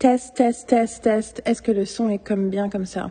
Test, 0.00 0.34
test, 0.34 0.66
test, 0.66 1.02
test. 1.02 1.42
Est-ce 1.44 1.60
que 1.60 1.72
le 1.72 1.84
son 1.84 2.08
est 2.08 2.16
comme 2.16 2.48
bien 2.48 2.70
comme 2.70 2.86
ça? 2.86 3.10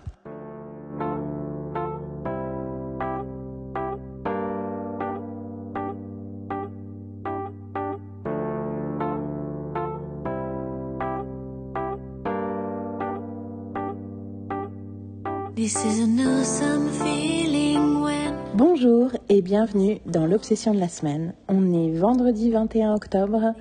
Bonjour 18.55 19.11
et 19.29 19.41
bienvenue 19.43 19.99
dans 20.07 20.25
l'obsession 20.25 20.73
de 20.73 20.79
la 20.79 20.89
semaine. 20.89 21.33
On 21.49 21.71
est 21.71 21.91
vendredi 21.91 22.49
21 22.49 22.95
octobre 22.95 23.53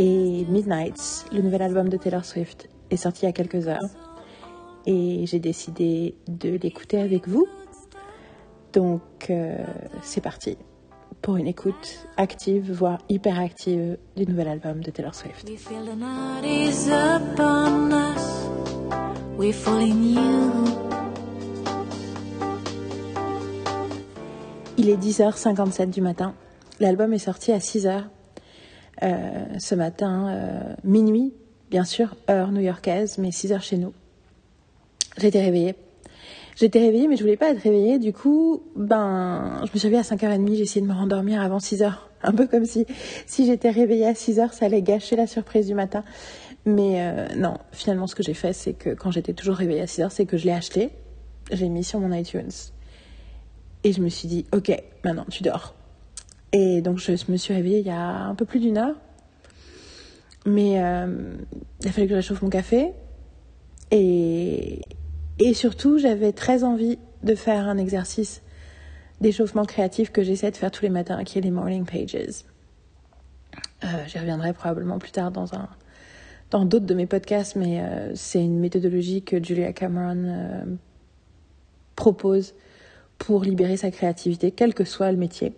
et 0.00 0.46
Midnights, 0.48 1.26
le 1.30 1.42
nouvel 1.42 1.60
album 1.60 1.90
de 1.90 1.98
Taylor 1.98 2.24
Swift, 2.24 2.70
est 2.88 2.96
sorti 2.96 3.24
il 3.24 3.26
y 3.26 3.28
a 3.28 3.32
quelques 3.32 3.68
heures. 3.68 3.84
Et 4.86 5.26
j'ai 5.26 5.40
décidé 5.40 6.14
de 6.26 6.56
l'écouter 6.56 6.98
avec 6.98 7.28
vous. 7.28 7.46
Donc 8.72 9.02
euh, 9.28 9.58
c'est 10.02 10.22
parti 10.22 10.56
pour 11.20 11.36
une 11.36 11.46
écoute 11.46 12.08
active, 12.16 12.72
voire 12.72 12.98
hyper 13.10 13.38
active 13.38 13.98
du 14.16 14.24
nouvel 14.24 14.48
album 14.48 14.82
de 14.82 14.90
Taylor 14.90 15.14
Swift. 15.14 15.46
Il 24.78 24.88
est 24.88 24.96
10h57 24.96 25.90
du 25.90 26.00
matin. 26.00 26.32
L'album 26.78 27.12
est 27.12 27.18
sorti 27.18 27.52
à 27.52 27.58
6h 27.58 27.88
euh, 27.88 28.00
ce 29.02 29.74
matin, 29.74 30.28
euh, 30.28 30.74
minuit, 30.84 31.32
bien 31.70 31.84
sûr, 31.84 32.16
heure 32.28 32.52
new-yorkaise, 32.52 33.18
mais 33.18 33.30
6 33.30 33.52
heures 33.52 33.62
chez 33.62 33.76
nous. 33.76 33.92
J'étais 35.18 35.40
réveillée. 35.40 35.74
J'étais 36.56 36.80
réveillée, 36.80 37.08
mais 37.08 37.16
je 37.16 37.22
voulais 37.22 37.36
pas 37.36 37.50
être 37.50 37.62
réveillée. 37.62 37.98
Du 37.98 38.12
coup, 38.12 38.62
ben, 38.76 39.62
je 39.64 39.72
me 39.72 39.78
suis 39.78 39.88
réveillée 39.88 40.00
à 40.00 40.02
5h30. 40.02 40.54
J'ai 40.54 40.62
essayé 40.62 40.80
de 40.82 40.86
me 40.86 40.92
rendormir 40.92 41.40
avant 41.40 41.60
6 41.60 41.82
h 41.82 41.92
Un 42.22 42.32
peu 42.32 42.46
comme 42.46 42.66
si, 42.66 42.84
si 43.24 43.46
j'étais 43.46 43.70
réveillée 43.70 44.06
à 44.06 44.14
6 44.14 44.38
h 44.38 44.52
ça 44.52 44.66
allait 44.66 44.82
gâcher 44.82 45.16
la 45.16 45.26
surprise 45.26 45.66
du 45.66 45.74
matin. 45.74 46.04
Mais 46.66 47.00
euh, 47.00 47.28
non, 47.36 47.54
finalement, 47.72 48.06
ce 48.06 48.14
que 48.14 48.22
j'ai 48.22 48.34
fait, 48.34 48.52
c'est 48.52 48.74
que 48.74 48.90
quand 48.90 49.10
j'étais 49.10 49.32
toujours 49.32 49.56
réveillée 49.56 49.80
à 49.80 49.86
6 49.86 50.02
h 50.02 50.10
c'est 50.10 50.26
que 50.26 50.36
je 50.36 50.44
l'ai 50.44 50.52
acheté. 50.52 50.90
J'ai 51.50 51.68
mis 51.68 51.82
sur 51.82 51.98
mon 51.98 52.12
iTunes. 52.12 52.50
Et 53.82 53.92
je 53.92 54.02
me 54.02 54.10
suis 54.10 54.28
dit, 54.28 54.44
ok, 54.52 54.70
maintenant, 55.04 55.24
tu 55.30 55.42
dors. 55.42 55.74
Et 56.52 56.80
donc 56.82 56.98
je 56.98 57.12
me 57.30 57.36
suis 57.36 57.54
réveillée 57.54 57.78
il 57.78 57.86
y 57.86 57.90
a 57.90 58.24
un 58.24 58.34
peu 58.34 58.44
plus 58.44 58.60
d'une 58.60 58.78
heure. 58.78 58.96
Mais 60.46 60.82
euh, 60.82 61.34
il 61.80 61.88
a 61.88 61.92
fallu 61.92 62.06
que 62.06 62.12
je 62.12 62.16
réchauffe 62.16 62.42
mon 62.42 62.50
café. 62.50 62.92
Et, 63.90 64.80
surtout, 65.54 65.98
j'avais 65.98 66.32
très 66.32 66.64
envie 66.64 66.98
de 67.24 67.34
faire 67.34 67.68
un 67.68 67.76
exercice 67.76 68.42
d'échauffement 69.20 69.64
créatif 69.64 70.10
que 70.12 70.22
j'essaie 70.22 70.50
de 70.50 70.56
faire 70.56 70.70
tous 70.70 70.82
les 70.82 70.90
matins, 70.90 71.24
qui 71.24 71.38
est 71.38 71.42
les 71.42 71.50
morning 71.50 71.84
pages. 71.84 72.16
Euh, 73.84 73.86
J'y 74.06 74.18
reviendrai 74.18 74.52
probablement 74.52 74.98
plus 74.98 75.10
tard 75.10 75.30
dans 75.30 76.64
d'autres 76.64 76.86
de 76.86 76.94
mes 76.94 77.06
podcasts, 77.06 77.56
mais 77.56 77.80
euh, 77.80 78.12
c'est 78.14 78.42
une 78.42 78.60
méthodologie 78.60 79.22
que 79.22 79.42
Julia 79.42 79.72
Cameron 79.72 80.78
propose 81.96 82.54
pour 83.18 83.42
libérer 83.42 83.76
sa 83.76 83.90
créativité, 83.90 84.52
quel 84.52 84.72
que 84.72 84.84
soit 84.84 85.10
le 85.12 85.18
métier. 85.18 85.54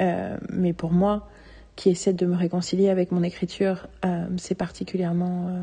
Euh, 0.00 0.36
mais 0.50 0.72
pour 0.72 0.92
moi, 0.92 1.28
qui 1.76 1.90
essaie 1.90 2.12
de 2.12 2.26
me 2.26 2.36
réconcilier 2.36 2.88
avec 2.88 3.12
mon 3.12 3.22
écriture, 3.22 3.88
euh, 4.04 4.26
c'est 4.36 4.54
particulièrement 4.54 5.48
euh, 5.48 5.62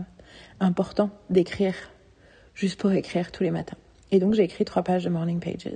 important 0.59 1.09
d'écrire 1.29 1.75
juste 2.53 2.79
pour 2.79 2.91
écrire 2.91 3.31
tous 3.31 3.43
les 3.43 3.51
matins. 3.51 3.77
Et 4.11 4.19
donc 4.19 4.33
j'ai 4.33 4.43
écrit 4.43 4.65
trois 4.65 4.83
pages 4.83 5.05
de 5.05 5.09
Morning 5.09 5.39
Pages 5.39 5.71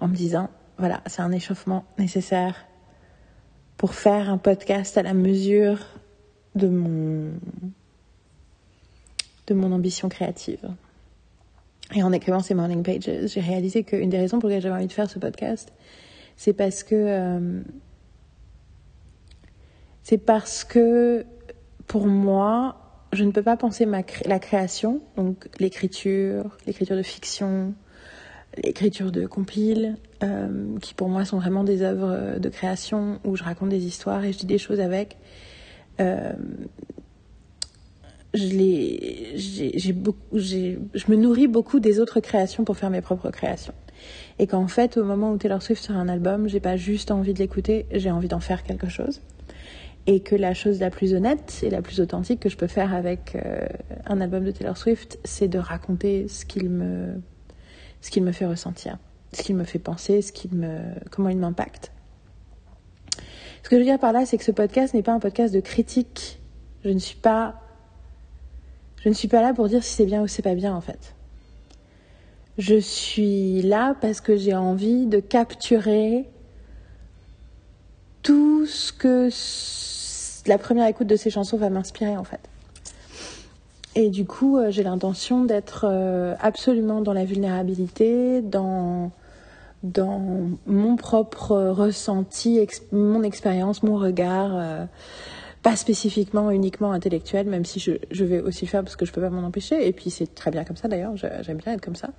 en 0.00 0.08
me 0.08 0.14
disant, 0.14 0.50
voilà, 0.78 1.00
c'est 1.06 1.22
un 1.22 1.32
échauffement 1.32 1.84
nécessaire 1.98 2.66
pour 3.78 3.94
faire 3.94 4.28
un 4.28 4.38
podcast 4.38 4.96
à 4.98 5.02
la 5.02 5.14
mesure 5.14 5.78
de 6.54 6.68
mon, 6.68 7.30
de 9.46 9.54
mon 9.54 9.72
ambition 9.72 10.08
créative. 10.08 10.68
Et 11.94 12.02
en 12.02 12.12
écrivant 12.12 12.40
ces 12.40 12.54
Morning 12.54 12.82
Pages, 12.82 13.10
j'ai 13.26 13.40
réalisé 13.40 13.84
qu'une 13.84 14.10
des 14.10 14.18
raisons 14.18 14.38
pour 14.38 14.48
lesquelles 14.48 14.62
j'avais 14.62 14.76
envie 14.76 14.86
de 14.86 14.92
faire 14.92 15.10
ce 15.10 15.18
podcast, 15.18 15.72
c'est 16.42 16.54
parce 16.54 16.82
que 16.82 16.96
euh, 16.96 17.60
c'est 20.02 20.18
parce 20.18 20.64
que 20.64 21.24
pour 21.86 22.08
moi, 22.08 23.06
je 23.12 23.22
ne 23.22 23.30
peux 23.30 23.44
pas 23.44 23.56
penser 23.56 23.86
la 24.24 24.38
création, 24.40 25.00
donc 25.16 25.48
l'écriture, 25.60 26.58
l'écriture 26.66 26.96
de 26.96 27.04
fiction, 27.04 27.74
l'écriture 28.56 29.12
de 29.12 29.24
compile, 29.24 29.96
euh, 30.24 30.76
qui 30.80 30.94
pour 30.94 31.08
moi 31.08 31.24
sont 31.24 31.38
vraiment 31.38 31.62
des 31.62 31.82
œuvres 31.82 32.40
de 32.40 32.48
création 32.48 33.20
où 33.22 33.36
je 33.36 33.44
raconte 33.44 33.68
des 33.68 33.86
histoires 33.86 34.24
et 34.24 34.32
je 34.32 34.38
dis 34.38 34.46
des 34.46 34.58
choses 34.58 34.80
avec. 34.80 35.18
Euh, 36.00 36.32
je 38.34 38.72
me 41.08 41.14
nourris 41.14 41.46
beaucoup 41.46 41.78
des 41.78 42.00
autres 42.00 42.18
créations 42.18 42.64
pour 42.64 42.76
faire 42.76 42.90
mes 42.90 43.00
propres 43.00 43.30
créations. 43.30 43.74
Et 44.42 44.48
qu'en 44.48 44.66
fait, 44.66 44.96
au 44.96 45.04
moment 45.04 45.30
où 45.30 45.38
Taylor 45.38 45.62
Swift 45.62 45.84
sort 45.84 45.94
un 45.94 46.08
album, 46.08 46.48
j'ai 46.48 46.58
pas 46.58 46.76
juste 46.76 47.12
envie 47.12 47.32
de 47.32 47.38
l'écouter, 47.38 47.86
j'ai 47.92 48.10
envie 48.10 48.26
d'en 48.26 48.40
faire 48.40 48.64
quelque 48.64 48.88
chose. 48.88 49.22
Et 50.08 50.18
que 50.18 50.34
la 50.34 50.52
chose 50.52 50.80
la 50.80 50.90
plus 50.90 51.14
honnête 51.14 51.60
et 51.62 51.70
la 51.70 51.80
plus 51.80 52.00
authentique 52.00 52.40
que 52.40 52.48
je 52.48 52.56
peux 52.56 52.66
faire 52.66 52.92
avec 52.92 53.36
euh, 53.36 53.64
un 54.04 54.20
album 54.20 54.42
de 54.42 54.50
Taylor 54.50 54.76
Swift, 54.76 55.20
c'est 55.22 55.46
de 55.46 55.60
raconter 55.60 56.26
ce 56.26 56.44
qu'il 56.44 56.70
me, 56.70 57.22
ce 58.00 58.10
qu'il 58.10 58.24
me 58.24 58.32
fait 58.32 58.44
ressentir, 58.44 58.98
ce 59.32 59.44
qu'il 59.44 59.54
me 59.54 59.62
fait 59.62 59.78
penser, 59.78 60.22
ce 60.22 60.32
qu'il 60.32 60.52
me, 60.56 60.76
comment 61.12 61.28
il 61.28 61.38
m'impacte. 61.38 61.92
Ce 63.62 63.68
que 63.68 63.76
je 63.76 63.78
veux 63.78 63.86
dire 63.86 64.00
par 64.00 64.12
là, 64.12 64.26
c'est 64.26 64.38
que 64.38 64.44
ce 64.44 64.50
podcast 64.50 64.92
n'est 64.92 65.04
pas 65.04 65.12
un 65.12 65.20
podcast 65.20 65.54
de 65.54 65.60
critique. 65.60 66.40
Je 66.84 66.88
ne 66.88 66.98
suis 66.98 67.14
pas, 67.14 67.62
je 69.04 69.08
ne 69.08 69.14
suis 69.14 69.28
pas 69.28 69.40
là 69.40 69.54
pour 69.54 69.68
dire 69.68 69.84
si 69.84 69.94
c'est 69.94 70.06
bien 70.06 70.20
ou 70.20 70.26
c'est 70.26 70.42
pas 70.42 70.56
bien 70.56 70.74
en 70.74 70.80
fait. 70.80 71.14
Je 72.58 72.78
suis 72.78 73.62
là 73.62 73.94
parce 74.00 74.20
que 74.20 74.36
j'ai 74.36 74.54
envie 74.54 75.06
de 75.06 75.20
capturer 75.20 76.26
tout 78.22 78.66
ce 78.66 78.92
que 78.92 79.28
la 80.46 80.58
première 80.58 80.86
écoute 80.86 81.06
de 81.06 81.16
ces 81.16 81.30
chansons 81.30 81.56
va 81.56 81.70
m'inspirer 81.70 82.16
en 82.16 82.24
fait. 82.24 82.40
Et 83.94 84.08
du 84.08 84.24
coup, 84.24 84.56
euh, 84.56 84.70
j'ai 84.70 84.82
l'intention 84.82 85.44
d'être 85.44 85.86
euh, 85.88 86.34
absolument 86.40 87.02
dans 87.02 87.12
la 87.12 87.24
vulnérabilité, 87.24 88.40
dans, 88.40 89.10
dans 89.82 90.22
mon 90.66 90.96
propre 90.96 91.56
ressenti, 91.56 92.66
mon 92.90 93.22
expérience, 93.22 93.82
mon 93.82 93.96
regard. 93.96 94.88
Pas 95.62 95.76
spécifiquement 95.76 96.50
uniquement 96.50 96.92
intellectuel, 96.92 97.46
même 97.46 97.64
si 97.64 97.78
je, 97.78 97.92
je, 98.10 98.24
vais 98.24 98.40
aussi 98.40 98.64
le 98.64 98.70
faire 98.70 98.82
parce 98.82 98.96
que 98.96 99.06
je 99.06 99.12
peux 99.12 99.20
pas 99.20 99.30
m'en 99.30 99.46
empêcher. 99.46 99.86
Et 99.86 99.92
puis 99.92 100.10
c'est 100.10 100.34
très 100.34 100.50
bien 100.50 100.64
comme 100.64 100.76
ça 100.76 100.88
d'ailleurs, 100.88 101.16
j'aime 101.16 101.58
bien 101.58 101.74
être 101.74 101.80
comme 101.80 101.94
ça. 101.94 102.10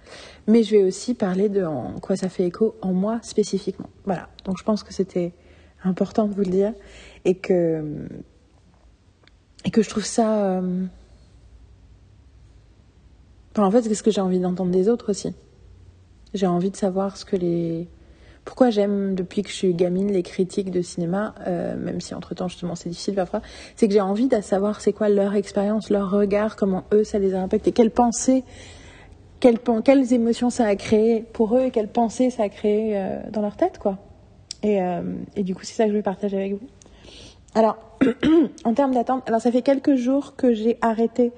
Mais 0.47 0.63
je 0.63 0.71
vais 0.71 0.83
aussi 0.83 1.13
parler 1.13 1.49
de 1.49 1.63
en 1.63 1.99
quoi 1.99 2.15
ça 2.15 2.29
fait 2.29 2.45
écho 2.45 2.75
en 2.81 2.93
moi 2.93 3.19
spécifiquement. 3.21 3.89
Voilà. 4.05 4.29
Donc 4.45 4.57
je 4.57 4.63
pense 4.63 4.83
que 4.83 4.93
c'était 4.93 5.33
important 5.83 6.27
de 6.27 6.33
vous 6.33 6.43
le 6.43 6.51
dire 6.51 6.73
et 7.25 7.35
que 7.35 8.07
et 9.65 9.71
que 9.71 9.81
je 9.81 9.89
trouve 9.89 10.05
ça. 10.05 10.45
Euh... 10.45 10.85
En 13.57 13.69
fait, 13.69 13.83
c'est 13.83 13.93
ce 13.93 14.03
que 14.03 14.11
j'ai 14.11 14.21
envie 14.21 14.39
d'entendre 14.39 14.71
des 14.71 14.89
autres 14.89 15.11
aussi. 15.11 15.33
J'ai 16.33 16.47
envie 16.47 16.71
de 16.71 16.75
savoir 16.75 17.17
ce 17.17 17.25
que 17.25 17.35
les 17.35 17.87
pourquoi 18.45 18.69
j'aime 18.69 19.15
depuis 19.15 19.41
que 19.41 19.49
je 19.49 19.55
suis 19.55 19.73
gamine 19.73 20.11
les 20.11 20.23
critiques 20.23 20.69
de 20.69 20.81
cinéma, 20.81 21.33
euh, 21.47 21.77
même 21.77 22.01
si 22.01 22.13
entre 22.13 22.35
temps 22.35 22.47
justement 22.47 22.75
c'est 22.75 22.89
difficile 22.89 23.15
parfois, 23.15 23.41
c'est 23.75 23.87
que 23.87 23.93
j'ai 23.93 24.01
envie 24.01 24.27
de 24.27 24.41
savoir 24.41 24.81
c'est 24.81 24.93
quoi 24.93 25.09
leur 25.09 25.35
expérience, 25.35 25.89
leur 25.89 26.11
regard, 26.11 26.55
comment 26.55 26.83
eux 26.93 27.03
ça 27.03 27.19
les 27.19 27.33
a 27.35 27.41
impactés, 27.41 27.71
quelles 27.71 27.91
pensées, 27.91 28.43
quelles, 29.39 29.59
quelles 29.83 30.13
émotions 30.13 30.49
ça 30.49 30.65
a 30.65 30.75
créé 30.75 31.21
pour 31.33 31.55
eux 31.55 31.65
et 31.65 31.71
quelles 31.71 31.87
pensées 31.87 32.29
ça 32.29 32.43
a 32.43 32.49
créé 32.49 32.97
euh, 32.97 33.19
dans 33.31 33.41
leur 33.41 33.55
tête 33.55 33.79
quoi. 33.79 33.97
Et, 34.61 34.81
euh, 34.81 35.01
et 35.35 35.43
du 35.43 35.55
coup 35.55 35.63
c'est 35.63 35.75
ça 35.75 35.85
que 35.85 35.91
je 35.91 35.95
vais 35.95 36.03
partager 36.03 36.37
avec 36.37 36.53
vous. 36.53 36.67
Alors 37.55 37.77
en 38.65 38.73
termes 38.73 38.93
d'attente, 38.93 39.23
alors 39.27 39.39
ça 39.39 39.51
fait 39.51 39.61
quelques 39.61 39.95
jours 39.95 40.35
que 40.35 40.53
j'ai 40.53 40.77
arrêté 40.81 41.31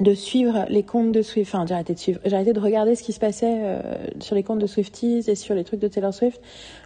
de 0.00 0.14
suivre 0.14 0.66
les 0.68 0.82
comptes 0.82 1.12
de 1.12 1.22
Swift, 1.22 1.54
enfin 1.54 1.64
j'ai 1.66 1.74
arrêté 1.74 1.94
de 1.94 1.98
suivre, 1.98 2.20
j'ai 2.24 2.52
de 2.52 2.60
regarder 2.60 2.94
ce 2.96 3.02
qui 3.02 3.12
se 3.12 3.20
passait 3.20 3.60
euh, 3.62 3.80
sur 4.20 4.34
les 4.34 4.42
comptes 4.42 4.58
de 4.58 4.66
Swifties 4.66 5.24
et 5.28 5.34
sur 5.34 5.54
les 5.54 5.64
trucs 5.64 5.80
de 5.80 5.88
Taylor 5.88 6.12
Swift 6.12 6.40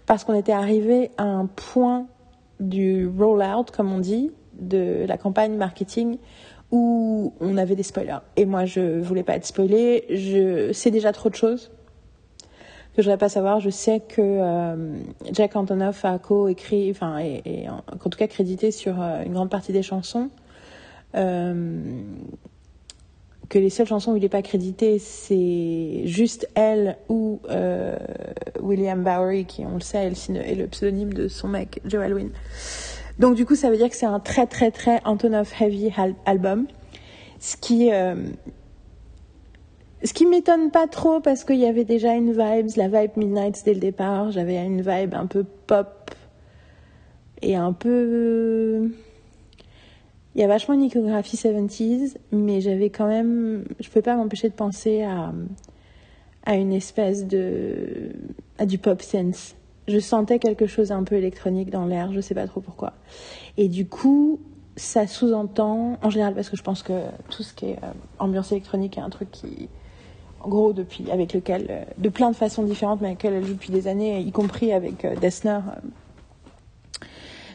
parce 0.06 0.24
qu'on 0.24 0.34
était 0.34 0.52
arrivé 0.52 1.10
à 1.16 1.24
un 1.24 1.46
point 1.46 2.06
du 2.60 3.06
rollout, 3.06 3.70
comme 3.72 3.92
on 3.92 3.98
dit, 3.98 4.30
de 4.58 5.04
la 5.06 5.16
campagne 5.16 5.56
marketing 5.56 6.18
où 6.70 7.32
on 7.40 7.56
avait 7.56 7.76
des 7.76 7.82
spoilers. 7.82 8.18
Et 8.36 8.44
moi 8.44 8.66
je 8.66 9.00
voulais 9.00 9.22
pas 9.22 9.36
être 9.36 9.46
spoilée, 9.46 10.04
je 10.10 10.72
sais 10.72 10.90
déjà 10.90 11.12
trop 11.12 11.30
de 11.30 11.34
choses 11.34 11.70
que 12.98 13.02
je 13.02 13.08
voudrais 13.08 13.18
pas 13.18 13.28
savoir. 13.28 13.60
Je 13.60 13.70
sais 13.70 14.00
que 14.00 14.20
euh, 14.20 14.98
Jack 15.30 15.54
Antonoff 15.54 16.04
a 16.04 16.18
co-écrit, 16.18 16.90
enfin 16.90 17.18
et, 17.18 17.68
en, 17.68 17.80
tout 17.96 18.18
cas 18.18 18.26
crédité 18.26 18.72
sur 18.72 19.00
euh, 19.00 19.22
une 19.24 19.34
grande 19.34 19.50
partie 19.50 19.72
des 19.72 19.84
chansons. 19.84 20.30
Que 23.48 23.58
les 23.58 23.70
seules 23.70 23.86
chansons 23.86 24.12
où 24.12 24.16
il 24.16 24.22
n'est 24.22 24.28
pas 24.28 24.42
crédité, 24.42 24.98
c'est 24.98 26.02
juste 26.04 26.48
elle 26.54 26.98
ou 27.08 27.40
euh, 27.48 27.96
William 28.60 29.02
Bowery, 29.02 29.46
qui, 29.46 29.64
on 29.64 29.74
le 29.74 29.80
sait, 29.80 30.06
est 30.06 30.54
le 30.54 30.66
pseudonyme 30.66 31.12
de 31.12 31.28
son 31.28 31.48
mec, 31.48 31.80
Joel 31.86 32.12
Wynn. 32.12 32.30
Donc 33.18 33.34
du 33.34 33.46
coup, 33.46 33.56
ça 33.56 33.70
veut 33.70 33.76
dire 33.76 33.88
que 33.88 33.96
c'est 33.96 34.06
un 34.06 34.20
très 34.20 34.46
très 34.46 34.70
très 34.70 35.00
Antonov 35.04 35.52
heavy 35.60 35.92
album, 36.24 36.66
ce 37.40 37.56
qui 37.56 37.92
euh, 37.92 38.14
ce 40.04 40.12
qui 40.12 40.26
m'étonne 40.26 40.70
pas 40.70 40.86
trop 40.86 41.20
parce 41.20 41.44
qu'il 41.44 41.56
y 41.58 41.66
avait 41.66 41.84
déjà 41.84 42.14
une 42.14 42.30
vibe, 42.30 42.68
la 42.76 42.88
vibe 42.88 43.10
Midnight 43.16 43.60
dès 43.64 43.74
le 43.74 43.80
départ. 43.80 44.30
J'avais 44.30 44.56
une 44.64 44.82
vibe 44.82 45.14
un 45.14 45.26
peu 45.26 45.44
pop 45.66 46.12
et 47.42 47.56
un 47.56 47.72
peu 47.72 48.90
il 50.38 50.42
y 50.42 50.44
a 50.44 50.46
vachement 50.46 50.74
une 50.74 50.84
iconographie 50.84 51.36
70s, 51.36 52.14
mais 52.30 52.60
j'avais 52.60 52.90
quand 52.90 53.08
même. 53.08 53.64
Je 53.80 53.90
peux 53.90 54.02
pas 54.02 54.14
m'empêcher 54.14 54.48
de 54.48 54.54
penser 54.54 55.02
à, 55.02 55.32
à 56.46 56.54
une 56.54 56.72
espèce 56.72 57.26
de. 57.26 58.12
à 58.56 58.64
du 58.64 58.78
pop 58.78 59.02
sense. 59.02 59.56
Je 59.88 59.98
sentais 59.98 60.38
quelque 60.38 60.68
chose 60.68 60.92
un 60.92 61.02
peu 61.02 61.16
électronique 61.16 61.70
dans 61.70 61.86
l'air, 61.86 62.12
je 62.12 62.18
ne 62.18 62.20
sais 62.20 62.36
pas 62.36 62.46
trop 62.46 62.60
pourquoi. 62.60 62.92
Et 63.56 63.66
du 63.66 63.88
coup, 63.88 64.38
ça 64.76 65.08
sous-entend, 65.08 65.98
en 66.02 66.10
général, 66.10 66.34
parce 66.34 66.50
que 66.50 66.56
je 66.56 66.62
pense 66.62 66.84
que 66.84 67.00
tout 67.30 67.42
ce 67.42 67.52
qui 67.52 67.70
est 67.70 67.82
euh, 67.82 67.90
ambiance 68.20 68.52
électronique 68.52 68.96
est 68.96 69.00
un 69.00 69.10
truc 69.10 69.32
qui, 69.32 69.68
en 70.40 70.48
gros, 70.48 70.72
depuis, 70.72 71.10
avec 71.10 71.32
lequel, 71.32 71.66
euh, 71.68 71.84
de 71.96 72.08
plein 72.10 72.30
de 72.30 72.36
façons 72.36 72.62
différentes, 72.62 73.00
mais 73.00 73.08
avec 73.08 73.24
lequel 73.24 73.34
elle 73.34 73.44
joue 73.44 73.54
depuis 73.54 73.72
des 73.72 73.88
années, 73.88 74.20
y 74.20 74.30
compris 74.30 74.72
avec 74.72 75.04
euh, 75.04 75.16
Dessner, 75.16 75.58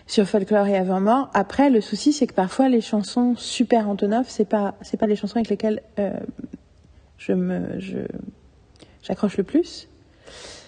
sur 0.07 0.27
Folklore 0.27 0.67
et 0.67 0.75
Avant 0.75 0.99
Mort. 0.99 1.29
Après, 1.33 1.69
le 1.69 1.81
souci, 1.81 2.13
c'est 2.13 2.27
que 2.27 2.33
parfois 2.33 2.69
les 2.69 2.81
chansons 2.81 3.35
super 3.35 3.89
Antonov, 3.89 4.25
c'est 4.27 4.47
pas 4.47 4.75
c'est 4.81 4.97
pas 4.97 5.07
les 5.07 5.15
chansons 5.15 5.37
avec 5.37 5.49
lesquelles 5.49 5.81
euh, 5.99 6.11
je 7.17 7.33
me 7.33 7.79
je 7.79 7.99
j'accroche 9.01 9.37
le 9.37 9.43
plus. 9.43 9.87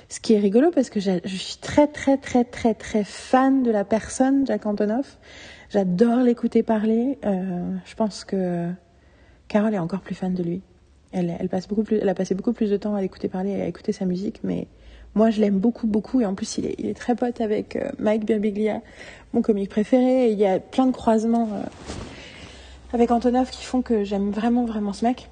Ce 0.08 0.20
qui 0.20 0.34
est 0.34 0.40
rigolo 0.40 0.72
parce 0.72 0.90
que 0.90 1.00
je 1.00 1.20
suis 1.26 1.58
très 1.58 1.88
très 1.88 2.18
très 2.18 2.44
très 2.44 2.74
très 2.74 3.04
fan 3.04 3.64
de 3.64 3.72
la 3.72 3.84
personne 3.84 4.46
Jacques 4.46 4.66
Antonoff. 4.66 5.18
J'adore 5.70 6.20
l'écouter 6.20 6.64
parler. 6.64 7.18
Euh, 7.26 7.76
je 7.86 7.96
pense 7.96 8.24
que 8.24 8.70
Carole 9.48 9.74
est 9.74 9.80
encore 9.80 10.02
plus 10.02 10.16
fan 10.16 10.34
de 10.34 10.44
lui. 10.44 10.62
Elle, 11.12 11.36
elle 11.40 11.50
passe 11.50 11.68
beaucoup 11.68 11.84
plus, 11.84 11.98
elle 11.98 12.10
a 12.10 12.14
passé 12.14 12.36
beaucoup 12.36 12.54
plus 12.54 12.70
de 12.70 12.78
temps 12.78 12.96
à 12.96 13.02
l'écouter 13.02 13.30
parler 13.30 13.52
et 13.52 13.62
à 13.62 13.68
écouter 13.68 13.94
sa 13.94 14.06
musique, 14.06 14.42
mais 14.44 14.68
moi, 15.16 15.30
je 15.30 15.40
l'aime 15.40 15.58
beaucoup, 15.58 15.88
beaucoup. 15.88 16.22
Et 16.22 16.26
en 16.26 16.36
plus, 16.36 16.58
il 16.58 16.66
est, 16.66 16.94
très 16.94 17.16
pote 17.16 17.40
avec 17.42 17.78
euh, 17.78 17.90
Mike 18.00 18.26
Birbiglia, 18.26 18.82
mon 19.34 19.42
comique 19.42 19.70
préféré. 19.70 20.28
Et 20.28 20.32
il 20.32 20.38
y 20.38 20.46
a 20.46 20.60
plein 20.60 20.86
de 20.86 20.92
croisements 20.92 21.50
euh, 21.54 21.64
avec 22.94 23.12
Antonov 23.12 23.50
qui 23.50 23.64
font 23.64 23.82
que 23.82 24.04
j'aime 24.04 24.32
vraiment, 24.32 24.66
vraiment 24.66 24.94
ce 24.94 25.06
mec. 25.06 25.30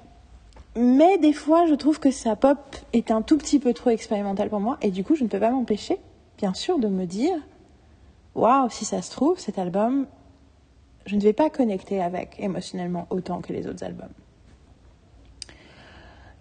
Mais 0.76 1.18
des 1.18 1.34
fois, 1.34 1.66
je 1.66 1.74
trouve 1.74 2.00
que 2.00 2.10
sa 2.10 2.34
pop 2.34 2.58
est 2.94 3.10
un 3.10 3.22
tout 3.22 3.36
petit 3.36 3.58
peu 3.58 3.74
trop 3.74 3.90
expérimentale 3.90 4.48
pour 4.48 4.60
moi. 4.60 4.78
Et 4.80 4.90
du 4.90 5.04
coup, 5.04 5.14
je 5.14 5.22
ne 5.22 5.28
peux 5.28 5.38
pas 5.38 5.50
m'empêcher, 5.50 5.98
bien 6.38 6.54
sûr, 6.54 6.78
de 6.78 6.88
me 6.88 7.04
dire 7.04 7.36
Waouh, 8.34 8.70
si 8.70 8.84
ça 8.84 9.02
se 9.02 9.10
trouve, 9.10 9.38
cet 9.38 9.58
album, 9.58 10.06
je 11.06 11.14
ne 11.14 11.20
vais 11.20 11.34
pas 11.34 11.50
connecter 11.50 12.02
avec 12.02 12.36
émotionnellement 12.38 13.06
autant 13.10 13.40
que 13.40 13.52
les 13.52 13.66
autres 13.66 13.84
albums. 13.84 14.08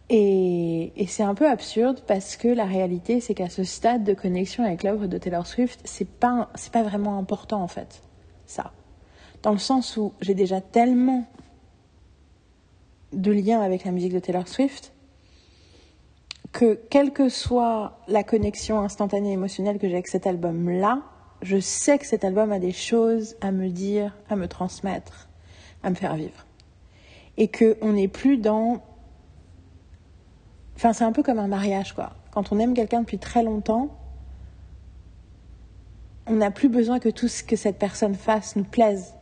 Et, 0.10 0.92
c'est 1.08 1.24
un 1.24 1.34
peu 1.34 1.50
absurde 1.50 2.02
parce 2.08 2.36
que 2.36 2.48
la 2.48 2.66
réalité, 2.66 3.20
c'est 3.20 3.34
qu'à 3.34 3.50
ce 3.50 3.64
stade 3.64 4.04
de 4.04 4.14
connexion 4.14 4.64
avec 4.64 4.84
l'œuvre 4.84 5.08
de 5.08 5.18
Taylor 5.18 5.48
Swift, 5.48 5.80
c'est 5.86 6.08
pas, 6.08 6.50
c'est 6.56 6.72
pas 6.72 6.84
vraiment 6.84 7.18
important 7.18 7.62
en 7.62 7.68
fait, 7.68 8.02
ça. 8.46 8.74
Dans 9.42 9.52
le 9.52 9.58
sens 9.58 9.98
où 9.98 10.14
j'ai 10.22 10.34
déjà 10.34 10.62
tellement 10.62 11.26
de 13.12 13.32
liens 13.32 13.62
avec 13.62 13.86
la 13.86 13.92
musique 13.92 14.14
de 14.14 14.20
Taylor 14.20 14.48
Swift 14.48 14.94
que 16.52 16.80
quelle 16.90 17.12
que 17.12 17.30
soit 17.30 18.00
la 18.08 18.24
connexion 18.24 18.80
instantanée 18.80 19.32
émotionnelle 19.32 19.80
que 19.80 19.88
j'ai 19.88 19.96
avec 19.96 20.08
cet 20.08 20.28
album-là, 20.28 21.02
je 21.42 21.60
sais 21.60 21.98
que 21.98 22.06
cet 22.06 22.24
album 22.24 22.52
a 22.52 22.60
des 22.60 22.72
choses 22.72 23.36
à 23.42 23.52
me 23.52 23.70
dire, 23.70 24.16
à 24.30 24.36
me 24.36 24.48
transmettre, 24.48 25.28
à 25.82 25.90
me 25.90 25.96
faire 25.96 26.16
vivre. 26.16 26.46
Et 27.38 27.50
qu'on 27.50 27.94
n'est 27.94 28.08
plus 28.08 28.38
dans 28.38 28.84
Enfin, 30.76 30.94
c'est 30.94 31.04
un 31.04 31.12
peu 31.12 31.24
comme 31.24 31.40
un 31.40 31.48
mariage, 31.48 31.94
quoi. 31.94 32.14
Quand 32.32 32.52
on 32.52 32.60
aime 32.60 32.74
quelqu'un 32.74 33.02
depuis 33.02 33.20
très 33.20 33.44
longtemps, 33.44 33.90
on 36.26 36.34
n'a 36.34 36.52
plus 36.52 36.70
besoin 36.70 37.00
que 37.00 37.10
tout 37.10 37.28
ce 37.28 37.44
que 37.44 37.56
cette 37.56 37.78
personne 37.78 38.16
fasse 38.16 38.56
nous 38.56 38.64
plaise. 38.64 39.14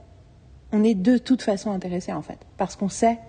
On 0.72 0.84
est 0.84 0.94
de 0.94 1.18
toute 1.18 1.42
façon 1.42 1.72
intéressé, 1.72 2.14
en 2.14 2.22
fait. 2.22 2.40
Parce 2.58 2.76
qu'on 2.76 2.90
sait, 2.90 3.20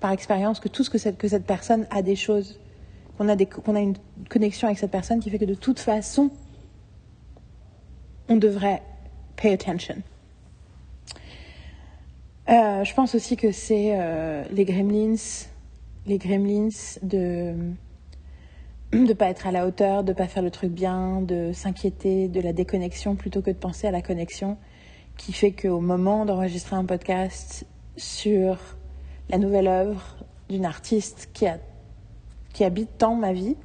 par 0.00 0.10
expérience, 0.10 0.60
que 0.60 0.68
tout 0.68 0.84
ce 0.84 0.90
que 0.90 0.98
cette, 0.98 1.16
que 1.16 1.28
cette 1.28 1.46
personne 1.46 1.86
a 1.90 2.02
des 2.02 2.16
choses, 2.16 2.60
qu'on 3.16 3.28
a, 3.28 3.36
a 3.36 3.80
une 3.80 3.96
connexion 4.28 4.68
avec 4.68 4.78
cette 4.78 4.90
personne 4.90 5.20
qui 5.20 5.30
fait 5.30 5.38
que 5.38 5.44
de 5.44 5.54
toute 5.54 5.78
façon, 5.78 6.30
on 8.28 8.36
devrait 8.36 8.82
pay 9.36 9.52
attention. 9.52 9.96
Euh, 12.48 12.84
je 12.84 12.94
pense 12.94 13.14
aussi 13.14 13.36
que 13.36 13.52
c'est 13.52 13.92
euh, 13.94 14.44
les 14.50 14.64
gremlins 14.64 15.14
les 16.06 16.18
gremlins 16.18 16.68
de 17.02 17.54
ne 18.92 19.12
pas 19.12 19.28
être 19.28 19.46
à 19.46 19.52
la 19.52 19.66
hauteur, 19.66 20.02
de 20.02 20.12
pas 20.12 20.26
faire 20.26 20.42
le 20.42 20.50
truc 20.50 20.72
bien, 20.72 21.20
de 21.22 21.52
s'inquiéter 21.52 22.28
de 22.28 22.40
la 22.40 22.52
déconnexion 22.52 23.14
plutôt 23.14 23.42
que 23.42 23.50
de 23.50 23.56
penser 23.56 23.86
à 23.86 23.90
la 23.90 24.02
connexion, 24.02 24.56
qui 25.16 25.32
fait 25.32 25.52
qu'au 25.52 25.80
moment 25.80 26.24
d'enregistrer 26.24 26.76
un 26.76 26.84
podcast 26.84 27.66
sur 27.96 28.58
la 29.28 29.38
nouvelle 29.38 29.68
œuvre 29.68 30.16
d'une 30.48 30.64
artiste 30.64 31.30
qui, 31.32 31.46
a, 31.46 31.58
qui 32.52 32.64
habite 32.64 32.98
tant 32.98 33.14
ma 33.14 33.32
vie, 33.32 33.56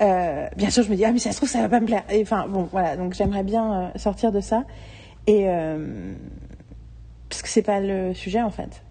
euh, 0.00 0.48
bien 0.56 0.70
sûr 0.70 0.82
je 0.82 0.90
me 0.90 0.96
dis 0.96 1.04
ah 1.04 1.12
mais 1.12 1.18
ça 1.18 1.30
se 1.30 1.36
trouve 1.36 1.48
ça 1.48 1.60
va 1.60 1.68
pas 1.68 1.80
me 1.80 1.86
plaire. 1.86 2.04
enfin 2.22 2.48
bon 2.48 2.68
voilà. 2.72 2.96
Donc 2.96 3.14
j'aimerais 3.14 3.44
bien 3.44 3.72
euh, 3.72 3.98
sortir 3.98 4.32
de 4.32 4.40
ça. 4.40 4.64
Et 5.26 5.48
euh, 5.48 6.14
parce 7.28 7.42
que 7.42 7.48
c'est 7.48 7.62
pas 7.62 7.80
le 7.80 8.14
sujet 8.14 8.40
en 8.40 8.50
fait 8.50 8.82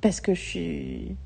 parce 0.00 0.20
que 0.20 0.34
je 0.34 0.40
suis 0.40 1.16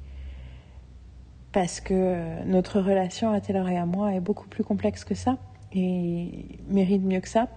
parce 1.53 1.81
que 1.81 1.93
euh, 1.93 2.45
notre 2.47 2.81
relation 2.81 3.31
à 3.31 3.41
Taylor 3.41 3.69
et 3.69 3.77
à 3.77 3.85
moi 3.85 4.15
est 4.15 4.21
beaucoup 4.21 4.49
plus 4.49 4.65
complexe 4.65 5.05
que 5.05 5.15
ça 5.15 5.37
et 5.75 6.47
mérite 6.69 7.03
mieux 7.03 7.21
que 7.21 7.29
ça. 7.29 7.49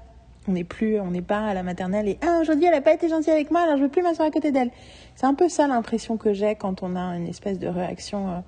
On 0.47 0.51
n'est 0.51 0.63
plus, 0.63 0.99
on 0.99 1.11
n'est 1.11 1.21
pas 1.21 1.47
à 1.47 1.53
la 1.53 1.63
maternelle 1.63 2.07
et 2.07 2.19
ah 2.21 2.39
aujourd'hui 2.41 2.65
elle 2.65 2.73
n'a 2.73 2.81
pas 2.81 2.93
été 2.93 3.09
gentille 3.09 3.31
avec 3.31 3.49
moi 3.49 3.61
alors 3.61 3.77
je 3.77 3.83
veux 3.83 3.89
plus 3.89 4.03
m'asseoir 4.03 4.27
à 4.27 4.31
côté 4.31 4.51
d'elle. 4.51 4.69
C'est 5.15 5.25
un 5.25 5.33
peu 5.33 5.49
ça 5.49 5.67
l'impression 5.67 6.17
que 6.17 6.33
j'ai 6.33 6.55
quand 6.55 6.83
on 6.83 6.95
a 6.95 7.17
une 7.17 7.27
espèce 7.27 7.57
de 7.57 7.67
réaction, 7.67 8.29
euh, 8.29 8.39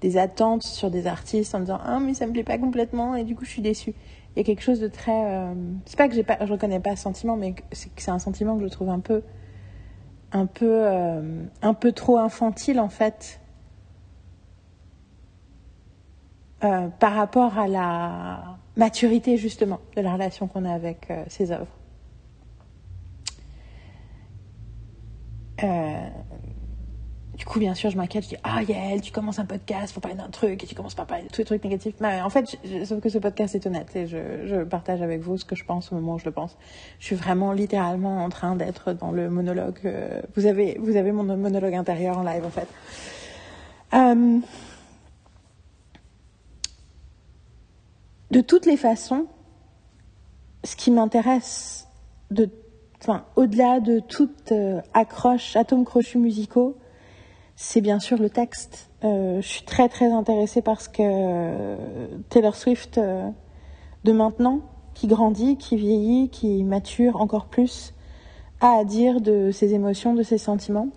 des 0.00 0.18
attentes 0.18 0.62
sur 0.62 0.90
des 0.90 1.06
artistes 1.06 1.54
en 1.54 1.60
disant 1.60 1.80
ah 1.82 2.00
mais 2.00 2.14
ça 2.14 2.26
me 2.26 2.32
plaît 2.32 2.44
pas 2.44 2.58
complètement 2.58 3.14
et 3.14 3.24
du 3.24 3.34
coup 3.34 3.44
je 3.44 3.50
suis 3.50 3.62
déçue. 3.62 3.94
Il 4.36 4.40
y 4.40 4.42
a 4.42 4.44
quelque 4.44 4.62
chose 4.62 4.78
de 4.78 4.88
très, 4.88 5.24
euh, 5.24 5.54
c'est 5.86 5.96
pas 5.96 6.08
que 6.08 6.14
j'ai 6.14 6.22
pas, 6.22 6.38
je 6.44 6.52
reconnais 6.52 6.80
pas 6.80 6.96
ce 6.96 7.02
sentiment 7.02 7.36
mais 7.36 7.54
c'est 7.72 8.10
un 8.10 8.18
sentiment 8.18 8.56
que 8.58 8.64
je 8.64 8.68
trouve 8.68 8.90
un 8.90 9.00
peu 9.00 9.22
un 10.32 10.46
peu, 10.46 10.86
euh, 10.86 11.44
un 11.62 11.74
peu 11.74 11.92
trop 11.92 12.18
infantile 12.18 12.80
en 12.80 12.88
fait 12.88 13.40
euh, 16.64 16.88
par 16.88 17.14
rapport 17.14 17.56
à 17.58 17.68
la 17.68 18.58
maturité 18.76 19.36
justement 19.36 19.80
de 19.96 20.02
la 20.02 20.12
relation 20.12 20.46
qu'on 20.46 20.64
a 20.64 20.72
avec 20.72 21.10
euh, 21.10 21.24
ces 21.28 21.52
œuvres. 21.52 21.66
Du 27.38 27.44
coup, 27.44 27.60
bien 27.60 27.74
sûr, 27.74 27.88
je 27.88 27.96
m'inquiète, 27.96 28.24
je 28.24 28.30
dis 28.30 28.36
Ah, 28.42 28.62
Yael, 28.62 29.00
tu 29.00 29.12
commences 29.12 29.38
un 29.38 29.44
podcast 29.44 29.92
pour 29.92 30.02
parler 30.02 30.18
d'un 30.18 30.28
truc 30.28 30.64
et 30.64 30.66
tu 30.66 30.74
commences 30.74 30.96
par 30.96 31.06
parler 31.06 31.22
de 31.22 31.28
tous 31.28 31.38
les 31.38 31.44
trucs 31.44 31.62
négatifs. 31.62 31.94
Mais 32.00 32.20
en 32.20 32.30
fait, 32.30 32.58
sauf 32.84 33.00
que 33.00 33.08
ce 33.08 33.18
podcast 33.18 33.54
est 33.54 33.64
honnête 33.64 33.94
et 33.94 34.08
je, 34.08 34.64
partage 34.64 35.02
avec 35.02 35.20
vous 35.20 35.38
ce 35.38 35.44
que 35.44 35.54
je 35.54 35.64
pense 35.64 35.92
au 35.92 35.94
moment 35.94 36.14
où 36.14 36.18
je 36.18 36.24
le 36.24 36.32
pense. 36.32 36.56
Je 36.98 37.06
suis 37.06 37.14
vraiment 37.14 37.52
littéralement 37.52 38.24
en 38.24 38.28
train 38.28 38.56
d'être 38.56 38.92
dans 38.92 39.12
le 39.12 39.30
monologue. 39.30 39.78
Euh, 39.84 40.20
vous, 40.34 40.46
avez, 40.46 40.76
vous 40.80 40.96
avez 40.96 41.12
mon 41.12 41.22
monologue 41.22 41.74
intérieur 41.74 42.18
en 42.18 42.24
live, 42.24 42.44
en 42.44 42.50
fait. 42.50 42.66
Euh, 43.94 44.40
de 48.32 48.40
toutes 48.40 48.66
les 48.66 48.76
façons, 48.76 49.26
ce 50.64 50.74
qui 50.74 50.90
m'intéresse 50.90 51.86
enfin, 53.00 53.24
au-delà 53.36 53.78
de 53.78 54.00
toute 54.00 54.50
euh, 54.50 54.80
accroche, 54.92 55.54
atomes 55.54 55.84
crochus 55.84 56.18
musicaux, 56.18 56.76
c'est 57.60 57.80
bien 57.80 57.98
sûr 57.98 58.18
le 58.18 58.30
texte. 58.30 58.88
Euh, 59.02 59.42
je 59.42 59.46
suis 59.48 59.64
très 59.64 59.88
très 59.88 60.12
intéressée 60.12 60.62
parce 60.62 60.86
que 60.86 61.02
euh, 61.02 61.76
Taylor 62.28 62.54
Swift 62.54 62.98
euh, 62.98 63.28
de 64.04 64.12
maintenant, 64.12 64.60
qui 64.94 65.08
grandit, 65.08 65.56
qui 65.56 65.76
vieillit, 65.76 66.28
qui 66.28 66.62
mature 66.62 67.20
encore 67.20 67.46
plus, 67.46 67.94
a 68.60 68.78
à 68.78 68.84
dire 68.84 69.20
de 69.20 69.50
ses 69.50 69.74
émotions, 69.74 70.14
de 70.14 70.22
ses 70.22 70.38
sentiments. 70.38 70.88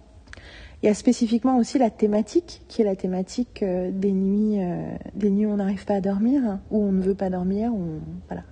Il 0.84 0.86
y 0.86 0.90
a 0.90 0.94
spécifiquement 0.94 1.58
aussi 1.58 1.80
la 1.80 1.90
thématique, 1.90 2.62
qui 2.68 2.84
est 2.84 2.86
la 2.86 2.96
thématique 2.96 3.64
des 3.64 4.12
nuits, 4.12 4.60
des 5.16 5.30
nuits 5.30 5.46
où 5.48 5.52
on 5.52 5.58
n'arrive 5.58 5.86
pas 5.86 5.96
à 5.96 6.02
dormir, 6.02 6.60
où 6.72 6.84
on 6.84 6.92
ne 6.92 7.02
veut 7.02 7.14
pas 7.14 7.30
dormir, 7.30 7.72
voilà. 8.28 8.44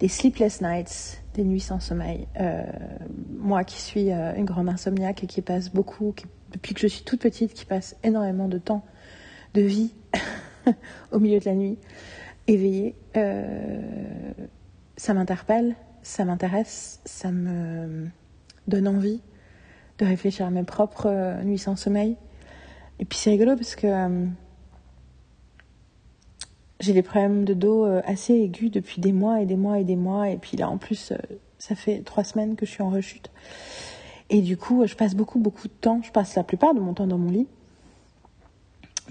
des 0.00 0.08
sleepless 0.08 0.60
nights, 0.60 1.22
des 1.34 1.44
nuits 1.44 1.60
sans 1.60 1.78
sommeil. 1.78 2.26
Moi 3.38 3.62
qui 3.62 3.80
suis 3.80 4.10
une 4.10 4.44
grande 4.44 4.68
insomniaque 4.68 5.22
et 5.22 5.28
qui 5.28 5.42
passe 5.42 5.70
beaucoup, 5.70 6.12
depuis 6.54 6.74
que 6.74 6.80
je 6.80 6.86
suis 6.86 7.04
toute 7.04 7.20
petite, 7.20 7.52
qui 7.52 7.66
passe 7.66 7.96
énormément 8.02 8.48
de 8.48 8.58
temps 8.58 8.84
de 9.52 9.60
vie 9.60 9.92
au 11.12 11.18
milieu 11.18 11.38
de 11.38 11.44
la 11.44 11.54
nuit, 11.54 11.78
éveillée, 12.46 12.94
euh, 13.16 14.32
ça 14.96 15.12
m'interpelle, 15.12 15.76
ça 16.02 16.24
m'intéresse, 16.24 17.00
ça 17.04 17.30
me 17.30 18.08
donne 18.68 18.88
envie 18.88 19.20
de 19.98 20.06
réfléchir 20.06 20.46
à 20.46 20.50
mes 20.50 20.64
propres 20.64 21.42
nuits 21.44 21.58
sans 21.58 21.76
sommeil. 21.76 22.16
Et 22.98 23.04
puis 23.04 23.18
c'est 23.18 23.30
rigolo 23.30 23.56
parce 23.56 23.76
que 23.76 23.88
j'ai 26.84 26.92
des 26.92 27.02
problèmes 27.02 27.44
de 27.44 27.54
dos 27.54 27.84
euh, 27.84 28.02
assez 28.04 28.34
aigus 28.34 28.70
depuis 28.70 29.00
des 29.00 29.12
mois 29.12 29.40
et 29.40 29.46
des 29.46 29.56
mois 29.56 29.78
et 29.78 29.84
des 29.84 29.96
mois. 29.96 30.28
Et 30.28 30.36
puis 30.36 30.56
là, 30.56 30.68
en 30.68 30.78
plus, 30.78 31.12
euh, 31.12 31.16
ça 31.58 31.74
fait 31.74 32.02
trois 32.02 32.24
semaines 32.24 32.56
que 32.56 32.66
je 32.66 32.70
suis 32.70 32.82
en 32.82 32.90
rechute. 32.90 33.30
Et 34.34 34.40
du 34.40 34.56
coup, 34.56 34.84
je 34.84 34.96
passe 34.96 35.14
beaucoup, 35.14 35.38
beaucoup 35.38 35.68
de 35.68 35.72
temps. 35.72 36.00
Je 36.02 36.10
passe 36.10 36.34
la 36.34 36.42
plupart 36.42 36.74
de 36.74 36.80
mon 36.80 36.92
temps 36.92 37.06
dans 37.06 37.18
mon 37.18 37.30
lit. 37.30 37.46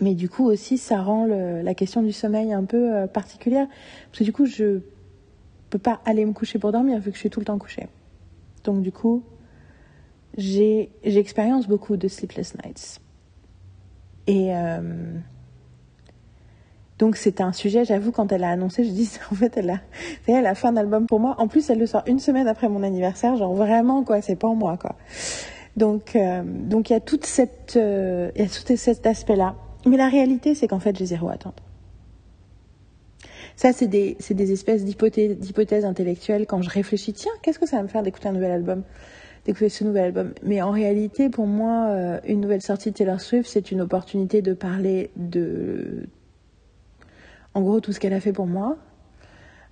Mais 0.02 0.16
du 0.16 0.28
coup 0.28 0.44
aussi, 0.44 0.78
ça 0.78 1.02
rend 1.02 1.26
la 1.26 1.74
question 1.74 2.02
du 2.04 2.12
sommeil 2.12 2.52
un 2.52 2.66
peu 2.66 2.94
euh, 2.94 3.08
particulière. 3.08 3.68
Parce 4.08 4.20
que 4.20 4.24
du 4.26 4.34
coup, 4.34 4.46
je 4.46 4.82
peux 5.70 5.80
pas 5.80 6.02
aller 6.04 6.26
me 6.26 6.34
coucher 6.34 6.60
pour 6.60 6.74
dormir 6.74 7.00
vu 7.00 7.10
que 7.10 7.16
je 7.16 7.22
suis 7.22 7.30
tout 7.30 7.40
le 7.40 7.46
temps 7.46 7.58
couchée. 7.58 7.88
Donc 8.66 8.82
du 8.82 8.92
coup, 8.92 9.24
j'expérience 10.36 11.70
beaucoup 11.70 11.96
de 11.96 12.10
sleepless 12.10 12.56
nights. 12.62 13.00
Et 14.28 14.52
donc 17.00 17.18
c'était 17.18 17.44
un 17.44 17.54
sujet, 17.54 17.86
j'avoue, 17.86 18.12
quand 18.12 18.32
elle 18.32 18.44
a 18.44 18.50
annoncé, 18.50 18.84
je 18.84 18.90
dis, 18.90 19.10
en 19.32 19.36
fait, 19.36 19.58
elle 19.58 19.70
a, 19.72 19.80
elle 20.28 20.46
a 20.46 20.56
fait 20.56 20.68
un 20.68 20.78
album 20.78 21.08
pour 21.08 21.20
moi. 21.20 21.36
En 21.40 21.48
plus, 21.48 21.70
elle 21.70 21.80
le 21.80 21.88
sort 21.88 22.04
une 22.08 22.20
semaine 22.20 22.48
après 22.48 22.70
mon 22.70 22.84
anniversaire, 22.84 23.36
genre 23.36 23.54
vraiment, 23.54 24.04
quoi, 24.04 24.22
c'est 24.22 24.36
pas 24.36 24.48
en 24.48 24.56
moi, 24.56 24.78
quoi. 24.78 24.96
Donc, 25.76 26.16
euh, 26.16 26.44
donc 26.46 26.90
il 26.90 26.94
y 26.94 26.96
a 26.96 27.00
toute 27.00 27.26
cette, 27.26 27.74
euh, 27.78 28.30
il 28.36 28.42
y 28.42 28.46
a 28.46 28.48
tout 28.48 28.78
cet 28.78 29.06
aspect-là. 29.08 29.56
Mais 29.86 29.98
la 29.98 30.08
réalité, 30.08 30.56
c'est 30.56 30.68
qu'en 30.68 30.80
fait, 30.80 30.98
j'ai 30.98 31.08
zéro 31.08 31.30
attente. 31.30 31.62
Ça, 33.56 33.72
c'est 33.74 33.88
des, 33.88 34.18
espèces 34.52 34.84
d'hypothèses, 34.84 35.38
d'hypothèses 35.38 35.86
intellectuelles 35.86 36.46
quand 36.48 36.62
je 36.62 36.70
réfléchis, 36.70 37.14
tiens, 37.14 37.32
qu'est-ce 37.42 37.60
que 37.60 37.68
ça 37.68 37.78
va 37.78 37.84
me 37.84 37.88
faire 37.88 38.02
d'écouter 38.04 38.28
un 38.28 38.32
nouvel 38.32 38.52
album, 38.52 38.84
d'écouter 39.46 39.70
ce 39.70 39.84
nouvel 39.84 40.06
album. 40.06 40.34
Mais 40.44 40.62
en 40.62 40.72
réalité, 40.72 41.30
pour 41.30 41.48
moi, 41.48 41.88
euh, 41.90 42.20
une 42.28 42.40
nouvelle 42.40 42.62
sortie 42.62 42.92
de 42.92 42.96
Taylor 42.96 43.22
Swift, 43.22 43.50
c'est 43.50 43.72
une 43.72 43.82
opportunité 43.82 44.42
de 44.42 44.54
parler 44.54 45.12
de 45.18 46.08
en 47.54 47.62
gros 47.62 47.80
tout 47.80 47.92
ce 47.92 48.00
qu'elle 48.00 48.14
a 48.14 48.20
fait 48.20 48.34
pour 48.34 48.48
moi, 48.48 48.78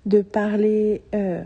de 0.06 0.22
parler 0.22 1.04
euh, 1.14 1.44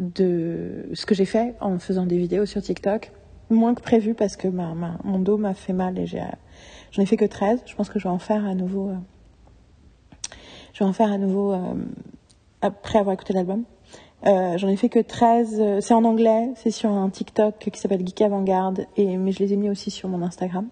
de 0.00 0.88
ce 0.94 1.06
que 1.06 1.14
j'ai 1.14 1.24
fait 1.24 1.54
en 1.60 1.78
faisant 1.78 2.06
des 2.06 2.18
vidéos 2.18 2.46
sur 2.46 2.62
TikTok, 2.62 3.12
moins 3.50 3.74
que 3.74 3.82
prévu 3.82 4.14
parce 4.14 4.36
que 4.36 4.48
mon 4.48 5.18
dos 5.18 5.36
m'a 5.36 5.54
fait 5.54 5.72
mal 5.72 5.98
et 5.98 6.06
j'ai, 6.06 6.22
j'en 6.92 7.02
ai 7.02 7.06
fait 7.06 7.16
que 7.16 7.24
13. 7.24 7.62
Je 7.66 7.74
pense 7.74 7.88
que 7.88 7.98
je 7.98 8.04
vais 8.04 8.10
en 8.10 8.18
faire 8.18 8.44
à 8.44 8.54
nouveau. 8.54 8.90
Euh, 8.90 8.96
je 10.72 10.80
vais 10.80 10.88
en 10.88 10.92
faire 10.92 11.12
à 11.12 11.18
nouveau 11.18 11.52
euh, 11.52 11.74
après 12.62 12.98
avoir 12.98 13.12
écouté 13.14 13.32
l'album. 13.32 13.64
j'en 14.24 14.68
ai 14.68 14.76
fait 14.76 14.88
que 14.88 15.00
13. 15.00 15.80
C'est 15.80 15.94
en 15.94 16.04
anglais, 16.04 16.52
c'est 16.56 16.70
sur 16.70 16.90
un 16.90 17.10
TikTok 17.10 17.58
qui 17.58 17.78
s'appelle 17.78 18.06
Geek 18.06 18.22
Avant-Garde, 18.22 18.86
mais 18.96 19.32
je 19.32 19.38
les 19.40 19.52
ai 19.52 19.56
mis 19.56 19.68
aussi 19.68 19.90
sur 19.90 20.08
mon 20.08 20.22
Instagram. 20.22 20.68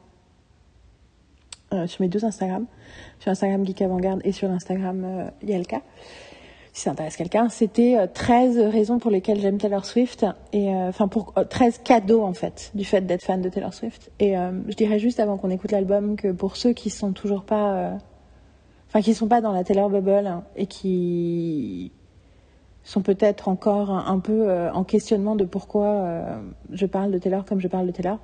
Euh, 1.73 1.87
sur 1.87 2.03
mes 2.03 2.09
deux 2.09 2.25
Instagram, 2.25 2.67
sur 3.21 3.31
Instagram 3.31 3.65
Geek 3.65 3.81
Avant-Garde 3.83 4.21
et 4.25 4.33
sur 4.33 4.49
l'Instagram 4.49 5.05
euh, 5.05 5.31
Yelka. 5.47 5.83
Si 6.73 6.83
ça 6.83 6.91
intéresse 6.91 7.17
quelqu'un, 7.17 7.49
c'était 7.49 8.09
13 8.13 8.59
euh, 8.59 8.69
raisons 8.69 8.99
pour 8.99 9.13
lesquelles 9.13 9.39
j'aime 9.39 9.59
Taylor 9.59 9.85
Swift 9.85 10.27
et 10.53 10.69
enfin 10.75 11.07
pour 11.07 11.33
13 11.49 11.83
cadeaux 11.85 12.23
en 12.23 12.33
fait 12.33 12.73
du 12.75 12.85
fait 12.85 13.03
d'être 13.03 13.23
fan 13.23 13.41
de 13.41 13.49
Taylor 13.49 13.73
Swift. 13.73 14.11
Et 14.19 14.35
je 14.35 14.75
dirais 14.75 14.99
juste 14.99 15.21
avant 15.21 15.37
qu'on 15.37 15.51
écoute 15.51 15.71
l'album 15.71 16.17
que 16.17 16.33
pour 16.33 16.57
ceux 16.57 16.73
qui 16.73 16.91
sont 16.91 17.13
toujours 17.13 17.45
pas 17.45 17.93
enfin 18.89 19.01
qui 19.01 19.15
sont 19.15 19.29
pas 19.29 19.41
dans 19.41 19.53
la 19.53 19.63
Taylor 19.63 19.91
bubble 19.91 20.27
hein, 20.27 20.45
et 20.57 20.67
qui 20.67 21.93
sont 22.83 23.03
peut-être 23.03 23.49
encore 23.49 23.91
un 23.91 24.19
peu 24.19 24.69
en 24.73 24.85
questionnement 24.85 25.37
de 25.37 25.45
pourquoi 25.45 26.25
je 26.71 26.87
parle 26.87 27.11
de 27.13 27.19
Taylor 27.19 27.45
comme 27.45 27.61
je 27.61 27.69
parle 27.69 27.87
de 27.87 27.93
Taylor 27.93 28.19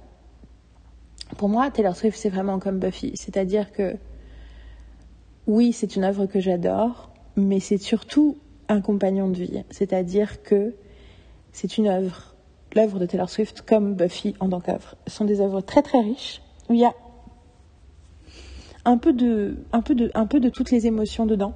pour 1.36 1.48
moi, 1.48 1.70
Taylor 1.70 1.96
Swift, 1.96 2.16
c'est 2.18 2.28
vraiment 2.28 2.58
comme 2.58 2.78
Buffy. 2.78 3.12
C'est-à-dire 3.14 3.72
que, 3.72 3.96
oui, 5.46 5.72
c'est 5.72 5.96
une 5.96 6.04
œuvre 6.04 6.26
que 6.26 6.40
j'adore, 6.40 7.10
mais 7.36 7.60
c'est 7.60 7.78
surtout 7.78 8.38
un 8.68 8.80
compagnon 8.80 9.28
de 9.28 9.36
vie. 9.36 9.64
C'est-à-dire 9.70 10.42
que 10.42 10.74
c'est 11.52 11.78
une 11.78 11.88
œuvre, 11.88 12.34
l'œuvre 12.74 12.98
de 12.98 13.06
Taylor 13.06 13.28
Swift, 13.28 13.62
comme 13.62 13.94
Buffy 13.94 14.34
en 14.40 14.48
tant 14.48 14.60
qu'œuvre. 14.60 14.94
Ce 15.06 15.16
sont 15.16 15.24
des 15.24 15.40
œuvres 15.40 15.60
très 15.60 15.82
très 15.82 16.00
riches, 16.00 16.42
où 16.68 16.74
il 16.74 16.80
y 16.80 16.84
a 16.84 16.94
un 18.84 18.98
peu 18.98 19.12
de, 19.12 19.58
un 19.72 19.82
peu 19.82 19.94
de, 19.94 20.10
un 20.14 20.26
peu 20.26 20.40
de 20.40 20.48
toutes 20.48 20.70
les 20.70 20.86
émotions 20.86 21.26
dedans. 21.26 21.54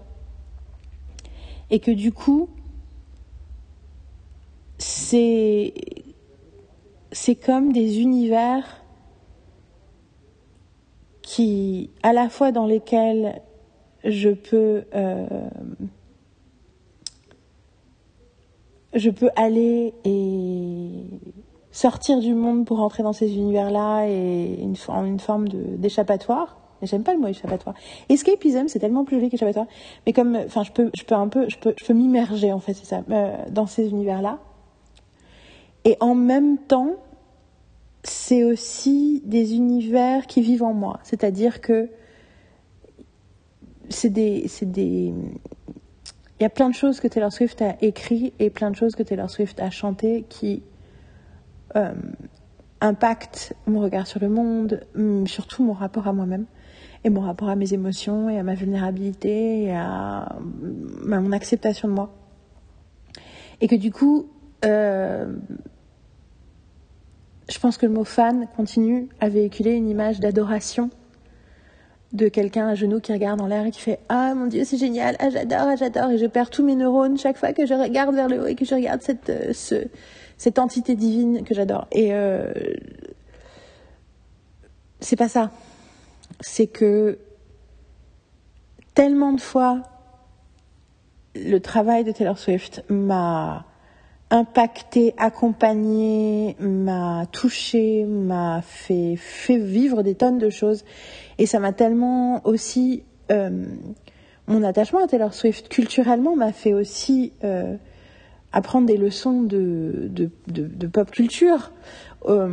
Et 1.71 1.79
que 1.79 1.93
du 1.93 2.13
coup, 2.13 2.49
c'est, 4.79 5.73
c'est 7.13 7.37
comme 7.37 7.73
des 7.73 8.01
univers 8.01 8.80
qui, 11.31 11.91
à 12.03 12.13
la 12.13 12.29
fois 12.29 12.51
dans 12.51 12.67
lesquels 12.67 13.41
je 14.03 14.31
peux, 14.31 14.83
euh, 14.97 15.27
je 18.95 19.11
peux 19.11 19.31
aller 19.37 19.95
et 20.05 21.05
sortir 21.71 22.19
du 22.19 22.35
monde 22.35 22.67
pour 22.67 22.81
entrer 22.81 23.05
dans 23.05 23.13
ces 23.13 23.37
univers-là 23.37 24.09
et 24.09 24.61
une, 24.61 24.75
une 25.07 25.21
forme 25.21 25.49
d'échappatoire. 25.49 26.59
J'aime 26.83 27.05
pas 27.05 27.15
le 27.15 27.21
mot 27.21 27.29
échappatoire. 27.29 27.77
Escapism, 28.09 28.67
c'est 28.67 28.81
tellement 28.81 29.05
plus 29.05 29.19
joli 29.19 29.31
qu'échappatoire. 29.31 29.67
Mais 30.07 30.13
comme, 30.13 30.35
enfin, 30.35 30.65
je 30.65 30.73
peux, 30.73 30.91
je 30.97 31.05
peux 31.05 31.15
un 31.15 31.29
peu, 31.29 31.49
je 31.49 31.59
peux, 31.59 31.75
je 31.79 31.85
peux 31.85 31.95
m'immerger 31.95 32.53
en 32.53 32.59
fait, 32.59 32.75
c'est 32.75 32.87
ça, 32.87 33.05
euh, 33.09 33.37
dans 33.53 33.69
ces 33.69 33.89
univers-là. 33.91 34.41
Et 35.85 35.97
en 36.01 36.17
même 36.17 36.59
temps, 36.59 36.97
c'est 38.03 38.45
aussi 38.45 39.23
des 39.25 39.55
univers 39.55 40.27
qui 40.27 40.41
vivent 40.41 40.63
en 40.63 40.73
moi. 40.73 41.01
C'est-à-dire 41.03 41.61
que 41.61 41.89
c'est 43.89 44.11
des, 44.11 44.47
des, 44.63 45.13
il 46.41 46.43
y 46.43 46.47
a 46.47 46.51
plein 46.51 46.71
de 46.71 46.75
choses 46.75 47.01
que 47.01 47.09
Taylor 47.09 47.33
Swift 47.33 47.61
a 47.61 47.77
écrit 47.83 48.33
et 48.39 48.49
plein 48.49 48.71
de 48.71 48.77
choses 48.77 48.95
que 48.95 49.03
Taylor 49.03 49.29
Swift 49.29 49.61
a 49.61 49.71
chanté 49.71 50.25
qui 50.29 50.63
euh, 51.77 51.93
impactent 52.81 53.55
mon 53.67 53.81
regard 53.81 54.07
sur 54.07 54.21
le 54.21 54.29
monde, 54.29 54.87
hum, 54.97 55.27
surtout 55.27 55.65
mon 55.65 55.75
rapport 55.75 56.09
à 56.09 56.13
moi-même 56.13 56.47
et 57.05 57.11
mon 57.11 57.21
rapport 57.21 57.49
à 57.49 57.57
mes 57.57 57.75
émotions 57.75 58.31
et 58.31 58.39
à 58.39 58.43
ma 58.43 58.55
vulnérabilité 58.55 59.65
et 59.65 59.73
à, 59.73 60.39
mon 60.41 61.33
acceptation 61.33 61.89
de 61.89 61.95
moi. 61.95 62.15
Et 63.61 63.69
que 63.69 63.77
du 63.77 63.91
coup, 63.91 64.31
euh, 64.65 65.35
je 67.51 67.59
pense 67.59 67.77
que 67.77 67.87
le 67.87 67.93
mot 67.93 68.05
fan 68.05 68.47
continue 68.57 69.09
à 69.21 69.29
véhiculer 69.29 69.73
une 69.73 69.89
image 69.89 70.21
d'adoration 70.21 70.89
de 72.13 72.29
quelqu'un 72.29 72.69
à 72.69 72.75
genoux 72.75 73.01
qui 73.01 73.13
regarde 73.13 73.41
en 73.41 73.47
l'air 73.47 73.67
et 73.67 73.71
qui 73.71 73.81
fait 73.81 74.01
Ah 74.09 74.35
mon 74.35 74.47
Dieu, 74.47 74.65
c'est 74.65 74.77
génial, 74.77 75.17
ah 75.19 75.31
j'adore, 75.31 75.63
ah 75.63 75.77
j'adore, 75.77 76.11
et 76.11 76.19
je 76.19 76.27
perds 76.27 76.51
tous 76.51 76.65
mes 76.65 76.75
neurones 76.75 77.19
chaque 77.19 77.37
fois 77.37 77.53
que 77.53 77.67
je 77.67 77.75
regarde 77.75 78.15
vers 78.15 78.29
le 78.29 78.43
haut 78.43 78.47
et 78.47 78.55
que 78.55 78.65
je 78.65 78.75
regarde 78.75 79.03
cette, 79.03 79.31
euh, 79.31 80.51
entité 80.59 80.95
divine 80.95 81.45
que 81.45 81.55
j'adore. 81.55 81.87
Et 81.93 82.15
euh, 82.15 82.53
c'est 85.01 85.17
pas 85.17 85.29
ça. 85.29 85.51
C'est 86.41 86.67
que 86.67 87.19
tellement 88.95 89.33
de 89.33 89.41
fois, 89.41 89.83
le 91.35 91.59
travail 91.59 92.05
de 92.05 92.13
Taylor 92.13 92.39
Swift 92.39 92.83
m'a 92.89 93.67
impacté, 94.31 95.15
accompagné, 95.19 96.57
m'a 96.61 97.27
touché, 97.33 98.05
m'a 98.05 98.63
fait, 98.63 99.19
vivre 99.49 100.03
des 100.03 100.15
tonnes 100.15 100.39
de 100.39 100.51
choses. 100.51 100.85
Et 101.39 101.47
ça 101.47 101.59
m'a 101.59 101.73
tellement 101.73 102.47
aussi... 102.47 103.03
Euh, 103.31 103.65
mon 104.47 104.65
attachement 104.65 105.05
à 105.05 105.07
Taylor 105.07 105.33
Swift 105.33 105.69
culturellement 105.69 106.35
m'a 106.35 106.53
fait 106.53 106.73
aussi 106.73 107.33
euh, 107.45 107.77
apprendre 108.53 108.87
des 108.87 108.97
leçons 108.97 109.43
de, 109.43 110.11
pop 110.93 111.11
culture 111.11 111.71
euh, 112.27 112.49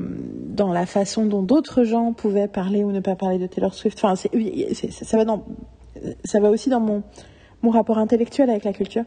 dans 0.48 0.72
la 0.72 0.86
façon 0.86 1.25
dont 1.25 1.41
d'autres 1.41 1.84
gens 1.84 2.13
pouvaient 2.13 2.48
parler 2.48 2.84
ou 2.84 2.91
ne 2.91 3.00
pas 3.00 3.15
parler 3.15 3.39
de 3.39 3.48
Taylor 3.48 3.74
Swift. 3.74 3.98
Enfin, 4.03 4.15
ça, 4.15 5.17
va 5.17 5.25
dans, 5.25 5.43
ça 6.24 6.39
va 6.39 6.51
aussi 6.51 6.69
dans 6.69 6.79
mon, 6.79 7.01
mon 7.63 7.72
rapport 7.72 7.98
intellectuel 7.98 8.51
avec 8.51 8.63
la 8.63 8.74
culture 8.74 9.05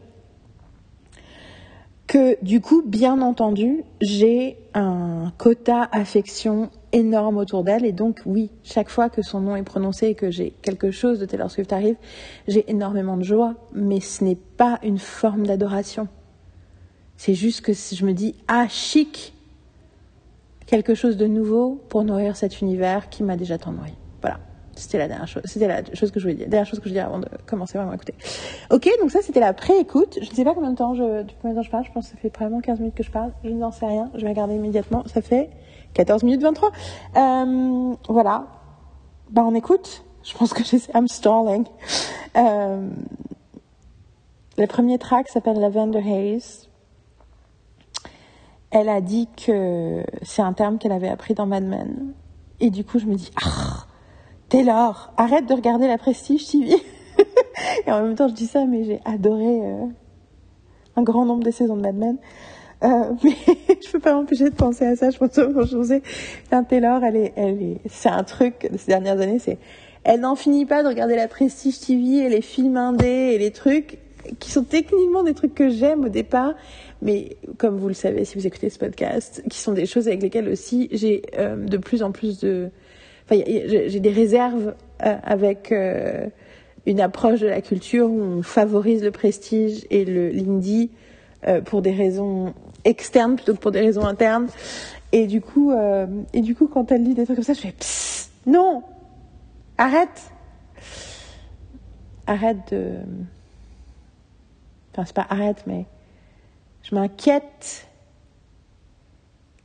que 2.11 2.43
du 2.43 2.59
coup, 2.59 2.83
bien 2.85 3.21
entendu, 3.21 3.85
j'ai 4.01 4.57
un 4.73 5.31
quota 5.37 5.87
affection 5.93 6.69
énorme 6.91 7.37
autour 7.37 7.63
d'elle. 7.63 7.85
Et 7.85 7.93
donc, 7.93 8.19
oui, 8.25 8.51
chaque 8.63 8.89
fois 8.89 9.09
que 9.09 9.21
son 9.21 9.39
nom 9.39 9.55
est 9.55 9.63
prononcé 9.63 10.07
et 10.07 10.13
que 10.13 10.29
j'ai 10.29 10.51
quelque 10.61 10.91
chose 10.91 11.19
de 11.19 11.25
Taylor 11.25 11.49
Swift 11.49 11.71
arrive, 11.71 11.95
j'ai 12.49 12.69
énormément 12.69 13.15
de 13.15 13.23
joie. 13.23 13.55
Mais 13.73 14.01
ce 14.01 14.25
n'est 14.25 14.35
pas 14.35 14.77
une 14.83 14.97
forme 14.97 15.47
d'adoration. 15.47 16.09
C'est 17.15 17.33
juste 17.33 17.61
que 17.61 17.71
je 17.71 18.05
me 18.05 18.11
dis, 18.11 18.35
ah, 18.49 18.67
chic, 18.67 19.33
quelque 20.65 20.95
chose 20.95 21.15
de 21.15 21.27
nouveau 21.27 21.81
pour 21.87 22.03
nourrir 22.03 22.35
cet 22.35 22.59
univers 22.59 23.07
qui 23.07 23.23
m'a 23.23 23.37
déjà 23.37 23.57
tant 23.57 23.71
nourri. 23.71 23.93
C'était 24.81 24.97
la 24.97 25.07
dernière 25.07 25.27
chose. 25.27 25.43
La 25.55 25.81
que 25.83 26.19
je 26.19 26.21
voulais 26.21 26.33
dire. 26.33 26.47
Dernière 26.47 26.65
chose 26.65 26.79
que 26.79 26.85
je 26.85 26.89
voulais 26.89 27.01
dire 27.01 27.07
avant 27.07 27.19
de 27.19 27.27
commencer 27.45 27.77
vraiment 27.77 27.91
à 27.91 27.95
écouter. 27.95 28.15
Ok, 28.71 28.89
donc 28.99 29.11
ça 29.11 29.21
c'était 29.21 29.39
la 29.39 29.53
pré-écoute. 29.53 30.17
Je 30.21 30.29
ne 30.29 30.35
sais 30.35 30.43
pas 30.43 30.53
combien 30.55 30.71
de 30.71 30.75
temps 30.75 30.95
je, 30.95 31.23
temps 31.23 31.61
je 31.61 31.69
parle. 31.69 31.85
Je 31.85 31.91
pense 31.91 32.05
que 32.07 32.11
ça 32.11 32.17
fait 32.17 32.31
probablement 32.31 32.61
15 32.61 32.79
minutes 32.79 32.95
que 32.95 33.03
je 33.03 33.11
parle. 33.11 33.31
Je 33.43 33.49
n'en 33.49 33.71
sais 33.71 33.85
rien. 33.85 34.09
Je 34.15 34.21
vais 34.21 34.29
regarder 34.29 34.55
immédiatement. 34.55 35.03
Ça 35.05 35.21
fait 35.21 35.51
14 35.93 36.23
minutes 36.23 36.41
23. 36.41 36.71
Euh, 37.15 37.93
voilà. 38.09 38.47
Bah 39.29 39.43
on 39.45 39.53
écoute. 39.53 40.03
Je 40.23 40.35
pense 40.35 40.53
que 40.53 40.63
j'essaie. 40.63 40.91
I'm 40.93 41.07
stalling. 41.07 41.65
Euh, 42.37 42.89
le 44.57 44.67
premier 44.67 44.97
track 44.97 45.27
s'appelle 45.29 45.59
Lavender 45.59 45.99
Haze. 45.99 46.69
Elle 48.71 48.89
a 48.89 49.01
dit 49.01 49.27
que 49.45 50.03
c'est 50.23 50.41
un 50.41 50.53
terme 50.53 50.79
qu'elle 50.79 50.93
avait 50.93 51.09
appris 51.09 51.33
dans 51.33 51.45
Mad 51.45 51.63
Men. 51.63 52.13
Et 52.61 52.69
du 52.69 52.85
coup, 52.85 52.99
je 52.99 53.05
me 53.05 53.15
dis, 53.15 53.31
ah, 53.43 53.85
Taylor, 54.51 55.13
arrête 55.15 55.45
de 55.45 55.53
regarder 55.53 55.87
la 55.87 55.97
Prestige 55.97 56.45
TV. 56.45 56.75
et 57.87 57.91
en 57.91 58.03
même 58.03 58.15
temps, 58.15 58.27
je 58.27 58.33
dis 58.33 58.47
ça, 58.47 58.65
mais 58.65 58.83
j'ai 58.83 58.99
adoré 59.05 59.61
euh, 59.61 59.85
un 60.97 61.03
grand 61.03 61.23
nombre 61.23 61.41
de 61.41 61.51
saisons 61.51 61.77
de 61.77 61.81
Mad 61.81 61.95
Men. 61.95 62.17
Euh, 62.83 62.87
mais 63.23 63.31
je 63.81 63.89
peux 63.89 63.99
pas 63.99 64.13
m'empêcher 64.13 64.49
de 64.49 64.55
penser 64.55 64.85
à 64.85 64.97
ça. 64.97 65.09
Je 65.09 65.17
pense 65.17 65.29
que 65.29 65.41
je 65.41 66.63
Taylor, 66.67 67.01
elle 67.01 67.15
est, 67.15 67.33
elle 67.37 67.63
est, 67.63 67.77
c'est 67.87 68.09
un 68.09 68.25
truc 68.25 68.69
de 68.69 68.77
ces 68.77 68.87
dernières 68.87 69.21
années, 69.21 69.39
c'est, 69.39 69.57
elle 70.03 70.19
n'en 70.19 70.35
finit 70.35 70.65
pas 70.65 70.83
de 70.83 70.89
regarder 70.89 71.15
la 71.15 71.29
Prestige 71.29 71.79
TV 71.79 72.17
et 72.17 72.29
les 72.29 72.41
films 72.41 72.75
indés 72.75 73.31
et 73.33 73.37
les 73.37 73.51
trucs 73.51 73.99
qui 74.39 74.51
sont 74.51 74.65
techniquement 74.65 75.23
des 75.23 75.33
trucs 75.33 75.55
que 75.55 75.69
j'aime 75.69 76.03
au 76.03 76.09
départ, 76.09 76.55
mais 77.01 77.37
comme 77.57 77.77
vous 77.77 77.87
le 77.87 77.93
savez 77.93 78.25
si 78.25 78.37
vous 78.37 78.45
écoutez 78.45 78.69
ce 78.69 78.79
podcast, 78.79 79.43
qui 79.49 79.59
sont 79.59 79.71
des 79.71 79.85
choses 79.85 80.09
avec 80.09 80.21
lesquelles 80.21 80.49
aussi 80.49 80.89
j'ai 80.91 81.21
euh, 81.37 81.55
de 81.55 81.77
plus 81.77 82.03
en 82.03 82.11
plus 82.11 82.39
de 82.39 82.69
j'ai 83.31 83.99
des 83.99 84.11
réserves 84.11 84.75
euh, 85.03 85.15
avec 85.23 85.71
euh, 85.71 86.27
une 86.85 86.99
approche 86.99 87.39
de 87.39 87.47
la 87.47 87.61
culture 87.61 88.09
où 88.09 88.19
on 88.21 88.43
favorise 88.43 89.03
le 89.03 89.11
prestige 89.11 89.85
et 89.89 90.05
l'indie 90.05 90.91
euh, 91.47 91.61
pour 91.61 91.81
des 91.81 91.93
raisons 91.93 92.53
externes 92.83 93.35
plutôt 93.35 93.53
que 93.53 93.59
pour 93.59 93.71
des 93.71 93.81
raisons 93.81 94.05
internes. 94.05 94.47
Et 95.13 95.27
du 95.27 95.41
coup, 95.41 95.73
et 96.33 96.39
du 96.39 96.55
coup, 96.55 96.67
quand 96.67 96.89
elle 96.89 97.03
dit 97.03 97.13
des 97.13 97.25
trucs 97.25 97.35
comme 97.35 97.43
ça, 97.43 97.51
je 97.51 97.59
fais 97.59 97.73
Psst, 97.73 98.31
non, 98.45 98.81
arrête, 99.77 100.31
arrête 102.27 102.71
de, 102.71 102.93
enfin 104.93 105.03
c'est 105.05 105.15
pas 105.15 105.27
arrête, 105.29 105.63
mais 105.67 105.85
je 106.83 106.95
m'inquiète 106.95 107.87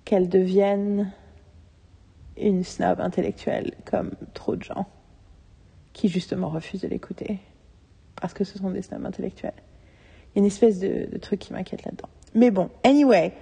qu'elle 0.04 0.28
devienne 0.28 1.12
une 2.36 2.64
snob 2.64 3.00
intellectuelle 3.00 3.72
comme 3.84 4.12
trop 4.34 4.56
de 4.56 4.62
gens 4.62 4.86
qui 5.92 6.08
justement 6.08 6.48
refusent 6.48 6.82
de 6.82 6.88
l'écouter 6.88 7.38
parce 8.20 8.34
que 8.34 8.44
ce 8.44 8.58
sont 8.58 8.70
des 8.70 8.82
snobs 8.82 9.04
intellectuels. 9.04 9.54
Il 10.34 10.38
y 10.38 10.38
a 10.38 10.40
une 10.40 10.46
espèce 10.46 10.78
de, 10.78 11.16
truc 11.18 11.40
qui 11.40 11.52
m'inquiète 11.52 11.84
là-dedans. 11.84 12.08
Mais 12.34 12.50
bon, 12.50 12.68
anyway, 12.84 13.32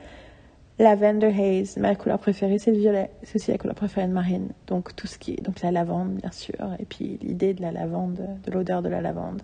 Lavender 0.78 1.28
Haze, 1.28 1.76
ma 1.76 1.94
couleur 1.94 2.18
préférée 2.18 2.58
c'est 2.58 2.70
le 2.70 2.78
violet, 2.78 3.10
c'est 3.22 3.36
aussi 3.36 3.50
la 3.50 3.58
couleur 3.58 3.74
préférée 3.74 4.06
de 4.06 4.12
Marine. 4.12 4.50
Donc 4.66 4.94
tout 4.94 5.06
ce 5.06 5.18
qui 5.18 5.32
est 5.32 5.42
donc 5.42 5.62
la 5.62 5.70
lavande 5.72 6.14
bien 6.14 6.30
sûr 6.30 6.76
et 6.78 6.84
puis 6.84 7.18
l'idée 7.22 7.54
de 7.54 7.62
la 7.62 7.72
lavande, 7.72 8.20
de 8.44 8.50
l'odeur 8.50 8.82
de 8.82 8.88
la 8.88 9.00
lavande. 9.00 9.42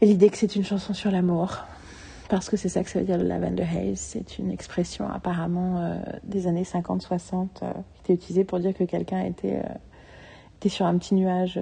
Et 0.00 0.06
l'idée 0.06 0.28
que 0.30 0.36
c'est 0.36 0.54
une 0.56 0.64
chanson 0.64 0.94
sur 0.94 1.10
l'amour 1.10 1.64
parce 2.28 2.48
que 2.50 2.56
c'est 2.56 2.68
ça 2.68 2.82
que 2.82 2.90
ça 2.90 2.98
veut 3.00 3.04
dire 3.04 3.18
le 3.18 3.24
lavender 3.24 3.64
haze. 3.64 3.98
C'est 3.98 4.38
une 4.38 4.50
expression 4.50 5.08
apparemment 5.08 5.78
euh, 5.78 5.96
des 6.24 6.46
années 6.46 6.64
50-60 6.64 7.48
euh, 7.62 7.72
qui 8.04 8.12
était 8.12 8.22
utilisée 8.22 8.44
pour 8.44 8.60
dire 8.60 8.74
que 8.74 8.84
quelqu'un 8.84 9.24
était, 9.24 9.56
euh, 9.56 9.74
était 10.58 10.68
sur 10.68 10.86
un 10.86 10.96
petit 10.98 11.14
nuage 11.14 11.58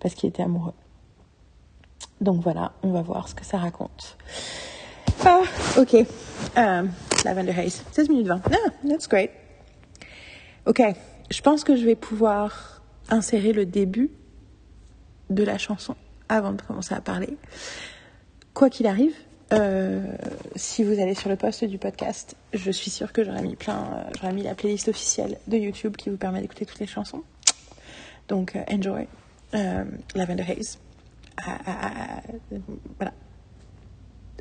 parce 0.00 0.14
qu'il 0.14 0.28
était 0.28 0.42
amoureux. 0.42 0.74
Donc 2.20 2.40
voilà, 2.42 2.72
on 2.82 2.90
va 2.90 3.02
voir 3.02 3.28
ce 3.28 3.34
que 3.34 3.44
ça 3.44 3.58
raconte. 3.58 4.16
Ah, 5.24 5.42
ok. 5.78 5.96
lavender 7.24 7.52
haze, 7.52 7.82
16 7.92 8.08
minutes 8.08 8.26
20. 8.26 8.42
Ah, 8.44 8.56
that's 8.88 9.08
great. 9.08 9.30
Ok, 10.66 10.80
je 11.30 11.40
pense 11.42 11.64
que 11.64 11.76
je 11.76 11.84
vais 11.84 11.96
pouvoir 11.96 12.82
insérer 13.08 13.52
le 13.52 13.66
début 13.66 14.10
de 15.30 15.42
la 15.42 15.58
chanson 15.58 15.96
avant 16.28 16.52
de 16.52 16.62
commencer 16.62 16.94
à 16.94 17.00
parler. 17.00 17.36
Quoi 18.54 18.70
qu'il 18.70 18.86
arrive, 18.86 19.14
euh, 19.52 20.00
si 20.56 20.82
vous 20.82 21.00
allez 21.00 21.14
sur 21.14 21.28
le 21.28 21.36
post 21.36 21.64
du 21.64 21.78
podcast, 21.78 22.36
je 22.52 22.70
suis 22.70 22.90
sûre 22.90 23.12
que 23.12 23.22
j'aurais 23.22 23.42
mis 23.42 23.56
plein, 23.56 24.06
euh, 24.24 24.32
mis 24.32 24.42
la 24.42 24.54
playlist 24.54 24.88
officielle 24.88 25.38
de 25.46 25.58
YouTube 25.58 25.96
qui 25.96 26.10
vous 26.10 26.16
permet 26.16 26.40
d'écouter 26.40 26.64
toutes 26.64 26.78
les 26.78 26.86
chansons. 26.86 27.22
Donc, 28.28 28.56
euh, 28.56 28.62
enjoy. 28.70 29.06
Lavender 30.14 30.44
Haze. 30.48 30.78
Ah, 31.44 31.58
ah, 31.66 31.80
ah, 31.82 32.56
voilà. 32.98 33.12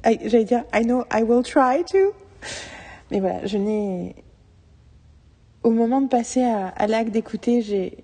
J'allais 0.03 0.45
dire, 0.45 0.63
I 0.73 0.83
know 0.83 1.03
I 1.11 1.23
will 1.23 1.43
try 1.43 1.83
to. 1.83 2.13
Mais 3.11 3.19
voilà, 3.19 3.45
je 3.45 3.57
n'ai. 3.57 4.15
Au 5.63 5.71
moment 5.71 6.01
de 6.01 6.07
passer 6.07 6.41
à, 6.41 6.87
l'acte 6.87 7.11
d'écouter, 7.11 7.61
j'ai, 7.61 7.97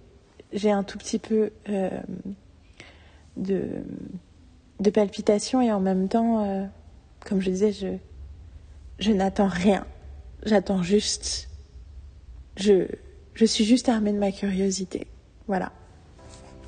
j'ai 0.51 0.69
un 0.69 0.83
tout 0.83 0.97
petit 0.97 1.17
peu 1.17 1.51
de, 3.37 3.67
de 4.79 4.89
palpitations 4.91 5.61
et 5.61 5.71
en 5.71 5.79
même 5.79 6.07
temps 6.07 6.69
comme 7.27 7.41
je 7.41 7.49
disais, 7.49 7.71
je, 7.73 7.97
je 8.99 9.11
n'attends 9.11 9.47
rien. 9.47 9.85
J'attends 10.45 10.81
juste. 10.81 11.49
Je, 12.55 12.87
je 13.33 13.45
suis 13.45 13.65
juste 13.65 13.89
armée 13.89 14.13
de 14.13 14.17
ma 14.17 14.31
curiosité. 14.31 15.07
Voilà. 15.47 15.71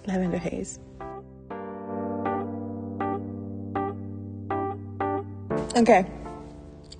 Lavender 0.05 0.39
Haze. 0.51 0.79
Ok. 5.77 5.91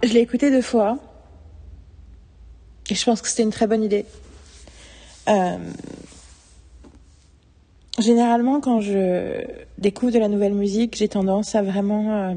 Je 0.03 0.13
l'ai 0.13 0.21
écouté 0.21 0.51
deux 0.51 0.61
fois. 0.61 0.97
Et 2.89 2.95
je 2.95 3.05
pense 3.05 3.21
que 3.21 3.27
c'était 3.27 3.43
une 3.43 3.51
très 3.51 3.67
bonne 3.67 3.83
idée. 3.83 4.05
Euh, 5.27 5.57
généralement, 7.99 8.61
quand 8.61 8.79
je 8.79 9.43
découvre 9.77 10.11
de 10.11 10.19
la 10.19 10.29
nouvelle 10.29 10.53
musique, 10.53 10.95
j'ai 10.95 11.09
tendance 11.09 11.53
à 11.55 11.61
vraiment 11.61 12.29
euh, 12.29 12.33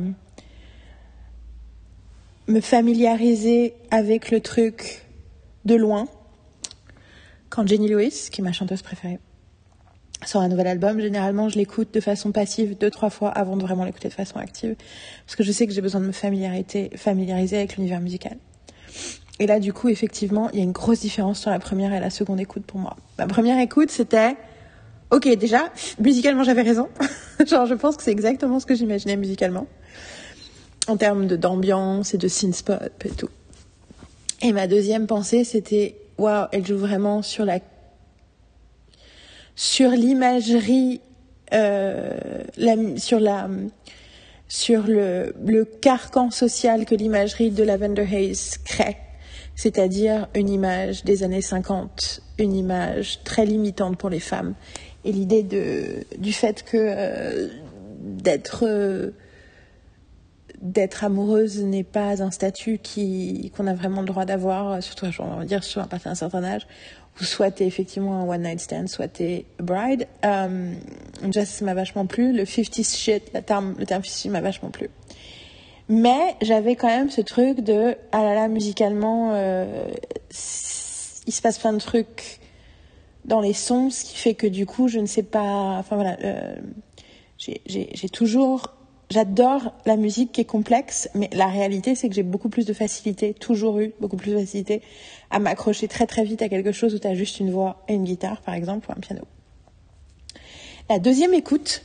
me 2.48 2.60
familiariser 2.60 3.74
avec 3.90 4.30
le 4.30 4.40
truc 4.40 5.06
de 5.64 5.74
loin. 5.74 6.08
Quand 7.50 7.66
Jenny 7.66 7.88
Lewis, 7.88 8.28
qui 8.30 8.40
est 8.40 8.44
ma 8.44 8.52
chanteuse 8.52 8.82
préférée, 8.82 9.18
sort 10.24 10.42
un 10.42 10.48
nouvel 10.48 10.66
album, 10.66 11.00
généralement 11.00 11.48
je 11.48 11.58
l'écoute 11.58 11.92
de 11.92 12.00
façon 12.00 12.32
passive 12.32 12.76
deux, 12.78 12.90
trois 12.90 13.10
fois 13.10 13.30
avant 13.30 13.56
de 13.56 13.62
vraiment 13.62 13.84
l'écouter 13.84 14.08
de 14.08 14.14
façon 14.14 14.38
active. 14.38 14.76
Parce 15.26 15.36
que 15.36 15.42
je 15.42 15.52
sais 15.52 15.66
que 15.66 15.72
j'ai 15.72 15.80
besoin 15.80 16.00
de 16.00 16.06
me 16.06 16.12
familiariser, 16.12 16.90
familiariser 16.96 17.56
avec 17.58 17.76
l'univers 17.76 18.00
musical. 18.00 18.36
Et 19.38 19.46
là, 19.46 19.58
du 19.58 19.72
coup, 19.72 19.88
effectivement, 19.88 20.50
il 20.52 20.58
y 20.58 20.60
a 20.60 20.64
une 20.64 20.72
grosse 20.72 21.00
différence 21.00 21.40
sur 21.40 21.50
la 21.50 21.58
première 21.58 21.92
et 21.92 22.00
la 22.00 22.10
seconde 22.10 22.40
écoute 22.40 22.64
pour 22.64 22.78
moi. 22.78 22.96
Ma 23.18 23.26
première 23.26 23.58
écoute, 23.58 23.90
c'était, 23.90 24.36
ok, 25.10 25.28
déjà, 25.36 25.72
musicalement, 25.98 26.44
j'avais 26.44 26.62
raison. 26.62 26.88
Genre, 27.46 27.66
je 27.66 27.74
pense 27.74 27.96
que 27.96 28.02
c'est 28.02 28.12
exactement 28.12 28.60
ce 28.60 28.66
que 28.66 28.74
j'imaginais 28.74 29.16
musicalement 29.16 29.66
en 30.88 30.96
termes 30.96 31.26
d'ambiance 31.26 32.14
et 32.14 32.18
de 32.18 32.28
synth-pop 32.28 33.04
et 33.04 33.10
tout. 33.10 33.30
Et 34.42 34.52
ma 34.52 34.66
deuxième 34.66 35.06
pensée, 35.06 35.44
c'était, 35.44 35.96
waouh, 36.18 36.46
elle 36.52 36.66
joue 36.66 36.76
vraiment 36.76 37.22
sur 37.22 37.44
la, 37.44 37.60
sur 39.54 39.90
l'imagerie, 39.90 41.00
euh, 41.52 42.42
sur 42.96 43.20
la, 43.20 43.48
sur 44.48 44.82
le, 44.82 45.34
le 45.44 45.64
carcan 45.64 46.30
social 46.30 46.84
que 46.84 46.94
l'imagerie 46.94 47.50
de 47.50 47.62
Lavender 47.62 48.06
Haze 48.12 48.58
crée. 48.64 48.96
C'est-à-dire 49.54 50.28
une 50.34 50.48
image 50.48 51.04
des 51.04 51.22
années 51.22 51.42
50, 51.42 52.22
une 52.38 52.54
image 52.54 53.22
très 53.22 53.46
limitante 53.46 53.96
pour 53.96 54.10
les 54.10 54.20
femmes. 54.20 54.54
Et 55.04 55.12
l'idée 55.12 55.42
de, 55.42 56.04
du 56.18 56.32
fait 56.32 56.64
que 56.64 56.76
euh, 56.76 57.48
d'être 58.00 58.64
euh, 58.66 59.10
d'être 60.62 61.04
amoureuse 61.04 61.62
n'est 61.62 61.82
pas 61.82 62.22
un 62.22 62.30
statut 62.30 62.78
qui 62.78 63.52
qu'on 63.56 63.66
a 63.66 63.74
vraiment 63.74 64.00
le 64.00 64.06
droit 64.06 64.24
d'avoir, 64.24 64.82
surtout 64.82 65.06
on 65.18 65.36
va 65.36 65.44
dire 65.44 65.60
à 65.76 65.86
partir 65.86 66.10
d'un 66.10 66.14
certain 66.14 66.42
âge, 66.44 66.66
ou 67.20 67.24
soit 67.24 67.50
t'es 67.50 67.66
effectivement 67.66 68.18
un 68.20 68.26
one 68.26 68.42
night 68.42 68.60
stand, 68.60 68.88
soit 68.88 69.08
t'es 69.08 69.44
bride. 69.58 70.06
Euh, 70.24 70.72
déjà 71.22 71.44
ça 71.44 71.64
m'a 71.64 71.74
vachement 71.74 72.06
plu, 72.06 72.32
le 72.32 72.46
50 72.46 72.86
shit, 72.86 73.30
le 73.34 73.42
terme, 73.42 73.74
le 73.78 73.84
terme 73.84 74.04
50 74.04 74.32
m'a 74.32 74.40
vachement 74.40 74.70
plu. 74.70 74.88
Mais 75.88 76.36
j'avais 76.40 76.76
quand 76.76 76.86
même 76.86 77.10
ce 77.10 77.20
truc 77.20 77.60
de 77.60 77.96
ah 78.12 78.22
là 78.22 78.34
là 78.34 78.48
musicalement 78.48 79.32
euh, 79.34 79.84
il 81.26 81.32
se 81.32 81.42
passe 81.42 81.58
plein 81.58 81.72
de 81.72 81.78
trucs 81.78 82.40
dans 83.24 83.40
les 83.40 83.52
sons, 83.52 83.90
ce 83.90 84.04
qui 84.04 84.16
fait 84.16 84.34
que 84.34 84.46
du 84.46 84.66
coup, 84.66 84.88
je 84.88 84.98
ne 84.98 85.06
sais 85.06 85.22
pas. 85.22 85.76
Enfin 85.78 85.96
voilà, 85.96 86.16
euh, 86.24 86.54
j'ai 87.38 88.08
toujours. 88.08 88.74
J'adore 89.12 89.74
la 89.84 89.98
musique 89.98 90.32
qui 90.32 90.40
est 90.40 90.46
complexe, 90.46 91.10
mais 91.14 91.28
la 91.34 91.46
réalité, 91.46 91.94
c'est 91.94 92.08
que 92.08 92.14
j'ai 92.14 92.22
beaucoup 92.22 92.48
plus 92.48 92.64
de 92.64 92.72
facilité, 92.72 93.34
toujours 93.34 93.78
eu 93.78 93.92
beaucoup 94.00 94.16
plus 94.16 94.30
de 94.30 94.38
facilité 94.38 94.80
à 95.30 95.38
m'accrocher 95.38 95.86
très 95.86 96.06
très 96.06 96.24
vite 96.24 96.40
à 96.40 96.48
quelque 96.48 96.72
chose 96.72 96.94
où 96.94 96.98
tu 96.98 97.06
as 97.06 97.14
juste 97.14 97.38
une 97.38 97.50
voix 97.50 97.84
et 97.88 97.94
une 97.94 98.04
guitare, 98.04 98.40
par 98.40 98.54
exemple, 98.54 98.88
ou 98.88 98.92
un 98.92 99.00
piano. 99.00 99.20
La 100.88 100.98
deuxième 100.98 101.34
écoute, 101.34 101.84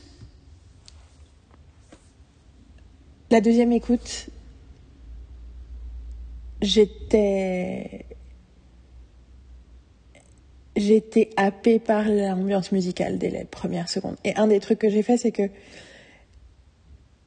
la 3.30 3.42
deuxième 3.42 3.72
écoute, 3.72 4.30
j'étais 6.62 8.06
j'étais 10.76 11.28
happée 11.36 11.78
par 11.78 12.08
l'ambiance 12.08 12.72
musicale 12.72 13.18
dès 13.18 13.28
les 13.28 13.44
premières 13.44 13.90
secondes. 13.90 14.16
Et 14.24 14.34
un 14.36 14.46
des 14.46 14.60
trucs 14.60 14.78
que 14.78 14.88
j'ai 14.88 15.02
fait, 15.02 15.18
c'est 15.18 15.32
que 15.32 15.50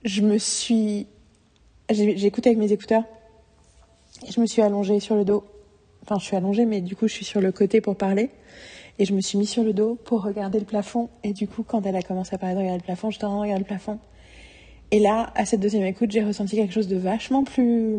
je 0.04 0.22
me 0.22 0.38
suis. 0.38 1.08
J'ai 1.90 2.26
écouté 2.26 2.50
avec 2.50 2.60
mes 2.60 2.72
écouteurs. 2.72 3.04
Et 4.28 4.32
je 4.32 4.40
me 4.40 4.46
suis 4.46 4.62
allongée 4.62 5.00
sur 5.00 5.16
le 5.16 5.26
dos. 5.26 5.44
Enfin, 6.04 6.18
je 6.20 6.26
suis 6.26 6.36
allongée, 6.36 6.66
mais 6.66 6.82
du 6.82 6.96
coup, 6.96 7.08
je 7.08 7.14
suis 7.14 7.26
sur 7.26 7.42
le 7.42 7.52
côté 7.52 7.82
pour 7.82 7.96
parler. 7.96 8.30
Et 9.00 9.06
je 9.06 9.14
me 9.14 9.22
suis 9.22 9.38
mis 9.38 9.46
sur 9.46 9.64
le 9.64 9.74
dos 9.74 9.96
pour 10.04 10.24
regarder 10.24 10.60
le 10.60 10.66
plafond. 10.66 11.10
Et 11.24 11.34
du 11.34 11.48
coup, 11.48 11.64
quand 11.64 11.86
elle 11.86 11.96
a 11.96 12.02
commencé 12.02 12.36
à 12.36 12.38
parler 12.38 12.56
de 12.56 12.60
regarder 12.60 12.80
le 12.80 12.86
plafond, 12.86 13.10
j'étais 13.10 13.26
en 13.26 13.38
train 13.38 13.54
de 13.54 13.60
le 13.60 13.66
plafond. 13.66 14.00
Et 14.92 15.00
là, 15.00 15.32
à 15.36 15.46
cette 15.46 15.62
deuxième 15.62 15.84
écoute, 15.84 16.12
j'ai 16.12 16.24
ressenti 16.24 16.56
quelque 16.56 16.74
chose 16.74 16.88
de 16.88 16.98
vachement 16.98 17.44
plus. 17.44 17.98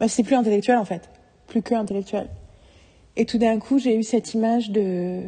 Bah, 0.00 0.08
c'est 0.08 0.22
plus 0.22 0.34
intellectuel 0.34 0.78
en 0.78 0.84
fait. 0.84 1.10
Plus 1.46 1.62
que 1.62 1.74
intellectuel. 1.74 2.28
Et 3.16 3.26
tout 3.26 3.38
d'un 3.38 3.58
coup, 3.58 3.78
j'ai 3.78 3.96
eu 3.96 4.02
cette 4.02 4.32
image 4.34 4.70
de. 4.70 5.22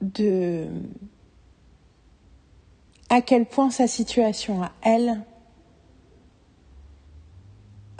de. 0.00 0.66
À 3.10 3.20
quel 3.22 3.46
point 3.46 3.70
sa 3.70 3.86
situation 3.86 4.62
à 4.62 4.72
elle 4.82 5.20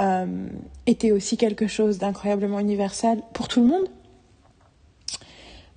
euh, 0.01 0.49
était 0.87 1.11
aussi 1.11 1.37
quelque 1.37 1.67
chose 1.67 1.99
d'incroyablement 1.99 2.61
universel 2.61 3.23
pour 3.33 3.49
tout 3.49 3.61
le 3.61 3.67
monde. 3.67 3.89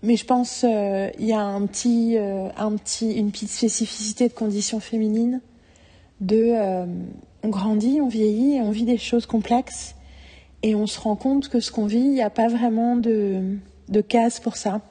Mais 0.04 0.16
je 0.16 0.26
pense 0.26 0.64
euh, 0.64 1.10
il 1.20 1.26
y 1.26 1.34
a 1.34 1.42
un 1.42 1.66
petit, 1.66 2.18
euh, 2.18 2.50
un 2.58 2.76
petit, 2.76 3.14
une 3.14 3.32
petite 3.32 3.50
spécificité 3.50 4.28
de 4.28 4.34
condition 4.34 4.80
féminine 4.80 5.42
de 6.20 6.54
on 7.42 7.50
grandit, 7.50 8.00
on 8.00 8.08
vieillit 8.08 8.62
on 8.62 8.70
vit 8.70 8.86
des 8.86 9.00
choses 9.00 9.26
complexes 9.26 9.96
et 10.64 10.76
on 10.76 10.86
se 10.86 11.00
rend 11.00 11.16
compte 11.16 11.50
que 11.50 11.60
ce 11.60 11.72
qu'on 11.72 11.86
vit, 11.86 12.00
il 12.00 12.12
n'y 12.12 12.22
a 12.22 12.30
pas 12.30 12.48
vraiment 12.48 12.96
de, 12.96 13.58
de 13.90 14.02
case 14.02 14.40
pour 14.40 14.56
ça. 14.56 14.82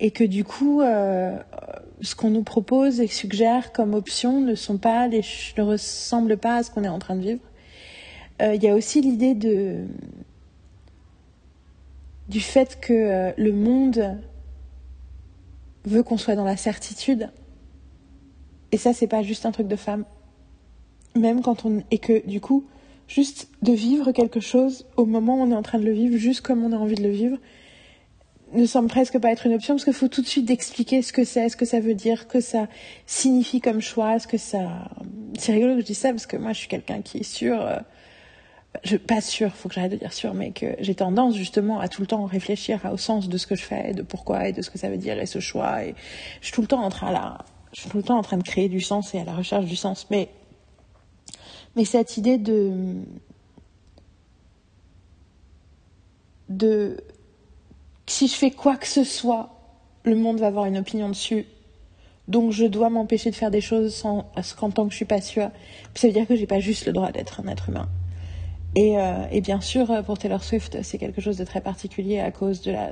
Et 0.00 0.10
que 0.10 0.24
du 0.24 0.44
coup, 0.44 0.80
euh, 0.80 1.38
ce 2.00 2.14
qu'on 2.14 2.30
nous 2.30 2.42
propose 2.42 3.00
et 3.00 3.06
suggère 3.06 3.72
comme 3.72 3.94
option 3.94 4.40
ne 4.40 4.54
sont 4.54 4.78
pas 4.78 5.08
ne 5.08 5.62
ressemblent 5.62 6.36
pas 6.36 6.56
à 6.56 6.62
ce 6.62 6.70
qu'on 6.70 6.84
est 6.84 6.88
en 6.88 6.98
train 6.98 7.16
de 7.16 7.22
vivre. 7.22 7.40
Euh, 8.42 8.54
il 8.54 8.62
y 8.62 8.68
a 8.68 8.74
aussi 8.74 9.00
l'idée 9.00 9.34
de 9.34 9.86
du 12.28 12.40
fait 12.40 12.80
que 12.80 12.92
euh, 12.92 13.32
le 13.36 13.52
monde 13.52 14.18
veut 15.84 16.02
qu'on 16.02 16.16
soit 16.16 16.36
dans 16.36 16.44
la 16.44 16.56
certitude. 16.56 17.30
Et 18.72 18.78
ça, 18.78 18.92
c'est 18.92 19.06
pas 19.06 19.22
juste 19.22 19.46
un 19.46 19.52
truc 19.52 19.68
de 19.68 19.76
femme. 19.76 20.04
Même 21.14 21.42
quand 21.42 21.64
on 21.64 21.82
et 21.90 21.98
que 21.98 22.26
du 22.26 22.40
coup, 22.40 22.64
juste 23.06 23.48
de 23.62 23.72
vivre 23.72 24.12
quelque 24.12 24.40
chose 24.40 24.86
au 24.96 25.04
moment 25.04 25.36
où 25.36 25.42
on 25.42 25.50
est 25.50 25.56
en 25.56 25.62
train 25.62 25.78
de 25.78 25.84
le 25.84 25.92
vivre, 25.92 26.16
juste 26.16 26.40
comme 26.40 26.64
on 26.64 26.72
a 26.72 26.76
envie 26.76 26.96
de 26.96 27.02
le 27.02 27.10
vivre, 27.10 27.36
ne 28.54 28.66
semble 28.66 28.88
presque 28.88 29.18
pas 29.18 29.30
être 29.30 29.46
une 29.46 29.54
option 29.54 29.74
parce 29.74 29.84
qu'il 29.84 29.92
faut 29.92 30.08
tout 30.08 30.22
de 30.22 30.26
suite 30.26 30.50
expliquer 30.50 31.02
ce 31.02 31.12
que 31.12 31.24
c'est, 31.24 31.48
ce 31.48 31.56
que 31.56 31.64
ça 31.64 31.80
veut 31.80 31.94
dire, 31.94 32.28
que 32.28 32.40
ça 32.40 32.68
signifie 33.06 33.60
comme 33.60 33.80
choix, 33.80 34.18
ce 34.18 34.26
que 34.26 34.38
ça. 34.38 34.88
C'est 35.38 35.52
rigolo 35.52 35.74
que 35.74 35.80
je 35.80 35.86
dis 35.86 35.94
ça 35.94 36.10
parce 36.10 36.26
que 36.26 36.36
moi 36.36 36.52
je 36.52 36.58
suis 36.58 36.68
quelqu'un 36.68 37.02
qui 37.02 37.18
est 37.18 37.22
sûr. 37.22 37.60
Euh, 37.60 37.78
je 38.82 38.96
pas 38.96 39.20
sûr, 39.20 39.54
faut 39.54 39.68
que 39.68 39.74
j'arrête 39.76 39.92
de 39.92 39.96
dire 39.96 40.12
sûr, 40.12 40.34
mais 40.34 40.50
que 40.50 40.74
j'ai 40.80 40.94
tendance 40.94 41.36
justement 41.36 41.78
à 41.78 41.88
tout 41.88 42.00
le 42.00 42.06
temps 42.08 42.24
réfléchir 42.24 42.80
au 42.92 42.96
sens 42.96 43.28
de 43.28 43.38
ce 43.38 43.46
que 43.46 43.54
je 43.54 43.62
fais, 43.62 43.94
de 43.94 44.02
pourquoi 44.02 44.48
et 44.48 44.52
de 44.52 44.62
ce 44.62 44.70
que 44.70 44.78
ça 44.78 44.88
veut 44.90 44.96
dire 44.96 45.18
et 45.20 45.26
ce 45.26 45.38
choix. 45.38 45.84
Et 45.84 45.94
je 46.40 46.46
suis 46.46 46.52
tout 46.52 46.62
le 46.62 46.66
temps 46.66 46.82
en 46.82 46.90
train 46.90 47.38
je 47.72 47.80
suis 47.80 47.90
tout 47.90 47.96
le 47.96 48.02
temps 48.02 48.18
en 48.18 48.22
train 48.22 48.36
de 48.36 48.42
créer 48.42 48.68
du 48.68 48.80
sens 48.80 49.14
et 49.14 49.18
à 49.18 49.24
la 49.24 49.34
recherche 49.34 49.66
du 49.66 49.76
sens. 49.76 50.06
Mais 50.10 50.28
mais 51.76 51.84
cette 51.84 52.16
idée 52.16 52.38
de 52.38 52.94
de 56.48 56.96
si 58.06 58.28
je 58.28 58.34
fais 58.34 58.50
quoi 58.50 58.76
que 58.76 58.86
ce 58.86 59.04
soit, 59.04 59.50
le 60.04 60.16
monde 60.16 60.38
va 60.38 60.48
avoir 60.48 60.66
une 60.66 60.78
opinion 60.78 61.08
dessus. 61.08 61.46
Donc 62.28 62.52
je 62.52 62.64
dois 62.64 62.90
m'empêcher 62.90 63.30
de 63.30 63.34
faire 63.34 63.50
des 63.50 63.60
choses 63.60 63.94
sans 63.94 64.26
qu'en 64.58 64.70
tant 64.70 64.86
que 64.86 64.92
je 64.92 64.96
suis 64.96 65.04
pas 65.04 65.20
sûre. 65.20 65.50
Ça 65.94 66.06
veut 66.06 66.12
dire 66.12 66.26
que 66.26 66.36
j'ai 66.36 66.46
pas 66.46 66.60
juste 66.60 66.86
le 66.86 66.92
droit 66.92 67.12
d'être 67.12 67.40
un 67.40 67.48
être 67.48 67.68
humain. 67.68 67.88
Et, 68.76 68.98
euh, 68.98 69.26
et, 69.30 69.40
bien 69.40 69.60
sûr, 69.60 70.02
pour 70.04 70.18
Taylor 70.18 70.42
Swift, 70.42 70.82
c'est 70.82 70.98
quelque 70.98 71.20
chose 71.20 71.36
de 71.36 71.44
très 71.44 71.60
particulier 71.60 72.18
à 72.18 72.32
cause 72.32 72.60
de 72.62 72.72
la, 72.72 72.90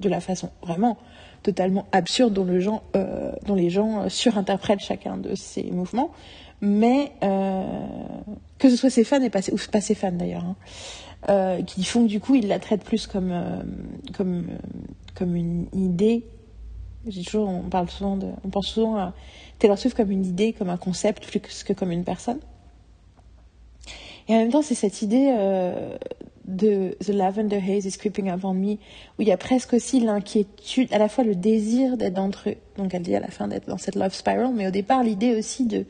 de 0.00 0.08
la 0.08 0.20
façon 0.20 0.50
vraiment 0.62 0.98
totalement 1.42 1.86
absurde 1.92 2.34
dont, 2.34 2.44
le 2.44 2.60
euh, 2.96 3.32
dont 3.46 3.54
les 3.54 3.70
gens 3.70 4.08
surinterprètent 4.08 4.80
chacun 4.80 5.16
de 5.16 5.34
ces 5.34 5.64
mouvements 5.70 6.10
mais 6.64 7.12
euh, 7.22 7.62
que 8.58 8.70
ce 8.70 8.76
soit 8.76 8.90
ses 8.90 9.04
fans 9.04 9.20
et 9.20 9.30
pas, 9.30 9.40
ou 9.52 9.56
pas 9.70 9.80
ses 9.80 9.94
fans 9.94 10.12
d'ailleurs, 10.12 10.44
hein, 10.44 10.56
euh, 11.28 11.62
qui 11.62 11.84
font 11.84 12.04
que 12.04 12.08
du 12.08 12.20
coup 12.20 12.34
ils 12.34 12.48
la 12.48 12.58
traitent 12.58 12.84
plus 12.84 13.06
comme, 13.06 13.30
euh, 13.32 13.62
comme, 14.16 14.46
comme 15.14 15.36
une 15.36 15.66
idée. 15.72 16.26
J'ai 17.06 17.22
toujours, 17.22 17.48
on 17.48 17.68
parle 17.68 17.90
souvent 17.90 18.16
de, 18.16 18.28
on 18.44 18.48
pense 18.48 18.66
souvent 18.68 18.96
à 18.96 19.14
Taylor 19.58 19.78
Swift 19.78 19.96
comme 19.96 20.10
une 20.10 20.24
idée, 20.24 20.52
comme 20.52 20.70
un 20.70 20.76
concept, 20.76 21.26
plus 21.26 21.64
que 21.64 21.72
comme 21.72 21.92
une 21.92 22.04
personne. 22.04 22.38
Et 24.28 24.34
en 24.34 24.38
même 24.38 24.50
temps, 24.50 24.62
c'est 24.62 24.74
cette 24.74 25.02
idée 25.02 25.30
de 26.46 26.96
The 27.04 27.08
Lavender 27.08 27.58
Haze 27.58 27.86
is 27.86 27.98
creeping 27.98 28.28
up 28.28 28.44
on 28.44 28.54
me, 28.54 28.74
où 28.74 29.22
il 29.22 29.28
y 29.28 29.32
a 29.32 29.36
presque 29.36 29.72
aussi 29.72 30.00
l'inquiétude, 30.00 30.92
à 30.92 30.98
la 30.98 31.08
fois 31.08 31.24
le 31.24 31.34
désir 31.34 31.96
d'être 31.96 32.14
d'entre 32.14 32.50
eux. 32.50 32.56
Donc 32.76 32.94
elle 32.94 33.02
dit 33.02 33.14
à 33.14 33.20
la 33.20 33.28
fin 33.28 33.48
d'être 33.48 33.66
dans 33.66 33.78
cette 33.78 33.96
love 33.96 34.14
spiral, 34.14 34.52
mais 34.54 34.66
au 34.66 34.70
départ 34.70 35.02
l'idée 35.02 35.36
aussi 35.36 35.64
de 35.64 35.86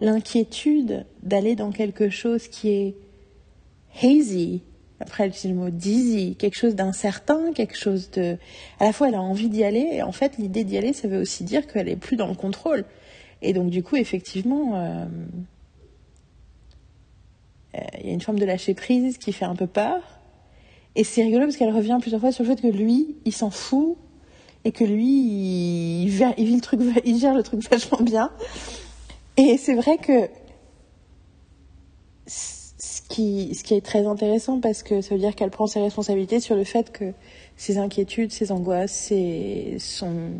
l'inquiétude 0.00 1.06
d'aller 1.22 1.56
dans 1.56 1.70
quelque 1.70 2.10
chose 2.10 2.48
qui 2.48 2.68
est 2.68 2.94
hazy, 4.02 4.62
après 5.04 5.24
elle 5.24 5.30
utilise 5.30 5.54
le 5.54 5.62
mot 5.62 5.70
dizzy, 5.70 6.34
quelque 6.36 6.56
chose 6.56 6.74
d'incertain, 6.74 7.52
quelque 7.52 7.76
chose 7.76 8.10
de... 8.10 8.38
À 8.80 8.86
la 8.86 8.92
fois 8.92 9.08
elle 9.08 9.14
a 9.14 9.20
envie 9.20 9.50
d'y 9.50 9.62
aller, 9.62 9.86
et 9.92 10.02
en 10.02 10.12
fait 10.12 10.38
l'idée 10.38 10.64
d'y 10.64 10.78
aller, 10.78 10.94
ça 10.94 11.08
veut 11.08 11.20
aussi 11.20 11.44
dire 11.44 11.66
qu'elle 11.66 11.88
est 11.88 11.96
plus 11.96 12.16
dans 12.16 12.26
le 12.26 12.34
contrôle. 12.34 12.84
Et 13.42 13.52
donc 13.52 13.68
du 13.68 13.82
coup, 13.82 13.96
effectivement, 13.96 14.76
euh, 14.76 15.04
euh, 17.76 17.80
il 18.00 18.06
y 18.06 18.10
a 18.10 18.12
une 18.12 18.22
forme 18.22 18.38
de 18.38 18.46
lâcher 18.46 18.72
prise 18.72 19.18
qui 19.18 19.32
fait 19.32 19.44
un 19.44 19.54
peu 19.54 19.66
peur. 19.66 20.00
Et 20.96 21.04
c'est 21.04 21.22
rigolo 21.22 21.44
parce 21.44 21.56
qu'elle 21.56 21.74
revient 21.74 21.98
plusieurs 22.00 22.20
fois 22.20 22.32
sur 22.32 22.44
le 22.44 22.50
fait 22.50 22.62
que 22.62 22.68
lui, 22.68 23.16
il 23.26 23.32
s'en 23.32 23.50
fout 23.50 23.98
et 24.64 24.72
que 24.72 24.84
lui, 24.84 26.04
il, 26.04 26.10
gère 27.18 27.34
le 27.34 27.42
truc 27.42 27.60
vachement 27.68 28.00
bien. 28.00 28.30
Et 29.36 29.58
c'est 29.58 29.74
vrai 29.74 29.98
que 29.98 30.30
qui, 33.08 33.54
ce 33.54 33.62
qui 33.64 33.74
est 33.74 33.84
très 33.84 34.06
intéressant 34.06 34.60
parce 34.60 34.82
que 34.82 35.00
ça 35.00 35.14
veut 35.14 35.20
dire 35.20 35.34
qu'elle 35.34 35.50
prend 35.50 35.66
ses 35.66 35.80
responsabilités 35.80 36.40
sur 36.40 36.56
le 36.56 36.64
fait 36.64 36.90
que 36.90 37.12
ses 37.56 37.78
inquiétudes, 37.78 38.32
ses 38.32 38.50
angoisses, 38.52 38.92
ses, 38.92 39.76
son, 39.78 40.32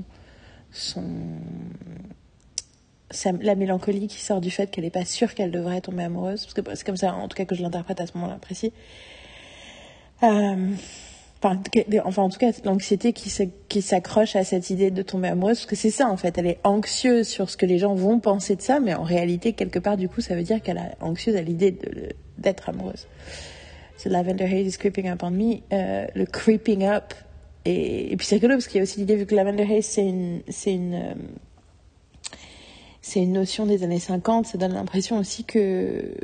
son, 0.72 1.04
la 3.40 3.54
mélancolie 3.54 4.08
qui 4.08 4.20
sort 4.20 4.40
du 4.40 4.50
fait 4.50 4.70
qu'elle 4.70 4.84
n'est 4.84 4.90
pas 4.90 5.04
sûre 5.04 5.34
qu'elle 5.34 5.50
devrait 5.50 5.80
tomber 5.80 6.04
amoureuse, 6.04 6.46
parce 6.46 6.54
que 6.54 6.74
c'est 6.74 6.84
comme 6.84 6.96
ça 6.96 7.14
en 7.14 7.28
tout 7.28 7.36
cas 7.36 7.44
que 7.44 7.54
je 7.54 7.62
l'interprète 7.62 8.00
à 8.00 8.06
ce 8.06 8.12
moment-là 8.14 8.38
précis. 8.40 8.72
Euh, 10.22 10.74
enfin, 12.04 12.22
en 12.22 12.28
tout 12.30 12.38
cas, 12.38 12.52
l'anxiété 12.64 13.12
qui 13.12 13.82
s'accroche 13.82 14.36
à 14.36 14.44
cette 14.44 14.70
idée 14.70 14.90
de 14.90 15.02
tomber 15.02 15.28
amoureuse, 15.28 15.58
parce 15.58 15.66
que 15.66 15.76
c'est 15.76 15.90
ça 15.90 16.08
en 16.08 16.16
fait, 16.16 16.38
elle 16.38 16.46
est 16.46 16.60
anxieuse 16.64 17.28
sur 17.28 17.50
ce 17.50 17.56
que 17.56 17.66
les 17.66 17.78
gens 17.78 17.94
vont 17.94 18.18
penser 18.18 18.56
de 18.56 18.62
ça, 18.62 18.80
mais 18.80 18.94
en 18.94 19.02
réalité, 19.02 19.52
quelque 19.52 19.78
part, 19.78 19.96
du 19.96 20.08
coup, 20.08 20.20
ça 20.20 20.34
veut 20.34 20.42
dire 20.42 20.62
qu'elle 20.62 20.78
est 20.78 21.02
anxieuse 21.02 21.36
à 21.36 21.42
l'idée 21.42 21.76
d'être 22.38 22.68
amoureuse. 22.68 23.06
C'est 23.96 24.08
Lavender 24.08 24.44
Haze 24.44 24.74
is 24.74 24.78
creeping 24.78 25.08
up 25.08 25.22
on 25.22 25.30
me, 25.30 25.56
euh, 25.72 26.06
le 26.14 26.26
creeping 26.26 26.84
up, 26.84 27.14
et, 27.64 28.14
puis 28.16 28.26
c'est 28.26 28.36
rigolo 28.36 28.54
parce 28.54 28.66
qu'il 28.66 28.76
y 28.76 28.80
a 28.80 28.82
aussi 28.82 29.00
l'idée, 29.00 29.16
vu 29.16 29.26
que 29.26 29.34
Lavender 29.34 29.64
Haze, 29.64 29.84
c'est 29.84 30.06
une, 30.06 30.40
c'est 30.48 30.72
une, 30.72 30.94
euh, 30.94 31.14
c'est 33.02 33.20
une 33.20 33.32
notion 33.32 33.66
des 33.66 33.82
années 33.84 33.98
50, 33.98 34.46
ça 34.46 34.58
donne 34.58 34.72
l'impression 34.72 35.18
aussi 35.18 35.44
que 35.44 36.14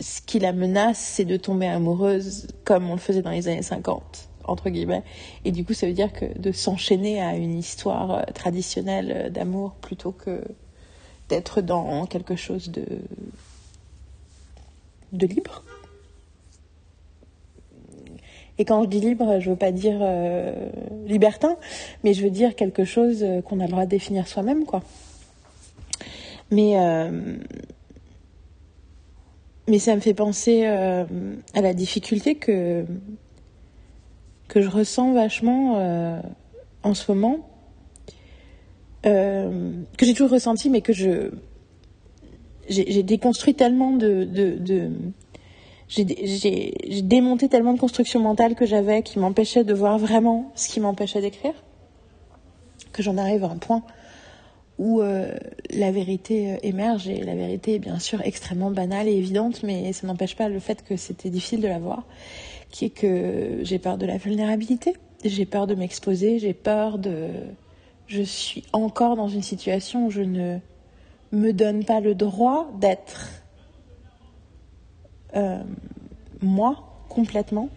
ce 0.00 0.20
qui 0.20 0.40
la 0.40 0.52
menace, 0.52 0.98
c'est 0.98 1.24
de 1.24 1.36
tomber 1.36 1.68
amoureuse 1.68 2.48
comme 2.64 2.90
on 2.90 2.94
le 2.94 3.00
faisait 3.00 3.22
dans 3.22 3.30
les 3.30 3.46
années 3.46 3.62
50 3.62 4.31
entre 4.44 4.70
guillemets. 4.70 5.02
Et 5.44 5.52
du 5.52 5.64
coup, 5.64 5.74
ça 5.74 5.86
veut 5.86 5.92
dire 5.92 6.12
que 6.12 6.26
de 6.38 6.52
s'enchaîner 6.52 7.20
à 7.20 7.36
une 7.36 7.58
histoire 7.58 8.10
euh, 8.10 8.22
traditionnelle 8.34 9.12
euh, 9.14 9.30
d'amour 9.30 9.72
plutôt 9.80 10.12
que 10.12 10.42
d'être 11.28 11.60
dans 11.60 12.06
quelque 12.06 12.36
chose 12.36 12.70
de 12.70 12.84
de 15.12 15.26
libre. 15.26 15.62
Et 18.58 18.64
quand 18.64 18.82
je 18.82 18.88
dis 18.88 19.00
libre, 19.00 19.40
je 19.40 19.50
veux 19.50 19.56
pas 19.56 19.72
dire 19.72 19.98
euh, 20.00 20.70
libertin, 21.06 21.56
mais 22.04 22.14
je 22.14 22.22
veux 22.22 22.30
dire 22.30 22.54
quelque 22.54 22.84
chose 22.84 23.24
qu'on 23.44 23.60
a 23.60 23.64
le 23.64 23.70
droit 23.70 23.84
de 23.84 23.90
définir 23.90 24.28
soi-même, 24.28 24.64
quoi. 24.64 24.82
Mais 26.50 26.76
mais 29.68 29.78
ça 29.78 29.94
me 29.94 30.00
fait 30.00 30.12
penser 30.12 30.66
à 30.66 31.06
la 31.62 31.72
difficulté 31.72 32.34
que 32.34 32.84
que 34.52 34.60
je 34.60 34.68
ressens 34.68 35.14
vachement 35.14 35.78
euh, 35.78 36.20
en 36.82 36.92
ce 36.92 37.10
moment, 37.10 37.38
euh, 39.06 39.72
que 39.96 40.04
j'ai 40.04 40.12
toujours 40.12 40.28
ressenti, 40.28 40.68
mais 40.68 40.82
que 40.82 40.92
je 40.92 41.30
j'ai 42.68 43.02
déconstruit 43.02 43.54
tellement 43.54 43.92
de, 43.92 44.24
de, 44.24 44.90
j'ai 45.88 47.02
démonté 47.02 47.48
tellement 47.48 47.72
de 47.72 47.80
constructions 47.80 48.20
mentales 48.20 48.54
que 48.54 48.66
j'avais 48.66 49.02
qui 49.02 49.18
m'empêchaient 49.18 49.64
de 49.64 49.72
voir 49.72 49.98
vraiment 49.98 50.52
ce 50.54 50.68
qui 50.68 50.80
m'empêchait 50.80 51.22
d'écrire, 51.22 51.54
que 52.92 53.02
j'en 53.02 53.16
arrive 53.16 53.44
à 53.44 53.48
un 53.48 53.56
point 53.56 53.82
où 54.78 55.00
euh, 55.00 55.34
la 55.70 55.90
vérité 55.92 56.58
émerge 56.62 57.08
et 57.08 57.22
la 57.22 57.34
vérité 57.34 57.76
est 57.76 57.78
bien 57.78 57.98
sûr 57.98 58.20
extrêmement 58.22 58.70
banale 58.70 59.08
et 59.08 59.16
évidente, 59.16 59.62
mais 59.62 59.92
ça 59.94 60.06
n'empêche 60.06 60.36
pas 60.36 60.50
le 60.50 60.60
fait 60.60 60.84
que 60.84 60.96
c'était 60.96 61.30
difficile 61.30 61.62
de 61.62 61.68
la 61.68 61.78
voir, 61.78 62.04
qui 62.72 62.86
est 62.86 62.90
que 62.90 63.60
j'ai 63.62 63.78
peur 63.78 63.98
de 63.98 64.06
la 64.06 64.16
vulnérabilité, 64.16 64.96
j'ai 65.24 65.46
peur 65.46 65.68
de 65.68 65.76
m'exposer, 65.76 66.40
j'ai 66.40 66.54
peur 66.54 66.98
de... 66.98 67.28
Je 68.08 68.22
suis 68.22 68.64
encore 68.72 69.14
dans 69.14 69.28
une 69.28 69.42
situation 69.42 70.06
où 70.06 70.10
je 70.10 70.22
ne 70.22 70.58
me 71.30 71.52
donne 71.52 71.84
pas 71.84 72.00
le 72.00 72.16
droit 72.16 72.68
d'être 72.80 73.28
euh, 75.36 75.62
moi 76.42 77.04
complètement 77.08 77.68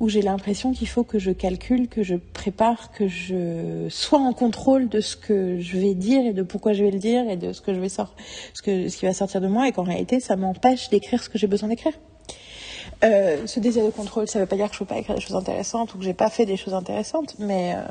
où 0.00 0.08
j'ai 0.08 0.22
l'impression 0.22 0.72
qu'il 0.72 0.88
faut 0.88 1.04
que 1.04 1.18
je 1.18 1.30
calcule, 1.30 1.86
que 1.86 2.02
je 2.02 2.14
prépare, 2.14 2.90
que 2.90 3.06
je 3.06 3.86
sois 3.90 4.18
en 4.18 4.32
contrôle 4.32 4.88
de 4.88 5.00
ce 5.00 5.14
que 5.14 5.60
je 5.60 5.76
vais 5.76 5.94
dire 5.94 6.24
et 6.24 6.32
de 6.32 6.42
pourquoi 6.42 6.72
je 6.72 6.82
vais 6.82 6.90
le 6.90 6.98
dire 6.98 7.28
et 7.28 7.36
de 7.36 7.52
ce 7.52 7.60
que 7.60 7.74
je 7.74 7.80
vais 7.80 7.90
sortir, 7.90 8.16
ce, 8.54 8.62
que, 8.62 8.88
ce 8.88 8.96
qui 8.96 9.04
va 9.04 9.12
sortir 9.12 9.42
de 9.42 9.48
moi 9.48 9.68
et 9.68 9.72
qu'en 9.72 9.82
réalité 9.82 10.18
ça 10.18 10.36
m'empêche 10.36 10.88
d'écrire 10.88 11.22
ce 11.22 11.28
que 11.28 11.36
j'ai 11.36 11.46
besoin 11.46 11.68
d'écrire. 11.68 11.92
Euh, 13.02 13.46
ce 13.46 13.60
désir 13.60 13.84
de 13.84 13.90
contrôle, 13.90 14.28
ça 14.28 14.38
ne 14.38 14.44
veut 14.44 14.48
pas 14.48 14.56
dire 14.56 14.68
que 14.68 14.76
je 14.76 14.82
ne 14.82 14.86
peux 14.86 14.94
pas 14.94 15.00
écrire 15.00 15.14
des 15.14 15.22
choses 15.22 15.36
intéressantes 15.36 15.94
ou 15.94 15.98
que 15.98 16.04
j'ai 16.04 16.14
pas 16.14 16.28
fait 16.28 16.44
des 16.44 16.56
choses 16.56 16.74
intéressantes, 16.74 17.34
mais 17.38 17.74
euh, 17.74 17.82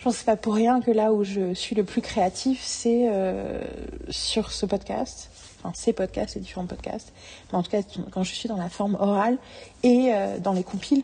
je 0.00 0.04
pense 0.04 0.16
que 0.16 0.24
pas 0.24 0.36
pour 0.36 0.54
rien 0.54 0.80
que 0.80 0.90
là 0.90 1.12
où 1.12 1.24
je 1.24 1.52
suis 1.52 1.76
le 1.76 1.84
plus 1.84 2.00
créatif, 2.00 2.62
c'est 2.64 3.10
euh, 3.10 3.60
sur 4.08 4.50
ce 4.50 4.64
podcast. 4.64 5.28
Enfin 5.58 5.72
ces 5.74 5.92
podcasts, 5.92 6.32
ces 6.32 6.40
différents 6.40 6.64
podcasts, 6.64 7.12
mais 7.52 7.58
en 7.58 7.62
tout 7.62 7.70
cas 7.70 7.82
quand 8.10 8.22
je 8.22 8.34
suis 8.34 8.48
dans 8.48 8.56
la 8.56 8.70
forme 8.70 8.96
orale 8.98 9.36
et 9.82 10.10
euh, 10.14 10.38
dans 10.38 10.54
les 10.54 10.64
compiles 10.64 11.02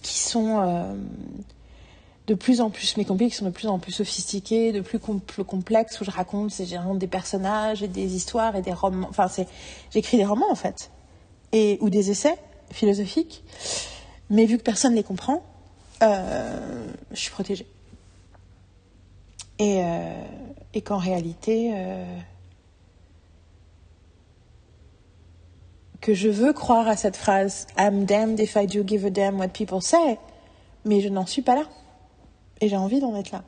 qui 0.00 0.18
sont 0.18 0.60
euh, 0.62 0.94
de 2.26 2.32
plus 2.32 2.62
en 2.62 2.70
plus, 2.70 2.96
mes 2.96 3.04
compiles 3.04 3.28
qui 3.28 3.36
sont 3.36 3.44
de 3.44 3.50
plus 3.50 3.68
en 3.68 3.78
plus 3.78 3.92
sophistiqués, 3.92 4.72
de 4.72 4.80
plus 4.80 4.98
complexes, 4.98 6.00
où 6.00 6.04
je 6.04 6.10
raconte 6.10 6.52
c'est 6.52 6.64
généralement 6.64 6.94
des 6.94 7.06
personnages 7.06 7.82
et 7.82 7.88
des 7.88 8.16
histoires 8.16 8.56
et 8.56 8.62
des 8.62 8.72
romans, 8.72 9.08
enfin 9.10 9.28
c'est, 9.28 9.46
j'écris 9.90 10.16
des 10.16 10.24
romans 10.24 10.50
en 10.50 10.54
fait, 10.54 10.90
et, 11.52 11.78
ou 11.80 11.90
des 11.90 12.10
essais 12.10 12.36
philosophiques, 12.70 13.44
mais 14.30 14.46
vu 14.46 14.58
que 14.58 14.62
personne 14.62 14.92
ne 14.92 14.96
les 14.96 15.02
comprend, 15.02 15.42
euh, 16.02 16.86
je 17.12 17.20
suis 17.20 17.30
protégée. 17.30 17.66
Et, 19.58 19.80
et 20.74 20.82
qu'en 20.82 20.96
réalité, 20.96 21.72
que 26.02 26.14
je 26.14 26.28
veux 26.28 26.52
croire 26.52 26.88
à 26.88 26.96
cette 26.96 27.16
phrase 27.16 27.66
I'm 27.78 28.04
damned 28.04 28.40
if 28.40 28.56
I 28.56 28.66
do 28.66 28.82
give 28.84 29.06
a 29.06 29.10
damn 29.10 29.38
what 29.38 29.48
people 29.48 29.80
say, 29.80 30.18
mais 30.84 31.00
je 31.00 31.08
n'en 31.08 31.26
suis 31.26 31.42
pas 31.42 31.54
là. 31.54 31.64
Et 32.60 32.68
j'ai 32.68 32.76
envie 32.76 33.00
d'en 33.00 33.14
être 33.16 33.30
là. 33.30 33.44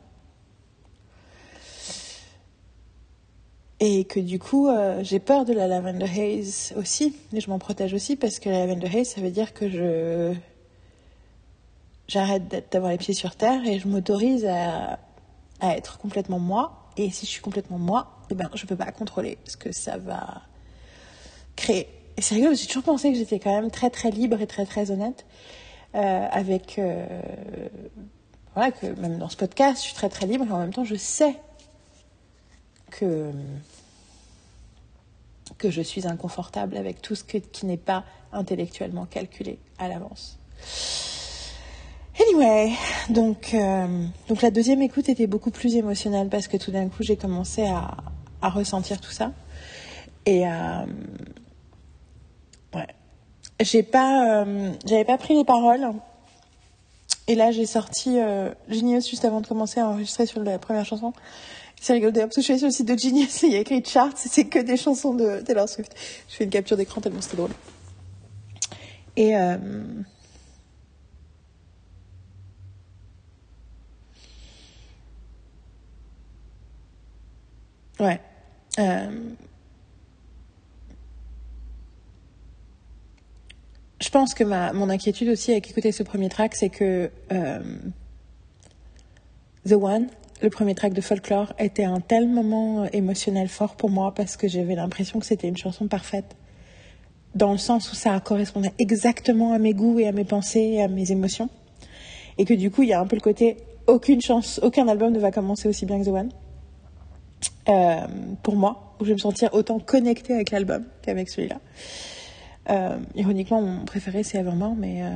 Et 3.81 4.05
que 4.05 4.21
du 4.21 4.39
coup, 4.39 4.69
euh, 4.69 5.01
j'ai 5.03 5.19
peur 5.19 5.45
de 5.45 5.53
la 5.53 5.67
lavender 5.67 6.07
haze 6.07 6.73
aussi, 6.77 7.17
et 7.33 7.41
je 7.41 7.51
m'en 7.51 7.59
protège 7.59 7.93
aussi 7.93 8.17
parce 8.17 8.39
que 8.39 8.49
la 8.49 8.61
lavender 8.61 8.87
haze, 8.87 9.09
ça 9.09 9.21
veut 9.21 9.31
dire 9.31 9.53
que 9.53 9.69
je 9.69 10.35
j'arrête 12.07 12.71
d'avoir 12.71 12.93
les 12.93 12.99
pieds 12.99 13.15
sur 13.15 13.35
terre 13.35 13.67
et 13.67 13.79
je 13.79 13.89
m'autorise 13.89 14.45
à, 14.45 14.99
à 15.61 15.77
être 15.77 15.99
complètement 15.99 16.39
moi. 16.39 16.91
Et 16.97 17.11
si 17.11 17.27
je 17.27 17.31
suis 17.31 17.41
complètement 17.41 17.79
moi, 17.79 18.19
eh 18.31 18.35
ben, 18.35 18.49
je 18.55 18.67
peux 18.67 18.77
pas 18.77 18.93
contrôler 18.93 19.39
ce 19.45 19.57
que 19.57 19.73
ça 19.73 19.97
va 19.97 20.43
créer. 21.57 21.89
Et 22.17 22.23
c'est 22.23 22.37
rigolo, 22.37 22.55
j'ai 22.55 22.67
toujours 22.67 22.85
pensé 22.85 23.11
que 23.11 23.19
j'étais 23.19 23.41
quand 23.41 23.53
même 23.53 23.71
très 23.71 23.91
très 23.91 24.11
libre 24.11 24.41
et 24.41 24.47
très 24.47 24.67
très 24.67 24.91
honnête 24.91 25.25
euh, 25.95 26.27
avec... 26.31 26.79
Euh, 26.79 27.07
voilà, 28.55 28.71
que 28.71 28.87
même 29.01 29.19
dans 29.19 29.29
ce 29.29 29.37
podcast, 29.37 29.79
je 29.79 29.87
suis 29.87 29.95
très 29.95 30.09
très 30.09 30.27
libre 30.27 30.47
et 30.49 30.53
en 30.53 30.59
même 30.59 30.73
temps, 30.73 30.85
je 30.85 30.95
sais 30.95 31.35
que, 32.99 33.31
que 35.59 35.71
je 35.71 35.83
suis 35.83 36.07
inconfortable 36.07 36.77
avec 36.77 37.03
tout 37.03 37.15
ce 37.15 37.25
qui 37.25 37.67
n'est 37.67 37.77
pas 37.77 38.05
intellectuellement 38.33 39.07
calculé 39.07 39.59
à 39.79 39.89
l'avance. 39.89 40.39
Anyway, 42.21 42.73
donc, 43.11 43.55
euh, 43.55 44.07
donc 44.29 44.43
la 44.43 44.51
deuxième 44.51 44.83
écoute 44.83 45.09
était 45.09 45.27
beaucoup 45.27 45.51
plus 45.51 45.75
émotionnelle 45.75 46.29
parce 46.29 46.47
que 46.47 46.57
tout 46.57 46.71
d'un 46.71 46.89
coup, 46.89 47.03
j'ai 47.03 47.17
commencé 47.17 47.67
à, 47.67 47.97
à 48.41 48.51
ressentir 48.51 49.01
tout 49.01 49.11
ça 49.11 49.33
et 50.27 50.47
à 50.47 50.87
Ouais. 52.75 52.87
J'ai 53.61 53.83
pas, 53.83 54.43
euh, 54.43 54.73
j'avais 54.85 55.05
pas 55.05 55.19
pris 55.19 55.35
les 55.35 55.45
paroles. 55.45 55.93
Et 57.27 57.35
là, 57.35 57.53
j'ai 57.53 57.67
sorti 57.67 58.19
euh, 58.19 58.51
Genius 58.69 59.09
juste 59.09 59.25
avant 59.25 59.41
de 59.41 59.47
commencer 59.47 59.81
à 59.81 59.89
enregistrer 59.89 60.27
sur 60.27 60.43
la 60.43 60.59
première 60.59 60.85
chanson. 60.85 61.13
C'est 61.85 61.93
rigolo 61.93 62.13
d'ailleurs 62.13 62.29
parce 62.29 62.37
que 62.37 62.41
je 62.41 62.47
suis 62.47 62.59
sur 62.59 62.69
le 62.69 62.73
site 62.73 62.89
de 62.89 62.97
Genius 62.97 63.45
et 63.45 63.49
il 63.49 63.53
y 63.53 63.57
a 63.57 63.61
écrit 63.61 63.85
charts 63.85 64.15
c'est 64.17 64.47
que 64.47 64.59
des 64.59 64.79
chansons 64.79 65.13
de 65.13 65.43
Taylor 65.43 65.69
Swift. 65.69 65.95
Je 66.31 66.35
fais 66.35 66.45
une 66.45 66.51
capture 66.51 66.79
d'écran 66.79 67.03
tellement 67.03 67.21
c'était 67.21 67.37
drôle. 67.37 67.51
Et 69.17 69.37
euh... 69.37 69.59
ouais. 78.01 78.19
Euh... 78.79 79.35
je 84.01 84.09
pense 84.09 84.33
que 84.33 84.45
ma, 84.45 84.73
mon 84.73 84.89
inquiétude 84.89 85.29
aussi 85.29 85.53
avec 85.53 85.71
écouter 85.71 85.93
ce 85.93 86.03
premier 86.03 86.31
track, 86.31 86.55
c'est 86.55 86.71
que 86.71 87.11
euh, 87.31 87.79
The 89.69 89.73
One, 89.73 90.09
le 90.43 90.51
premier 90.51 90.75
track 90.75 90.93
de 90.93 91.01
Folklore, 91.01 91.53
était 91.59 91.85
un 91.85 92.01
tel 92.01 92.29
moment 92.29 92.85
émotionnel 92.93 93.49
fort 93.49 93.77
pour 93.77 93.91
moi 93.91 94.13
parce 94.15 94.37
que 94.37 94.49
j'avais 94.49 94.75
l'impression 94.75 95.21
que 95.21 95.27
c'était 95.27 95.49
une 95.49 95.57
chanson 95.57 95.87
parfaite. 95.87 96.37
Dans 97.35 97.53
le 97.53 97.59
sens 97.59 97.91
où 97.91 97.95
ça 97.95 98.19
correspondait 98.21 98.73
exactement 98.79 99.53
à 99.53 99.59
mes 99.59 99.75
goûts 99.75 99.99
et 99.99 100.07
à 100.07 100.13
mes 100.13 100.25
pensées 100.25 100.61
et 100.75 100.83
à 100.83 100.89
mes 100.89 101.11
émotions. 101.11 101.49
Et 102.39 102.45
que 102.45 102.55
du 102.55 102.71
coup, 102.71 102.83
il 102.83 102.89
y 102.89 102.93
a 102.93 103.01
un 103.01 103.07
peu 103.07 103.17
le 103.17 103.21
côté 103.21 103.57
aucune 103.87 104.21
chance, 104.21 104.61
aucun 104.63 104.89
album 104.89 105.13
ne 105.13 105.19
va 105.19 105.31
commencer 105.31 105.69
aussi 105.69 105.87
bien 105.87 106.01
que 106.01 106.05
The 106.05 106.09
One. 106.09 106.29
Euh, 107.69 108.07
pour 108.43 108.57
moi, 108.57 108.95
où 108.99 109.05
je 109.05 109.11
vais 109.11 109.15
me 109.15 109.19
sentir 109.19 109.53
autant 109.53 109.79
connectée 109.79 110.35
avec 110.35 110.51
l'album 110.51 110.85
qu'avec 111.03 111.29
celui-là. 111.29 111.61
Euh, 112.71 112.97
ironiquement, 113.15 113.61
mon 113.61 113.85
préféré 113.85 114.23
c'est 114.23 114.39
Evermore, 114.39 114.75
mais, 114.75 115.03
euh, 115.03 115.09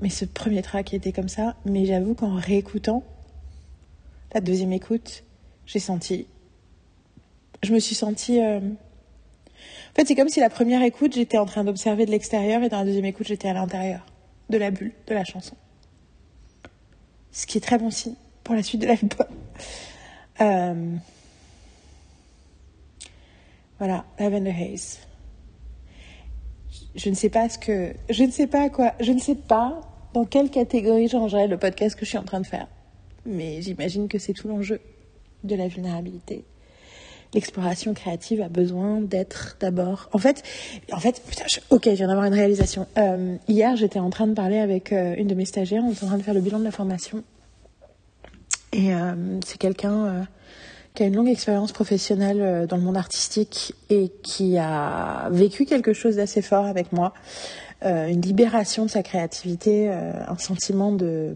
mais 0.00 0.10
ce 0.10 0.24
premier 0.24 0.62
track 0.62 0.94
était 0.94 1.12
comme 1.12 1.28
ça. 1.28 1.54
Mais 1.64 1.84
j'avoue 1.84 2.14
qu'en 2.14 2.34
réécoutant, 2.34 3.02
la 4.32 4.40
deuxième 4.40 4.72
écoute, 4.72 5.24
j'ai 5.66 5.78
senti. 5.78 6.26
Je 7.62 7.72
me 7.72 7.78
suis 7.78 7.94
sentie. 7.94 8.40
Euh... 8.40 8.60
En 8.60 9.94
fait, 9.94 10.06
c'est 10.06 10.14
comme 10.14 10.28
si 10.28 10.40
la 10.40 10.50
première 10.50 10.82
écoute, 10.82 11.14
j'étais 11.14 11.38
en 11.38 11.46
train 11.46 11.64
d'observer 11.64 12.06
de 12.06 12.10
l'extérieur 12.10 12.62
et 12.62 12.68
dans 12.68 12.78
la 12.78 12.84
deuxième 12.84 13.04
écoute, 13.06 13.26
j'étais 13.26 13.48
à 13.48 13.54
l'intérieur 13.54 14.06
de 14.48 14.58
la 14.58 14.70
bulle 14.70 14.92
de 15.06 15.14
la 15.14 15.24
chanson. 15.24 15.56
Ce 17.32 17.46
qui 17.46 17.58
est 17.58 17.60
très 17.60 17.78
bon 17.78 17.90
signe 17.90 18.14
pour 18.44 18.54
la 18.54 18.62
suite 18.62 18.80
de 18.80 18.86
l'album. 18.86 19.26
Euh... 20.40 20.96
Voilà, 23.78 24.04
Lavender 24.18 24.50
Haze 24.50 24.98
je 26.98 27.10
ne 27.10 27.14
sais 27.14 27.28
pas 27.28 27.48
ce 27.48 27.58
que, 27.58 27.94
je 28.10 28.24
ne 28.24 28.30
sais 28.30 28.46
pas 28.46 28.68
quoi, 28.68 28.92
je 29.00 29.12
ne 29.12 29.20
sais 29.20 29.36
pas 29.36 29.80
dans 30.14 30.24
quelle 30.24 30.50
catégorie 30.50 31.08
j'engerais 31.08 31.46
le 31.46 31.56
podcast 31.56 31.94
que 31.96 32.04
je 32.04 32.10
suis 32.10 32.18
en 32.18 32.24
train 32.24 32.40
de 32.40 32.46
faire. 32.46 32.66
Mais 33.26 33.62
j'imagine 33.62 34.08
que 34.08 34.18
c'est 34.18 34.32
tout 34.32 34.48
l'enjeu 34.48 34.80
de 35.44 35.54
la 35.54 35.68
vulnérabilité. 35.68 36.44
L'exploration 37.34 37.92
créative 37.92 38.40
a 38.40 38.48
besoin 38.48 39.02
d'être 39.02 39.58
d'abord. 39.60 40.08
En 40.12 40.18
fait, 40.18 40.42
en 40.92 40.98
fait, 40.98 41.20
ok, 41.68 41.84
je 41.84 41.90
viens 41.90 42.08
d'avoir 42.08 42.24
une 42.24 42.32
réalisation. 42.32 42.86
Euh, 42.96 43.36
hier, 43.48 43.76
j'étais 43.76 43.98
en 43.98 44.08
train 44.08 44.26
de 44.26 44.32
parler 44.32 44.58
avec 44.58 44.92
euh, 44.92 45.14
une 45.18 45.26
de 45.26 45.34
mes 45.34 45.44
stagiaires. 45.44 45.82
On 45.84 45.92
était 45.92 46.04
en 46.04 46.06
train 46.06 46.16
de 46.16 46.22
faire 46.22 46.32
le 46.32 46.40
bilan 46.40 46.58
de 46.58 46.64
la 46.64 46.70
formation. 46.70 47.22
Et 48.72 48.94
euh, 48.94 49.40
c'est 49.44 49.58
quelqu'un 49.58 50.26
qui 50.94 51.02
a 51.02 51.06
une 51.06 51.16
longue 51.16 51.28
expérience 51.28 51.72
professionnelle 51.72 52.66
dans 52.66 52.76
le 52.76 52.82
monde 52.82 52.96
artistique 52.96 53.74
et 53.90 54.10
qui 54.22 54.56
a 54.58 55.28
vécu 55.30 55.66
quelque 55.66 55.92
chose 55.92 56.16
d'assez 56.16 56.42
fort 56.42 56.66
avec 56.66 56.92
moi, 56.92 57.14
une 57.82 58.20
libération 58.20 58.84
de 58.84 58.90
sa 58.90 59.02
créativité, 59.02 59.88
un 59.88 60.36
sentiment 60.38 60.92
de... 60.92 61.34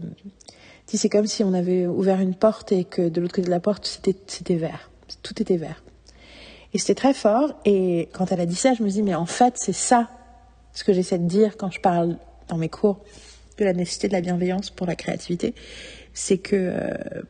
C'est 0.85 1.09
comme 1.09 1.25
si 1.25 1.43
on 1.43 1.53
avait 1.53 1.87
ouvert 1.87 2.19
une 2.19 2.35
porte 2.35 2.71
et 2.71 2.83
que 2.83 3.09
de 3.09 3.19
l'autre 3.19 3.33
côté 3.33 3.45
de 3.45 3.51
la 3.51 3.59
porte, 3.59 3.85
c'était, 3.85 4.15
c'était 4.27 4.55
vert. 4.55 4.91
Tout 5.23 5.41
était 5.41 5.57
vert. 5.57 5.83
Et 6.73 6.77
c'était 6.77 6.95
très 6.95 7.13
fort. 7.13 7.53
Et 7.65 8.09
quand 8.13 8.31
elle 8.31 8.41
a 8.41 8.45
dit 8.45 8.55
ça, 8.55 8.73
je 8.73 8.83
me 8.83 8.89
dis, 8.89 9.01
mais 9.01 9.15
en 9.15 9.25
fait, 9.25 9.55
c'est 9.57 9.73
ça 9.73 10.09
ce 10.73 10.83
que 10.83 10.93
j'essaie 10.93 11.19
de 11.19 11.27
dire 11.27 11.57
quand 11.57 11.71
je 11.71 11.79
parle 11.79 12.17
dans 12.47 12.57
mes 12.57 12.69
cours 12.69 12.99
de 13.57 13.65
la 13.65 13.73
nécessité 13.73 14.07
de 14.07 14.13
la 14.13 14.21
bienveillance 14.21 14.69
pour 14.69 14.87
la 14.87 14.95
créativité. 14.95 15.53
C'est 16.13 16.37
que 16.37 16.55
euh, 16.55 17.21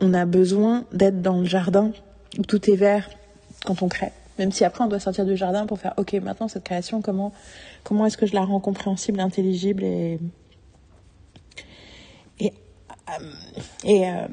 on 0.00 0.14
a 0.14 0.24
besoin 0.24 0.84
d'être 0.92 1.20
dans 1.22 1.40
le 1.40 1.46
jardin 1.46 1.92
où 2.38 2.42
tout 2.42 2.70
est 2.70 2.76
vert 2.76 3.08
quand 3.64 3.82
on 3.82 3.88
crée. 3.88 4.12
Même 4.38 4.52
si 4.52 4.64
après 4.64 4.82
on 4.84 4.88
doit 4.88 5.00
sortir 5.00 5.24
du 5.24 5.36
jardin 5.36 5.66
pour 5.66 5.78
faire, 5.78 5.94
ok, 5.96 6.12
maintenant 6.14 6.48
cette 6.48 6.64
création, 6.64 7.02
comment, 7.02 7.32
comment 7.84 8.06
est-ce 8.06 8.16
que 8.16 8.26
je 8.26 8.34
la 8.34 8.44
rends 8.44 8.60
compréhensible, 8.60 9.20
intelligible 9.20 9.84
et 9.84 10.18
et 13.84 14.08
euh, 14.08 14.26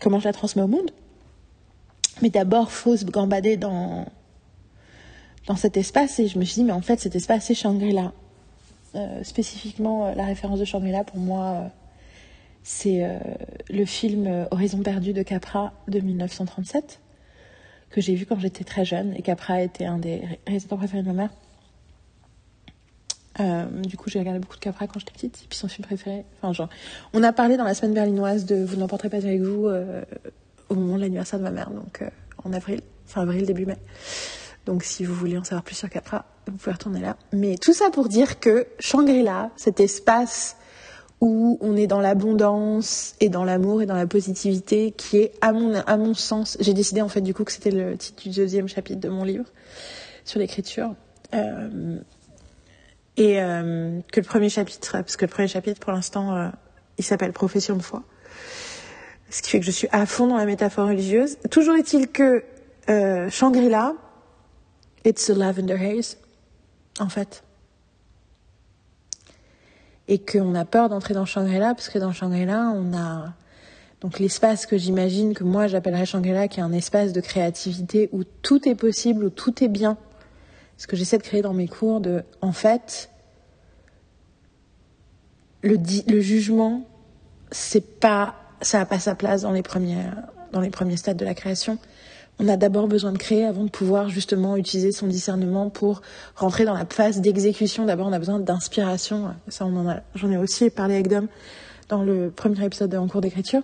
comment 0.00 0.18
je 0.20 0.24
la 0.24 0.32
transmets 0.32 0.62
au 0.62 0.68
monde? 0.68 0.90
Mais 2.22 2.30
d'abord, 2.30 2.70
faut 2.70 2.96
se 2.96 3.04
gambader 3.04 3.56
dans 3.56 4.06
dans 5.46 5.56
cet 5.56 5.76
espace 5.76 6.18
et 6.18 6.28
je 6.28 6.38
me 6.38 6.44
suis 6.44 6.60
dit 6.60 6.64
mais 6.64 6.72
en 6.72 6.82
fait 6.82 7.00
cet 7.00 7.16
espace 7.16 7.46
c'est 7.46 7.54
Shangri-La. 7.54 8.12
Euh, 8.96 9.22
spécifiquement 9.22 10.06
euh, 10.06 10.14
la 10.14 10.24
référence 10.24 10.58
de 10.58 10.64
Shangri-La 10.64 11.04
pour 11.04 11.18
moi 11.18 11.44
euh, 11.44 11.68
c'est 12.62 13.04
euh, 13.04 13.18
le 13.68 13.84
film 13.84 14.26
euh, 14.26 14.44
Horizon 14.50 14.82
perdu 14.82 15.12
de 15.12 15.22
Capra 15.22 15.72
de 15.88 16.00
1937 16.00 17.00
que 17.90 18.00
j'ai 18.00 18.14
vu 18.14 18.26
quand 18.26 18.38
j'étais 18.38 18.64
très 18.64 18.84
jeune 18.84 19.14
et 19.16 19.22
Capra 19.22 19.62
était 19.62 19.86
un 19.86 19.98
des 19.98 20.22
réalisateurs 20.46 20.78
préférés 20.78 21.02
de 21.02 21.08
ma 21.08 21.14
mère. 21.14 21.30
Euh, 23.38 23.64
du 23.82 23.96
coup, 23.96 24.10
j'ai 24.10 24.18
regardé 24.18 24.40
beaucoup 24.40 24.56
de 24.56 24.60
Capra 24.60 24.86
quand 24.86 24.98
j'étais 24.98 25.12
petite, 25.12 25.42
et 25.44 25.46
puis 25.48 25.56
son 25.56 25.68
film 25.68 25.86
préféré. 25.86 26.24
Enfin, 26.36 26.52
genre, 26.52 26.68
on 27.12 27.22
a 27.22 27.32
parlé 27.32 27.56
dans 27.56 27.64
la 27.64 27.74
semaine 27.74 27.94
berlinoise 27.94 28.44
de 28.44 28.56
Vous 28.64 28.76
n'emporterez 28.76 29.08
pas 29.08 29.18
avec 29.18 29.40
vous 29.40 29.66
euh, 29.66 30.02
au 30.68 30.74
moment 30.74 30.96
de 30.96 31.02
l'anniversaire 31.02 31.38
de 31.38 31.44
ma 31.44 31.50
mère, 31.50 31.70
donc 31.70 32.02
euh, 32.02 32.08
en 32.44 32.52
avril, 32.52 32.80
fin 33.06 33.22
avril, 33.22 33.46
début 33.46 33.66
mai. 33.66 33.76
Donc, 34.66 34.82
si 34.82 35.04
vous 35.04 35.14
voulez 35.14 35.38
en 35.38 35.44
savoir 35.44 35.62
plus 35.62 35.76
sur 35.76 35.88
Capra, 35.88 36.24
vous 36.46 36.56
pouvez 36.56 36.72
retourner 36.72 37.00
là. 37.00 37.16
Mais 37.32 37.56
tout 37.56 37.72
ça 37.72 37.90
pour 37.90 38.08
dire 38.08 38.40
que 38.40 38.66
Shangri-La, 38.78 39.50
cet 39.56 39.80
espace 39.80 40.56
où 41.20 41.58
on 41.60 41.76
est 41.76 41.86
dans 41.86 42.00
l'abondance 42.00 43.14
et 43.20 43.28
dans 43.28 43.44
l'amour 43.44 43.82
et 43.82 43.86
dans 43.86 43.94
la 43.94 44.06
positivité, 44.06 44.92
qui 44.92 45.18
est, 45.18 45.32
à 45.40 45.52
mon, 45.52 45.74
à 45.74 45.96
mon 45.96 46.14
sens, 46.14 46.56
j'ai 46.60 46.72
décidé 46.72 47.02
en 47.02 47.08
fait 47.08 47.20
du 47.20 47.34
coup 47.34 47.44
que 47.44 47.52
c'était 47.52 47.70
le 47.70 47.96
titre 47.96 48.22
du 48.22 48.30
deuxième 48.30 48.68
chapitre 48.68 49.00
de 49.00 49.08
mon 49.08 49.24
livre 49.24 49.44
sur 50.24 50.40
l'écriture. 50.40 50.94
Et 53.16 53.40
euh, 53.40 54.00
que 54.12 54.20
le 54.20 54.26
premier 54.26 54.48
chapitre, 54.48 54.92
parce 54.92 55.16
que 55.16 55.24
le 55.24 55.30
premier 55.30 55.48
chapitre 55.48 55.80
pour 55.80 55.92
l'instant, 55.92 56.36
euh, 56.36 56.48
il 56.98 57.04
s'appelle 57.04 57.32
Profession 57.32 57.76
de 57.76 57.82
foi. 57.82 58.02
Ce 59.30 59.42
qui 59.42 59.50
fait 59.50 59.60
que 59.60 59.66
je 59.66 59.70
suis 59.70 59.88
à 59.92 60.06
fond 60.06 60.26
dans 60.26 60.36
la 60.36 60.46
métaphore 60.46 60.88
religieuse. 60.88 61.38
Toujours 61.50 61.76
est-il 61.76 62.08
que 62.08 62.42
euh, 62.88 63.30
Shangri-La, 63.30 63.94
it's 65.04 65.30
a 65.30 65.34
lavender 65.34 65.74
haze, 65.74 66.18
en 66.98 67.08
fait 67.08 67.42
et 70.10 70.18
qu'on 70.18 70.54
a 70.56 70.64
peur 70.64 70.88
d'entrer 70.88 71.14
dans 71.14 71.24
Shangri-La 71.24 71.72
parce 71.74 71.88
que 71.88 71.98
dans 71.98 72.12
Shangri-La, 72.12 72.72
on 72.74 72.92
a 72.96 73.32
donc 74.00 74.18
l'espace 74.18 74.66
que 74.66 74.76
j'imagine 74.76 75.34
que 75.34 75.44
moi 75.44 75.68
j'appellerais 75.68 76.04
Shangri-La, 76.04 76.48
qui 76.48 76.58
est 76.58 76.62
un 76.64 76.72
espace 76.72 77.12
de 77.12 77.20
créativité 77.20 78.08
où 78.12 78.24
tout 78.24 78.68
est 78.68 78.74
possible, 78.74 79.24
où 79.24 79.30
tout 79.30 79.62
est 79.62 79.68
bien. 79.68 79.96
Ce 80.80 80.86
que 80.86 80.96
j'essaie 80.96 81.18
de 81.18 81.22
créer 81.22 81.42
dans 81.42 81.52
mes 81.52 81.68
cours, 81.68 82.00
de, 82.00 82.22
en 82.40 82.52
fait, 82.52 83.10
le, 85.60 85.76
le 86.08 86.20
jugement, 86.20 86.86
c'est 87.50 88.00
pas, 88.00 88.34
ça 88.62 88.78
n'a 88.78 88.86
pas 88.86 88.98
sa 88.98 89.14
place 89.14 89.42
dans 89.42 89.52
les 89.52 89.60
premiers, 89.60 90.06
dans 90.52 90.60
les 90.62 90.70
premiers 90.70 90.96
stades 90.96 91.18
de 91.18 91.24
la 91.26 91.34
création 91.34 91.76
on 92.40 92.48
a 92.48 92.56
d'abord 92.56 92.88
besoin 92.88 93.12
de 93.12 93.18
créer 93.18 93.44
avant 93.44 93.64
de 93.64 93.70
pouvoir 93.70 94.08
justement 94.08 94.56
utiliser 94.56 94.92
son 94.92 95.06
discernement 95.06 95.68
pour 95.68 96.00
rentrer 96.36 96.64
dans 96.64 96.72
la 96.72 96.86
phase 96.86 97.20
d'exécution. 97.20 97.84
D'abord, 97.84 98.06
on 98.06 98.12
a 98.12 98.18
besoin 98.18 98.40
d'inspiration. 98.40 99.34
Ça, 99.48 99.66
on 99.66 99.76
en 99.76 99.86
a, 99.86 100.00
j'en 100.14 100.30
ai 100.30 100.38
aussi 100.38 100.70
parlé 100.70 100.94
avec 100.94 101.08
Dom 101.08 101.28
dans 101.90 102.02
le 102.02 102.30
premier 102.30 102.64
épisode 102.64 102.90
de 102.90 102.96
En 102.96 103.08
cours 103.08 103.20
d'écriture. 103.20 103.60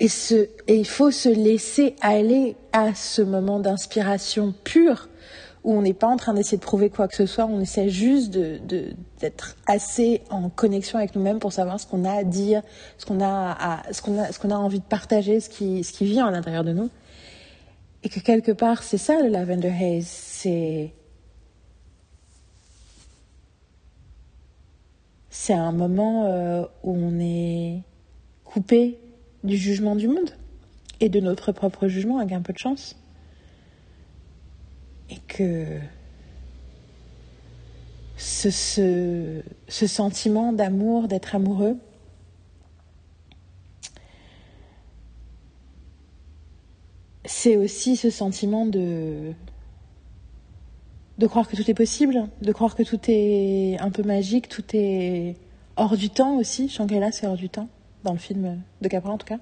Et, 0.00 0.08
ce, 0.08 0.48
et 0.66 0.74
il 0.74 0.86
faut 0.86 1.12
se 1.12 1.28
laisser 1.28 1.94
aller 2.00 2.56
à 2.72 2.92
ce 2.92 3.22
moment 3.22 3.60
d'inspiration 3.60 4.52
pure 4.64 5.08
où 5.64 5.74
on 5.74 5.82
n'est 5.82 5.94
pas 5.94 6.08
en 6.08 6.16
train 6.16 6.34
d'essayer 6.34 6.58
de 6.58 6.62
prouver 6.62 6.90
quoi 6.90 7.06
que 7.06 7.14
ce 7.14 7.26
soit, 7.26 7.46
on 7.46 7.60
essaie 7.60 7.88
juste 7.88 8.30
d'être 8.30 9.56
assez 9.66 10.22
en 10.30 10.48
connexion 10.48 10.98
avec 10.98 11.14
nous-mêmes 11.14 11.38
pour 11.38 11.52
savoir 11.52 11.78
ce 11.78 11.86
qu'on 11.86 12.04
a 12.04 12.12
à 12.12 12.24
dire, 12.24 12.62
ce 12.98 13.06
qu'on 13.06 13.22
a, 13.22 13.82
ce 13.92 14.02
qu'on 14.02 14.18
a, 14.18 14.32
ce 14.32 14.38
qu'on 14.38 14.50
a 14.50 14.56
envie 14.56 14.80
de 14.80 14.84
partager, 14.84 15.40
ce 15.40 15.48
qui, 15.48 15.84
ce 15.84 15.92
qui 15.92 16.04
vient 16.04 16.26
à 16.26 16.30
l'intérieur 16.30 16.64
de 16.64 16.72
nous. 16.72 16.90
Et 18.02 18.08
que 18.08 18.18
quelque 18.18 18.50
part, 18.50 18.82
c'est 18.82 18.98
ça 18.98 19.22
le 19.22 19.28
lavender 19.28 19.68
haze, 19.70 20.06
c'est 20.06 20.92
c'est 25.30 25.54
un 25.54 25.72
moment 25.72 26.26
euh, 26.26 26.64
où 26.82 26.94
on 26.94 27.18
est 27.18 27.82
coupé 28.44 28.98
du 29.44 29.56
jugement 29.56 29.96
du 29.96 30.06
monde 30.06 30.30
et 31.00 31.08
de 31.08 31.20
notre 31.20 31.52
propre 31.52 31.88
jugement 31.88 32.18
avec 32.18 32.32
un 32.32 32.42
peu 32.42 32.52
de 32.52 32.58
chance. 32.58 33.01
Et 35.10 35.18
que 35.28 35.80
ce, 38.16 39.42
sentiment 39.68 40.52
d'amour, 40.52 41.08
d'être 41.08 41.34
amoureux, 41.34 41.76
c'est 47.24 47.56
aussi 47.56 47.96
ce 47.96 48.10
sentiment 48.10 48.66
de 48.66 49.32
de 51.18 51.26
croire 51.26 51.46
que 51.46 51.54
tout 51.54 51.70
est 51.70 51.74
possible, 51.74 52.26
de 52.40 52.52
croire 52.52 52.74
que 52.74 52.82
tout 52.82 52.98
est 53.06 53.76
un 53.78 53.90
peu 53.90 54.02
magique, 54.02 54.48
tout 54.48 54.64
est 54.72 55.36
hors 55.76 55.96
du 55.96 56.10
temps 56.10 56.36
aussi. 56.36 56.68
Shangri-La, 56.68 57.12
c'est 57.12 57.26
hors 57.26 57.36
du 57.36 57.48
temps, 57.48 57.68
dans 58.02 58.12
le 58.12 58.18
film 58.18 58.60
de 58.80 58.88
Capra 58.88 59.12
en 59.12 59.18
tout 59.18 59.26
cas. 59.26 59.38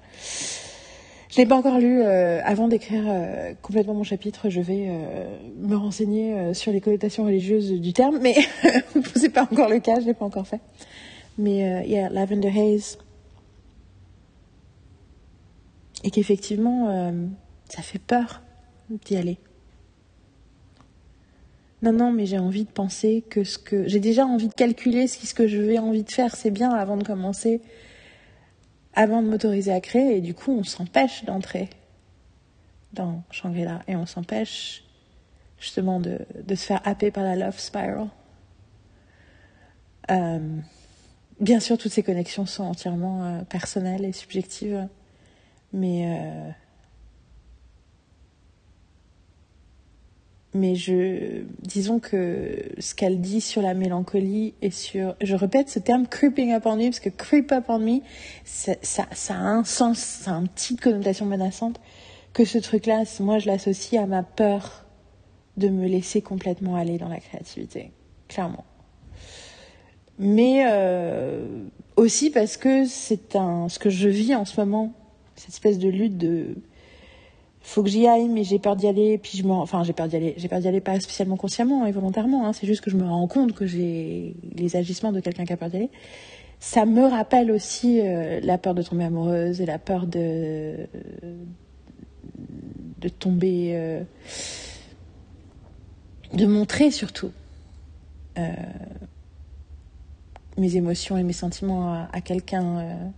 Je 1.31 1.37
l'ai 1.37 1.45
pas 1.45 1.55
encore 1.55 1.79
lu. 1.79 2.01
Euh, 2.01 2.41
avant 2.43 2.67
d'écrire 2.67 3.05
euh, 3.07 3.53
complètement 3.61 3.93
mon 3.93 4.03
chapitre, 4.03 4.49
je 4.49 4.59
vais 4.59 4.87
euh, 4.89 5.37
me 5.59 5.75
renseigner 5.75 6.53
sur 6.53 6.73
les 6.73 6.81
connotations 6.81 7.23
religieuses 7.23 7.71
du 7.71 7.93
terme, 7.93 8.19
mais 8.21 8.35
c'est 9.15 9.29
pas 9.29 9.43
encore 9.43 9.69
le 9.69 9.79
cas, 9.79 10.01
je 10.01 10.05
l'ai 10.05 10.13
pas 10.13 10.25
encore 10.25 10.45
fait. 10.45 10.59
Mais 11.37 11.87
yeah, 11.87 12.09
Lavender 12.09 12.49
Haze. 12.49 12.97
Et 16.03 16.11
qu'effectivement, 16.11 17.13
ça 17.69 17.81
fait 17.81 17.99
peur 17.99 18.41
d'y 18.89 19.15
aller. 19.15 19.37
Non, 21.81 21.93
non, 21.93 22.11
mais 22.11 22.25
j'ai 22.25 22.39
envie 22.39 22.65
de 22.65 22.69
penser 22.69 23.23
que 23.29 23.43
ce 23.43 23.57
que. 23.57 23.87
J'ai 23.87 23.99
déjà 23.99 24.25
envie 24.25 24.49
de 24.49 24.53
calculer 24.53 25.07
ce 25.07 25.33
que 25.33 25.47
je 25.47 25.57
vais 25.57 25.79
envie 25.79 26.03
de 26.03 26.11
faire, 26.11 26.35
c'est 26.35 26.51
bien 26.51 26.71
avant 26.71 26.97
de 26.97 27.03
commencer, 27.03 27.61
avant 28.93 29.21
de 29.21 29.29
m'autoriser 29.29 29.71
à 29.71 29.81
créer, 29.81 30.17
et 30.17 30.21
du 30.21 30.33
coup, 30.33 30.51
on 30.51 30.63
s'empêche 30.63 31.23
d'entrer 31.25 31.69
dans 32.93 33.23
Shangri-La, 33.31 33.81
et 33.87 33.95
on 33.95 34.05
s'empêche 34.05 34.83
justement 35.59 35.99
de, 35.99 36.19
de, 36.43 36.55
se 36.55 36.65
faire 36.65 36.81
happer 36.85 37.11
par 37.11 37.23
la 37.23 37.35
love 37.35 37.59
spiral. 37.59 38.07
Euh, 40.09 40.57
bien 41.39 41.59
sûr, 41.59 41.77
toutes 41.77 41.91
ces 41.91 42.03
connexions 42.03 42.45
sont 42.45 42.63
entièrement 42.63 43.23
euh, 43.23 43.41
personnelles 43.43 44.05
et 44.05 44.11
subjectives, 44.11 44.87
mais. 45.73 46.53
Mais 50.53 50.75
je, 50.75 51.43
disons 51.61 51.99
que 51.99 52.57
ce 52.77 52.93
qu'elle 52.93 53.21
dit 53.21 53.39
sur 53.39 53.61
la 53.61 53.73
mélancolie 53.73 54.53
et 54.61 54.69
sur, 54.69 55.15
je 55.21 55.35
répète 55.35 55.69
ce 55.69 55.79
terme 55.79 56.07
creeping 56.07 56.51
up 56.53 56.63
on 56.65 56.75
me 56.75 56.85
parce 56.85 56.99
que 56.99 57.09
creep 57.09 57.51
up 57.51 57.65
on 57.69 57.79
me, 57.79 57.99
ça, 58.43 58.73
ça, 58.81 59.07
ça 59.13 59.35
a 59.35 59.37
un 59.37 59.63
sens, 59.63 59.99
ça 59.99 60.31
a 60.31 60.39
une 60.39 60.49
petite 60.49 60.81
connotation 60.81 61.25
menaçante, 61.25 61.79
que 62.33 62.43
ce 62.43 62.57
truc-là, 62.57 63.03
moi 63.21 63.39
je 63.39 63.47
l'associe 63.47 64.01
à 64.01 64.05
ma 64.05 64.23
peur 64.23 64.85
de 65.57 65.69
me 65.69 65.87
laisser 65.87 66.21
complètement 66.21 66.75
aller 66.75 66.97
dans 66.97 67.09
la 67.09 67.19
créativité, 67.19 67.91
clairement. 68.27 68.65
Mais 70.19 70.65
euh, 70.67 71.45
aussi 71.95 72.29
parce 72.29 72.57
que 72.57 72.85
c'est 72.85 73.35
un, 73.35 73.69
ce 73.69 73.79
que 73.79 73.89
je 73.89 74.09
vis 74.09 74.35
en 74.35 74.45
ce 74.45 74.59
moment, 74.59 74.93
cette 75.35 75.49
espèce 75.49 75.79
de 75.79 75.89
lutte 75.89 76.17
de 76.17 76.55
faut 77.61 77.83
que 77.83 77.89
j'y 77.89 78.07
aille, 78.07 78.27
mais 78.27 78.43
j'ai 78.43 78.59
peur 78.59 78.75
d'y 78.75 78.87
aller. 78.87 79.17
Puis 79.17 79.37
je 79.37 79.43
me, 79.43 79.51
enfin, 79.51 79.83
j'ai 79.83 79.93
peur 79.93 80.07
d'y 80.07 80.15
aller. 80.15 80.33
J'ai 80.37 80.47
peur 80.47 80.59
d'y 80.59 80.67
aller 80.67 80.81
pas 80.81 80.99
spécialement 80.99 81.37
consciemment 81.37 81.85
et 81.85 81.91
volontairement. 81.91 82.47
Hein, 82.47 82.53
c'est 82.53 82.67
juste 82.67 82.81
que 82.81 82.89
je 82.89 82.97
me 82.97 83.05
rends 83.05 83.27
compte 83.27 83.53
que 83.53 83.65
j'ai 83.65 84.35
les 84.55 84.75
agissements 84.75 85.11
de 85.11 85.19
quelqu'un 85.19 85.45
qui 85.45 85.53
a 85.53 85.57
peur 85.57 85.69
d'y 85.69 85.77
aller. 85.77 85.89
Ça 86.59 86.85
me 86.85 87.03
rappelle 87.05 87.51
aussi 87.51 88.01
euh, 88.01 88.39
la 88.41 88.57
peur 88.57 88.75
de 88.75 88.83
tomber 88.83 89.05
amoureuse 89.05 89.61
et 89.61 89.65
la 89.65 89.79
peur 89.79 90.05
de 90.05 90.87
de 93.01 93.09
tomber, 93.09 93.71
euh, 93.73 94.03
de 96.33 96.45
montrer 96.45 96.91
surtout 96.91 97.31
euh, 98.37 98.53
mes 100.57 100.75
émotions 100.75 101.17
et 101.17 101.23
mes 101.23 101.33
sentiments 101.33 102.07
à, 102.11 102.21
quelqu'un 102.21 103.11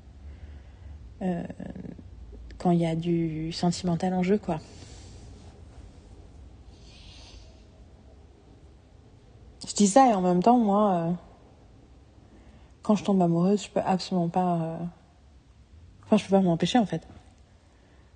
quand 2.64 2.72
il 2.72 2.80
y 2.80 2.86
a 2.86 2.96
du 2.96 3.52
sentimental 3.52 4.14
en 4.14 4.24
jeu, 4.24 4.38
quoi. 4.38 4.62
Je 9.68 9.74
dis 9.74 9.88
ça 9.88 10.10
et 10.10 10.14
en 10.14 10.22
même 10.22 10.42
temps, 10.42 10.58
moi, 10.58 11.14
quand 12.82 12.96
je 12.96 13.04
tombe 13.04 13.22
amoureuse, 13.22 13.64
je 13.64 13.70
peux 13.70 13.82
absolument 13.86 14.30
pas. 14.30 14.80
Enfin, 16.06 16.18
je 16.18 16.24
peux 16.24 16.32
pas 16.32 16.42
m'empêcher 16.42 16.80
en 16.80 16.86
fait 16.86 17.06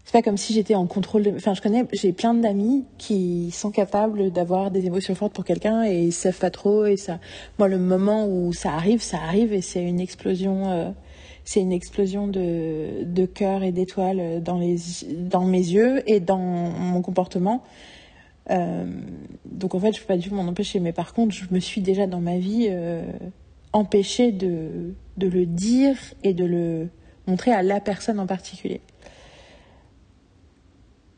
c'est 0.08 0.14
pas 0.14 0.22
comme 0.22 0.38
si 0.38 0.54
j'étais 0.54 0.74
en 0.74 0.88
contrôle. 0.88 1.34
Enfin, 1.36 1.54
je 1.54 1.62
connais, 1.62 1.86
j'ai 1.92 2.14
plein 2.14 2.34
d'amis 2.34 2.86
qui 2.98 3.52
sont 3.52 3.72
capables 3.72 4.32
d'avoir 4.32 4.72
des 4.72 4.86
émotions 4.86 5.16
fortes 5.16 5.34
pour 5.34 5.44
quelqu'un 5.44 5.84
et 5.84 6.02
ils 6.02 6.14
savent 6.14 6.40
pas 6.40 6.50
trop 6.50 6.86
et 6.86 6.96
ça... 6.96 7.20
Moi, 7.60 7.68
le 7.68 7.78
moment 7.78 8.26
où 8.26 8.54
ça 8.54 8.72
arrive, 8.72 9.02
ça 9.02 9.18
arrive 9.18 9.52
et 9.52 9.60
c'est 9.62 9.84
une 9.84 10.00
explosion... 10.00 10.70
Euh, 10.70 10.90
c'est 11.48 11.62
une 11.62 11.72
explosion 11.72 12.28
de, 12.28 13.06
de 13.06 13.26
cœur 13.26 13.64
et 13.64 13.72
d'étoiles 13.72 14.44
dans, 14.44 14.60
dans 14.60 15.46
mes 15.46 15.58
yeux 15.58 16.04
et 16.06 16.20
dans 16.20 16.38
mon 16.38 17.02
comportement. 17.02 17.64
Euh, 18.50 18.86
donc 19.46 19.74
en 19.74 19.80
fait, 19.80 19.94
je 19.94 20.02
peux 20.02 20.08
pas 20.08 20.18
du 20.18 20.28
tout 20.28 20.36
m'en 20.36 20.42
empêcher. 20.42 20.82
Mais 20.82 20.92
par 20.92 21.14
contre, 21.14 21.34
je 21.34 21.46
me 21.52 21.62
suis 21.62 21.80
déjà 21.80 22.06
dans 22.06 22.20
ma 22.20 22.38
vie 22.38 22.68
euh, 22.70 23.02
empêchée 23.72 24.34
de, 24.34 24.94
de 25.16 25.28
le 25.28 25.46
dire 25.46 25.96
et 26.22 26.34
de 26.34 26.44
le 26.44 26.90
montrer 27.28 27.54
à 27.54 27.64
la 27.64 27.80
personne 27.80 28.20
en 28.20 28.28
particulier. 28.28 28.82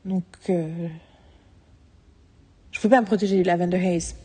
Donc, 0.05 0.25
euh, 0.51 0.87
je 2.69 2.79
peux 2.79 2.89
pas 2.89 3.01
me 3.01 3.07
protéger 3.07 3.35
du 3.35 3.41
Lavender 3.41 3.83
Haze. 3.83 4.15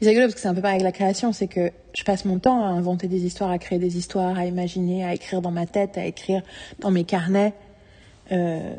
Mais 0.00 0.06
c'est 0.06 0.08
rigolo 0.08 0.26
parce 0.26 0.34
que 0.34 0.40
c'est 0.40 0.48
un 0.48 0.54
peu 0.54 0.60
pareil 0.60 0.76
avec 0.76 0.84
la 0.84 0.92
création, 0.92 1.32
c'est 1.32 1.48
que 1.48 1.70
je 1.94 2.04
passe 2.04 2.24
mon 2.24 2.38
temps 2.38 2.62
à 2.64 2.68
inventer 2.68 3.08
des 3.08 3.24
histoires, 3.24 3.50
à 3.50 3.58
créer 3.58 3.78
des 3.78 3.96
histoires, 3.98 4.38
à 4.38 4.46
imaginer, 4.46 5.04
à 5.04 5.14
écrire 5.14 5.42
dans 5.42 5.50
ma 5.50 5.66
tête, 5.66 5.98
à 5.98 6.06
écrire 6.06 6.42
dans 6.78 6.90
mes 6.90 7.04
carnets, 7.04 7.52
euh, 8.32 8.74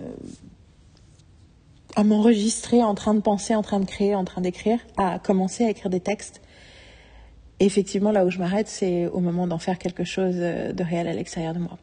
à 1.95 2.03
m'enregistrer 2.03 2.83
en 2.83 2.95
train 2.95 3.13
de 3.13 3.21
penser, 3.21 3.55
en 3.55 3.61
train 3.61 3.79
de 3.79 3.85
créer, 3.85 4.15
en 4.15 4.23
train 4.23 4.41
d'écrire, 4.41 4.79
à 4.97 5.19
commencer 5.19 5.65
à 5.65 5.69
écrire 5.69 5.89
des 5.89 5.99
textes. 5.99 6.41
Et 7.59 7.65
effectivement, 7.65 8.11
là 8.11 8.25
où 8.25 8.29
je 8.29 8.39
m'arrête, 8.39 8.67
c'est 8.67 9.07
au 9.07 9.19
moment 9.19 9.45
d'en 9.45 9.59
faire 9.59 9.77
quelque 9.77 10.03
chose 10.03 10.35
de 10.35 10.83
réel 10.83 11.07
à 11.07 11.13
l'extérieur 11.13 11.53
de 11.53 11.59
moi. 11.59 11.77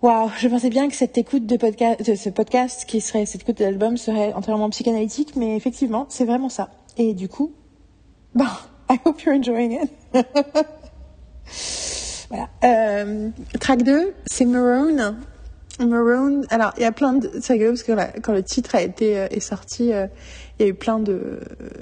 Waouh, 0.00 0.30
je 0.38 0.46
pensais 0.46 0.70
bien 0.70 0.88
que 0.88 0.94
cette 0.94 1.18
écoute 1.18 1.44
de 1.46 1.56
podcast, 1.56 2.14
ce 2.14 2.28
podcast 2.28 2.84
qui 2.86 3.00
serait 3.00 3.26
cette 3.26 3.42
écoute 3.42 3.58
de 3.58 3.64
l'album 3.64 3.96
serait 3.96 4.32
entièrement 4.32 4.70
psychanalytique, 4.70 5.34
mais 5.34 5.56
effectivement, 5.56 6.06
c'est 6.08 6.24
vraiment 6.24 6.48
ça. 6.48 6.70
Et 6.98 7.14
du 7.14 7.28
coup, 7.28 7.54
bon, 8.34 8.44
I 8.90 8.98
hope 9.04 9.22
you're 9.22 9.34
enjoying 9.34 9.72
it. 9.72 9.90
voilà. 12.28 12.48
Euh, 12.64 13.30
track 13.60 13.84
2, 13.84 14.14
c'est 14.26 14.44
Maroon. 14.44 15.16
Maroon. 15.78 16.42
Alors, 16.50 16.72
il 16.76 16.82
y 16.82 16.86
a 16.86 16.90
plein 16.90 17.12
de, 17.12 17.30
c'est 17.40 17.52
rigolo 17.52 17.70
parce 17.70 17.84
que 17.84 18.20
quand 18.20 18.32
le 18.32 18.42
titre 18.42 18.74
a 18.74 18.82
été 18.82 19.16
euh, 19.16 19.28
est 19.30 19.38
sorti, 19.38 19.92
euh, 19.92 20.08
il 20.58 20.64
y 20.64 20.66
a 20.66 20.70
eu 20.70 20.74
plein 20.74 20.98
de 20.98 21.38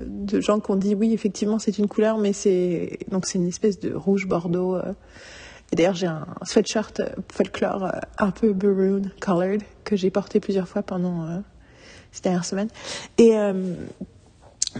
de 0.06 0.40
gens 0.42 0.60
qui 0.60 0.70
ont 0.70 0.76
dit 0.76 0.94
oui, 0.94 1.14
effectivement, 1.14 1.58
c'est 1.58 1.78
une 1.78 1.88
couleur, 1.88 2.18
mais 2.18 2.34
c'est 2.34 2.98
donc 3.10 3.24
c'est 3.24 3.38
une 3.38 3.48
espèce 3.48 3.80
de 3.80 3.94
rouge 3.94 4.26
bordeaux. 4.26 4.76
Et 5.72 5.76
d'ailleurs, 5.76 5.94
j'ai 5.94 6.08
un 6.08 6.26
sweatshirt 6.42 7.00
folklore 7.32 7.90
un 8.18 8.30
peu 8.32 8.52
maroon 8.52 9.02
colored 9.18 9.62
que 9.84 9.96
j'ai 9.96 10.10
porté 10.10 10.40
plusieurs 10.40 10.68
fois 10.68 10.82
pendant 10.82 11.42
ces 12.12 12.20
dernières 12.20 12.44
semaines. 12.44 12.68
Et 13.16 13.34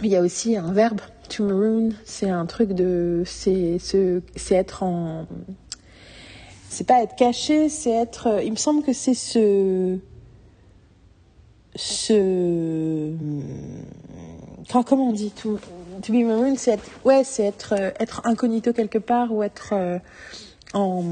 il 0.03 0.09
y 0.09 0.15
a 0.15 0.21
aussi 0.21 0.55
un 0.55 0.71
verbe, 0.71 1.01
to 1.29 1.45
maroon, 1.45 1.89
c'est 2.05 2.29
un 2.29 2.45
truc 2.45 2.73
de. 2.73 3.23
C'est 3.25 3.79
être 4.51 4.83
en. 4.83 5.25
C'est 6.69 6.85
pas 6.85 7.01
être 7.01 7.15
caché, 7.15 7.69
c'est 7.69 7.91
être. 7.91 8.41
Il 8.43 8.51
me 8.51 8.57
semble 8.57 8.83
que 8.83 8.93
c'est 8.93 9.13
ce. 9.13 9.97
Ce. 11.75 13.13
comment 14.85 15.09
on 15.09 15.13
dit 15.13 15.31
to, 15.31 15.59
to 16.01 16.13
be 16.13 16.25
maroon, 16.25 16.55
c'est 16.57 16.71
être. 16.71 16.83
Ouais, 17.05 17.23
c'est 17.23 17.43
être, 17.43 17.73
être 17.99 18.21
incognito 18.25 18.73
quelque 18.73 18.97
part 18.97 19.31
ou 19.31 19.43
être 19.43 19.73
en 20.73 21.03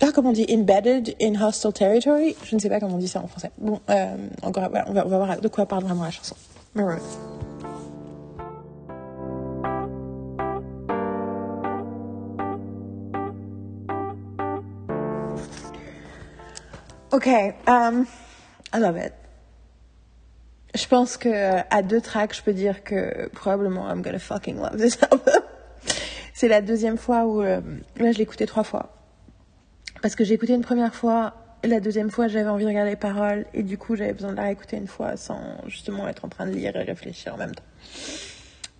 ah, 0.00 0.10
comment 0.12 0.30
on 0.30 0.32
dit 0.32 0.46
embedded 0.50 1.14
in 1.20 1.34
hostile 1.40 1.72
territory? 1.72 2.34
Je 2.44 2.56
ne 2.56 2.60
sais 2.60 2.68
pas 2.68 2.80
comment 2.80 2.96
on 2.96 2.98
dit 2.98 3.08
ça 3.08 3.20
en 3.20 3.28
français. 3.28 3.50
Bon, 3.58 3.80
euh, 3.90 4.16
encore, 4.42 4.68
on, 4.86 4.92
va, 4.92 5.06
on 5.06 5.08
va 5.08 5.16
voir 5.18 5.40
de 5.40 5.48
quoi 5.48 5.66
parle 5.66 5.84
vraiment 5.84 6.04
la 6.04 6.10
chanson. 6.10 6.34
Maroon. 6.74 6.98
Ok, 17.12 17.28
um, 17.68 18.06
I 18.74 18.80
love 18.80 18.96
it. 18.96 19.12
Je 20.74 20.88
pense 20.88 21.16
que 21.16 21.60
à 21.70 21.82
deux 21.82 22.00
tracks, 22.00 22.34
je 22.34 22.42
peux 22.42 22.52
dire 22.52 22.82
que 22.82 23.28
probablement 23.28 23.88
I'm 23.88 24.02
gonna 24.02 24.18
fucking 24.18 24.56
love 24.56 24.76
this 24.76 24.98
album. 25.00 25.20
C'est 26.34 26.48
la 26.48 26.60
deuxième 26.60 26.98
fois 26.98 27.24
où 27.26 27.40
euh, 27.40 27.60
là 27.98 28.10
je 28.10 28.18
l'ai 28.18 28.22
écouté 28.22 28.46
trois 28.46 28.64
fois. 28.64 28.93
Parce 30.04 30.16
que 30.16 30.22
j'ai 30.22 30.34
écouté 30.34 30.52
une 30.52 30.60
première 30.60 30.94
fois, 30.94 31.32
la 31.64 31.80
deuxième 31.80 32.10
fois 32.10 32.28
j'avais 32.28 32.50
envie 32.50 32.64
de 32.64 32.68
regarder 32.68 32.90
les 32.90 32.96
paroles 32.96 33.46
et 33.54 33.62
du 33.62 33.78
coup 33.78 33.96
j'avais 33.96 34.12
besoin 34.12 34.32
de 34.32 34.36
la 34.36 34.42
réécouter 34.42 34.76
une 34.76 34.86
fois 34.86 35.16
sans 35.16 35.40
justement 35.66 36.06
être 36.06 36.26
en 36.26 36.28
train 36.28 36.44
de 36.44 36.50
lire 36.50 36.76
et 36.76 36.82
réfléchir 36.82 37.32
en 37.32 37.38
même 37.38 37.54
temps. 37.54 37.64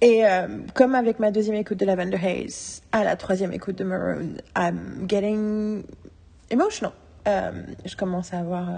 Et 0.02 0.26
euh, 0.26 0.58
comme 0.74 0.94
avec 0.94 1.20
ma 1.20 1.30
deuxième 1.30 1.56
écoute 1.56 1.78
de 1.78 1.86
Lavender 1.86 2.18
Haze, 2.18 2.82
à 2.92 3.04
la 3.04 3.16
troisième 3.16 3.54
écoute 3.54 3.76
de 3.76 3.84
Maroon, 3.84 4.34
I'm 4.54 5.06
getting 5.08 5.84
emotional. 6.50 6.92
Euh, 7.26 7.52
je 7.86 7.96
commence 7.96 8.34
à 8.34 8.40
avoir 8.40 8.68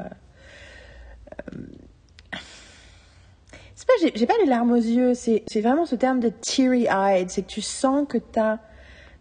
c'est 3.75 3.89
pas, 3.89 3.93
j'ai 4.15 4.27
pas 4.27 4.39
les 4.41 4.49
larmes 4.49 4.71
aux 4.71 4.77
yeux, 4.77 5.15
c'est 5.15 5.61
vraiment 5.61 5.85
ce 5.85 5.97
terme 5.97 6.21
de 6.21 6.29
teary-eyed, 6.29 7.29
c'est 7.29 7.43
que 7.43 7.51
tu 7.51 7.61
sens 7.61 8.07
que 8.09 8.19
tu 8.19 8.39
as 8.39 8.61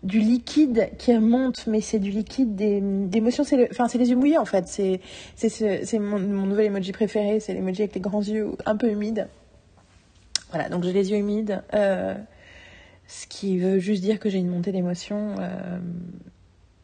du 0.05 0.19
liquide 0.19 0.89
qui 0.99 1.15
remonte, 1.15 1.65
mais 1.65 1.81
c'est 1.81 1.97
du 1.97 2.11
liquide 2.11 2.55
d'émotions, 2.55 3.43
c'est 3.43 3.69
enfin 3.71 3.87
c'est 3.87 3.97
les 3.97 4.11
yeux 4.11 4.15
mouillés 4.15 4.37
en 4.37 4.45
fait, 4.45 4.67
c'est 4.67 5.01
c'est 5.35 5.99
mon, 5.99 6.19
mon 6.19 6.45
nouvel 6.45 6.67
emoji 6.67 6.91
préféré, 6.91 7.39
c'est 7.39 7.55
l'emoji 7.55 7.81
avec 7.81 7.95
les 7.95 8.01
grands 8.01 8.21
yeux 8.21 8.51
un 8.67 8.77
peu 8.77 8.89
humides. 8.89 9.27
Voilà, 10.51 10.69
donc 10.69 10.83
j'ai 10.83 10.93
les 10.93 11.09
yeux 11.09 11.17
humides, 11.17 11.63
euh, 11.73 12.13
ce 13.07 13.25
qui 13.25 13.57
veut 13.57 13.79
juste 13.79 14.03
dire 14.03 14.19
que 14.19 14.29
j'ai 14.29 14.37
une 14.37 14.47
montée 14.47 14.71
d'émotions, 14.71 15.35
euh, 15.39 15.79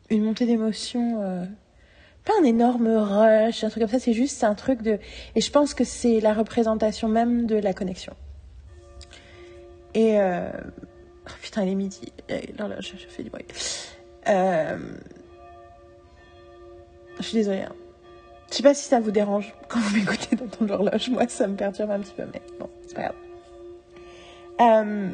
une 0.09 0.23
montée 0.23 0.47
d'émotions 0.47 1.21
euh, 1.21 1.45
pas 2.25 2.33
un 2.41 2.43
énorme 2.43 2.87
rush, 2.87 3.63
un 3.63 3.69
truc 3.69 3.83
comme 3.83 3.91
ça, 3.91 3.99
c'est 3.99 4.13
juste 4.13 4.43
un 4.43 4.55
truc 4.55 4.81
de... 4.81 4.99
Et 5.35 5.41
je 5.41 5.51
pense 5.51 5.73
que 5.73 5.83
c'est 5.83 6.19
la 6.19 6.33
représentation 6.33 7.07
même 7.07 7.45
de 7.45 7.55
la 7.55 7.73
connexion. 7.73 8.13
Et... 9.95 10.19
Putain, 11.41 11.63
il 11.63 11.71
est 11.71 11.75
midi. 11.75 12.11
Là, 12.57 12.67
là, 12.67 12.75
je, 12.79 12.95
fais 12.95 13.23
du 13.23 13.29
bruit. 13.29 13.45
Euh... 14.27 14.77
Je 17.17 17.23
suis 17.23 17.37
désolée. 17.37 17.61
Hein. 17.61 17.75
Je 18.49 18.57
sais 18.57 18.63
pas 18.63 18.73
si 18.73 18.83
ça 18.83 18.99
vous 18.99 19.11
dérange 19.11 19.53
quand 19.67 19.79
vous 19.79 19.95
m'écoutez 19.99 20.35
dans 20.35 20.47
ton 20.47 20.69
horloge. 20.69 21.09
Moi, 21.09 21.27
ça 21.27 21.47
me 21.47 21.55
perturbe 21.55 21.91
un 21.91 21.99
petit 21.99 22.13
peu, 22.13 22.23
mais 22.33 22.41
bon, 22.59 22.69
c'est 22.87 22.95
pas 22.95 23.01
grave. 23.03 23.15
Euh... 24.61 25.09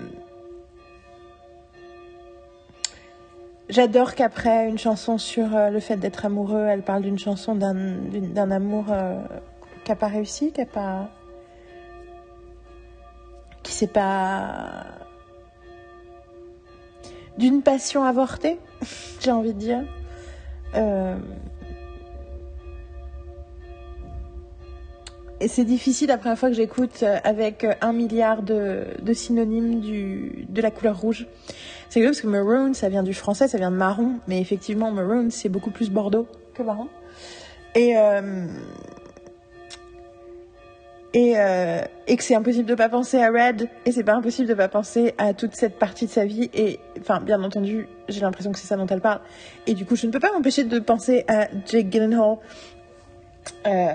J'adore 3.69 4.15
qu'après 4.15 4.69
une 4.69 4.77
chanson 4.77 5.17
sur 5.17 5.53
euh, 5.53 5.69
le 5.69 5.81
fait 5.81 5.97
d'être 5.97 6.25
amoureux, 6.25 6.65
elle 6.69 6.83
parle 6.83 7.01
d'une 7.01 7.19
chanson 7.19 7.53
d'un 7.53 8.51
amour 8.51 8.85
qui 9.87 9.91
n'a 9.91 9.95
pas 9.95 10.07
réussi, 10.07 10.51
qui 10.51 10.59
n'a 10.59 10.65
pas. 10.65 11.09
qui 13.63 13.71
s'est 13.71 13.87
pas. 13.87 14.85
D'une 17.37 17.61
passion 17.61 18.03
avortée, 18.03 18.57
j'ai 19.19 19.31
envie 19.31 19.53
de 19.53 19.59
dire. 19.59 19.83
Euh, 20.75 21.17
et 25.39 25.47
c'est 25.47 25.63
difficile 25.63 26.07
la 26.07 26.17
première 26.17 26.37
fois 26.37 26.49
que 26.49 26.55
j'écoute 26.55 27.03
avec 27.23 27.65
un 27.81 27.93
milliard 27.93 28.41
de, 28.41 28.85
synonymes 29.13 29.79
du, 29.79 30.45
de 30.49 30.61
la 30.61 30.71
couleur 30.71 30.99
rouge. 30.99 31.27
C'est 31.89 32.03
parce 32.03 32.21
que 32.21 32.27
maroon, 32.27 32.73
ça 32.73 32.89
vient 32.89 33.03
du 33.03 33.13
français, 33.13 33.47
ça 33.47 33.57
vient 33.57 33.71
de 33.71 33.77
marron, 33.77 34.13
mais 34.27 34.41
effectivement, 34.41 34.91
maroon, 34.91 35.27
c'est 35.29 35.49
beaucoup 35.49 35.71
plus 35.71 35.89
bordeaux 35.89 36.27
que 36.53 36.63
marron. 36.63 36.87
Et, 37.75 37.95
euh, 37.97 38.47
et, 41.17 41.33
euh, 41.35 41.81
et 42.05 42.15
que 42.15 42.23
c'est 42.23 42.35
impossible 42.35 42.69
de 42.69 42.75
pas 42.75 42.89
penser 42.89 43.19
à 43.19 43.31
Red 43.31 43.67
et 43.87 43.91
c'est 43.91 44.03
pas 44.03 44.13
impossible 44.13 44.47
de 44.47 44.53
pas 44.53 44.67
penser 44.67 45.15
à 45.17 45.33
toute 45.33 45.55
cette 45.55 45.79
partie 45.79 46.05
de 46.05 46.11
sa 46.11 46.25
vie 46.25 46.51
et 46.53 46.79
enfin 46.99 47.19
bien 47.19 47.41
entendu 47.41 47.87
j'ai 48.07 48.21
l'impression 48.21 48.51
que 48.51 48.59
c'est 48.59 48.67
ça 48.67 48.77
dont 48.77 48.85
elle 48.85 49.01
parle. 49.01 49.21
Et 49.65 49.73
du 49.73 49.83
coup 49.83 49.95
je 49.95 50.05
ne 50.05 50.11
peux 50.11 50.19
pas 50.19 50.31
m'empêcher 50.31 50.63
de 50.63 50.77
penser 50.77 51.25
à 51.27 51.47
Jake 51.65 51.89
Gyllenhaal 51.89 52.37
euh, 53.65 53.93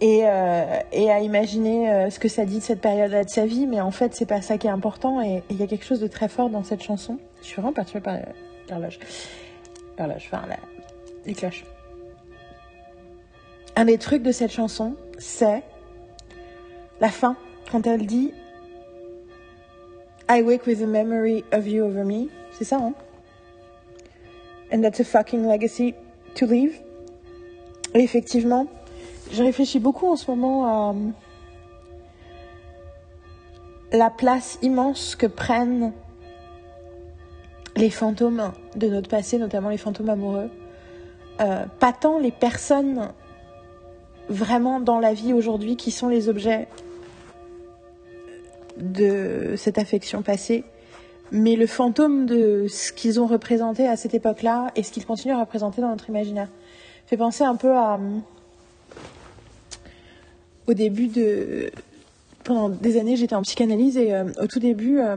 et, 0.00 0.22
euh, 0.24 0.80
et 0.90 1.12
à 1.12 1.20
imaginer 1.20 2.10
ce 2.10 2.18
que 2.18 2.26
ça 2.26 2.44
dit 2.44 2.58
de 2.58 2.64
cette 2.64 2.80
période-là 2.80 3.22
de 3.22 3.30
sa 3.30 3.46
vie 3.46 3.68
mais 3.68 3.80
en 3.80 3.92
fait 3.92 4.12
c'est 4.12 4.26
pas 4.26 4.42
ça 4.42 4.58
qui 4.58 4.66
est 4.66 4.70
important 4.70 5.22
et 5.22 5.44
il 5.48 5.60
y 5.60 5.62
a 5.62 5.68
quelque 5.68 5.84
chose 5.84 6.00
de 6.00 6.08
très 6.08 6.28
fort 6.28 6.50
dans 6.50 6.64
cette 6.64 6.82
chanson. 6.82 7.18
Je 7.40 7.46
suis 7.46 7.54
vraiment 7.54 7.72
perturbée 7.72 8.02
par 8.02 8.18
l'horloge 8.68 8.98
l'horloge 9.96 10.28
enfin 10.32 10.42
la, 10.48 10.56
les 11.24 11.34
cloches. 11.34 11.64
Un 13.76 13.84
des 13.84 13.98
trucs 13.98 14.24
de 14.24 14.32
cette 14.32 14.50
chanson 14.50 14.96
c'est 15.16 15.62
la 17.00 17.08
fin, 17.08 17.36
quand 17.70 17.86
elle 17.86 18.06
dit 18.06 18.32
I 20.28 20.42
wake 20.42 20.66
with 20.66 20.82
a 20.82 20.86
memory 20.86 21.44
of 21.52 21.66
you 21.66 21.84
over 21.84 22.04
me. 22.04 22.28
C'est 22.52 22.64
ça, 22.64 22.76
hein? 22.76 22.94
And 24.72 24.82
that's 24.82 25.00
a 25.00 25.04
fucking 25.04 25.46
legacy 25.46 25.94
to 26.36 26.46
leave. 26.46 26.78
Et 27.94 28.00
effectivement, 28.00 28.66
je 29.32 29.42
réfléchis 29.42 29.80
beaucoup 29.80 30.06
en 30.06 30.16
ce 30.16 30.30
moment 30.30 30.90
à 33.90 33.96
la 33.96 34.10
place 34.10 34.58
immense 34.62 35.16
que 35.16 35.26
prennent 35.26 35.92
les 37.76 37.90
fantômes 37.90 38.52
de 38.76 38.88
notre 38.88 39.08
passé, 39.08 39.38
notamment 39.38 39.70
les 39.70 39.78
fantômes 39.78 40.10
amoureux. 40.10 40.50
Euh, 41.40 41.64
pas 41.80 41.92
tant 41.92 42.18
les 42.18 42.30
personnes 42.30 43.08
vraiment 44.28 44.78
dans 44.78 45.00
la 45.00 45.12
vie 45.12 45.32
aujourd'hui 45.32 45.76
qui 45.76 45.90
sont 45.90 46.08
les 46.08 46.28
objets 46.28 46.68
de 48.76 49.54
cette 49.56 49.78
affection 49.78 50.22
passée, 50.22 50.64
mais 51.32 51.56
le 51.56 51.66
fantôme 51.66 52.26
de 52.26 52.66
ce 52.68 52.92
qu'ils 52.92 53.20
ont 53.20 53.26
représenté 53.26 53.86
à 53.86 53.96
cette 53.96 54.14
époque-là 54.14 54.70
et 54.76 54.82
ce 54.82 54.90
qu'ils 54.90 55.06
continuent 55.06 55.34
à 55.34 55.40
représenter 55.40 55.80
dans 55.80 55.90
notre 55.90 56.08
imaginaire. 56.08 56.48
Fait 57.06 57.16
penser 57.16 57.44
un 57.44 57.56
peu 57.56 57.76
à 57.76 57.98
au 60.66 60.74
début 60.74 61.08
de 61.08 61.70
pendant 62.44 62.68
des 62.68 62.98
années 62.98 63.16
j'étais 63.16 63.34
en 63.34 63.42
psychanalyse 63.42 63.96
et 63.96 64.14
euh, 64.14 64.24
au 64.40 64.46
tout 64.46 64.60
début 64.60 65.00
euh, 65.00 65.16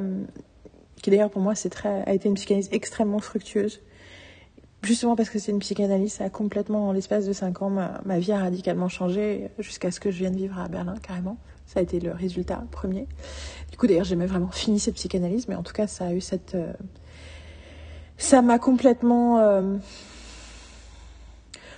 qui 1.01 1.11
d'ailleurs 1.11 1.29
pour 1.29 1.41
moi 1.41 1.53
très 1.53 2.03
a 2.07 2.13
été 2.13 2.27
une 2.27 2.33
psychanalyse 2.33 2.69
extrêmement 2.71 3.19
fructueuse 3.19 3.81
justement 4.81 5.15
parce 5.15 5.29
que 5.29 5.37
c'est 5.37 5.51
une 5.51 5.59
psychanalyse 5.59 6.13
ça 6.13 6.23
a 6.23 6.29
complètement 6.29 6.89
en 6.89 6.91
l'espace 6.91 7.27
de 7.27 7.33
cinq 7.33 7.61
ans 7.61 7.69
ma, 7.69 8.01
ma 8.03 8.17
vie 8.17 8.31
a 8.31 8.39
radicalement 8.39 8.89
changé 8.89 9.49
jusqu'à 9.59 9.91
ce 9.91 9.99
que 9.99 10.09
je 10.09 10.17
vienne 10.17 10.35
vivre 10.35 10.59
à 10.59 10.67
Berlin 10.67 10.95
carrément 11.05 11.37
ça 11.65 11.79
a 11.79 11.83
été 11.83 11.99
le 11.99 12.11
résultat 12.11 12.63
premier. 12.71 13.07
Du 13.71 13.77
coup, 13.77 13.87
d'ailleurs, 13.87 14.03
j'ai 14.03 14.15
vraiment 14.15 14.51
fini 14.51 14.79
cette 14.79 14.95
psychanalyse, 14.95 15.47
mais 15.47 15.55
en 15.55 15.63
tout 15.63 15.73
cas, 15.73 15.87
ça 15.87 16.07
a 16.07 16.13
eu 16.13 16.21
cette. 16.21 16.55
Euh, 16.55 16.73
ça 18.17 18.41
m'a 18.41 18.59
complètement. 18.59 19.39
Euh, 19.39 19.77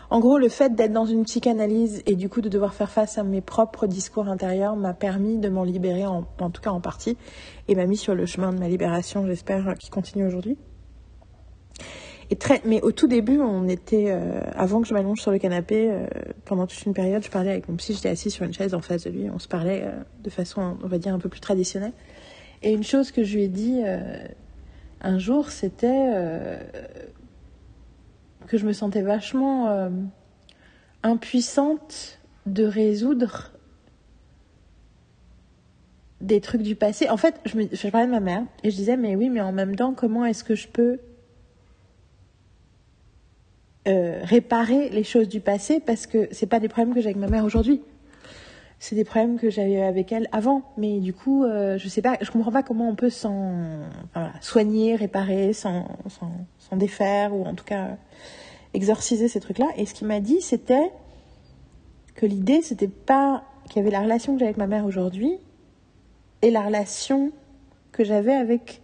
en 0.10 0.20
gros, 0.20 0.38
le 0.38 0.50
fait 0.50 0.76
d'être 0.76 0.94
dans 0.94 1.06
une 1.06 1.24
psychanalyse 1.24 2.04
et 2.06 2.16
du 2.16 2.30
coup 2.30 2.42
de 2.42 2.50
devoir 2.50 2.74
faire 2.74 2.92
face 2.92 3.18
à 3.18 3.24
mes 3.24 3.42
propres 3.42 3.88
discours 3.88 4.28
intérieurs 4.28 4.76
m'a 4.76 4.94
permis 4.94 5.38
de 5.38 5.50
m'en 5.50 5.64
libérer, 5.64 6.06
en, 6.06 6.26
en 6.40 6.50
tout 6.52 6.62
cas 6.62 6.70
en 6.70 6.80
partie, 6.80 7.18
et 7.68 7.76
m'a 7.76 7.86
mis 7.86 7.98
sur 7.98 8.14
le 8.14 8.26
chemin 8.26 8.54
de 8.54 8.60
ma 8.60 8.68
libération, 8.68 9.26
j'espère, 9.26 9.74
qui 9.80 9.90
continue 9.90 10.26
aujourd'hui 10.26 10.58
mais 12.65 12.82
au 12.82 12.91
tout 12.91 13.07
début, 13.07 13.39
on 13.39 13.67
était, 13.67 14.07
euh, 14.09 14.39
avant 14.55 14.82
que 14.82 14.88
je 14.88 14.93
m'allonge 14.93 15.21
sur 15.21 15.32
le 15.32 15.38
canapé, 15.38 15.89
euh, 15.89 16.07
pendant 16.45 16.65
toute 16.65 16.84
une 16.86 16.93
période, 16.93 17.23
je 17.23 17.30
parlais 17.30 17.51
avec 17.51 17.69
mon 17.69 17.76
psy, 17.76 17.93
j'étais 17.93 18.09
assise 18.09 18.34
sur 18.34 18.45
une 18.45 18.53
chaise 18.53 18.73
en 18.73 18.82
face 18.82 19.03
de 19.03 19.11
lui, 19.11 19.30
on 19.30 19.39
se 19.39 19.47
parlait 19.47 19.84
euh, 19.86 19.91
de 20.23 20.30
façon, 20.30 20.78
on 20.84 20.88
va 20.88 20.97
dire, 20.97 21.13
un 21.13 21.19
peu 21.19 21.30
plus 21.30 21.39
traditionnelle. 21.39 21.93
Et 22.63 22.73
une 22.73 22.84
chose 22.84 23.11
que 23.11 23.23
je 23.23 23.36
lui 23.36 23.43
ai 23.43 23.47
dit 23.47 23.82
un 25.01 25.19
jour, 25.19 25.51
c'était 25.51 26.57
que 28.47 28.57
je 28.57 28.65
me 28.65 28.73
sentais 28.73 29.03
vachement 29.03 29.91
impuissante 31.03 32.19
de 32.47 32.63
résoudre 32.63 33.51
des 36.21 36.41
trucs 36.41 36.63
du 36.63 36.76
passé. 36.76 37.07
En 37.09 37.17
fait, 37.17 37.39
je 37.45 37.89
parlais 37.89 38.07
de 38.07 38.11
ma 38.11 38.19
mère 38.19 38.43
et 38.63 38.71
je 38.71 38.76
disais, 38.76 38.97
mais 38.97 39.15
oui, 39.15 39.30
mais 39.30 39.41
en 39.41 39.51
même 39.51 39.76
temps, 39.76 39.93
comment 39.93 40.26
est-ce 40.26 40.43
que 40.43 40.55
je 40.55 40.67
peux 40.67 40.97
euh, 43.88 44.20
réparer 44.24 44.90
les 44.90 45.04
choses 45.04 45.28
du 45.28 45.40
passé 45.40 45.80
parce 45.80 46.08
que 46.08 46.28
c'est 46.32 46.48
pas 46.48 46.60
des 46.60 46.68
problèmes 46.68 46.94
que 46.94 47.02
j'ai 47.02 47.08
avec 47.08 47.18
ma 47.18 47.28
mère 47.28 47.46
aujourd'hui. 47.46 47.82
C'est 48.80 48.96
des 48.96 49.06
problèmes 49.06 49.40
que 49.40 49.50
j'avais 49.50 49.82
avec 49.82 50.12
elle 50.12 50.28
avant. 50.32 50.64
Mais 50.78 51.00
du 51.00 51.14
coup, 51.14 51.44
euh, 51.44 51.78
je 51.78 51.88
sais 51.88 52.02
pas, 52.02 52.18
je 52.22 52.30
comprends 52.32 52.52
pas 52.52 52.64
comment 52.64 52.90
on 52.90 52.96
peut 52.96 53.10
s'en 53.10 53.80
soigner, 54.42 54.96
réparer, 54.96 55.54
s'en 55.54 55.88
défaire 56.74 57.36
ou 57.36 57.46
en 57.46 57.54
tout 57.54 57.66
cas 57.66 57.98
exorciser 58.74 59.28
ces 59.28 59.40
trucs-là. 59.40 59.68
Et 59.78 59.86
ce 59.86 59.94
qu'il 59.94 60.08
m'a 60.08 60.20
dit, 60.20 60.42
c'était 60.42 60.92
que 62.16 62.26
l'idée, 62.26 62.62
c'était 62.62 62.88
pas 62.88 63.44
qu'il 63.70 63.78
y 63.78 63.80
avait 63.80 63.92
la 63.92 64.02
relation 64.02 64.34
que 64.34 64.40
j'ai 64.40 64.46
avec 64.46 64.58
ma 64.58 64.68
mère 64.68 64.86
aujourd'hui 64.86 65.38
et 66.42 66.52
la 66.52 66.62
relation 66.62 67.32
que 67.92 68.04
j'avais 68.04 68.34
avec 68.34 68.82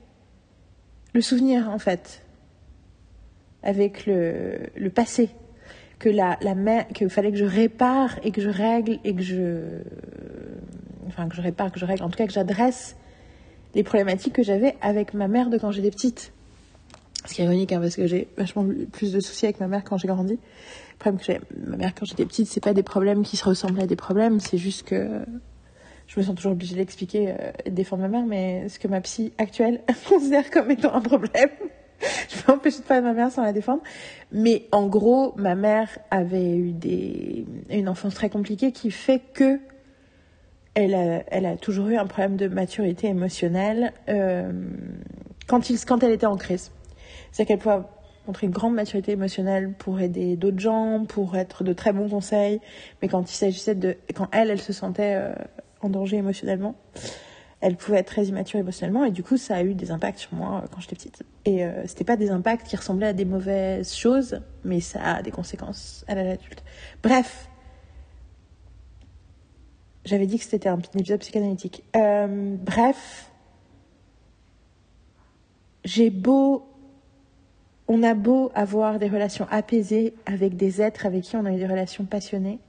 le 1.14 1.22
souvenir 1.22 1.70
en 1.70 1.80
fait 1.80 2.24
avec 3.64 4.06
le, 4.06 4.90
passé, 4.94 5.30
que 6.00 6.10
la, 6.10 6.38
la 6.42 6.84
qu'il 6.86 7.10
fallait 7.10 7.32
que 7.32 7.38
je 7.38 7.46
répare 7.46 8.20
et 8.24 8.32
que 8.32 8.42
je 8.42 8.50
règle 8.50 9.00
et 9.04 9.16
que 9.16 9.22
je, 9.22 9.82
enfin 11.08 11.28
que 11.28 11.36
je 11.36 11.42
répare, 11.42 11.72
que 11.72 11.80
je 11.80 11.86
règle, 11.86 12.04
en 12.04 12.10
tout 12.10 12.18
cas 12.18 12.28
que 12.28 12.34
j'adresse 12.34 12.96
les 13.74 13.84
problématiques 13.84 14.34
que 14.34 14.44
j'avais 14.44 14.76
avec 14.82 15.14
ma 15.14 15.28
mère 15.28 15.50
de 15.50 15.58
quand 15.58 15.72
j'étais 15.72 15.92
petite. 15.92 16.34
Ce 17.26 17.36
qui 17.36 17.42
est 17.42 17.46
ironique, 17.46 17.72
hein, 17.72 17.80
parce 17.80 17.96
que 17.96 18.08
j'ai 18.08 18.28
vachement 18.36 18.66
plus 18.92 19.14
de 19.14 19.20
soucis 19.20 19.46
avec 19.46 19.60
ma 19.60 19.68
mère 19.68 19.84
quand 19.84 19.98
j'ai 19.98 20.08
grandi. 20.08 20.34
Le 20.34 20.98
problème 20.98 21.20
que 21.20 21.26
j'ai 21.26 21.40
ma 21.68 21.78
mère 21.78 21.94
quand 21.94 22.06
j'étais 22.06 22.26
petite, 22.26 22.48
c'est 22.48 22.64
pas 22.64 22.74
des 22.74 22.84
problèmes 22.84 23.24
qui 23.24 23.38
se 23.38 23.46
ressemblent 23.46 23.80
à 23.80 23.86
des 23.86 23.96
problèmes, 23.96 24.40
c'est 24.40 24.58
juste 24.58 24.84
que 24.84 25.22
je 26.08 26.20
me 26.20 26.26
sens 26.26 26.36
toujours 26.36 26.52
obligée 26.52 26.76
d'expliquer 26.76 27.30
euh, 27.30 27.52
et 27.64 27.70
de 27.70 27.76
défendre 27.76 28.02
ma 28.02 28.10
mère, 28.10 28.26
mais 28.26 28.68
ce 28.70 28.80
que 28.80 28.88
ma 28.88 29.00
psy 29.02 29.32
actuelle 29.38 29.82
considère 30.10 30.50
comme 30.50 30.70
étant 30.72 30.94
un 30.94 31.02
problème, 31.02 31.50
je 32.30 32.42
peux 32.42 32.52
empêcher 32.52 32.80
de 32.80 32.84
parler 32.84 33.02
de 33.02 33.08
ma 33.08 33.14
mère 33.14 33.32
sans 33.32 33.44
la 33.44 33.54
défendre. 33.54 33.82
Mais 34.32 34.68
en 34.72 34.88
gros, 34.88 35.34
ma 35.38 35.56
mère 35.56 35.90
avait 36.10 36.56
eu 36.56 36.72
des, 36.72 37.46
une 37.70 37.90
enfance 37.90 38.16
très 38.16 38.30
compliquée 38.30 38.72
qui 38.72 38.92
fait 38.92 39.22
que 39.34 39.60
elle 40.74 40.96
a, 40.96 41.24
elle 41.28 41.46
a 41.46 41.58
toujours 41.58 41.88
eu 41.88 41.98
un 41.98 42.08
problème 42.08 42.38
de 42.38 42.48
maturité 42.48 43.08
émotionnelle 43.08 43.92
euh, 44.08 44.52
quand, 45.48 46.04
elle 46.04 46.12
était 46.12 46.26
en 46.26 46.38
crise. 46.38 46.72
C'est 47.32 47.46
qu'elle 47.46 47.58
pouvait 47.58 47.82
montrer 48.26 48.48
une 48.48 48.54
grande 48.54 48.76
maturité 48.76 49.12
émotionnelle 49.12 49.74
pour 49.74 50.00
aider 50.00 50.38
d'autres 50.38 50.60
gens, 50.60 51.06
pour 51.06 51.36
être 51.36 51.64
de 51.66 51.74
très 51.74 51.92
bons 51.92 52.08
conseils, 52.08 52.62
mais 53.02 53.10
quand 53.10 53.30
il 53.30 53.36
s'agissait 53.36 53.76
de, 53.76 53.98
quand 54.16 54.28
elle, 54.32 54.50
elle 54.50 54.62
se 54.62 54.72
sentait 54.72 55.16
euh, 55.16 55.34
en 55.82 55.90
danger 55.90 56.18
émotionnellement, 56.18 56.76
elle 57.62 57.78
pouvait 57.78 58.00
être 58.00 58.08
très 58.08 58.26
immature 58.26 58.60
émotionnellement 58.60 59.06
et 59.06 59.12
du 59.12 59.24
coup 59.24 59.38
ça 59.38 59.56
a 59.56 59.64
eu 59.64 59.76
des 59.76 59.92
impacts 59.92 60.20
sur 60.20 60.34
moi 60.34 60.62
euh, 60.64 60.68
quand 60.72 60.82
j'étais 60.82 60.96
petite. 60.96 61.24
Et 61.46 61.64
euh, 61.64 61.86
c'était 61.86 62.04
pas 62.04 62.18
des 62.18 62.32
impacts 62.32 62.68
qui 62.68 62.76
ressemblaient 62.76 63.08
à 63.08 63.14
des 63.14 63.26
mauvaises 63.26 63.96
choses, 63.96 64.42
mais 64.66 64.80
ça 64.80 65.16
a 65.16 65.22
des 65.22 65.32
conséquences 65.32 66.04
à 66.08 66.16
l'âge 66.16 66.34
adulte. 66.34 66.64
Bref, 67.04 67.50
j'avais 70.06 70.26
dit 70.26 70.40
que 70.40 70.46
c'était 70.46 70.70
un 70.70 70.80
épisode 70.96 71.20
psychanalytique. 71.20 71.84
Euh, 71.96 72.56
bref, 72.58 73.32
j'ai 75.86 76.10
beau, 76.10 76.68
on 77.88 78.02
a 78.02 78.16
beau 78.16 78.52
avoir 78.56 78.98
des 78.98 79.08
relations 79.08 79.48
apaisées 79.52 80.16
avec 80.26 80.56
des 80.56 80.82
êtres 80.82 81.06
avec 81.06 81.24
qui 81.24 81.36
on 81.36 81.46
a 81.46 81.52
eu 81.52 81.58
des 81.58 81.68
relations 81.68 82.06
passionnées, 82.06 82.60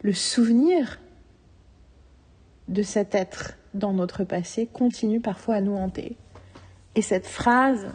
le 0.00 0.14
souvenir 0.14 1.00
de 2.68 2.82
cet 2.82 3.14
être 3.14 3.58
dans 3.76 3.92
notre 3.92 4.24
passé 4.24 4.66
continue 4.66 5.20
parfois 5.20 5.56
à 5.56 5.60
nous 5.60 5.76
hanter. 5.76 6.16
Et 6.94 7.02
cette 7.02 7.26
phrase, 7.26 7.86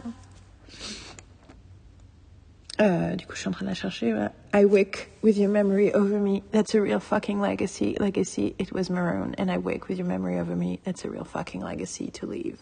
euh, 2.80 3.16
du 3.16 3.26
coup 3.26 3.34
je 3.34 3.40
suis 3.40 3.48
en 3.48 3.52
train 3.52 3.64
de 3.64 3.70
la 3.70 3.74
chercher, 3.74 4.28
I 4.54 4.64
wake 4.64 5.10
with 5.22 5.36
your 5.36 5.50
memory 5.50 5.92
over 5.92 6.18
me, 6.18 6.42
that's 6.52 6.74
a 6.74 6.80
real 6.80 7.00
fucking 7.00 7.40
legacy. 7.40 7.96
Legacy, 7.98 8.54
it 8.58 8.72
was 8.72 8.90
maroon, 8.90 9.34
and 9.38 9.50
I 9.50 9.58
wake 9.58 9.88
with 9.88 9.98
your 9.98 10.06
memory 10.06 10.38
over 10.38 10.54
me, 10.54 10.78
that's 10.84 11.04
a 11.04 11.10
real 11.10 11.24
fucking 11.24 11.62
legacy 11.62 12.10
to 12.12 12.26
leave. 12.26 12.58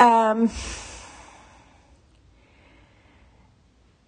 Euh, 0.00 0.46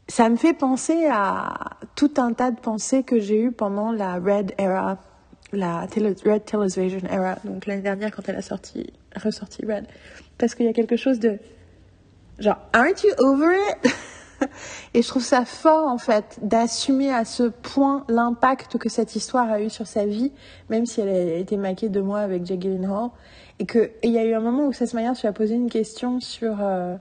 ça 0.09 0.29
me 0.29 0.37
fait 0.37 0.53
penser 0.55 1.07
à 1.07 1.79
tout 1.95 2.15
un 2.19 2.33
tas 2.33 2.51
de 2.51 2.61
pensées 2.61 3.03
que 3.03 3.19
j'ai 3.19 3.41
eues 3.41 3.53
pendant 3.53 3.93
la 3.93 4.15
Red 4.15 4.55
Era 4.59 4.99
la 5.53 5.81
Red 5.81 6.45
Television 6.45 7.01
Era, 7.11 7.37
donc 7.45 7.67
l'année 7.67 7.83
dernière 7.83 8.11
quand 8.15 8.29
elle 8.29 8.37
a 8.37 8.43
sorti, 8.43 8.93
ressorti 9.17 9.65
Red. 9.67 9.87
Parce 10.39 10.55
qu'il 10.55 10.67
y 10.67 10.69
a 10.69 10.73
quelque 10.73 10.97
chose 10.97 11.19
de 11.19 11.39
genre, 12.39 12.59
aren't 12.73 13.03
you 13.03 13.13
over 13.19 13.53
it? 13.53 13.93
Et 14.95 15.03
je 15.03 15.09
trouve 15.09 15.23
ça 15.23 15.45
fort, 15.45 15.87
en 15.87 15.99
fait, 15.99 16.39
d'assumer 16.43 17.13
à 17.13 17.25
ce 17.25 17.45
point 17.45 18.05
l'impact 18.09 18.79
que 18.79 18.89
cette 18.89 19.15
histoire 19.15 19.51
a 19.51 19.61
eu 19.61 19.71
sur 19.71 19.87
sa 19.87 20.07
vie, 20.07 20.33
même 20.71 20.87
si 20.87 21.01
elle 21.01 21.09
a 21.09 21.35
été 21.35 21.57
maquée 21.57 21.89
de 21.89 22.01
moi 22.01 22.21
avec 22.21 22.47
Jake 22.47 22.61
Gyllenhaal. 22.61 23.11
Et 23.59 23.67
qu'il 23.67 23.91
y 24.05 24.19
a 24.19 24.25
eu 24.25 24.33
un 24.33 24.41
moment 24.41 24.67
où 24.67 24.73
Seth 24.73 24.95
Meyers 24.95 25.13
lui 25.21 25.29
a 25.29 25.33
posé 25.33 25.55
une 25.55 25.69
question 25.69 26.19
sur 26.21 26.57
euh, 26.63 26.97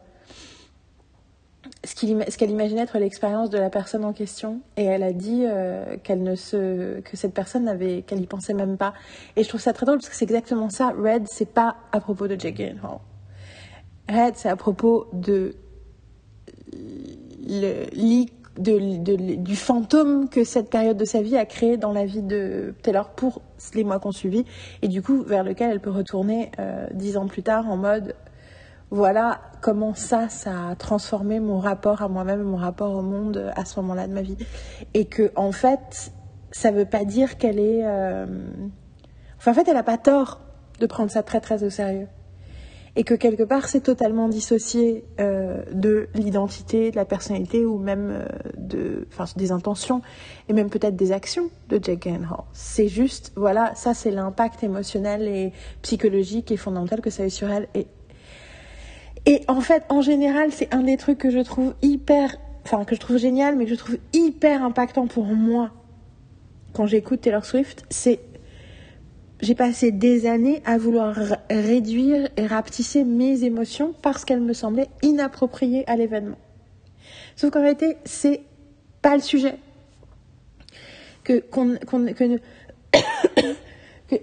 ce 1.84 1.96
qu'elle 1.96 2.50
imaginait 2.50 2.82
être 2.82 2.98
l'expérience 3.00 3.50
de 3.50 3.58
la 3.58 3.70
personne 3.70 4.04
en 4.04 4.14
question. 4.14 4.62
Et 4.76 4.84
elle 4.84 5.04
a 5.04 5.14
dit 5.14 5.46
euh, 5.46 5.98
qu'elle 6.04 6.24
ne 6.24 6.36
se, 6.36 7.00
que 7.00 7.16
cette 7.16 7.34
personne 7.34 7.64
n'avait, 7.66 8.02
qu'elle 8.02 8.22
y 8.22 8.28
pensait 8.28 8.54
même 8.54 8.78
pas. 8.78 8.94
Et 9.36 9.44
je 9.44 9.50
trouve 9.50 9.62
ça 9.62 9.72
très 9.72 9.86
drôle 9.86 10.00
parce 10.00 10.10
que 10.10 10.16
c'est 10.16 10.26
exactement 10.26 10.70
ça. 10.70 10.90
Red, 10.90 11.28
c'est 11.28 11.50
pas 11.50 11.78
à 11.92 12.00
propos 12.02 12.28
de 12.28 12.40
Jake 12.40 12.58
Gyllenhaal. 12.58 13.00
Red, 14.10 14.36
c'est 14.36 14.50
à 14.50 14.56
propos 14.56 15.08
de 15.14 15.56
le, 17.48 17.86
de, 18.60 19.36
du 19.36 19.56
fantôme 19.56 20.30
que 20.30 20.44
cette 20.44 20.70
période 20.70 20.98
de 20.98 21.06
sa 21.06 21.22
vie 21.22 21.38
a 21.38 21.46
créé 21.46 21.78
dans 21.78 21.94
la 21.94 22.06
vie 22.06 22.22
de 22.22 22.74
Taylor 22.84 23.10
pour 23.10 23.42
les 23.74 23.84
mois 23.84 24.00
qu'on 24.00 24.12
suivi, 24.12 24.46
et 24.82 24.88
du 24.88 25.02
coup 25.02 25.24
vers 25.24 25.44
lequel 25.44 25.72
elle 25.72 25.80
peut 25.80 25.90
retourner 25.90 26.52
euh, 26.60 26.88
dix 26.94 27.18
ans 27.18 27.28
plus 27.28 27.44
tard 27.44 27.70
en 27.70 27.78
mode 27.78 28.16
voilà 28.92 29.42
comment 29.62 29.94
ça, 29.94 30.30
ça 30.30 30.70
a 30.70 30.76
transformé 30.76 31.40
mon 31.40 31.60
rapport 31.60 32.02
à 32.02 32.08
moi-même, 32.08 32.42
mon 32.42 32.58
rapport 32.58 32.96
au 32.96 33.02
monde 33.02 33.52
à 33.56 33.66
ce 33.66 33.80
moment-là 33.80 34.08
de 34.08 34.14
ma 34.14 34.22
vie, 34.22 34.38
et 34.94 35.06
que 35.06 35.32
en 35.36 35.52
fait 35.52 36.12
ça 36.52 36.72
veut 36.72 36.86
pas 36.86 37.06
dire 37.06 37.38
qu'elle 37.38 37.60
est, 37.60 37.82
euh, 37.86 38.26
enfin 39.38 39.52
en 39.52 39.54
fait 39.54 39.68
elle 39.68 39.78
a 39.78 39.84
pas 39.84 39.98
tort 39.98 40.42
de 40.80 40.86
prendre 40.88 41.12
ça 41.12 41.24
très 41.24 41.42
très 41.42 41.64
au 41.64 41.70
sérieux 41.70 42.08
et 42.96 43.04
que 43.04 43.14
quelque 43.14 43.44
part 43.44 43.68
c'est 43.68 43.82
totalement 43.82 44.28
dissocié 44.28 45.06
euh, 45.20 45.64
de 45.72 46.10
l'identité, 46.16 46.92
de 46.92 46.96
la 46.96 47.06
personnalité 47.06 47.66
ou 47.66 47.78
même 47.78 48.10
euh, 48.10 48.26
de, 48.58 49.08
des 49.36 49.52
intentions 49.52 50.02
et 50.48 50.54
même 50.54 50.70
peut-être 50.70 50.96
des 50.96 51.12
actions 51.12 51.50
de 51.70 51.80
Jake 51.82 52.04
Gyllenhaal. 52.04 52.44
C'est 52.52 52.88
juste, 52.88 53.32
voilà, 53.36 53.74
ça 53.76 53.94
c'est 53.94 54.12
l'impact 54.12 54.64
émotionnel 54.64 55.28
et 55.28 55.54
psychologique 55.82 56.52
et 56.52 56.58
fondamental 56.58 57.02
que 57.02 57.10
ça 57.10 57.24
a 57.24 57.26
eu 57.28 57.30
sur 57.30 57.50
elle. 57.50 57.68
Et 59.30 59.44
en 59.48 59.62
fait, 59.62 59.84
en 59.90 60.02
général, 60.02 60.52
c'est 60.52 60.74
un 60.74 60.82
des 60.82 60.98
trucs 60.98 61.20
que 61.20 61.30
je 61.30 61.38
trouve 61.38 61.76
hyper, 61.84 62.36
enfin 62.66 62.84
que 62.84 62.96
je 62.96 63.00
trouve 63.00 63.18
génial, 63.18 63.56
mais 63.56 63.66
que 63.66 63.70
je 63.70 63.76
trouve 63.76 63.98
hyper 64.12 64.64
impactant 64.64 65.06
pour 65.06 65.26
moi 65.26 65.70
quand 66.74 66.88
j'écoute 66.88 67.22
Taylor 67.22 67.46
Swift, 67.46 67.86
c'est 67.92 68.20
j'ai 69.42 69.54
passé 69.54 69.92
des 69.92 70.26
années 70.26 70.64
à 70.66 70.80
vouloir 70.80 71.16
réduire 71.52 72.28
et 72.38 72.48
rapetisser 72.48 73.04
mes 73.04 73.44
émotions 73.44 73.94
parce 74.02 74.26
qu'elles 74.26 74.42
me 74.42 74.54
semblaient 74.54 74.90
inappropriées 75.04 75.88
à 75.88 75.96
l'événement. 75.96 76.40
Sauf 77.36 77.52
qu'en 77.52 77.62
réalité, 77.62 77.98
c'est 78.06 78.42
pas 79.04 79.16
le 79.16 79.22
sujet. 79.22 79.58
Que, 81.24 81.40
qu'on, 81.40 81.76
que, 81.76 82.40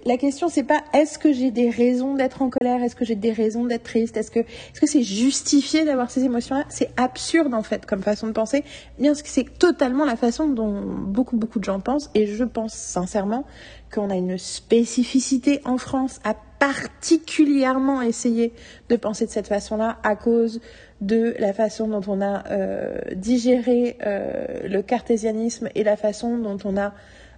la 0.05 0.17
question 0.17 0.49
c'est 0.49 0.63
pas 0.63 0.83
est-ce 0.93 1.19
que 1.19 1.31
j'ai 1.31 1.51
des 1.51 1.69
raisons 1.69 2.15
d'être 2.15 2.41
en 2.41 2.49
colère, 2.49 2.83
est-ce 2.83 2.95
que 2.95 3.05
j'ai 3.05 3.15
des 3.15 3.31
raisons 3.31 3.65
d'être 3.65 3.83
triste, 3.83 4.17
est-ce 4.17 4.31
que 4.31 4.39
est-ce 4.39 4.81
que 4.81 4.87
c'est 4.87 5.03
justifié 5.03 5.85
d'avoir 5.85 6.09
ces 6.11 6.23
émotions-là? 6.23 6.65
C'est 6.69 6.89
absurde 6.97 7.53
en 7.53 7.63
fait 7.63 7.85
comme 7.85 8.01
façon 8.01 8.27
de 8.27 8.31
penser, 8.31 8.63
bien 8.99 9.13
que 9.13 9.29
c'est 9.29 9.57
totalement 9.57 10.05
la 10.05 10.15
façon 10.15 10.47
dont 10.47 10.81
beaucoup 10.81 11.37
beaucoup 11.37 11.59
de 11.59 11.63
gens 11.63 11.79
pensent. 11.79 12.09
Et 12.15 12.27
je 12.27 12.43
pense 12.43 12.73
sincèrement 12.73 13.45
qu'on 13.93 14.09
a 14.09 14.15
une 14.15 14.37
spécificité 14.37 15.61
en 15.65 15.77
France 15.77 16.19
à 16.23 16.35
particulièrement 16.59 18.01
essayer 18.01 18.51
de 18.89 18.95
penser 18.95 19.27
de 19.27 19.31
cette 19.31 19.47
façon-là 19.47 19.97
à 20.03 20.15
cause 20.15 20.59
de 21.01 21.35
la 21.37 21.53
façon 21.53 21.87
dont 21.87 22.01
on 22.07 22.19
a 22.19 22.47
euh, 22.49 22.97
digéré 23.15 23.97
euh, 24.03 24.67
le 24.67 24.81
cartésianisme 24.81 25.69
et 25.75 25.83
la 25.83 25.95
façon 25.95 26.39
dont 26.39 26.57
on 26.65 26.75
a 26.75 26.93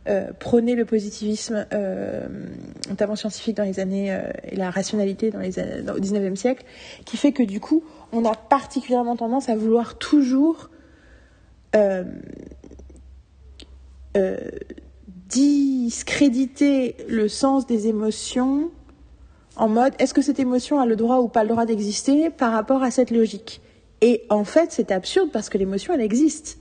euh, 0.08 0.32
prôné 0.40 0.76
le 0.76 0.86
positivisme, 0.86 1.66
notamment 2.90 3.16
scientifique 3.16 3.58
dans 3.58 3.64
les 3.64 3.80
années 3.80 4.18
et 4.44 4.56
la 4.56 4.70
rationalité 4.70 5.30
dans 5.30 5.40
les 5.40 5.60
au 5.60 6.00
19e 6.00 6.36
siècle, 6.36 6.66
qui 7.06 7.18
fait 7.18 7.32
que 7.32 7.44
du 7.44 7.60
coup, 7.60 7.84
on 8.12 8.26
a 8.26 8.36
particulièrement 8.36 9.16
tendance 9.16 9.50
à 9.50 9.56
vouloir 9.56 9.98
toujours 9.98 10.70
discréditer 15.30 16.96
le 17.08 17.28
sens 17.28 17.68
des 17.68 17.88
émotions 17.88 18.72
en 19.60 19.68
mode 19.68 19.94
est-ce 20.00 20.14
que 20.14 20.22
cette 20.22 20.40
émotion 20.40 20.80
a 20.80 20.86
le 20.86 20.96
droit 20.96 21.18
ou 21.18 21.28
pas 21.28 21.44
le 21.44 21.50
droit 21.50 21.66
d'exister 21.66 22.30
par 22.30 22.54
rapport 22.54 22.82
à 22.82 22.92
cette 22.92 23.12
logique? 23.12 23.62
Et 24.02 24.24
en 24.30 24.46
fait, 24.46 24.72
c'est 24.72 24.92
absurde 24.92 25.30
parce 25.34 25.50
que 25.50 25.58
l'émotion, 25.58 25.94
elle 25.94 26.02
existe. 26.02 26.60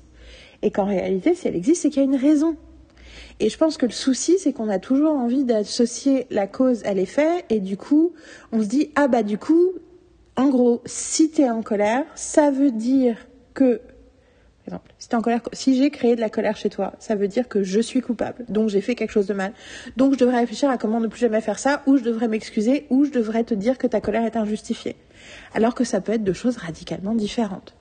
Et 0.63 0.73
qu'en 0.73 0.85
réalité, 0.85 1.37
si 1.37 1.47
elle 1.47 1.55
existe, 1.55 1.83
c'est 1.83 1.91
qu'il 1.91 2.03
y 2.03 2.05
a 2.05 2.09
une 2.09 2.17
raison. 2.17 2.57
Et 3.41 3.49
je 3.49 3.57
pense 3.57 3.77
que 3.77 3.87
le 3.87 3.93
souci, 3.93 4.39
c'est 4.39 4.53
qu'on 4.53 4.69
a 4.69 4.79
toujours 4.79 5.13
envie 5.13 5.45
d'associer 5.45 6.27
la 6.31 6.47
cause 6.47 6.85
à 6.85 6.95
l'effet, 6.95 7.45
et 7.51 7.61
du 7.61 7.77
coup, 7.77 8.13
on 8.51 8.63
se 8.63 8.67
dit, 8.67 8.91
ah 8.97 9.07
bah 9.07 9.23
du 9.23 9.39
coup, 9.39 9.73
en 10.37 10.49
gros, 10.49 10.83
si 10.87 11.31
t'es 11.31 11.49
en 11.49 11.63
colère, 11.63 12.05
ça 12.15 12.51
veut 12.51 12.73
dire 12.73 13.17
que 13.55 13.81
si, 14.99 15.15
en 15.15 15.23
colère, 15.23 15.41
si 15.53 15.77
j'ai 15.77 15.91
créé 15.91 16.15
de 16.15 16.21
la 16.21 16.29
colère 16.29 16.57
chez 16.57 16.69
toi, 16.69 16.93
ça 16.99 17.15
veut 17.15 17.29
dire 17.29 17.49
que 17.49 17.63
je 17.63 17.81
suis 17.81 18.01
coupable, 18.01 18.45
donc 18.49 18.69
j'ai 18.69 18.81
fait 18.81 18.95
quelque 18.95 19.11
chose 19.11 19.27
de 19.27 19.35
mal. 19.35 19.53
Donc 19.97 20.15
je 20.15 20.19
devrais 20.19 20.41
réfléchir 20.41 20.69
à 20.69 20.77
comment 20.77 21.01
ne 21.01 21.07
plus 21.07 21.21
jamais 21.21 21.41
faire 21.41 21.59
ça, 21.59 21.83
ou 21.87 21.97
je 21.97 22.03
devrais 22.03 22.29
m'excuser, 22.29 22.87
ou 22.91 23.05
je 23.05 23.11
devrais 23.11 23.45
te 23.45 23.55
dire 23.55 23.79
que 23.79 23.87
ta 23.87 24.01
colère 24.01 24.25
est 24.25 24.37
injustifiée. 24.37 24.97
Alors 25.55 25.75
que 25.75 25.85
ça 25.85 26.01
peut 26.01 26.13
être 26.13 26.25
deux 26.25 26.33
choses 26.33 26.57
radicalement 26.57 27.15
différentes. 27.15 27.75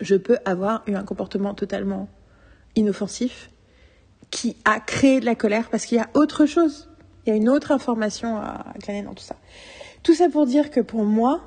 Je 0.00 0.16
peux 0.16 0.38
avoir 0.44 0.82
eu 0.86 0.94
un 0.94 1.04
comportement 1.04 1.54
totalement 1.54 2.08
inoffensif 2.76 3.50
qui 4.34 4.56
a 4.64 4.80
créé 4.80 5.20
de 5.20 5.26
la 5.26 5.36
colère 5.36 5.70
parce 5.70 5.86
qu'il 5.86 5.96
y 5.96 6.00
a 6.00 6.10
autre 6.14 6.44
chose. 6.44 6.90
Il 7.24 7.30
y 7.30 7.32
a 7.32 7.36
une 7.36 7.48
autre 7.48 7.70
information 7.70 8.36
à 8.36 8.64
glaner 8.82 9.02
dans 9.02 9.14
tout 9.14 9.22
ça. 9.22 9.36
Tout 10.02 10.12
ça 10.12 10.28
pour 10.28 10.44
dire 10.44 10.72
que 10.72 10.80
pour 10.80 11.04
moi, 11.04 11.40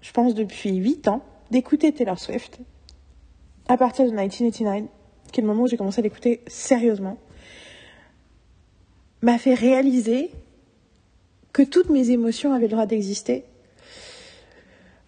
je 0.00 0.10
pense 0.10 0.34
depuis 0.34 0.74
8 0.74 1.06
ans, 1.08 1.22
d'écouter 1.50 1.92
Taylor 1.92 2.18
Swift, 2.18 2.60
à 3.68 3.76
partir 3.76 4.06
de 4.06 4.10
1989, 4.10 4.88
qui 5.30 5.40
est 5.40 5.42
le 5.42 5.46
moment 5.46 5.64
où 5.64 5.66
j'ai 5.66 5.76
commencé 5.76 6.00
à 6.00 6.02
l'écouter 6.02 6.40
sérieusement, 6.46 7.18
m'a 9.20 9.36
fait 9.36 9.54
réaliser 9.54 10.30
que 11.52 11.62
toutes 11.62 11.90
mes 11.90 12.10
émotions 12.10 12.54
avaient 12.54 12.68
le 12.68 12.72
droit 12.72 12.86
d'exister. 12.86 13.44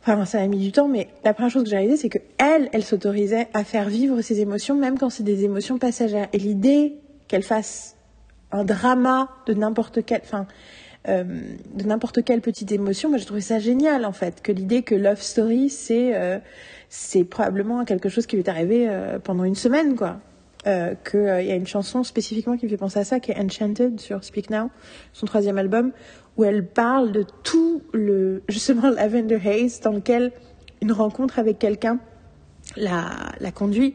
Enfin, 0.02 0.26
ça 0.26 0.40
a 0.40 0.46
mis 0.46 0.58
du 0.58 0.70
temps, 0.70 0.86
mais 0.86 1.08
la 1.24 1.32
première 1.32 1.50
chose 1.50 1.64
que 1.64 1.70
j'ai 1.70 1.76
réalisée, 1.76 1.96
c'est 1.96 2.08
que 2.10 2.18
elle, 2.36 2.68
elle 2.74 2.84
s'autorisait 2.84 3.48
à 3.54 3.64
faire 3.64 3.88
vivre 3.88 4.20
ses 4.20 4.40
émotions, 4.40 4.76
même 4.76 4.98
quand 4.98 5.08
c'est 5.08 5.24
des 5.24 5.44
émotions 5.44 5.78
passagères. 5.78 6.28
Et 6.34 6.38
l'idée 6.38 7.00
qu'elle 7.28 7.42
fasse 7.42 7.96
un 8.52 8.64
drama 8.64 9.28
de 9.46 9.54
n'importe 9.54 10.04
quel, 10.04 10.20
enfin, 10.22 10.46
euh, 11.08 11.24
de 11.74 11.84
n'importe 11.84 12.24
quelle 12.24 12.40
petite 12.40 12.72
émotion, 12.72 13.08
moi 13.08 13.18
j'ai 13.18 13.24
trouvé 13.24 13.40
ça 13.40 13.58
génial 13.58 14.04
en 14.04 14.12
fait, 14.12 14.42
que 14.42 14.52
l'idée 14.52 14.82
que 14.82 14.94
Love 14.94 15.20
Story 15.20 15.68
c'est 15.68 16.14
euh, 16.14 16.38
c'est 16.88 17.24
probablement 17.24 17.84
quelque 17.84 18.08
chose 18.08 18.26
qui 18.26 18.36
lui 18.36 18.42
est 18.42 18.48
arrivé 18.48 18.86
euh, 18.88 19.18
pendant 19.18 19.44
une 19.44 19.54
semaine 19.54 19.96
quoi. 19.96 20.20
Euh, 20.66 20.94
qu'il 21.08 21.20
y 21.20 21.52
a 21.52 21.54
une 21.54 21.66
chanson 21.66 22.02
spécifiquement 22.02 22.56
qui 22.56 22.64
me 22.64 22.70
fait 22.70 22.76
penser 22.76 22.98
à 22.98 23.04
ça, 23.04 23.20
qui 23.20 23.30
est 23.30 23.38
Enchanted 23.38 24.00
sur 24.00 24.24
Speak 24.24 24.50
Now, 24.50 24.70
son 25.12 25.24
troisième 25.24 25.58
album, 25.58 25.92
où 26.36 26.42
elle 26.42 26.66
parle 26.66 27.12
de 27.12 27.24
tout 27.44 27.82
le 27.92 28.42
justement 28.48 28.90
Lavender 28.90 29.38
Haze 29.46 29.78
dans 29.80 29.92
lequel 29.92 30.32
une 30.82 30.90
rencontre 30.90 31.38
avec 31.38 31.60
quelqu'un 31.60 32.00
la, 32.76 33.32
la 33.38 33.52
conduit 33.52 33.94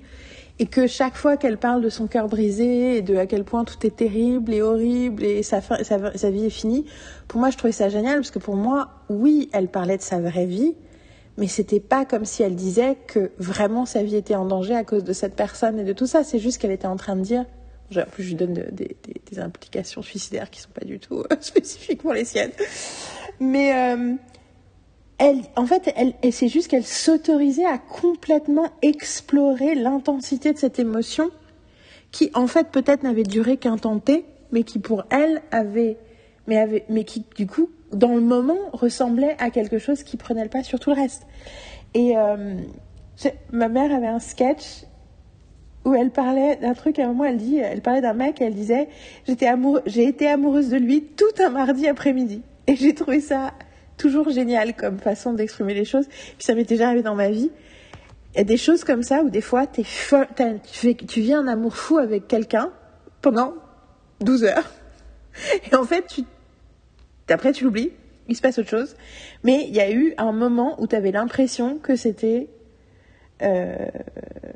et 0.61 0.67
que 0.67 0.85
chaque 0.85 1.15
fois 1.15 1.37
qu'elle 1.37 1.57
parle 1.57 1.81
de 1.81 1.89
son 1.89 2.05
cœur 2.05 2.27
brisé 2.27 2.95
et 2.95 3.01
de 3.01 3.15
à 3.15 3.25
quel 3.25 3.43
point 3.43 3.63
tout 3.63 3.83
est 3.83 3.95
terrible 3.95 4.53
et 4.53 4.61
horrible 4.61 5.23
et 5.23 5.41
sa, 5.41 5.59
vie 5.59 6.45
est 6.45 6.51
finie, 6.51 6.85
pour 7.27 7.39
moi 7.39 7.49
je 7.49 7.57
trouvais 7.57 7.71
ça 7.71 7.89
génial 7.89 8.17
parce 8.17 8.29
que 8.29 8.37
pour 8.37 8.55
moi, 8.55 8.91
oui, 9.09 9.49
elle 9.53 9.69
parlait 9.69 9.97
de 9.97 10.03
sa 10.03 10.19
vraie 10.19 10.45
vie, 10.45 10.75
mais 11.37 11.47
c'était 11.47 11.79
pas 11.79 12.05
comme 12.05 12.25
si 12.25 12.43
elle 12.43 12.53
disait 12.53 12.95
que 13.07 13.31
vraiment 13.39 13.87
sa 13.87 14.03
vie 14.03 14.15
était 14.15 14.35
en 14.35 14.45
danger 14.45 14.75
à 14.75 14.83
cause 14.83 15.03
de 15.03 15.13
cette 15.13 15.35
personne 15.35 15.79
et 15.79 15.83
de 15.83 15.93
tout 15.93 16.05
ça. 16.05 16.23
C'est 16.23 16.37
juste 16.37 16.61
qu'elle 16.61 16.69
était 16.69 16.85
en 16.85 16.95
train 16.95 17.15
de 17.15 17.21
dire. 17.21 17.45
En 17.97 18.03
plus, 18.03 18.23
je 18.23 18.29
lui 18.29 18.35
donne 18.35 18.53
des, 18.53 18.95
des, 19.31 19.39
implications 19.39 20.01
suicidaires 20.01 20.49
qui 20.49 20.61
sont 20.61 20.69
pas 20.69 20.85
du 20.85 20.99
tout 20.99 21.19
euh, 21.19 21.25
spécifiquement 21.41 22.13
les 22.13 22.23
siennes. 22.23 22.51
Mais 23.41 23.73
euh, 23.73 24.13
elle, 25.21 25.41
en 25.55 25.67
fait, 25.67 25.93
elle, 25.95 26.15
c'est 26.31 26.47
juste 26.47 26.67
qu'elle 26.67 26.83
s'autorisait 26.83 27.65
à 27.65 27.77
complètement 27.77 28.69
explorer 28.81 29.75
l'intensité 29.75 30.51
de 30.51 30.57
cette 30.57 30.79
émotion 30.79 31.29
qui, 32.11 32.31
en 32.33 32.47
fait, 32.47 32.69
peut-être 32.69 33.03
n'avait 33.03 33.21
duré 33.21 33.57
qu'un 33.57 33.77
temps 33.77 33.99
T, 33.99 34.25
mais 34.51 34.63
qui 34.63 34.79
pour 34.79 35.03
elle 35.11 35.43
avait, 35.51 35.97
mais 36.47 36.57
avait, 36.57 36.85
mais 36.89 37.03
qui, 37.03 37.23
du 37.35 37.45
coup, 37.45 37.69
dans 37.93 38.15
le 38.15 38.21
moment, 38.21 38.57
ressemblait 38.73 39.35
à 39.37 39.51
quelque 39.51 39.77
chose 39.77 40.01
qui 40.01 40.17
prenait 40.17 40.41
le 40.43 40.49
pas 40.49 40.63
sur 40.63 40.79
tout 40.79 40.89
le 40.89 40.95
reste. 40.95 41.27
Et 41.93 42.17
euh, 42.17 42.55
ma 43.51 43.69
mère 43.69 43.93
avait 43.93 44.07
un 44.07 44.19
sketch 44.19 44.85
où 45.85 45.93
elle 45.93 46.09
parlait 46.09 46.55
d'un 46.55 46.73
truc, 46.73 46.97
à 46.97 47.03
un 47.03 47.09
moment, 47.09 47.25
elle 47.25 47.37
dit, 47.37 47.57
elle 47.57 47.81
parlait 47.81 48.01
d'un 48.01 48.13
mec, 48.13 48.41
et 48.41 48.45
elle 48.45 48.55
disait, 48.55 48.89
j'étais 49.27 49.53
j'ai 49.85 50.07
été 50.07 50.27
amoureuse 50.27 50.69
de 50.69 50.77
lui 50.77 51.03
tout 51.03 51.43
un 51.43 51.49
mardi 51.49 51.87
après-midi. 51.87 52.41
Et 52.65 52.75
j'ai 52.75 52.95
trouvé 52.95 53.19
ça 53.19 53.51
toujours 54.01 54.31
génial 54.31 54.75
comme 54.75 54.97
façon 54.99 55.33
d'exprimer 55.33 55.75
les 55.75 55.85
choses. 55.85 56.07
Puis 56.07 56.39
ça 56.39 56.55
m'est 56.55 56.63
déjà 56.63 56.87
arrivé 56.87 57.03
dans 57.03 57.15
ma 57.15 57.29
vie. 57.29 57.51
Il 58.33 58.37
y 58.37 58.41
a 58.41 58.43
des 58.43 58.57
choses 58.57 58.83
comme 58.83 59.03
ça 59.03 59.21
où 59.21 59.29
des 59.29 59.41
fois 59.41 59.67
t'es 59.67 59.83
tu, 59.83 61.21
vis 61.21 61.33
un 61.33 61.47
amour 61.47 61.75
fou 61.75 61.99
avec 61.99 62.27
quelqu'un 62.27 62.71
pendant 63.21 63.53
12 64.21 64.45
heures. 64.45 64.71
Et 65.71 65.75
en 65.75 65.83
fait, 65.83 66.07
tu, 66.07 66.23
après 67.29 67.51
tu 67.51 67.63
l'oublies, 67.63 67.91
il 68.27 68.35
se 68.35 68.41
passe 68.41 68.57
autre 68.57 68.69
chose. 68.69 68.95
Mais 69.43 69.65
il 69.67 69.75
y 69.75 69.81
a 69.81 69.91
eu 69.91 70.15
un 70.17 70.31
moment 70.31 70.81
où 70.81 70.87
tu 70.87 70.95
avais 70.95 71.11
l'impression 71.11 71.77
que 71.77 71.95
c'était 71.95 72.47
euh, 73.41 73.75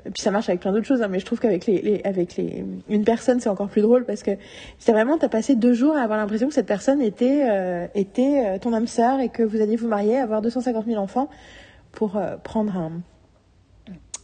et 0.05 0.09
puis 0.11 0.21
ça 0.21 0.31
marche 0.31 0.49
avec 0.49 0.61
plein 0.61 0.71
d'autres 0.71 0.85
choses, 0.85 1.01
hein, 1.01 1.07
mais 1.09 1.19
je 1.19 1.25
trouve 1.25 1.39
qu'avec 1.39 1.65
les, 1.65 2.01
avec 2.03 2.35
les, 2.37 2.63
une 2.89 3.03
personne, 3.03 3.39
c'est 3.39 3.49
encore 3.49 3.69
plus 3.69 3.81
drôle 3.81 4.05
parce 4.05 4.23
que 4.23 4.31
c'est 4.79 4.91
vraiment, 4.91 5.17
t'as 5.17 5.29
passé 5.29 5.55
deux 5.55 5.73
jours 5.73 5.95
à 5.95 6.01
avoir 6.01 6.17
l'impression 6.19 6.47
que 6.47 6.53
cette 6.53 6.65
personne 6.67 7.01
était, 7.01 7.43
euh, 7.49 7.87
était 7.95 8.43
euh, 8.45 8.57
ton 8.59 8.73
âme 8.73 8.87
sœur 8.87 9.19
et 9.19 9.29
que 9.29 9.43
vous 9.43 9.61
alliez 9.61 9.75
vous 9.75 9.87
marier, 9.87 10.17
avoir 10.17 10.41
250 10.41 10.85
000 10.85 11.01
enfants 11.01 11.29
pour 11.91 12.17
euh, 12.17 12.37
prendre 12.37 12.75
un, 12.77 12.91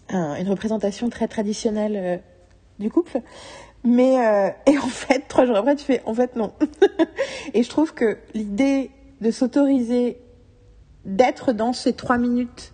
un- 0.09 0.35
une 0.35 0.49
représentation 0.49 1.09
très 1.09 1.27
traditionnelle 1.27 1.95
euh, 1.95 2.17
du 2.79 2.89
couple. 2.89 3.19
Mais, 3.83 4.25
euh, 4.25 4.49
et 4.71 4.77
en 4.83 4.87
fait, 4.87 5.27
trois 5.27 5.45
jours 5.45 5.57
après, 5.57 5.75
tu 5.75 5.85
fais, 5.85 6.01
en 6.05 6.13
fait, 6.13 6.35
non. 6.35 6.51
et 7.53 7.63
je 7.63 7.69
trouve 7.69 7.93
que 7.93 8.17
l'idée 8.33 8.91
de 9.21 9.31
s'autoriser 9.31 10.17
d'être 11.05 11.51
dans 11.53 11.73
ces 11.73 11.93
trois 11.93 12.17
minutes 12.17 12.70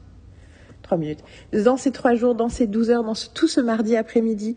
minutes, 0.96 1.24
dans 1.52 1.76
ces 1.76 1.92
trois 1.92 2.16
jours, 2.16 2.36
dans 2.36 2.48
ces 2.48 2.68
douze 2.68 2.90
heures, 2.90 3.04
dans 3.04 3.16
tout 3.34 3.48
ce 3.48 3.60
mardi 3.60 3.98
après-midi, 3.98 4.56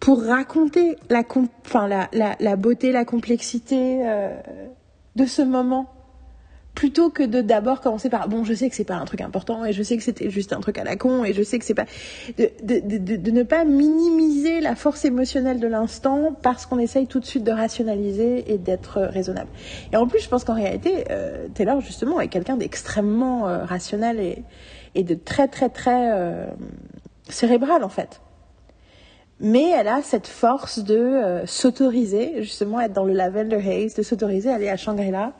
pour 0.00 0.22
raconter 0.22 0.96
la, 1.08 2.56
beauté, 2.56 2.92
la 2.92 3.06
complexité 3.06 4.06
euh, 4.06 4.36
de 5.14 5.24
ce 5.24 5.40
moment, 5.40 5.90
plutôt 6.76 7.08
que 7.08 7.22
de 7.22 7.40
d'abord 7.40 7.80
commencer 7.80 8.10
par 8.10 8.28
bon, 8.28 8.44
je 8.44 8.52
sais 8.52 8.68
que 8.68 8.76
c'est 8.76 8.84
pas 8.84 8.96
un 8.96 9.06
truc 9.06 9.22
important 9.22 9.64
et 9.64 9.72
je 9.72 9.82
sais 9.82 9.96
que 9.96 10.02
c'était 10.02 10.30
juste 10.30 10.52
un 10.52 10.60
truc 10.60 10.76
à 10.78 10.84
la 10.84 10.94
con 10.94 11.24
et 11.24 11.32
je 11.32 11.42
sais 11.42 11.58
que 11.58 11.64
c'est 11.64 11.74
pas 11.74 11.86
de 12.36 13.30
ne 13.30 13.42
pas 13.42 13.64
minimiser 13.64 14.60
la 14.60 14.76
force 14.76 15.04
émotionnelle 15.06 15.58
de 15.58 15.66
l'instant 15.66 16.36
parce 16.42 16.66
qu'on 16.66 16.78
essaye 16.78 17.06
tout 17.06 17.18
de 17.18 17.24
suite 17.24 17.44
de 17.44 17.50
rationaliser 17.50 18.52
et 18.52 18.58
d'être 18.58 18.98
euh, 18.98 19.08
raisonnable. 19.08 19.48
Et 19.92 19.96
en 19.96 20.06
plus, 20.06 20.20
je 20.20 20.28
pense 20.28 20.44
qu'en 20.44 20.54
réalité, 20.54 21.04
euh, 21.10 21.48
Taylor 21.54 21.80
justement 21.80 22.20
est 22.20 22.28
quelqu'un 22.28 22.58
d'extrêmement 22.58 23.48
euh, 23.48 23.64
rationnel 23.64 24.20
et, 24.20 24.44
et 24.96 25.04
de 25.04 25.14
très 25.14 25.46
très 25.46 25.68
très 25.68 26.10
euh, 26.12 26.46
cérébral 27.28 27.84
en 27.84 27.88
fait. 27.88 28.20
Mais 29.38 29.70
elle 29.70 29.88
a 29.88 30.00
cette 30.02 30.26
force 30.26 30.78
de 30.78 30.96
euh, 30.96 31.46
s'autoriser, 31.46 32.42
justement 32.42 32.80
être 32.80 32.94
dans 32.94 33.04
le 33.04 33.12
lavender 33.12 33.56
haze, 33.56 33.94
de 33.94 34.02
s'autoriser 34.02 34.50
à 34.50 34.54
aller 34.54 34.70
à 34.70 34.78
Shangri-La 34.78 35.34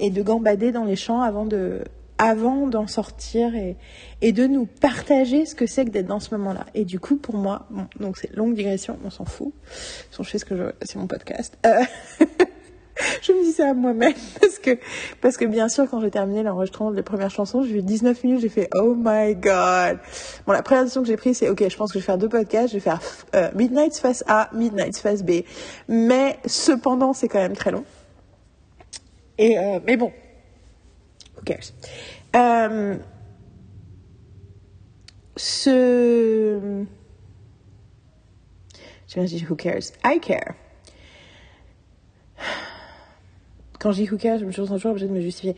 et 0.00 0.10
de 0.10 0.22
gambader 0.22 0.72
dans 0.72 0.84
les 0.84 0.96
champs 0.96 1.20
avant 1.20 1.44
de 1.44 1.84
avant 2.20 2.66
d'en 2.66 2.88
sortir 2.88 3.54
et, 3.54 3.76
et 4.22 4.32
de 4.32 4.46
nous 4.46 4.66
partager 4.66 5.46
ce 5.46 5.54
que 5.54 5.66
c'est 5.66 5.84
que 5.84 5.90
d'être 5.90 6.08
dans 6.08 6.18
ce 6.18 6.34
moment-là. 6.34 6.66
Et 6.74 6.84
du 6.84 6.98
coup, 6.98 7.16
pour 7.16 7.36
moi, 7.36 7.68
donc 8.00 8.16
c'est 8.16 8.34
longue 8.34 8.54
digression, 8.54 8.98
on 9.04 9.10
s'en 9.10 9.24
fout. 9.24 9.52
Je 10.18 10.22
fais 10.24 10.38
ce 10.38 10.44
que 10.44 10.74
c'est 10.82 10.96
mon 10.96 11.06
podcast. 11.06 11.56
Euh, 11.64 11.84
je 13.22 13.32
me 13.32 13.42
dis 13.44 13.52
ça 13.52 13.70
à 13.70 13.74
moi-même 13.74 14.14
parce 14.40 14.58
que, 14.58 14.78
parce 15.20 15.36
que 15.36 15.44
bien 15.44 15.68
sûr, 15.68 15.88
quand 15.90 16.00
j'ai 16.00 16.10
terminé 16.10 16.42
l'enregistrement 16.42 16.90
des 16.90 17.02
premières 17.02 17.30
chansons, 17.30 17.62
j'ai 17.62 17.72
vu 17.72 17.82
19 17.82 18.22
minutes, 18.24 18.40
j'ai 18.40 18.48
fait 18.48 18.68
Oh 18.74 18.94
my 18.96 19.34
god. 19.34 19.98
Bon, 20.46 20.52
la 20.52 20.62
première 20.62 20.84
décision 20.84 21.02
que 21.02 21.08
j'ai 21.08 21.16
prise, 21.16 21.38
c'est 21.38 21.48
ok, 21.48 21.68
je 21.68 21.76
pense 21.76 21.92
que 21.92 21.98
je 21.98 22.04
vais 22.04 22.06
faire 22.06 22.18
deux 22.18 22.28
podcasts, 22.28 22.68
je 22.68 22.74
vais 22.74 22.80
faire 22.80 23.00
euh, 23.34 23.50
Midnight's 23.54 24.00
Face 24.00 24.24
A, 24.26 24.48
Midnight's 24.52 25.00
Face 25.00 25.22
B. 25.22 25.42
Mais 25.88 26.38
cependant, 26.46 27.12
c'est 27.12 27.28
quand 27.28 27.38
même 27.38 27.56
très 27.56 27.70
long. 27.70 27.84
Et 29.38 29.58
euh, 29.58 29.78
mais 29.84 29.96
bon, 29.96 30.12
who 31.36 31.42
cares? 31.44 31.72
Euh, 32.34 32.96
ce, 35.36 36.84
je 39.08 39.20
dit 39.20 39.46
who 39.48 39.54
cares, 39.54 39.92
I 40.04 40.18
care. 40.20 40.54
Quand 43.78 43.90
who 43.90 44.16
cares, 44.16 44.38
je 44.38 44.44
me 44.44 44.52
sens 44.52 44.68
toujours 44.68 44.90
obligée 44.90 45.06
de 45.06 45.12
me 45.12 45.20
justifier. 45.20 45.56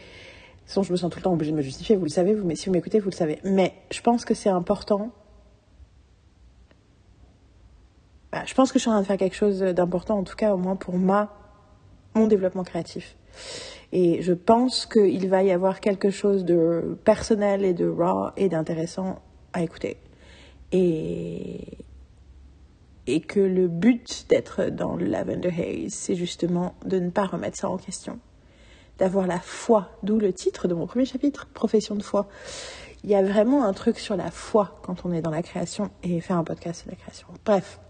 Façon, 0.66 0.82
je 0.82 0.92
me 0.92 0.96
sens 0.96 1.10
tout 1.10 1.18
le 1.18 1.22
temps 1.22 1.32
obligée 1.32 1.52
de 1.52 1.56
me 1.56 1.62
justifier, 1.62 1.96
vous 1.96 2.04
le 2.04 2.10
savez, 2.10 2.34
vous, 2.34 2.46
mais 2.46 2.54
si 2.54 2.66
vous 2.66 2.72
m'écoutez, 2.72 3.00
vous 3.00 3.10
le 3.10 3.14
savez. 3.14 3.38
Mais 3.44 3.74
je 3.90 4.00
pense 4.02 4.24
que 4.24 4.34
c'est 4.34 4.50
important. 4.50 5.10
Bah, 8.30 8.42
je 8.46 8.54
pense 8.54 8.70
que 8.70 8.78
je 8.78 8.82
suis 8.82 8.90
en 8.90 8.92
train 8.92 9.02
de 9.02 9.06
faire 9.06 9.16
quelque 9.16 9.34
chose 9.34 9.60
d'important, 9.60 10.18
en 10.18 10.24
tout 10.24 10.36
cas, 10.36 10.54
au 10.54 10.56
moins 10.56 10.76
pour 10.76 10.96
ma, 10.96 11.34
mon 12.14 12.26
développement 12.26 12.62
créatif. 12.62 13.16
Et 13.92 14.22
je 14.22 14.32
pense 14.32 14.86
qu'il 14.86 15.28
va 15.28 15.42
y 15.42 15.50
avoir 15.50 15.80
quelque 15.80 16.10
chose 16.10 16.44
de 16.44 16.96
personnel 17.04 17.64
et 17.64 17.74
de 17.74 17.88
raw 17.88 18.30
et 18.36 18.48
d'intéressant 18.48 19.20
à 19.52 19.62
écouter. 19.62 19.96
Et, 20.70 21.78
et 23.10 23.20
que 23.20 23.40
le 23.40 23.66
but 23.66 24.26
d'être 24.28 24.66
dans 24.66 24.94
le 24.94 25.04
Lavender 25.04 25.48
Haze, 25.50 25.92
c'est 25.92 26.14
justement 26.14 26.74
de 26.84 26.98
ne 27.00 27.10
pas 27.10 27.24
remettre 27.24 27.56
ça 27.56 27.68
en 27.68 27.76
question. 27.76 28.20
D'avoir 28.98 29.26
la 29.26 29.40
foi, 29.40 29.90
d'où 30.02 30.18
le 30.18 30.32
titre 30.32 30.68
de 30.68 30.74
mon 30.74 30.86
premier 30.86 31.04
chapitre, 31.04 31.48
Profession 31.52 31.96
de 31.96 32.02
foi. 32.02 32.28
Il 33.02 33.10
y 33.10 33.16
a 33.16 33.22
vraiment 33.22 33.64
un 33.64 33.72
truc 33.72 33.98
sur 33.98 34.14
la 34.14 34.30
foi 34.30 34.78
quand 34.82 35.04
on 35.04 35.12
est 35.12 35.22
dans 35.22 35.30
la 35.30 35.42
création 35.42 35.90
et 36.02 36.20
faire 36.20 36.36
un 36.36 36.44
podcast 36.44 36.82
sur 36.82 36.90
la 36.90 36.96
création. 36.96 37.26
Bref. 37.44 37.80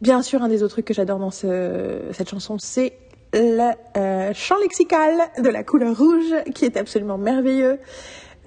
Bien 0.00 0.22
sûr, 0.22 0.42
un 0.42 0.48
des 0.48 0.62
autres 0.62 0.74
trucs 0.74 0.86
que 0.86 0.94
j'adore 0.94 1.18
dans 1.18 1.30
ce, 1.30 2.02
cette 2.12 2.30
chanson, 2.30 2.56
c'est 2.58 2.94
le 3.34 3.72
euh, 3.96 4.32
champ 4.32 4.56
lexical 4.62 5.12
de 5.42 5.48
la 5.48 5.62
couleur 5.62 5.96
rouge, 5.96 6.34
qui 6.54 6.64
est 6.64 6.76
absolument 6.76 7.18
merveilleux. 7.18 7.78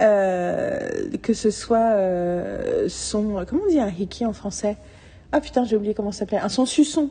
Euh, 0.01 1.09
que 1.21 1.33
ce 1.33 1.51
soit 1.51 1.93
euh, 1.93 2.87
son... 2.87 3.43
Comment 3.47 3.63
on 3.65 3.69
dit 3.69 3.79
un 3.79 3.89
hickey 3.89 4.25
en 4.25 4.33
français? 4.33 4.77
Ah 5.31 5.41
putain, 5.41 5.63
j'ai 5.65 5.75
oublié 5.75 5.93
comment 5.93 6.11
ça 6.11 6.19
s'appelait. 6.19 6.39
Un 6.39 6.49
son 6.49 6.65
suçon 6.65 7.09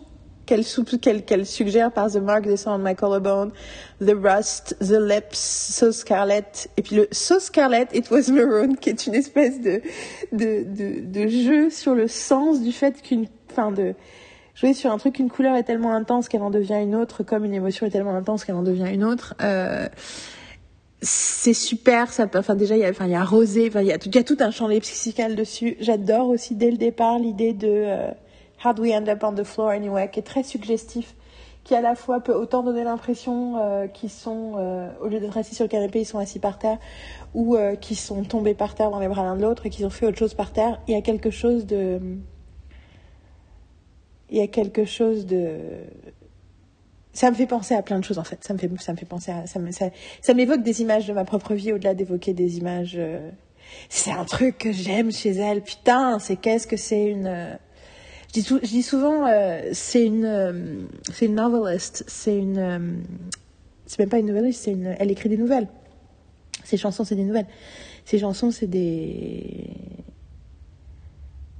qu'elle 0.48 1.44
suggère 1.44 1.92
par 1.92 2.10
The 2.10 2.16
Mark 2.16 2.44
Descend 2.44 2.80
on 2.80 2.84
My 2.84 2.94
Collarbone, 2.94 3.52
The 4.00 4.14
Rust, 4.22 4.76
The 4.80 4.98
Lips, 4.98 5.36
So 5.36 5.92
Scarlet, 5.92 6.44
et 6.76 6.82
puis 6.82 6.96
le 6.96 7.08
So 7.12 7.38
Scarlet, 7.38 7.86
It 7.92 8.10
Was 8.10 8.30
Maroon, 8.32 8.74
qui 8.76 8.88
est 8.88 9.06
une 9.06 9.14
espèce 9.14 9.60
de, 9.60 9.82
de, 10.32 10.64
de, 11.04 11.28
jeu 11.28 11.70
sur 11.70 11.94
le 11.94 12.08
sens 12.08 12.62
du 12.62 12.72
fait 12.72 13.02
qu'une... 13.02 13.26
Enfin, 13.50 13.72
de 13.72 13.94
jouer 14.54 14.72
sur 14.72 14.90
un 14.90 14.98
truc 14.98 15.16
qu'une 15.16 15.30
couleur 15.30 15.54
est 15.54 15.64
tellement 15.64 15.94
intense 15.94 16.28
qu'elle 16.28 16.42
en 16.42 16.50
devient 16.50 16.80
une 16.82 16.94
autre, 16.94 17.22
comme 17.22 17.44
une 17.44 17.54
émotion 17.54 17.86
est 17.86 17.90
tellement 17.90 18.14
intense 18.14 18.44
qu'elle 18.44 18.56
en 18.56 18.62
devient 18.62 18.88
une 18.92 19.04
autre. 19.04 19.34
Euh, 19.42 19.86
c'est 21.00 21.54
super, 21.54 22.12
ça 22.12 22.26
enfin 22.34 22.54
déjà 22.56 22.76
il 22.76 22.80
y 22.80 22.84
a, 22.84 22.90
enfin 22.90 23.06
il 23.06 23.12
y 23.12 23.14
a 23.14 23.24
Rosé, 23.24 23.68
enfin 23.68 23.82
il 23.82 23.86
y 23.86 23.92
a 23.92 23.98
tout, 23.98 24.08
il 24.08 24.16
y 24.16 24.18
a 24.18 24.24
tout 24.24 24.36
un 24.40 24.50
champ 24.50 24.66
lexical 24.66 25.36
dessus. 25.36 25.76
J'adore 25.80 26.28
aussi 26.28 26.54
dès 26.54 26.70
le 26.70 26.76
départ 26.76 27.18
l'idée 27.18 27.52
de 27.52 27.68
euh, 27.68 28.10
How 28.64 28.72
do 28.72 28.82
we 28.82 28.92
end 28.92 29.06
up 29.08 29.22
on 29.22 29.34
the 29.34 29.44
floor 29.44 29.70
anyway, 29.70 30.10
qui 30.10 30.18
est 30.18 30.24
très 30.24 30.42
suggestif, 30.42 31.14
qui 31.62 31.76
à 31.76 31.80
la 31.80 31.94
fois 31.94 32.20
peut 32.20 32.34
autant 32.34 32.64
donner 32.64 32.82
l'impression 32.82 33.56
euh, 33.58 33.86
qu'ils 33.86 34.10
sont, 34.10 34.54
euh, 34.56 34.90
au 35.00 35.06
lieu 35.06 35.20
d'être 35.20 35.36
assis 35.36 35.54
sur 35.54 35.64
le 35.64 35.68
canapé, 35.68 36.00
ils 36.00 36.04
sont 36.04 36.18
assis 36.18 36.40
par 36.40 36.58
terre, 36.58 36.78
ou 37.34 37.54
euh, 37.54 37.76
qu'ils 37.76 37.96
sont 37.96 38.24
tombés 38.24 38.54
par 38.54 38.74
terre 38.74 38.90
dans 38.90 38.98
les 38.98 39.06
bras 39.06 39.22
l'un 39.22 39.36
de 39.36 39.42
l'autre 39.42 39.66
et 39.66 39.70
qu'ils 39.70 39.86
ont 39.86 39.90
fait 39.90 40.06
autre 40.06 40.18
chose 40.18 40.34
par 40.34 40.52
terre. 40.52 40.80
Il 40.88 40.94
y 40.94 40.96
a 40.96 41.02
quelque 41.02 41.30
chose 41.30 41.66
de, 41.66 42.00
il 44.30 44.38
y 44.38 44.40
a 44.40 44.48
quelque 44.48 44.84
chose 44.84 45.24
de 45.24 45.56
ça 47.18 47.30
me 47.32 47.34
fait 47.36 47.46
penser 47.46 47.74
à 47.74 47.82
plein 47.82 47.98
de 47.98 48.04
choses 48.04 48.18
en 48.18 48.24
fait. 48.24 48.44
Ça 48.44 48.54
me 48.54 48.58
fait, 48.58 48.70
ça 48.80 48.92
me 48.92 48.96
fait 48.96 49.04
penser 49.06 49.32
à, 49.32 49.46
ça 49.48 49.58
me, 49.58 49.72
ça, 49.72 49.90
ça 50.22 50.34
m'évoque 50.34 50.62
des 50.62 50.82
images 50.82 51.06
de 51.08 51.12
ma 51.12 51.24
propre 51.24 51.54
vie 51.54 51.72
au-delà 51.72 51.94
d'évoquer 51.94 52.32
des 52.32 52.58
images. 52.58 52.94
euh, 52.96 53.30
C'est 53.88 54.12
un 54.12 54.24
truc 54.24 54.56
que 54.58 54.70
j'aime 54.70 55.10
chez 55.10 55.30
elle. 55.30 55.62
Putain, 55.62 56.20
c'est 56.20 56.36
qu'est-ce 56.36 56.68
que 56.68 56.76
c'est 56.76 57.06
une. 57.06 57.26
euh, 57.26 57.54
Je 58.34 58.66
dis, 58.66 58.82
souvent, 58.84 59.26
euh, 59.26 59.62
c'est 59.72 60.04
une, 60.04 60.86
c'est 61.12 61.26
une 61.26 61.34
novelist. 61.34 62.04
C'est 62.06 62.38
une, 62.38 63.02
c'est 63.86 63.98
même 63.98 64.08
pas 64.10 64.18
une 64.18 64.26
noveliste. 64.26 64.62
C'est 64.64 64.72
une, 64.72 64.94
elle 64.98 65.10
écrit 65.10 65.28
des 65.28 65.38
nouvelles. 65.38 65.66
Ses 66.62 66.76
chansons, 66.76 67.02
c'est 67.04 67.16
des 67.16 67.24
nouvelles. 67.24 67.48
Ses 68.04 68.20
chansons, 68.20 68.52
c'est 68.52 68.66
des, 68.68 69.70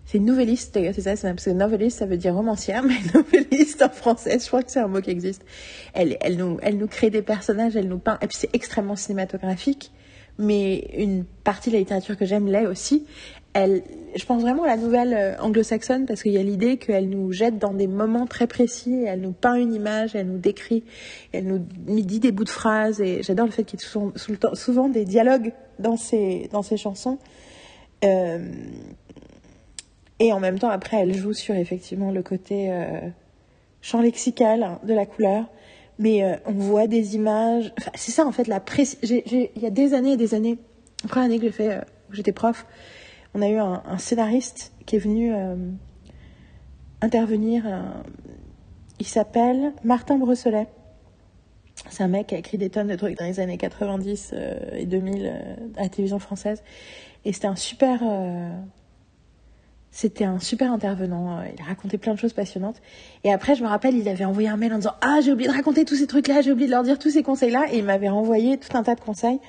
c'est 0.09 0.17
une 0.17 0.25
nouvelliste, 0.25 0.73
c'est 0.73 1.03
ça, 1.03 1.17
c'est 1.17 1.29
parce 1.29 1.45
que 1.45 1.51
noveliste, 1.51 1.99
ça 1.99 2.07
veut 2.07 2.17
dire 2.17 2.35
romancière, 2.35 2.83
mais 2.89 2.97
noveliste 3.13 3.83
en 3.83 3.91
français, 3.91 4.39
je 4.41 4.47
crois 4.47 4.63
que 4.63 4.71
c'est 4.71 4.81
un 4.81 4.89
mot 4.89 5.03
qui 5.03 5.11
existe. 5.11 5.45
Elle, 5.93 6.17
elle, 6.23 6.39
nous, 6.39 6.57
elle 6.63 6.79
nous 6.79 6.87
crée 6.87 7.11
des 7.11 7.21
personnages, 7.21 7.77
elle 7.77 7.89
nous 7.89 7.99
peint, 7.99 8.17
et 8.23 8.27
puis 8.27 8.39
c'est 8.41 8.55
extrêmement 8.55 8.97
cinématographique, 8.97 9.93
mais 10.39 10.89
une 10.97 11.27
partie 11.45 11.69
de 11.69 11.75
la 11.75 11.81
littérature 11.81 12.17
que 12.17 12.25
j'aime 12.25 12.47
l'est 12.47 12.67
aussi. 12.67 13.05
Elle, 13.53 13.83
je 14.17 14.25
pense 14.25 14.41
vraiment 14.41 14.63
à 14.63 14.69
la 14.69 14.79
nouvelle 14.79 15.13
euh, 15.13 15.39
anglo-saxonne 15.41 16.07
parce 16.07 16.23
qu'il 16.23 16.33
y 16.33 16.39
a 16.39 16.43
l'idée 16.43 16.79
qu'elle 16.79 17.11
nous 17.11 17.31
jette 17.33 17.59
dans 17.59 17.75
des 17.75 17.87
moments 17.87 18.27
très 18.27 18.47
précis, 18.47 19.05
elle 19.07 19.21
nous 19.21 19.33
peint 19.33 19.57
une 19.57 19.75
image, 19.75 20.15
elle 20.15 20.29
nous 20.29 20.39
décrit, 20.39 20.85
elle 21.33 21.47
nous 21.47 21.67
dit 22.01 22.19
des 22.19 22.33
bouts 22.33 22.45
de 22.45 22.49
phrases, 22.49 23.03
et 23.03 23.23
j'adore 23.23 23.45
le 23.45 23.53
fait 23.53 23.65
qu'il 23.65 23.79
y 23.79 23.83
ait 23.83 23.87
souvent, 23.87 24.13
souvent 24.55 24.89
des 24.89 25.05
dialogues 25.05 25.53
dans 25.79 25.99
ses, 25.99 26.49
dans 26.51 26.63
ses 26.63 26.79
chansons. 26.79 27.19
Euh, 28.05 28.39
et 30.21 30.33
en 30.33 30.41
même 30.41 30.59
temps, 30.59 30.71
après, 30.71 30.99
elle 30.99 31.15
joue 31.15 31.33
sur 31.33 31.55
effectivement 31.55 32.11
le 32.11 32.23
côté 32.23 32.71
euh, 32.71 33.09
champ 33.81 34.01
lexical 34.01 34.79
de 34.85 34.95
la 34.95 35.07
couleur. 35.07 35.47
Mais 35.99 36.23
euh, 36.23 36.37
on 36.47 36.53
voit 36.53 36.87
des 36.87 37.17
images. 37.17 37.73
C'est 37.95 38.13
ça 38.13 38.25
en 38.27 38.33
fait 38.33 38.47
la 38.47 38.61
précision. 38.61 39.21
Il 39.27 39.63
y 39.63 39.67
a 39.67 39.71
des 39.71 39.95
années 39.95 40.13
et 40.13 40.17
des 40.17 40.35
années. 40.35 40.59
La 41.03 41.09
première 41.09 41.27
année 41.27 41.39
que 41.39 41.47
j'ai 41.47 41.53
fait 41.53 41.73
euh, 41.73 41.81
j'étais 42.13 42.33
prof, 42.33 42.67
on 43.35 43.43
a 43.43 43.49
eu 43.49 43.59
un, 43.59 43.99
scénariste 43.99 44.73
qui 44.87 44.97
est 44.97 45.01
venu 45.01 45.33
euh, 45.35 45.57
intervenir. 47.01 47.65
il 48.99 49.07
s'appelle 49.07 49.73
Martin 49.85 50.17
Brosselet. 50.17 50.67
C'est 51.91 52.03
un 52.03 52.09
mec 52.09 52.29
qui 52.29 52.35
a 52.35 52.39
écrit 52.39 52.59
des 52.59 52.71
tonnes 52.71 52.89
de 52.89 52.97
trucs 52.97 53.17
dans 53.19 53.27
les 53.27 53.39
années 53.39 53.59
90 53.59 54.35
et 54.73 54.87
2000 54.87 55.33
à 55.77 55.83
la 55.83 55.89
télévision 55.89 56.19
française. 56.19 56.63
Et 57.25 57.33
c'était 57.33 57.47
un 57.47 57.55
super 57.55 58.03
c'était 59.91 60.25
un 60.25 60.39
super 60.39 60.73
intervenant. 60.73 61.41
Il 61.43 61.61
a 61.61 61.65
raconté 61.65 61.99
plein 61.99 62.15
de 62.15 62.19
choses 62.19 62.33
passionnantes. 62.33 62.81
Et 63.25 63.33
après, 63.33 63.55
je 63.55 63.63
me 63.63 63.69
rappelle, 63.69 63.97
il 63.97 64.09
avait 64.09 64.25
envoyé 64.25 64.49
un 64.49 64.57
mail 64.57 64.73
en 64.75 64.79
disant 64.79 64.95
Ah, 65.01 65.21
j'ai 65.23 65.33
oublié 65.33 65.49
de 65.49 65.55
raconter 65.55 65.85
tous 65.85 65.97
ces 65.97 66.07
trucs-là, 66.07 66.43
j'ai 66.43 66.53
oublié 66.53 66.67
de 66.67 66.73
leur 66.73 66.83
dire 66.83 66.99
tous 66.99 67.11
ces 67.11 67.23
conseils-là. 67.23 67.67
Et 67.73 67.79
il 67.79 67.85
m'avait 67.85 68.09
renvoyé 68.09 68.59
tout 68.59 68.77
un 68.77 68.83
tas 68.83 68.95
de 68.95 69.01
conseils. 69.01 69.41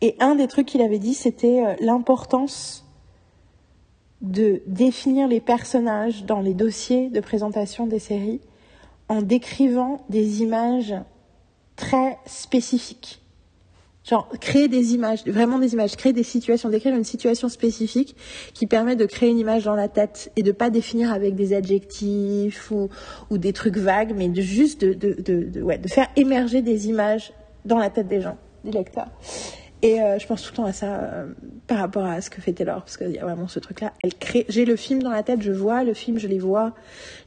Et 0.00 0.16
un 0.20 0.34
des 0.34 0.48
trucs 0.48 0.66
qu'il 0.66 0.82
avait 0.82 0.98
dit, 0.98 1.14
c'était 1.14 1.64
euh, 1.64 1.74
l'importance 1.80 2.86
de 4.20 4.62
définir 4.66 5.28
les 5.28 5.40
personnages 5.40 6.24
dans 6.24 6.40
les 6.40 6.54
dossiers 6.54 7.08
de 7.08 7.20
présentation 7.20 7.86
des 7.86 7.98
séries 7.98 8.40
en 9.08 9.22
décrivant 9.22 10.04
des 10.08 10.42
images 10.42 10.94
très 11.76 12.18
spécifiques. 12.26 13.19
Genre, 14.10 14.28
créer 14.40 14.66
des 14.66 14.94
images, 14.94 15.24
vraiment 15.24 15.60
des 15.60 15.72
images, 15.72 15.94
créer 15.94 16.12
des 16.12 16.24
situations, 16.24 16.68
décrire 16.68 16.96
une 16.96 17.04
situation 17.04 17.48
spécifique 17.48 18.16
qui 18.54 18.66
permet 18.66 18.96
de 18.96 19.06
créer 19.06 19.30
une 19.30 19.38
image 19.38 19.62
dans 19.62 19.76
la 19.76 19.86
tête 19.86 20.32
et 20.36 20.42
de 20.42 20.50
pas 20.50 20.68
définir 20.68 21.12
avec 21.12 21.36
des 21.36 21.54
adjectifs 21.54 22.72
ou, 22.72 23.38
des 23.38 23.52
trucs 23.52 23.76
vagues, 23.76 24.12
mais 24.16 24.34
juste 24.34 24.84
de, 24.84 25.86
faire 25.86 26.08
émerger 26.16 26.60
des 26.60 26.88
images 26.88 27.32
dans 27.64 27.78
la 27.78 27.88
tête 27.88 28.08
des 28.08 28.20
gens, 28.20 28.36
des 28.64 28.72
lecteurs. 28.72 29.06
Et 29.82 30.02
euh, 30.02 30.18
je 30.18 30.26
pense 30.26 30.42
tout 30.42 30.50
le 30.50 30.56
temps 30.56 30.64
à 30.64 30.72
ça 30.72 30.88
euh, 30.88 31.26
par 31.68 31.78
rapport 31.78 32.04
à 32.04 32.20
ce 32.20 32.30
que 32.30 32.40
fait 32.40 32.52
Taylor, 32.52 32.80
parce 32.80 32.96
qu'il 32.96 33.12
y 33.12 33.18
a 33.18 33.24
vraiment 33.24 33.46
ce 33.46 33.60
truc-là. 33.60 33.92
Elle 34.02 34.14
crée. 34.14 34.44
J'ai 34.48 34.64
le 34.64 34.74
film 34.74 35.04
dans 35.04 35.10
la 35.10 35.22
tête, 35.22 35.40
je 35.40 35.52
vois 35.52 35.84
le 35.84 35.94
film, 35.94 36.18
je 36.18 36.26
les 36.26 36.40
vois, 36.40 36.74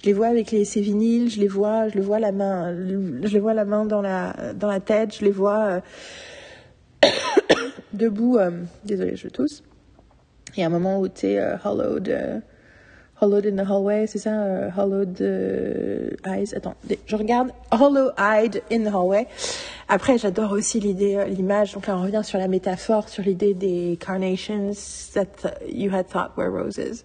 je 0.01 0.07
les 0.07 0.13
vois 0.13 0.27
avec 0.27 0.51
les 0.51 0.65
ses 0.65 0.81
vinyles, 0.81 1.29
je 1.29 1.39
les 1.39 1.47
vois, 1.47 1.87
je 1.87 1.95
le 1.95 2.03
vois 2.03 2.19
la 2.19 2.33
main, 2.33 2.75
je 2.75 3.33
les 3.33 3.39
vois 3.39 3.53
la 3.53 3.63
main 3.63 3.85
dans 3.85 4.01
la 4.01 4.53
dans 4.53 4.67
la 4.67 4.81
tête, 4.81 5.15
je 5.17 5.23
les 5.23 5.31
vois. 5.31 5.63
Euh, 5.63 5.79
debout, 7.93 8.37
euh, 8.37 8.51
désolé, 8.83 9.15
je 9.15 9.27
tousse. 9.27 9.63
Il 10.55 10.59
y 10.59 10.63
a 10.63 10.67
un 10.67 10.69
moment 10.69 10.99
où 10.99 11.07
tu 11.07 11.27
es 11.27 11.39
euh, 11.39 11.55
hollowed, 11.63 12.09
euh, 12.09 12.39
hollowed 13.21 13.45
in 13.45 13.55
the 13.55 13.67
hallway, 13.67 14.05
c'est 14.07 14.19
ça 14.19 14.69
Hollowed 14.77 15.19
eyes. 16.25 16.53
Attends, 16.55 16.75
je 17.05 17.15
regarde 17.15 17.51
Hollow-eyed 17.71 18.61
in 18.71 18.83
the 18.83 18.93
hallway. 18.93 19.27
Après, 19.87 20.17
j'adore 20.17 20.51
aussi 20.51 20.79
l'idée, 20.79 21.23
l'image. 21.27 21.73
Donc 21.73 21.87
là, 21.87 21.97
on 21.97 22.01
revient 22.01 22.21
sur 22.23 22.39
la 22.39 22.47
métaphore, 22.47 23.09
sur 23.09 23.23
l'idée 23.23 23.53
des 23.53 23.97
carnations 23.99 24.71
that 25.13 25.55
you 25.67 25.91
had 25.91 26.07
thought 26.07 26.35
were 26.37 26.49
roses. 26.49 27.03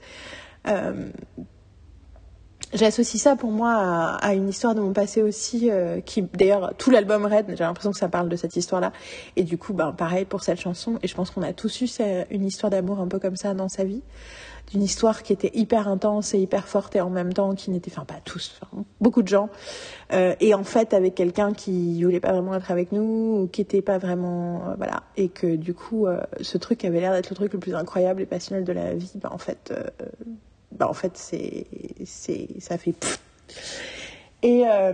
J'associe 2.75 3.21
ça 3.23 3.35
pour 3.35 3.51
moi 3.51 4.19
à, 4.21 4.35
une 4.35 4.47
histoire 4.47 4.75
de 4.75 4.81
mon 4.81 4.93
passé 4.93 5.23
aussi, 5.23 5.71
euh, 5.71 6.01
qui 6.03 6.21
d'ailleurs 6.21 6.75
tout 6.77 6.91
l'album 6.91 7.25
Red, 7.25 7.47
j'ai 7.49 7.64
l'impression 7.64 7.93
que 7.93 7.99
ça 7.99 8.11
parle 8.11 8.29
de 8.29 8.37
cette 8.37 8.57
histoire-là. 8.57 8.93
Et 9.37 9.43
du 9.43 9.57
coup, 9.57 9.73
ben 9.73 9.93
pareil 9.93 10.27
pour 10.27 10.43
cette 10.43 10.61
chanson. 10.61 10.99
Et 11.03 11.09
je 11.09 11.14
pense 11.14 11.31
qu'on 11.31 11.43
a 11.43 11.55
tous 11.55 11.81
eu 11.81 11.89
une 12.31 12.45
histoire 12.45 12.69
d'amour 12.69 13.01
un 13.01 13.09
peu 13.09 13.19
comme 13.19 13.37
ça 13.37 13.55
dans 13.55 13.71
sa 13.71 13.85
vie, 13.85 14.03
d'une 14.71 14.83
histoire 14.83 15.23
qui 15.23 15.33
était 15.33 15.51
hyper 15.55 15.89
intense 15.89 16.35
et 16.35 16.39
hyper 16.41 16.69
forte 16.69 16.95
et 16.95 17.01
en 17.01 17.09
même 17.09 17.33
temps 17.33 17.55
qui 17.55 17.71
n'était, 17.71 17.91
enfin 17.91 18.05
pas 18.05 18.21
tous, 18.23 18.61
beaucoup 19.01 19.23
de 19.23 19.29
gens. 19.29 19.49
Euh, 20.12 20.35
et 20.41 20.53
en 20.53 20.64
fait 20.64 20.93
avec 20.93 21.14
quelqu'un 21.14 21.55
qui 21.55 22.03
voulait 22.05 22.21
pas 22.21 22.33
vraiment 22.33 22.55
être 22.55 22.71
avec 22.71 22.93
nous 22.93 23.45
ou 23.45 23.49
qui 23.49 23.62
était 23.62 23.83
pas 23.83 23.97
vraiment, 23.97 24.69
euh, 24.69 24.75
voilà. 24.77 25.05
Et 25.16 25.31
que 25.31 25.57
du 25.57 25.73
coup, 25.73 26.07
ce 26.43 26.59
truc 26.59 26.85
avait 26.85 27.01
l'air 27.01 27.12
d'être 27.12 27.31
le 27.31 27.37
truc 27.37 27.55
le 27.55 27.59
plus 27.61 27.75
incroyable 27.75 28.21
et 28.21 28.27
passionnel 28.27 28.64
de 28.64 28.73
la 28.73 28.93
vie, 28.93 29.12
ben 29.14 29.31
en 29.33 29.39
fait 29.39 29.73
bah, 30.73 30.89
en 30.89 30.93
fait, 30.93 31.16
c'est, 31.16 31.66
c'est, 32.05 32.61
ça 32.61 32.79
fait. 32.79 32.95
Et, 34.43 34.64
euh, 34.66 34.93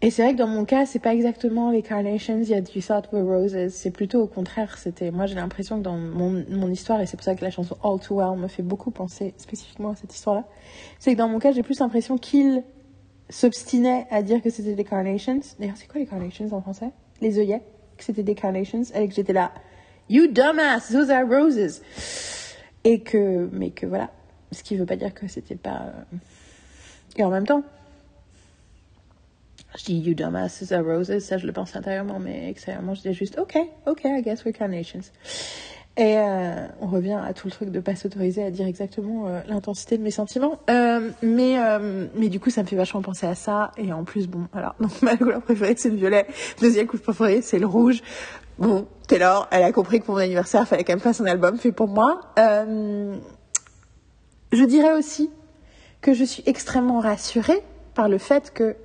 et 0.00 0.10
c'est 0.10 0.22
vrai 0.22 0.32
que 0.32 0.38
dans 0.38 0.46
mon 0.46 0.64
cas, 0.64 0.86
c'est 0.86 0.98
pas 0.98 1.14
exactement 1.14 1.70
les 1.70 1.82
carnations, 1.82 2.38
il 2.40 2.48
y 2.48 2.54
a 2.54 2.60
du 2.60 2.80
thought 2.80 3.08
were 3.12 3.24
roses. 3.24 3.68
C'est 3.70 3.90
plutôt 3.90 4.22
au 4.22 4.26
contraire. 4.26 4.78
C'était, 4.78 5.10
moi, 5.10 5.26
j'ai 5.26 5.34
l'impression 5.34 5.78
que 5.78 5.82
dans 5.82 5.96
mon, 5.96 6.44
mon 6.50 6.70
histoire, 6.70 7.00
et 7.00 7.06
c'est 7.06 7.16
pour 7.16 7.24
ça 7.24 7.34
que 7.34 7.44
la 7.44 7.50
chanson 7.50 7.76
All 7.82 7.98
Too 7.98 8.16
Well 8.16 8.38
me 8.38 8.46
fait 8.46 8.62
beaucoup 8.62 8.90
penser 8.90 9.34
spécifiquement 9.38 9.90
à 9.90 9.96
cette 9.96 10.14
histoire-là, 10.14 10.44
c'est 10.98 11.14
que 11.14 11.18
dans 11.18 11.28
mon 11.28 11.38
cas, 11.38 11.52
j'ai 11.52 11.62
plus 11.62 11.80
l'impression 11.80 12.18
qu'il 12.18 12.62
s'obstinait 13.30 14.06
à 14.10 14.22
dire 14.22 14.40
que 14.40 14.50
c'était 14.50 14.74
des 14.74 14.84
carnations. 14.84 15.40
D'ailleurs, 15.58 15.76
c'est 15.76 15.88
quoi 15.88 16.00
les 16.00 16.06
carnations 16.06 16.52
en 16.52 16.60
français? 16.60 16.90
Les 17.20 17.38
œillets, 17.38 17.62
que 17.96 18.04
c'était 18.04 18.22
des 18.22 18.34
carnations, 18.34 18.82
et 18.94 19.08
que 19.08 19.14
j'étais 19.14 19.32
là. 19.32 19.52
You 20.08 20.28
dumbass, 20.28 20.90
those 20.90 21.10
are 21.10 21.24
roses. 21.24 21.82
Et 22.84 23.00
que, 23.00 23.48
mais 23.52 23.70
que 23.70 23.86
voilà. 23.86 24.10
Ce 24.52 24.62
qui 24.62 24.76
veut 24.76 24.86
pas 24.86 24.96
dire 24.96 25.12
que 25.12 25.28
c'était 25.28 25.56
pas. 25.56 25.92
Euh, 26.12 26.16
et 27.16 27.24
en 27.24 27.30
même 27.30 27.46
temps, 27.46 27.62
je 29.76 29.84
dis 29.84 29.98
you 29.98 30.14
dumbass, 30.14 30.60
those 30.60 30.72
are 30.72 30.82
roses. 30.82 31.18
Ça, 31.20 31.36
je 31.36 31.46
le 31.46 31.52
pense 31.52 31.76
intérieurement, 31.76 32.18
mais 32.18 32.48
extérieurement, 32.48 32.94
je 32.94 33.02
dis 33.02 33.12
juste 33.12 33.38
OK, 33.38 33.58
OK, 33.86 34.04
I 34.04 34.22
guess 34.22 34.44
we're 34.44 34.56
carnations. 34.56 35.12
Et 35.98 36.16
euh, 36.16 36.68
on 36.80 36.86
revient 36.86 37.20
à 37.20 37.34
tout 37.34 37.48
le 37.48 37.50
truc 37.50 37.70
de 37.70 37.80
pas 37.80 37.96
s'autoriser 37.96 38.44
à 38.44 38.52
dire 38.52 38.68
exactement 38.68 39.26
euh, 39.26 39.40
l'intensité 39.48 39.98
de 39.98 40.02
mes 40.04 40.12
sentiments. 40.12 40.60
Euh, 40.70 41.10
mais, 41.22 41.56
mais 42.14 42.28
du 42.28 42.38
coup, 42.38 42.50
ça 42.50 42.62
me 42.62 42.68
fait 42.68 42.76
vachement 42.76 43.02
penser 43.02 43.26
à 43.26 43.34
ça. 43.34 43.72
Et 43.76 43.92
en 43.92 44.04
plus, 44.04 44.28
bon, 44.28 44.46
alors, 44.54 44.76
donc 44.78 44.92
ma 45.02 45.16
couleur 45.16 45.42
préférée, 45.42 45.74
c'est 45.76 45.90
le 45.90 45.96
violet. 45.96 46.28
Deuxième 46.60 46.86
couleur 46.86 47.02
préférée, 47.02 47.42
c'est 47.42 47.58
le 47.58 47.66
rouge. 47.66 48.00
Bon, 48.60 48.86
Taylor, 49.08 49.48
elle 49.50 49.64
a 49.64 49.72
compris 49.72 49.98
que 49.98 50.06
pour 50.06 50.14
mon 50.14 50.20
anniversaire, 50.20 50.62
il 50.62 50.66
fallait 50.66 50.84
qu'elle 50.84 50.96
me 50.96 51.00
fasse 51.00 51.20
un 51.20 51.26
album 51.26 51.58
fait 51.58 51.72
pour 51.72 51.88
moi. 51.88 52.20
je 52.36 53.18
dirais 54.64 54.92
aussi 54.92 55.30
que 56.00 56.14
je 56.14 56.22
suis 56.22 56.44
extrêmement 56.46 57.00
rassurée 57.00 57.60
par 57.94 58.08
le 58.08 58.18
fait 58.18 58.52
que 58.52 58.76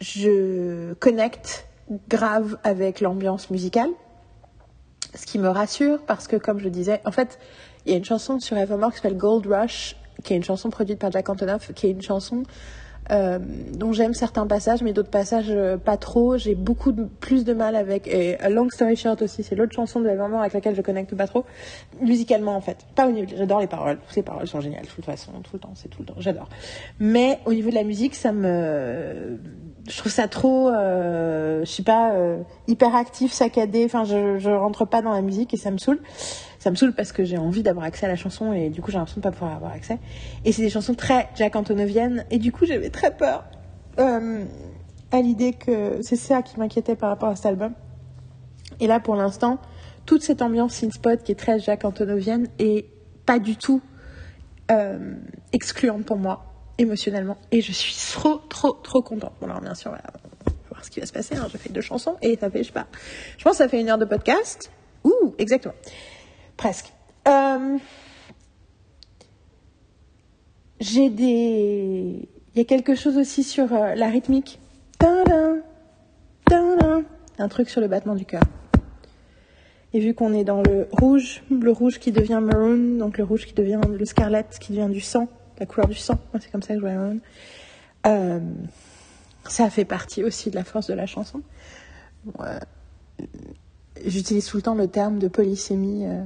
je 0.00 0.92
connecte 0.94 1.66
grave 2.08 2.58
avec 2.62 3.00
l'ambiance 3.00 3.50
musicale 3.50 3.90
ce 5.16 5.26
qui 5.26 5.38
me 5.38 5.48
rassure 5.48 6.00
parce 6.06 6.28
que, 6.28 6.36
comme 6.36 6.58
je 6.58 6.68
disais, 6.68 7.00
en 7.04 7.12
fait, 7.12 7.38
il 7.84 7.92
y 7.92 7.94
a 7.94 7.98
une 7.98 8.04
chanson 8.04 8.40
sur 8.40 8.56
Evermore 8.56 8.90
qui 8.90 8.96
s'appelle 8.96 9.16
Gold 9.16 9.46
Rush, 9.46 9.96
qui 10.24 10.32
est 10.32 10.36
une 10.36 10.44
chanson 10.44 10.70
produite 10.70 10.98
par 10.98 11.10
Jack 11.12 11.28
Antonoff, 11.28 11.72
qui 11.74 11.86
est 11.86 11.90
une 11.90 12.02
chanson 12.02 12.42
euh, 13.12 13.38
dont 13.72 13.92
j'aime 13.92 14.14
certains 14.14 14.46
passages, 14.46 14.82
mais 14.82 14.92
d'autres 14.92 15.10
passages 15.10 15.46
euh, 15.50 15.76
pas 15.76 15.96
trop. 15.96 16.36
J'ai 16.36 16.54
beaucoup 16.54 16.92
plus 16.92 17.44
de 17.44 17.52
mal 17.52 17.76
avec. 17.76 18.08
Et 18.08 18.38
A 18.40 18.48
Long 18.48 18.68
Story 18.68 18.96
Short 18.96 19.22
aussi, 19.22 19.42
c'est 19.42 19.54
l'autre 19.54 19.74
chanson 19.74 20.00
de 20.00 20.08
Evermore 20.08 20.40
avec 20.40 20.54
laquelle 20.54 20.74
je 20.74 20.82
connecte 20.82 21.14
pas 21.14 21.26
trop. 21.26 21.44
Musicalement, 22.00 22.56
en 22.56 22.60
fait. 22.60 22.78
Pas 22.94 23.06
au 23.06 23.12
niveau. 23.12 23.30
J'adore 23.36 23.60
les 23.60 23.68
paroles. 23.68 23.98
Toutes 24.06 24.16
les 24.16 24.22
paroles 24.22 24.48
sont 24.48 24.60
géniales, 24.60 24.82
de 24.82 24.88
toute 24.88 25.04
façon, 25.04 25.32
tout 25.42 25.50
le 25.54 25.60
temps, 25.60 25.72
c'est 25.74 25.88
tout 25.88 26.00
le 26.00 26.06
temps. 26.06 26.16
J'adore. 26.18 26.48
Mais 26.98 27.38
au 27.44 27.52
niveau 27.52 27.70
de 27.70 27.76
la 27.76 27.84
musique, 27.84 28.14
ça 28.14 28.32
me 28.32 29.38
je 29.88 29.96
trouve 29.98 30.12
ça 30.12 30.28
trop, 30.28 30.68
euh, 30.68 31.64
je 31.64 31.70
sais 31.70 31.82
pas, 31.82 32.12
euh, 32.12 32.42
hyper 32.66 32.94
actif, 32.94 33.32
saccadé. 33.32 33.84
Enfin, 33.84 34.04
je, 34.04 34.38
je 34.38 34.50
rentre 34.50 34.84
pas 34.84 35.02
dans 35.02 35.12
la 35.12 35.22
musique 35.22 35.54
et 35.54 35.56
ça 35.56 35.70
me 35.70 35.78
saoule. 35.78 36.00
Ça 36.58 36.70
me 36.70 36.76
saoule 36.76 36.92
parce 36.92 37.12
que 37.12 37.24
j'ai 37.24 37.38
envie 37.38 37.62
d'avoir 37.62 37.86
accès 37.86 38.06
à 38.06 38.08
la 38.08 38.16
chanson 38.16 38.52
et 38.52 38.70
du 38.70 38.82
coup 38.82 38.90
j'ai 38.90 38.98
l'impression 38.98 39.20
de 39.20 39.22
pas 39.22 39.30
pouvoir 39.30 39.54
avoir 39.54 39.72
accès. 39.72 39.98
Et 40.44 40.50
c'est 40.50 40.62
des 40.62 40.70
chansons 40.70 40.94
très 40.94 41.28
Jack 41.36 41.54
Antonovienne 41.54 42.24
et 42.30 42.38
du 42.38 42.50
coup 42.50 42.66
j'avais 42.66 42.90
très 42.90 43.16
peur 43.16 43.44
euh, 44.00 44.44
à 45.12 45.20
l'idée 45.20 45.52
que 45.52 46.00
c'est 46.02 46.16
ça 46.16 46.42
qui 46.42 46.58
m'inquiétait 46.58 46.96
par 46.96 47.10
rapport 47.10 47.28
à 47.28 47.36
cet 47.36 47.46
album. 47.46 47.72
Et 48.80 48.88
là 48.88 48.98
pour 48.98 49.14
l'instant, 49.14 49.58
toute 50.06 50.22
cette 50.22 50.42
ambiance 50.42 50.74
synth-spot 50.74 51.22
qui 51.22 51.30
est 51.30 51.36
très 51.36 51.60
Jack 51.60 51.84
Antonovienne 51.84 52.48
est 52.58 52.86
pas 53.26 53.38
du 53.38 53.56
tout 53.56 53.80
euh, 54.72 55.14
excluante 55.52 56.04
pour 56.04 56.16
moi 56.16 56.55
émotionnellement. 56.78 57.36
Et 57.52 57.60
je 57.60 57.72
suis 57.72 57.94
trop, 58.12 58.36
trop, 58.48 58.72
trop 58.72 59.02
contente. 59.02 59.32
Bon, 59.40 59.46
alors 59.46 59.60
bien 59.60 59.74
sûr, 59.74 59.90
on 59.90 59.94
va 59.94 60.02
voir 60.68 60.84
ce 60.84 60.90
qui 60.90 61.00
va 61.00 61.06
se 61.06 61.12
passer. 61.12 61.36
Hein. 61.36 61.48
Je 61.52 61.56
fais 61.56 61.70
deux 61.70 61.80
chansons 61.80 62.16
et 62.22 62.36
ça 62.36 62.50
fait, 62.50 62.62
je 62.62 62.68
sais 62.68 62.72
pas, 62.72 62.86
je 63.38 63.44
pense 63.44 63.52
que 63.52 63.58
ça 63.58 63.68
fait 63.68 63.80
une 63.80 63.88
heure 63.88 63.98
de 63.98 64.04
podcast. 64.04 64.70
Ouh, 65.04 65.34
exactement. 65.38 65.74
Presque. 66.56 66.92
Euh, 67.28 67.78
j'ai 70.80 71.10
des... 71.10 72.28
Il 72.54 72.58
y 72.58 72.60
a 72.60 72.64
quelque 72.64 72.94
chose 72.94 73.16
aussi 73.18 73.44
sur 73.44 73.72
euh, 73.72 73.94
la 73.94 74.08
rythmique. 74.08 74.58
Un 77.38 77.48
truc 77.48 77.68
sur 77.68 77.80
le 77.80 77.88
battement 77.88 78.14
du 78.14 78.24
cœur. 78.24 78.42
Et 79.92 80.00
vu 80.00 80.14
qu'on 80.14 80.32
est 80.32 80.44
dans 80.44 80.62
le 80.62 80.88
rouge, 80.90 81.42
le 81.50 81.70
rouge 81.70 81.98
qui 81.98 82.12
devient 82.12 82.40
maroon, 82.42 82.96
donc 82.98 83.18
le 83.18 83.24
rouge 83.24 83.46
qui 83.46 83.52
devient 83.52 83.80
le 83.88 84.04
scarlet, 84.04 84.46
qui 84.58 84.72
devient 84.72 84.90
du 84.90 85.00
sang, 85.00 85.28
la 85.58 85.66
couleur 85.66 85.88
du 85.88 85.94
sang. 85.94 86.18
c'est 86.40 86.50
comme 86.50 86.62
ça 86.62 86.74
que 86.74 86.80
je 86.80 86.86
vois 86.86 87.14
euh, 88.06 88.40
ça 89.48 89.68
fait 89.70 89.84
partie 89.84 90.22
aussi 90.22 90.50
de 90.50 90.56
la 90.56 90.64
force 90.64 90.86
de 90.86 90.94
la 90.94 91.06
chanson. 91.06 91.42
Euh, 92.40 92.58
j'utilise 94.04 94.46
tout 94.46 94.56
le 94.56 94.62
temps 94.62 94.74
le 94.74 94.88
terme 94.88 95.18
de 95.18 95.28
polysémie 95.28 96.04
euh, 96.06 96.22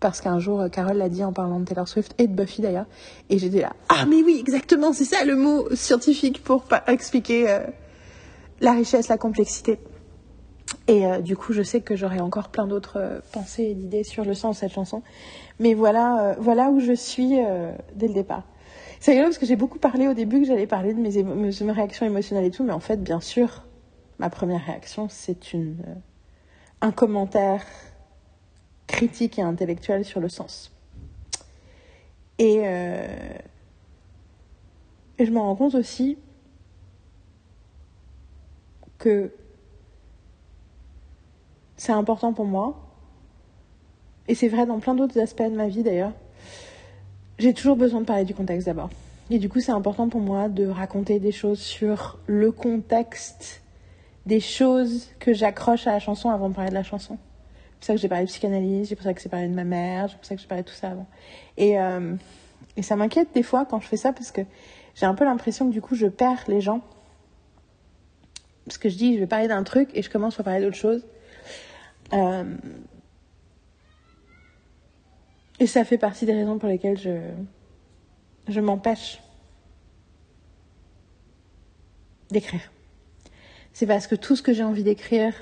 parce 0.00 0.20
qu'un 0.20 0.38
jour, 0.38 0.64
Carole 0.70 0.96
l'a 0.96 1.08
dit 1.08 1.24
en 1.24 1.32
parlant 1.32 1.60
de 1.60 1.64
Taylor 1.64 1.88
Swift 1.88 2.14
et 2.18 2.26
de 2.26 2.34
Buffy 2.34 2.62
d'ailleurs. 2.62 2.86
Et 3.30 3.38
j'étais 3.38 3.60
là, 3.60 3.74
ah 3.88 4.04
mais 4.06 4.22
oui, 4.22 4.36
exactement, 4.38 4.92
c'est 4.92 5.04
ça 5.04 5.24
le 5.24 5.36
mot 5.36 5.68
scientifique 5.74 6.42
pour 6.42 6.64
expliquer 6.86 7.60
la 8.60 8.72
richesse, 8.72 9.08
la 9.08 9.18
complexité. 9.18 9.78
Et 10.86 11.04
du 11.22 11.36
coup, 11.36 11.52
je 11.54 11.62
sais 11.62 11.80
que 11.80 11.96
j'aurai 11.96 12.20
encore 12.20 12.50
plein 12.50 12.66
d'autres 12.66 13.22
pensées 13.32 13.64
et 13.64 13.74
d'idées 13.74 14.04
sur 14.04 14.24
le 14.24 14.34
sens 14.34 14.56
de 14.56 14.60
cette 14.60 14.72
chanson. 14.72 15.02
Mais 15.58 15.74
voilà, 15.74 16.20
euh, 16.20 16.34
voilà 16.38 16.70
où 16.70 16.80
je 16.80 16.92
suis 16.92 17.36
dès 17.94 18.08
le 18.08 18.14
départ. 18.14 18.44
C'est 19.00 19.12
rigolo 19.12 19.28
parce 19.28 19.38
que 19.38 19.46
j'ai 19.46 19.56
beaucoup 19.56 19.78
parlé 19.78 20.08
au 20.08 20.14
début 20.14 20.40
que 20.40 20.46
j'allais 20.46 20.66
parler 20.66 20.94
de 20.94 21.00
mes, 21.00 21.72
réactions 21.72 22.06
émotionnelles 22.06 22.46
et 22.46 22.50
tout, 22.50 22.64
mais 22.64 22.72
en 22.72 22.80
fait, 22.80 23.02
bien 23.02 23.20
sûr, 23.20 23.64
ma 24.18 24.30
première 24.30 24.64
réaction, 24.64 25.08
c'est 25.08 25.52
une 25.52 25.76
un 26.82 26.92
commentaire 26.92 27.64
critique 28.86 29.38
et 29.38 29.42
intellectuel 29.42 30.04
sur 30.04 30.20
le 30.20 30.28
sens. 30.28 30.72
Et, 32.38 32.56
et 35.18 35.24
je 35.24 35.30
me 35.30 35.38
rends 35.38 35.56
compte 35.56 35.74
aussi 35.74 36.18
que 38.98 39.30
c'est 41.76 41.92
important 41.92 42.32
pour 42.32 42.46
moi. 42.46 42.85
Et 44.28 44.34
c'est 44.34 44.48
vrai 44.48 44.66
dans 44.66 44.78
plein 44.78 44.94
d'autres 44.94 45.18
aspects 45.20 45.42
de 45.42 45.56
ma 45.56 45.68
vie 45.68 45.82
d'ailleurs. 45.82 46.12
J'ai 47.38 47.52
toujours 47.52 47.76
besoin 47.76 48.00
de 48.00 48.06
parler 48.06 48.24
du 48.24 48.34
contexte 48.34 48.66
d'abord. 48.66 48.90
Et 49.30 49.38
du 49.38 49.48
coup, 49.48 49.60
c'est 49.60 49.72
important 49.72 50.08
pour 50.08 50.20
moi 50.20 50.48
de 50.48 50.66
raconter 50.66 51.18
des 51.18 51.32
choses 51.32 51.58
sur 51.58 52.18
le 52.26 52.52
contexte 52.52 53.62
des 54.24 54.40
choses 54.40 55.08
que 55.20 55.32
j'accroche 55.32 55.86
à 55.86 55.92
la 55.92 56.00
chanson 56.00 56.30
avant 56.30 56.48
de 56.48 56.54
parler 56.54 56.70
de 56.70 56.74
la 56.74 56.82
chanson. 56.82 57.16
C'est 57.16 57.78
pour 57.78 57.84
ça 57.84 57.94
que 57.94 58.00
j'ai 58.00 58.08
parlé 58.08 58.24
de 58.24 58.30
psychanalyse, 58.30 58.88
c'est 58.88 58.96
pour 58.96 59.04
ça 59.04 59.14
que 59.14 59.20
j'ai 59.20 59.28
parlé 59.28 59.48
de 59.48 59.54
ma 59.54 59.64
mère, 59.64 60.08
c'est 60.08 60.16
pour 60.16 60.24
ça 60.24 60.34
que 60.34 60.40
j'ai 60.40 60.48
parlé 60.48 60.64
de 60.64 60.68
tout 60.68 60.74
ça 60.74 60.90
avant. 60.90 61.06
Et, 61.56 61.78
euh, 61.78 62.14
et 62.76 62.82
ça 62.82 62.96
m'inquiète 62.96 63.28
des 63.34 63.44
fois 63.44 63.66
quand 63.66 63.80
je 63.80 63.86
fais 63.86 63.96
ça 63.96 64.12
parce 64.12 64.32
que 64.32 64.40
j'ai 64.94 65.06
un 65.06 65.14
peu 65.14 65.24
l'impression 65.24 65.68
que 65.68 65.72
du 65.72 65.80
coup 65.80 65.94
je 65.94 66.06
perds 66.06 66.44
les 66.48 66.60
gens. 66.60 66.80
Parce 68.64 68.78
que 68.78 68.88
je 68.88 68.96
dis, 68.96 69.14
je 69.14 69.20
vais 69.20 69.28
parler 69.28 69.46
d'un 69.46 69.62
truc 69.62 69.90
et 69.94 70.02
je 70.02 70.10
commence 70.10 70.34
par 70.34 70.44
parler 70.44 70.60
d'autre 70.60 70.76
chose. 70.76 71.06
Euh, 72.12 72.44
et 75.58 75.66
ça 75.66 75.84
fait 75.84 75.98
partie 75.98 76.26
des 76.26 76.34
raisons 76.34 76.58
pour 76.58 76.68
lesquelles 76.68 76.98
je, 76.98 77.18
je 78.48 78.60
m'empêche 78.60 79.20
d'écrire. 82.30 82.72
C'est 83.72 83.86
parce 83.86 84.06
que 84.06 84.14
tout 84.14 84.36
ce 84.36 84.42
que 84.42 84.52
j'ai 84.52 84.62
envie 84.62 84.82
d'écrire, 84.82 85.34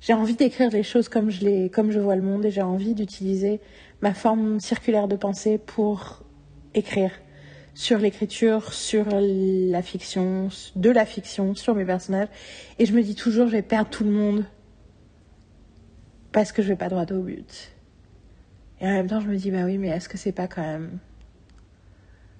j'ai 0.00 0.12
envie 0.12 0.34
d'écrire 0.34 0.70
les 0.70 0.82
choses 0.82 1.08
comme 1.08 1.30
je, 1.30 1.44
les, 1.44 1.70
comme 1.70 1.90
je 1.90 1.98
vois 1.98 2.16
le 2.16 2.22
monde 2.22 2.44
et 2.44 2.50
j'ai 2.50 2.62
envie 2.62 2.94
d'utiliser 2.94 3.60
ma 4.00 4.14
forme 4.14 4.60
circulaire 4.60 5.08
de 5.08 5.16
pensée 5.16 5.58
pour 5.58 6.22
écrire 6.74 7.10
sur 7.74 7.98
l'écriture, 7.98 8.72
sur 8.72 9.06
la 9.10 9.82
fiction, 9.82 10.48
de 10.76 10.90
la 10.90 11.04
fiction, 11.04 11.54
sur 11.54 11.74
mes 11.74 11.84
personnages. 11.84 12.28
Et 12.78 12.86
je 12.86 12.92
me 12.92 13.02
dis 13.02 13.14
toujours, 13.14 13.46
je 13.46 13.52
vais 13.52 13.62
perdre 13.62 13.90
tout 13.90 14.04
le 14.04 14.10
monde 14.10 14.44
parce 16.32 16.52
que 16.52 16.62
je 16.62 16.68
vais 16.68 16.76
pas 16.76 16.88
droit 16.88 17.04
au 17.10 17.22
but. 17.22 17.75
Et 18.80 18.86
en 18.86 18.92
même 18.92 19.06
temps, 19.06 19.20
je 19.20 19.28
me 19.28 19.36
dis, 19.36 19.50
bah 19.50 19.64
oui, 19.64 19.78
mais 19.78 19.88
est-ce 19.88 20.08
que 20.08 20.18
c'est 20.18 20.32
pas 20.32 20.48
quand 20.48 20.62
même. 20.62 20.98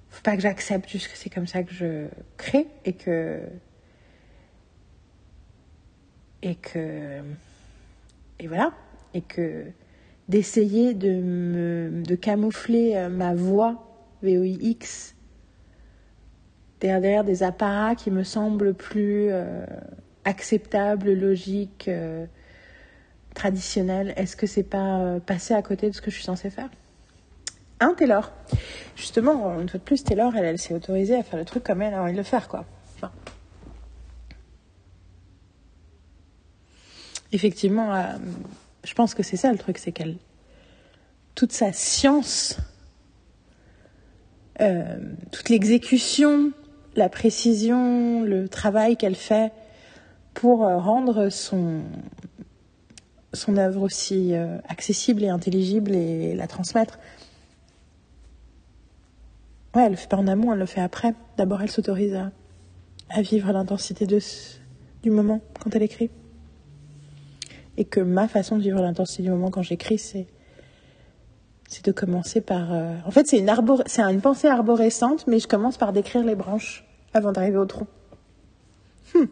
Faut 0.09 0.21
pas 0.21 0.35
que 0.35 0.41
j'accepte 0.41 0.89
juste 0.89 1.11
que 1.11 1.17
c'est 1.17 1.29
comme 1.29 1.47
ça 1.47 1.63
que 1.63 1.73
je 1.73 2.07
crée 2.37 2.67
et 2.85 2.93
que. 2.93 3.41
Et 6.43 6.55
que. 6.55 7.21
Et 8.39 8.47
voilà. 8.47 8.71
Et 9.13 9.21
que 9.21 9.65
d'essayer 10.27 10.93
de 10.93 11.09
me 11.09 12.03
de 12.03 12.15
camoufler 12.15 12.95
euh, 12.95 13.09
ma 13.09 13.33
voix 13.33 13.87
VOIX 14.21 15.15
derrière 16.79 17.23
des 17.23 17.43
apparats 17.43 17.95
qui 17.95 18.11
me 18.11 18.23
semblent 18.23 18.73
plus 18.73 19.29
euh, 19.29 19.65
acceptables, 20.25 21.13
logiques, 21.13 21.87
euh, 21.87 22.25
traditionnel, 23.37 24.13
est-ce 24.17 24.35
que 24.35 24.47
c'est 24.47 24.63
pas 24.63 24.99
euh, 24.99 25.19
passer 25.19 25.53
à 25.53 25.61
côté 25.61 25.89
de 25.89 25.95
ce 25.95 26.01
que 26.01 26.09
je 26.09 26.15
suis 26.15 26.23
censée 26.23 26.49
faire? 26.49 26.69
Hein, 27.79 27.93
Taylor 27.95 28.31
Justement, 28.95 29.59
une 29.59 29.69
fois 29.69 29.77
de 29.77 29.83
plus, 29.83 30.03
Taylor, 30.03 30.35
elle, 30.35 30.45
elle 30.45 30.57
s'est 30.57 30.73
autorisée 30.73 31.15
à 31.15 31.21
faire 31.21 31.37
le 31.37 31.45
truc 31.45 31.63
comme 31.63 31.83
elle 31.83 31.93
a 31.93 32.01
envie 32.01 32.13
de 32.13 32.17
le 32.17 32.23
faire, 32.23 32.47
quoi. 32.47 32.65
effectivement, 37.33 37.93
euh, 37.93 38.03
je 38.85 38.93
pense 38.93 39.13
que 39.13 39.21
c'est 39.21 39.35
ça 39.35 39.51
le 39.51 39.57
truc, 39.57 39.77
c'est 39.77 39.91
qu'elle. 39.91 40.15
Toute 41.35 41.51
sa 41.51 41.73
science, 41.73 42.57
euh, 44.61 44.97
toute 45.31 45.49
l'exécution, 45.49 46.51
la 46.95 47.09
précision, 47.09 48.23
le 48.23 48.47
travail 48.47 48.95
qu'elle 48.95 49.15
fait 49.15 49.51
pour 50.33 50.59
rendre 50.59 51.29
son, 51.29 51.81
son 53.33 53.57
œuvre 53.57 53.81
aussi 53.81 54.33
euh, 54.33 54.57
accessible 54.67 55.23
et 55.23 55.29
intelligible 55.29 55.93
et 55.93 56.35
la 56.35 56.47
transmettre. 56.47 56.99
Ouais, 59.75 59.83
elle 59.83 59.91
le 59.91 59.97
fait 59.97 60.07
pas 60.07 60.17
en 60.17 60.27
amont, 60.27 60.53
elle 60.53 60.59
le 60.59 60.65
fait 60.65 60.81
après. 60.81 61.13
D'abord, 61.37 61.61
elle 61.61 61.69
s'autorise 61.69 62.17
à, 63.09 63.21
vivre 63.21 63.51
l'intensité 63.51 64.07
du 64.07 65.11
moment 65.11 65.41
quand 65.59 65.75
elle 65.75 65.83
écrit. 65.83 66.09
Et 67.77 67.85
que 67.85 67.99
ma 67.99 68.27
façon 68.27 68.57
de 68.57 68.63
vivre 68.63 68.81
l'intensité 68.81 69.23
du 69.23 69.29
moment 69.29 69.51
quand 69.51 69.61
j'écris, 69.61 69.99
c'est 69.99 70.25
de 71.83 71.91
commencer 71.91 72.41
par. 72.41 72.73
Euh, 72.73 72.95
en 73.05 73.11
fait, 73.11 73.27
c'est 73.27 73.37
une, 73.37 73.49
arbor... 73.49 73.83
une 73.97 74.21
pensée 74.21 74.47
arborescente, 74.47 75.27
mais 75.27 75.39
je 75.39 75.47
commence 75.47 75.77
par 75.77 75.93
décrire 75.93 76.23
les 76.23 76.35
branches 76.35 76.85
avant 77.13 77.31
d'arriver 77.31 77.57
au 77.57 77.65
tronc. 77.65 77.87
Hmm. 79.13 79.25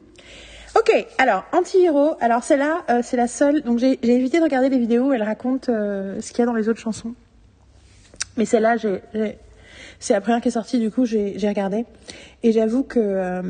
Ok, 0.77 1.07
alors 1.17 1.45
anti-héros. 1.53 2.15
Alors 2.19 2.43
celle-là, 2.43 2.83
euh, 2.89 2.99
c'est 3.01 3.15
la 3.15 3.27
seule. 3.27 3.61
Donc 3.61 3.79
j'ai 3.79 3.97
évité 4.03 4.39
de 4.39 4.43
regarder 4.43 4.67
les 4.67 4.77
vidéos 4.77 5.05
où 5.05 5.13
elle 5.13 5.23
raconte 5.23 5.69
euh, 5.69 6.19
ce 6.19 6.31
qu'il 6.31 6.39
y 6.39 6.41
a 6.41 6.45
dans 6.45 6.53
les 6.53 6.67
autres 6.67 6.81
chansons. 6.81 7.15
Mais 8.35 8.43
celle-là, 8.43 8.75
c'est 9.99 10.13
la 10.13 10.19
première 10.19 10.41
qui 10.41 10.49
est 10.49 10.51
sortie. 10.51 10.79
Du 10.79 10.91
coup, 10.91 11.05
j'ai 11.05 11.37
regardé. 11.47 11.85
Et 12.43 12.51
j'avoue 12.51 12.83
que 12.83 12.99
euh, 12.99 13.41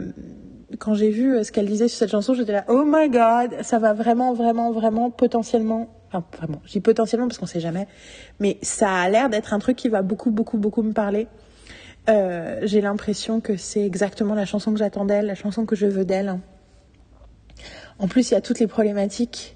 quand 0.77 0.93
j'ai 0.93 1.09
vu 1.09 1.43
ce 1.43 1.51
qu'elle 1.51 1.65
disait 1.65 1.87
sur 1.87 1.97
cette 1.97 2.11
chanson, 2.11 2.35
j'étais 2.35 2.51
là, 2.51 2.63
oh 2.67 2.83
my 2.85 3.09
god, 3.09 3.63
ça 3.63 3.79
va 3.79 3.93
vraiment, 3.93 4.33
vraiment, 4.33 4.71
vraiment 4.71 5.09
potentiellement. 5.09 5.89
Enfin, 6.09 6.23
vraiment. 6.37 6.61
Je 6.65 6.73
dis 6.73 6.79
potentiellement 6.79 7.27
parce 7.27 7.39
qu'on 7.39 7.47
sait 7.47 7.59
jamais. 7.59 7.87
Mais 8.39 8.59
ça 8.61 8.91
a 8.91 9.09
l'air 9.09 9.31
d'être 9.31 9.55
un 9.55 9.59
truc 9.59 9.77
qui 9.77 9.89
va 9.89 10.03
beaucoup, 10.03 10.29
beaucoup, 10.29 10.59
beaucoup 10.59 10.83
me 10.83 10.93
parler. 10.93 11.27
j'ai 12.07 12.81
l'impression 12.81 13.41
que 13.41 13.57
c'est 13.57 13.83
exactement 13.83 14.35
la 14.35 14.45
chanson 14.45 14.71
que 14.71 14.77
j'attends 14.77 15.05
d'elle, 15.05 15.25
la 15.25 15.33
chanson 15.33 15.65
que 15.65 15.75
je 15.75 15.87
veux 15.87 16.05
d'elle. 16.05 16.37
En 17.99 18.07
plus, 18.07 18.29
il 18.29 18.33
y 18.33 18.37
a 18.37 18.41
toutes 18.41 18.59
les 18.59 18.67
problématiques 18.67 19.55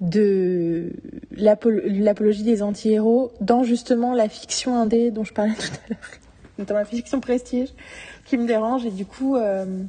de 0.00 0.92
l'apologie 1.32 2.42
des 2.42 2.62
anti-héros 2.62 3.32
dans 3.40 3.64
justement 3.64 4.12
la 4.12 4.28
fiction 4.28 4.78
indé 4.78 5.10
dont 5.10 5.24
je 5.24 5.32
parlais 5.32 5.54
tout 5.58 5.72
à 5.86 5.88
l'heure, 5.88 6.66
dans 6.66 6.74
la 6.74 6.84
fiction 6.84 7.20
prestige, 7.20 7.70
qui 8.26 8.36
me 8.36 8.46
dérange. 8.46 8.84
Et 8.84 8.90
du 8.90 9.06
coup, 9.06 9.36
euh, 9.36 9.82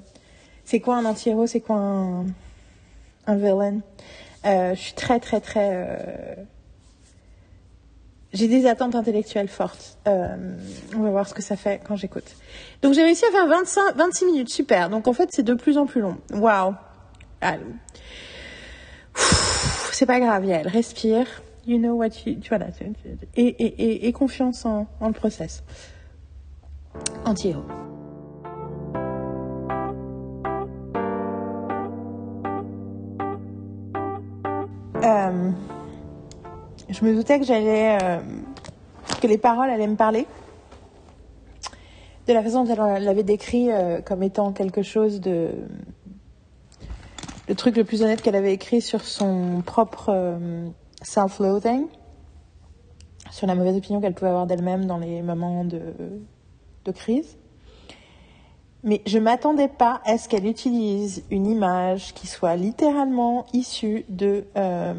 c'est 0.63 0.79
quoi 0.79 0.97
un 0.97 1.05
anti-héros? 1.05 1.47
C'est 1.47 1.59
quoi 1.59 1.77
un, 1.77 2.25
villain? 3.35 3.79
Euh, 4.45 4.73
Je 4.75 4.79
suis 4.79 4.93
très, 4.93 5.19
très, 5.19 5.41
très. 5.41 5.69
Euh, 5.73 6.35
j'ai 8.33 8.47
des 8.47 8.65
attentes 8.65 8.95
intellectuelles 8.95 9.47
fortes. 9.47 9.97
on 10.05 10.99
va 11.01 11.09
voir 11.09 11.27
ce 11.27 11.33
que 11.33 11.41
ça 11.41 11.55
fait 11.55 11.81
quand 11.85 11.95
j'écoute. 11.95 12.35
Donc 12.81 12.93
j'ai 12.93 13.03
réussi 13.03 13.25
à 13.25 13.31
faire 13.31 13.47
25, 13.47 13.95
26 13.95 14.25
minutes, 14.25 14.49
super. 14.49 14.89
Donc 14.89 15.07
en 15.07 15.13
fait 15.13 15.29
c'est 15.31 15.43
de 15.43 15.53
plus 15.53 15.77
en 15.77 15.85
plus 15.85 16.01
long. 16.01 16.17
Waouh 16.31 16.75
c'est 19.91 20.05
pas 20.05 20.19
grave, 20.19 20.45
Yael, 20.45 20.67
respire. 20.67 21.27
You 21.65 21.79
know 21.79 21.95
what 21.95 22.09
you. 22.25 22.39
Tu 22.39 22.49
vois 22.49 22.59
là. 22.59 22.67
Et, 23.35 23.45
et, 23.45 24.07
et, 24.07 24.13
confiance 24.13 24.65
en, 24.65 24.87
en, 25.01 25.07
le 25.07 25.13
process. 25.13 25.63
Anti-héros. 27.25 27.63
Euh, 35.03 35.51
je 36.89 37.05
me 37.05 37.15
doutais 37.15 37.39
que 37.39 37.45
j'allais. 37.45 37.97
Euh, 38.01 38.19
que 39.21 39.27
les 39.27 39.37
paroles 39.37 39.69
allaient 39.69 39.87
me 39.87 39.95
parler. 39.95 40.25
De 42.27 42.33
la 42.33 42.43
façon 42.43 42.63
dont 42.63 42.75
elle 42.95 43.03
l'avait 43.03 43.23
décrit 43.23 43.71
euh, 43.71 43.99
comme 44.01 44.23
étant 44.23 44.51
quelque 44.53 44.83
chose 44.83 45.19
de 45.19 45.49
le 47.47 47.55
truc 47.55 47.77
le 47.77 47.83
plus 47.83 48.03
honnête 48.03 48.21
qu'elle 48.21 48.35
avait 48.35 48.53
écrit 48.53 48.81
sur 48.81 49.03
son 49.03 49.61
propre 49.65 50.09
euh, 50.09 50.67
self-loathing, 51.01 51.87
sur 53.31 53.47
la 53.47 53.55
mauvaise 53.55 53.77
opinion 53.77 54.01
qu'elle 54.01 54.13
pouvait 54.13 54.29
avoir 54.29 54.47
d'elle-même 54.47 54.85
dans 54.85 54.97
les 54.97 55.21
moments 55.21 55.63
de, 55.63 55.81
de 56.85 56.91
crise. 56.91 57.37
Mais 58.83 59.01
je 59.05 59.17
m'attendais 59.17 59.67
pas 59.67 60.01
à 60.05 60.17
ce 60.17 60.29
qu'elle 60.29 60.45
utilise 60.45 61.23
une 61.31 61.47
image 61.47 62.13
qui 62.13 62.27
soit 62.27 62.55
littéralement 62.55 63.45
issue 63.53 64.05
de, 64.07 64.45
euh, 64.55 64.93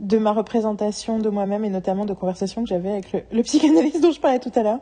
de 0.00 0.18
ma 0.18 0.32
représentation 0.32 1.18
de 1.18 1.28
moi-même 1.28 1.64
et 1.64 1.70
notamment 1.70 2.04
de 2.04 2.14
conversations 2.14 2.62
que 2.62 2.68
j'avais 2.68 2.90
avec 2.90 3.12
le, 3.12 3.22
le 3.32 3.42
psychanalyste 3.42 4.00
dont 4.00 4.12
je 4.12 4.20
parlais 4.20 4.38
tout 4.38 4.52
à 4.54 4.62
l'heure. 4.62 4.80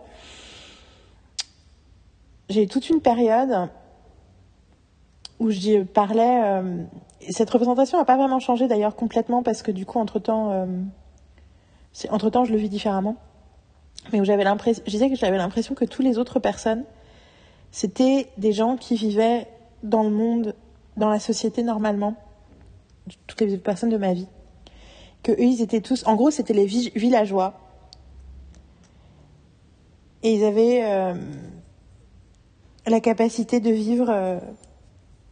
J'ai 2.49 2.65
eu 2.65 2.67
toute 2.67 2.91
une 2.91 3.01
période 3.01 3.71
où 5.43 5.51
je 5.51 5.83
parlais, 5.83 6.41
euh, 6.45 6.85
cette 7.31 7.51
représentation 7.51 7.99
n'a 7.99 8.05
pas 8.05 8.17
vraiment 8.17 8.39
changé 8.39 8.69
d'ailleurs 8.69 8.95
complètement 8.95 9.43
parce 9.43 9.63
que 9.63 9.73
du 9.73 9.85
coup, 9.85 9.99
entre-temps, 9.99 10.53
euh, 10.53 10.67
entre-temps, 12.11 12.45
je 12.45 12.53
le 12.53 12.59
vis 12.59 12.69
différemment. 12.69 13.17
Mais 14.13 14.21
où 14.21 14.25
j'avais 14.25 14.45
l'impression, 14.45 14.83
je 14.87 14.91
disais 14.91 15.11
que 15.11 15.17
j'avais 15.17 15.39
l'impression 15.39 15.75
que 15.75 15.85
toutes 15.85 16.05
les 16.05 16.19
autres 16.19 16.39
personnes, 16.39 16.85
c'était 17.73 18.29
des 18.39 18.53
gens 18.53 18.77
qui 18.77 18.95
vivaient 18.95 19.49
dans 19.83 20.05
le 20.05 20.11
monde, 20.11 20.55
dans 20.97 21.09
la 21.09 21.19
société 21.19 21.65
normalement, 21.65 22.15
toutes 23.27 23.41
les 23.41 23.59
personnes 23.59 23.91
de 23.91 23.97
ma 23.97 24.13
vie. 24.13 24.29
Que 25.25 25.33
eux, 25.33 25.45
ils 25.45 25.61
étaient 25.61 25.81
tous, 25.81 26.07
en 26.07 26.15
gros, 26.15 26.31
c'était 26.31 26.55
les 26.55 26.67
villageois. 26.67 27.55
Et 30.23 30.35
ils 30.35 30.45
avaient 30.45 30.85
euh, 30.85 31.15
la 32.87 33.01
capacité 33.01 33.59
de 33.59 33.71
vivre 33.71 34.41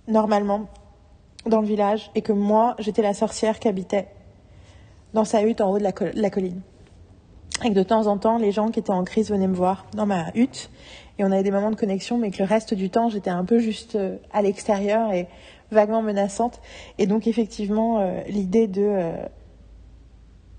normalement 0.09 0.67
dans 1.47 1.61
le 1.61 1.67
village 1.67 2.11
et 2.15 2.23
que 2.23 2.33
moi, 2.33 2.77
j'étais 2.79 3.03
la 3.03 3.15
sorcière 3.15 3.59
qui 3.59 3.69
habitait 3.69 4.09
dans 5.15 5.25
sa 5.25 5.43
hutte 5.43 5.61
en 5.61 5.71
haut 5.71 5.79
de 5.79 5.85
la, 5.85 6.31
colline. 6.31 6.61
Et 7.65 7.71
que 7.71 7.75
de 7.75 7.83
temps 7.83 8.07
en 8.07 8.19
temps, 8.19 8.39
les 8.39 8.53
gens 8.53 8.71
qui 8.71 8.81
étaient 8.81 8.93
en 8.93 9.05
crise 9.05 9.31
venaient 9.31 9.49
me 9.49 9.55
voir 9.55 9.87
dans 9.95 10.07
ma 10.07 10.31
hutte 10.35 10.71
et 11.19 11.25
on 11.25 11.33
avait 11.33 11.43
des 11.43 11.51
moments 11.51 11.71
de 11.71 11.77
connexion, 11.77 12.17
mais 12.17 12.31
que 12.31 12.39
le 12.39 12.49
reste 12.49 12.73
du 12.73 12.89
temps, 12.89 13.11
j'étais 13.11 13.31
un 13.31 13.45
peu 13.45 13.59
juste 13.59 13.97
euh, 13.97 14.17
à 14.33 14.41
l'extérieur 14.41 15.13
et 15.13 15.29
vaguement 15.71 16.01
menaçante. 16.01 16.61
Et 16.97 17.07
donc, 17.07 17.27
effectivement, 17.27 17.99
euh, 18.01 18.23
l'idée 18.27 18.67
de 18.67 18.83
euh, 18.83 19.27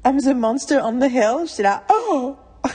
I'm 0.06 0.20
the 0.20 0.36
monster 0.36 0.80
on 0.84 1.00
the 1.00 1.10
hill, 1.12 1.48
j'étais 1.48 1.64
là, 1.64 1.84
oh 1.90 2.36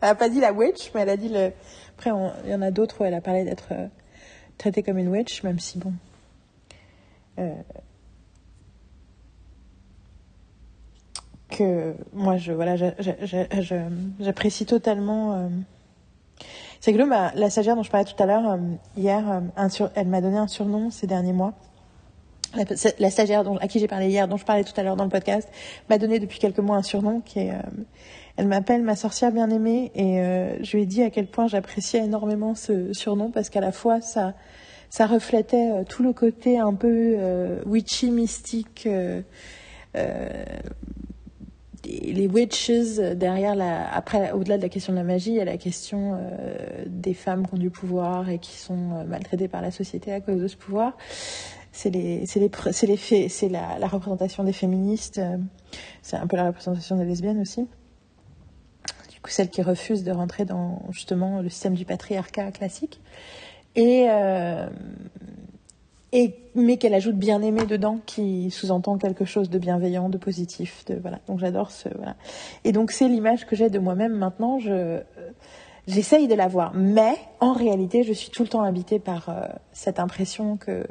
Elle 0.00 0.10
n'a 0.10 0.14
pas 0.14 0.28
dit 0.28 0.38
la 0.38 0.52
witch, 0.52 0.92
mais 0.94 1.00
elle 1.00 1.08
a 1.08 1.16
dit 1.16 1.28
le. 1.28 1.50
Après, 1.98 2.10
il 2.44 2.50
y 2.50 2.54
en 2.54 2.62
a 2.62 2.70
d'autres 2.70 3.00
où 3.00 3.04
elle 3.04 3.14
a 3.14 3.20
parlé 3.20 3.42
d'être 3.42 3.72
traitée 4.58 4.82
comme 4.82 4.98
une 4.98 5.08
witch, 5.08 5.42
même 5.42 5.58
si, 5.58 5.78
bon, 5.78 5.92
euh, 7.38 7.54
que 11.48 11.94
moi 12.12 12.36
je 12.38 12.52
voilà 12.52 12.74
j'apprécie 14.18 14.66
totalement 14.66 15.34
euh, 15.34 15.48
c'est 16.80 16.92
que 16.92 16.98
la 16.98 17.50
stagiaire 17.50 17.76
dont 17.76 17.84
je 17.84 17.90
parlais 17.90 18.04
tout 18.04 18.20
à 18.20 18.26
l'heure 18.26 18.50
euh, 18.50 18.58
hier 18.96 19.42
elle 19.94 20.08
m'a 20.08 20.20
donné 20.20 20.38
un 20.38 20.48
surnom 20.48 20.90
ces 20.90 21.06
derniers 21.06 21.32
mois. 21.32 21.52
La, 22.98 23.10
stagiaire 23.10 23.44
à 23.60 23.68
qui 23.68 23.80
j'ai 23.80 23.88
parlé 23.88 24.08
hier 24.08 24.28
dont 24.28 24.38
je 24.38 24.44
parlais 24.44 24.64
tout 24.64 24.72
à 24.76 24.82
l'heure 24.82 24.96
dans 24.96 25.04
le 25.04 25.10
podcast 25.10 25.48
m'a 25.90 25.98
donné 25.98 26.18
depuis 26.18 26.38
quelques 26.38 26.58
mois 26.58 26.76
un 26.76 26.82
surnom 26.82 27.20
qui 27.20 27.40
est 27.40 27.52
elle 28.36 28.48
m'appelle 28.48 28.82
ma 28.82 28.96
sorcière 28.96 29.32
bien 29.32 29.48
aimée 29.50 29.90
et 29.94 30.18
je 30.62 30.76
lui 30.76 30.82
ai 30.82 30.86
dit 30.86 31.02
à 31.02 31.10
quel 31.10 31.26
point 31.26 31.46
j'appréciais 31.46 32.04
énormément 32.04 32.54
ce 32.54 32.92
surnom 32.92 33.30
parce 33.30 33.48
qu'à 33.48 33.60
la 33.60 33.72
fois 33.72 34.00
ça 34.00 34.34
ça 34.90 35.06
reflétait 35.06 35.70
euh, 35.70 35.84
tout 35.84 36.02
le 36.02 36.12
côté 36.12 36.58
un 36.58 36.74
peu 36.74 37.16
euh, 37.18 37.62
witchy, 37.66 38.10
mystique. 38.10 38.86
Euh, 38.86 39.22
les 41.84 42.26
witches 42.26 42.98
derrière 43.14 43.54
la 43.54 43.90
après 43.94 44.32
au-delà 44.32 44.56
de 44.58 44.62
la 44.62 44.68
question 44.68 44.92
de 44.92 44.98
la 44.98 45.04
magie 45.04 45.30
il 45.30 45.36
y 45.36 45.40
a 45.40 45.44
la 45.44 45.56
question 45.56 46.18
des 46.86 47.14
femmes 47.14 47.46
qui 47.46 47.54
ont 47.54 47.58
du 47.58 47.70
pouvoir 47.70 48.28
et 48.28 48.38
qui 48.38 48.56
sont 48.56 49.04
maltraitées 49.06 49.48
par 49.48 49.62
la 49.62 49.70
société 49.70 50.12
à 50.12 50.20
cause 50.20 50.42
de 50.42 50.48
ce 50.48 50.56
pouvoir 50.56 50.96
c'est 51.70 51.88
les 51.90 52.26
c'est 52.26 52.40
les 52.40 52.50
c'est 52.72 52.86
les 52.86 53.28
c'est 53.28 53.48
la, 53.48 53.78
la, 53.78 53.86
représentation 53.86 54.42
des 54.42 54.52
féministes 54.52 55.20
c'est 56.02 56.16
un 56.16 56.26
peu 56.26 56.36
la 56.36 56.48
représentation 56.48 56.96
des 56.96 57.04
lesbiennes 57.04 57.40
aussi 57.40 57.68
coup 59.26 59.32
celles 59.32 59.50
qui 59.50 59.62
refusent 59.62 60.04
de 60.04 60.12
rentrer 60.12 60.44
dans 60.44 60.82
justement 60.90 61.40
le 61.40 61.48
système 61.48 61.74
du 61.74 61.84
patriarcat 61.84 62.52
classique 62.52 63.00
et, 63.74 64.06
euh, 64.08 64.68
et 66.12 66.34
mais 66.54 66.78
qu'elle 66.78 66.94
ajoute 66.94 67.16
bien 67.16 67.42
aimé 67.42 67.66
dedans, 67.66 67.98
qui 68.06 68.50
sous-entend 68.50 68.96
quelque 68.96 69.24
chose 69.24 69.50
de 69.50 69.58
bienveillant, 69.58 70.08
de 70.08 70.16
positif, 70.16 70.84
de 70.86 70.94
voilà. 70.94 71.18
Donc 71.26 71.40
j'adore 71.40 71.70
ce. 71.70 71.88
Et 72.64 72.72
donc 72.72 72.90
c'est 72.90 73.08
l'image 73.08 73.44
que 73.46 73.54
j'ai 73.54 73.68
de 73.68 73.78
moi-même 73.78 74.14
maintenant. 74.14 74.58
Je 74.58 75.00
j'essaye 75.86 76.28
de 76.28 76.34
la 76.34 76.48
voir, 76.48 76.72
mais 76.74 77.14
en 77.40 77.52
réalité, 77.52 78.02
je 78.02 78.12
suis 78.12 78.30
tout 78.30 78.42
le 78.42 78.48
temps 78.48 78.62
habitée 78.62 78.98
par 78.98 79.28
euh, 79.28 79.46
cette 79.72 80.00
impression 80.00 80.56
que 80.56 80.84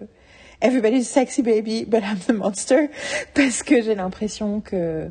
everybody's 0.61 1.07
sexy 1.07 1.41
baby, 1.41 1.85
but 1.85 2.01
I'm 2.03 2.19
the 2.27 2.31
monster, 2.31 2.89
parce 3.33 3.63
que 3.63 3.81
j'ai 3.81 3.95
l'impression 3.95 4.61
que 4.61 5.09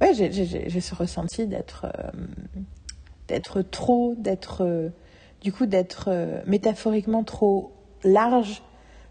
ouais, 0.00 0.14
j'ai 0.14 0.80
ce 0.80 0.94
ressenti 0.94 1.46
d'être 1.46 1.86
euh, 1.86 2.10
d'être 3.28 3.62
trop, 3.62 4.14
d'être 4.16 4.92
du 5.42 5.52
coup 5.52 5.66
d'être 5.66 6.08
euh, 6.08 6.40
métaphoriquement 6.46 7.24
trop 7.24 7.72
large 8.04 8.62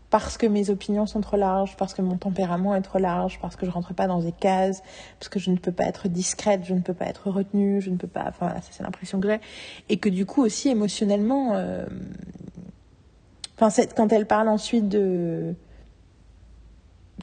parce 0.10 0.38
que 0.40 0.48
mes 0.48 0.72
opinions 0.72 1.06
sont 1.06 1.22
trop 1.22 1.38
larges, 1.38 1.78
parce 1.78 1.94
que 1.94 2.02
mon 2.02 2.18
tempérament 2.18 2.76
est 2.76 2.82
trop 2.82 2.98
large, 2.98 3.38
parce 3.40 3.56
que 3.56 3.68
je 3.68 3.72
rentre 3.72 3.94
pas 3.94 4.08
dans 4.08 4.22
des 4.22 4.32
cases, 4.32 4.82
parce 5.20 5.30
que 5.30 5.40
je 5.40 5.52
ne 5.52 5.58
peux 5.58 5.72
pas 5.72 5.84
être 5.84 6.08
discrète, 6.08 6.62
je 6.64 6.74
ne 6.74 6.80
peux 6.80 6.96
pas 6.96 7.06
être 7.06 7.30
retenue, 7.30 7.80
je 7.80 7.92
ne 7.92 7.96
peux 7.96 8.08
pas. 8.08 8.26
Enfin 8.28 8.56
c'est 8.72 8.82
l'impression 8.84 9.20
que 9.20 9.30
j'ai, 9.30 9.40
et 9.88 9.98
que 9.98 10.10
du 10.10 10.26
coup 10.26 10.44
aussi 10.44 10.70
émotionnellement, 10.70 11.54
euh... 11.56 11.86
enfin 13.60 13.84
quand 13.96 14.12
elle 14.12 14.26
parle 14.26 14.50
ensuite 14.50 14.90
de 14.90 15.54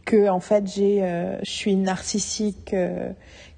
que 0.05 0.29
en 0.29 0.41
fait 0.41 0.69
j'ai, 0.69 1.03
euh, 1.03 1.39
je 1.43 1.51
suis 1.51 1.75
narcissique 1.75 2.73
euh, 2.73 3.11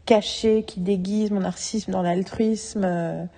cachée 0.09 0.63
qui 0.63 0.81
déguise 0.81 1.31
mon 1.31 1.41
narcissisme 1.41 1.93
dans 1.93 2.03
l'altruisme. 2.03 3.29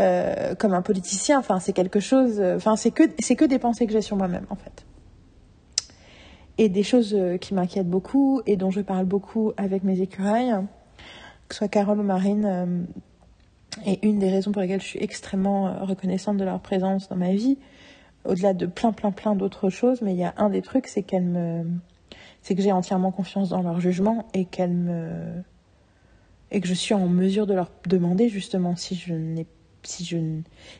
Euh, 0.00 0.56
comme 0.56 0.74
un 0.74 0.82
politicien. 0.82 1.38
Enfin, 1.38 1.60
c'est 1.60 1.72
quelque 1.72 2.00
chose. 2.00 2.40
Euh, 2.40 2.56
enfin, 2.56 2.74
c'est 2.74 2.90
que 2.90 3.04
c'est 3.20 3.36
que 3.36 3.44
des 3.44 3.60
pensées 3.60 3.86
que 3.86 3.92
j'ai 3.92 4.00
sur 4.00 4.16
moi-même, 4.16 4.46
en 4.50 4.56
fait. 4.56 4.84
Et 6.58 6.68
des 6.68 6.82
choses 6.82 7.14
euh, 7.14 7.36
qui 7.36 7.54
m'inquiètent 7.54 7.88
beaucoup 7.88 8.42
et 8.44 8.56
dont 8.56 8.72
je 8.72 8.80
parle 8.80 9.04
beaucoup 9.04 9.52
avec 9.56 9.84
mes 9.84 10.00
écureuils, 10.00 10.52
que 11.46 11.54
ce 11.54 11.58
soit 11.58 11.68
Carole 11.68 12.00
ou 12.00 12.02
Marine. 12.02 12.86
et 13.86 14.04
une 14.04 14.18
des 14.18 14.30
raisons 14.30 14.50
pour 14.50 14.62
lesquelles 14.62 14.82
je 14.82 14.86
suis 14.86 15.02
extrêmement 15.02 15.84
reconnaissante 15.84 16.38
de 16.38 16.44
leur 16.44 16.58
présence 16.58 17.08
dans 17.08 17.16
ma 17.16 17.32
vie, 17.32 17.58
au-delà 18.24 18.52
de 18.52 18.66
plein, 18.66 18.90
plein, 18.90 19.12
plein 19.12 19.36
d'autres 19.36 19.70
choses, 19.70 20.02
mais 20.02 20.12
il 20.12 20.18
y 20.18 20.24
a 20.24 20.34
un 20.38 20.50
des 20.50 20.62
trucs, 20.62 20.88
c'est 20.88 21.02
qu'elles 21.02 21.24
me, 21.24 21.64
c'est 22.42 22.56
que 22.56 22.62
j'ai 22.62 22.72
entièrement 22.72 23.12
confiance 23.12 23.50
dans 23.50 23.62
leur 23.62 23.80
jugement 23.80 24.26
et 24.32 24.44
qu'elles 24.44 24.74
me, 24.74 25.44
et 26.50 26.60
que 26.60 26.68
je 26.68 26.74
suis 26.74 26.94
en 26.94 27.08
mesure 27.08 27.46
de 27.46 27.54
leur 27.54 27.70
demander 27.86 28.28
justement 28.28 28.76
si 28.76 28.94
je 28.94 29.14
n'ai 29.14 29.46
si 29.86 30.04
je, 30.04 30.16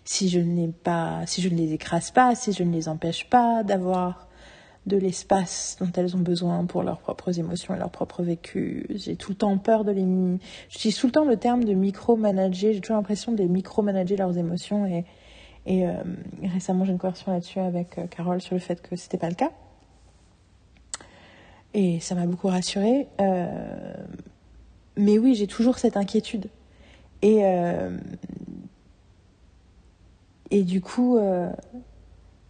si 0.05 0.29
je 0.31 0.41
n'ai 0.41 0.69
pas, 0.69 1.23
si 1.27 1.43
je 1.43 1.49
ne 1.51 1.57
les 1.57 1.75
écrase 1.75 2.11
pas, 2.11 2.35
si 2.35 2.53
je 2.53 2.63
ne 2.63 2.73
les 2.73 2.89
empêche 2.89 3.29
pas 3.29 3.63
d'avoir 3.63 4.29
de 4.87 4.97
l'espace 4.97 5.77
dont 5.81 5.91
elles 5.97 6.15
ont 6.15 6.21
besoin 6.21 6.65
pour 6.67 6.83
leurs 6.83 6.99
propres 6.99 7.39
émotions 7.39 7.75
et 7.75 7.79
leur 7.79 7.91
propre 7.91 8.23
vécu. 8.23 8.87
J'ai 8.91 9.17
tout 9.17 9.33
le 9.33 9.37
temps 9.37 9.57
peur 9.57 9.85
de 9.85 9.93
les... 9.93 10.05
J'utilise 10.69 10.97
tout 10.99 11.07
le 11.07 11.13
temps 11.13 11.25
le 11.25 11.37
terme 11.37 11.65
de 11.65 11.73
micro-manager. 11.73 12.73
J'ai 12.73 12.81
toujours 12.81 12.97
l'impression 12.97 13.33
de 13.33 13.45
micro-manager 13.45 14.19
leurs 14.19 14.37
émotions. 14.37 14.85
Et, 14.87 15.05
et 15.65 15.89
euh, 15.89 15.95
récemment, 16.53 16.85
j'ai 16.85 16.93
une 16.93 16.99
conversation 16.99 17.33
là-dessus 17.33 17.61
avec 17.61 17.99
euh, 17.99 18.07
Carole 18.07 18.43
sur 18.43 18.55
le 18.55 18.61
fait 18.61 18.83
que 18.83 18.95
c'était 18.97 19.17
pas 19.17 19.31
le 19.31 19.35
cas. 19.35 19.53
Et 21.73 21.99
ça 22.01 22.15
m'a 22.15 22.27
beaucoup 22.27 22.49
rassurée. 22.49 23.09
Euh, 23.21 23.95
mais 24.97 25.19
oui, 25.19 25.35
j'ai 25.35 25.47
toujours 25.47 25.79
cette 25.79 25.97
inquiétude. 25.97 26.49
Et 27.23 27.43
et 30.55 30.63
du 30.63 30.81
coup, 30.81 31.17
euh, 31.17 31.51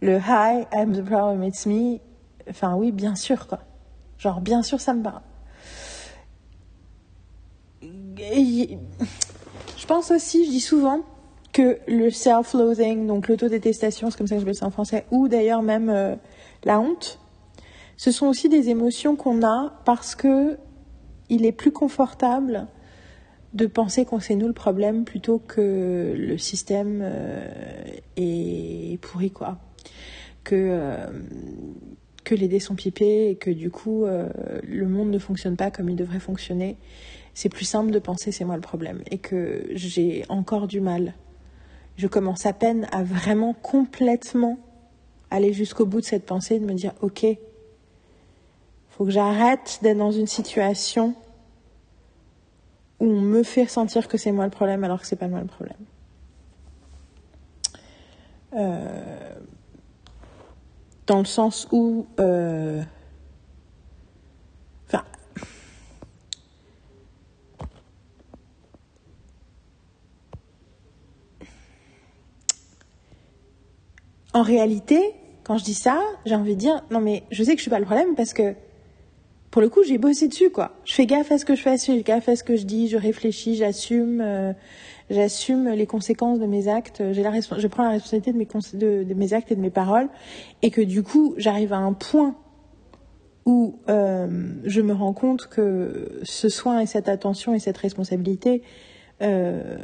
le 0.01 0.17
hi, 0.17 0.65
I'm 0.71 0.93
the 0.93 1.03
problem, 1.03 1.43
it's 1.43 1.65
me. 1.65 1.97
Enfin, 2.47 2.75
oui, 2.75 2.91
bien 2.91 3.15
sûr, 3.15 3.47
quoi. 3.47 3.61
Genre, 4.19 4.41
bien 4.41 4.61
sûr, 4.61 4.79
ça 4.79 4.93
me 4.93 5.01
parle. 5.01 5.21
je 7.81 8.77
pense 9.87 10.11
aussi, 10.11 10.45
je 10.45 10.51
dis 10.51 10.59
souvent, 10.59 10.99
que 11.51 11.79
le 11.87 12.11
self-loathing, 12.11 13.07
donc 13.07 13.27
l'autodétestation, 13.27 14.11
c'est 14.11 14.17
comme 14.17 14.27
ça 14.27 14.35
que 14.37 14.45
je 14.45 14.53
ça 14.53 14.67
en 14.67 14.71
français, 14.71 15.05
ou 15.09 15.27
d'ailleurs 15.27 15.63
même 15.63 15.89
euh, 15.89 16.15
la 16.63 16.79
honte, 16.79 17.19
ce 17.97 18.11
sont 18.11 18.27
aussi 18.27 18.49
des 18.49 18.69
émotions 18.69 19.15
qu'on 19.15 19.43
a 19.43 19.73
parce 19.83 20.13
que 20.13 20.59
il 21.29 21.45
est 21.45 21.51
plus 21.51 21.71
confortable 21.71 22.67
de 23.53 23.67
penser 23.67 24.05
qu'on 24.05 24.19
c'est 24.19 24.35
nous 24.35 24.47
le 24.47 24.53
problème 24.53 25.05
plutôt 25.05 25.39
que 25.39 26.13
le 26.15 26.37
système 26.37 26.99
euh, 27.01 27.47
est 28.17 28.99
pourri 29.01 29.31
quoi. 29.31 29.57
Que 30.43 30.55
euh, 30.55 31.07
que 32.25 32.35
les 32.35 32.47
dés 32.47 32.59
sont 32.59 32.75
pipés 32.75 33.29
et 33.29 33.35
que 33.35 33.49
du 33.49 33.69
coup 33.69 34.05
euh, 34.05 34.27
le 34.67 34.87
monde 34.87 35.09
ne 35.09 35.19
fonctionne 35.19 35.55
pas 35.55 35.71
comme 35.71 35.89
il 35.89 35.95
devrait 35.95 36.19
fonctionner. 36.19 36.75
C'est 37.33 37.49
plus 37.49 37.65
simple 37.65 37.91
de 37.91 37.99
penser 37.99 38.31
c'est 38.31 38.45
moi 38.45 38.55
le 38.55 38.61
problème. 38.61 39.01
Et 39.09 39.17
que 39.17 39.65
j'ai 39.71 40.25
encore 40.27 40.67
du 40.67 40.81
mal. 40.81 41.13
Je 41.97 42.07
commence 42.07 42.45
à 42.45 42.51
peine 42.51 42.87
à 42.91 43.03
vraiment 43.03 43.53
complètement 43.53 44.59
aller 45.31 45.53
jusqu'au 45.53 45.85
bout 45.85 46.01
de 46.01 46.05
cette 46.05 46.25
pensée 46.25 46.59
de 46.59 46.65
me 46.65 46.73
dire 46.73 46.93
ok 47.01 47.25
faut 48.95 49.03
que 49.03 49.11
j'arrête 49.11 49.79
d'être 49.81 49.97
dans 49.97 50.11
une 50.11 50.27
situation 50.27 51.15
où 53.01 53.05
on 53.05 53.19
me 53.19 53.43
fait 53.43 53.67
sentir 53.67 54.07
que 54.07 54.17
c'est 54.17 54.31
moi 54.31 54.45
le 54.45 54.51
problème 54.51 54.85
alors 54.85 55.01
que 55.01 55.07
c'est 55.07 55.17
pas 55.17 55.27
moi 55.27 55.41
le 55.41 55.47
problème. 55.47 55.75
Euh, 58.53 59.35
dans 61.07 61.19
le 61.19 61.25
sens 61.25 61.67
où. 61.73 62.07
Euh, 62.21 62.81
enfin. 64.87 65.03
En 74.33 74.41
réalité, 74.41 75.13
quand 75.43 75.57
je 75.57 75.65
dis 75.65 75.73
ça, 75.73 75.99
j'ai 76.25 76.35
envie 76.35 76.55
de 76.55 76.59
dire 76.59 76.81
non 76.91 77.01
mais 77.01 77.23
je 77.29 77.43
sais 77.43 77.51
que 77.51 77.57
je 77.57 77.63
suis 77.63 77.69
pas 77.69 77.79
le 77.79 77.85
problème 77.85 78.15
parce 78.15 78.31
que 78.31 78.55
pour 79.55 79.61
le 79.61 79.69
coup 79.69 79.83
j'ai 79.83 79.97
bossé 79.97 80.27
dessus 80.27 80.49
quoi. 80.49 80.73
Je 80.83 80.93
fais 80.93 81.05
gaffe 81.05 81.31
à 81.31 81.37
ce 81.37 81.45
que 81.45 81.55
je 81.55 81.61
fais, 81.61 81.77
je 81.77 81.85
fais 81.85 82.01
gaffe 82.01 82.27
à 82.27 82.35
ce 82.35 82.43
que 82.43 82.57
je 82.57 82.65
dis, 82.65 82.89
je 82.89 82.97
réfléchis, 82.97 83.55
j'assume, 83.55 84.19
euh, 84.19 84.51
j'assume 85.09 85.69
les 85.69 85.85
conséquences 85.85 86.39
de 86.39 86.45
mes 86.45 86.67
actes, 86.67 87.01
j'ai 87.13 87.23
la 87.23 87.31
je 87.31 87.67
prends 87.67 87.83
la 87.83 87.91
responsabilité 87.91 88.33
de 88.33 88.37
mes, 88.37 89.05
de, 89.05 89.13
mes 89.13 89.31
actes 89.31 89.53
et 89.53 89.55
de 89.55 89.61
mes 89.61 89.69
paroles 89.69 90.09
et 90.61 90.71
que 90.71 90.81
du 90.81 91.03
coup 91.03 91.35
j'arrive 91.37 91.71
à 91.71 91.77
un 91.77 91.93
point 91.93 92.35
où 93.45 93.79
euh, 93.87 94.27
je 94.65 94.81
me 94.81 94.91
rends 94.91 95.13
compte 95.13 95.47
que 95.47 96.19
ce 96.23 96.49
soin 96.49 96.81
et 96.81 96.85
cette 96.85 97.07
attention 97.07 97.53
et 97.53 97.59
cette 97.59 97.77
responsabilité 97.77 98.61
euh, 99.21 99.77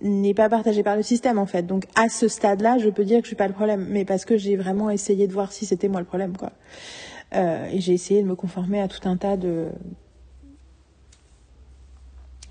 n'est 0.00 0.32
pas 0.32 0.48
partagé 0.48 0.82
par 0.82 0.96
le 0.96 1.02
système 1.02 1.36
en 1.36 1.44
fait. 1.44 1.64
Donc 1.64 1.84
à 1.94 2.08
ce 2.08 2.26
stade-là, 2.26 2.78
je 2.78 2.88
peux 2.88 3.04
dire 3.04 3.18
que 3.18 3.24
je 3.24 3.28
suis 3.28 3.36
pas 3.36 3.48
le 3.48 3.52
problème, 3.52 3.86
mais 3.90 4.06
parce 4.06 4.24
que 4.24 4.38
j'ai 4.38 4.56
vraiment 4.56 4.88
essayé 4.88 5.26
de 5.26 5.32
voir 5.34 5.52
si 5.52 5.66
c'était 5.66 5.88
moi 5.88 6.00
le 6.00 6.06
problème 6.06 6.38
quoi. 6.38 6.52
Euh, 7.34 7.66
et 7.66 7.80
j'ai 7.80 7.92
essayé 7.92 8.22
de 8.22 8.26
me 8.26 8.34
conformer 8.34 8.80
à 8.80 8.88
tout 8.88 9.06
un 9.06 9.16
tas 9.16 9.36
de 9.36 9.70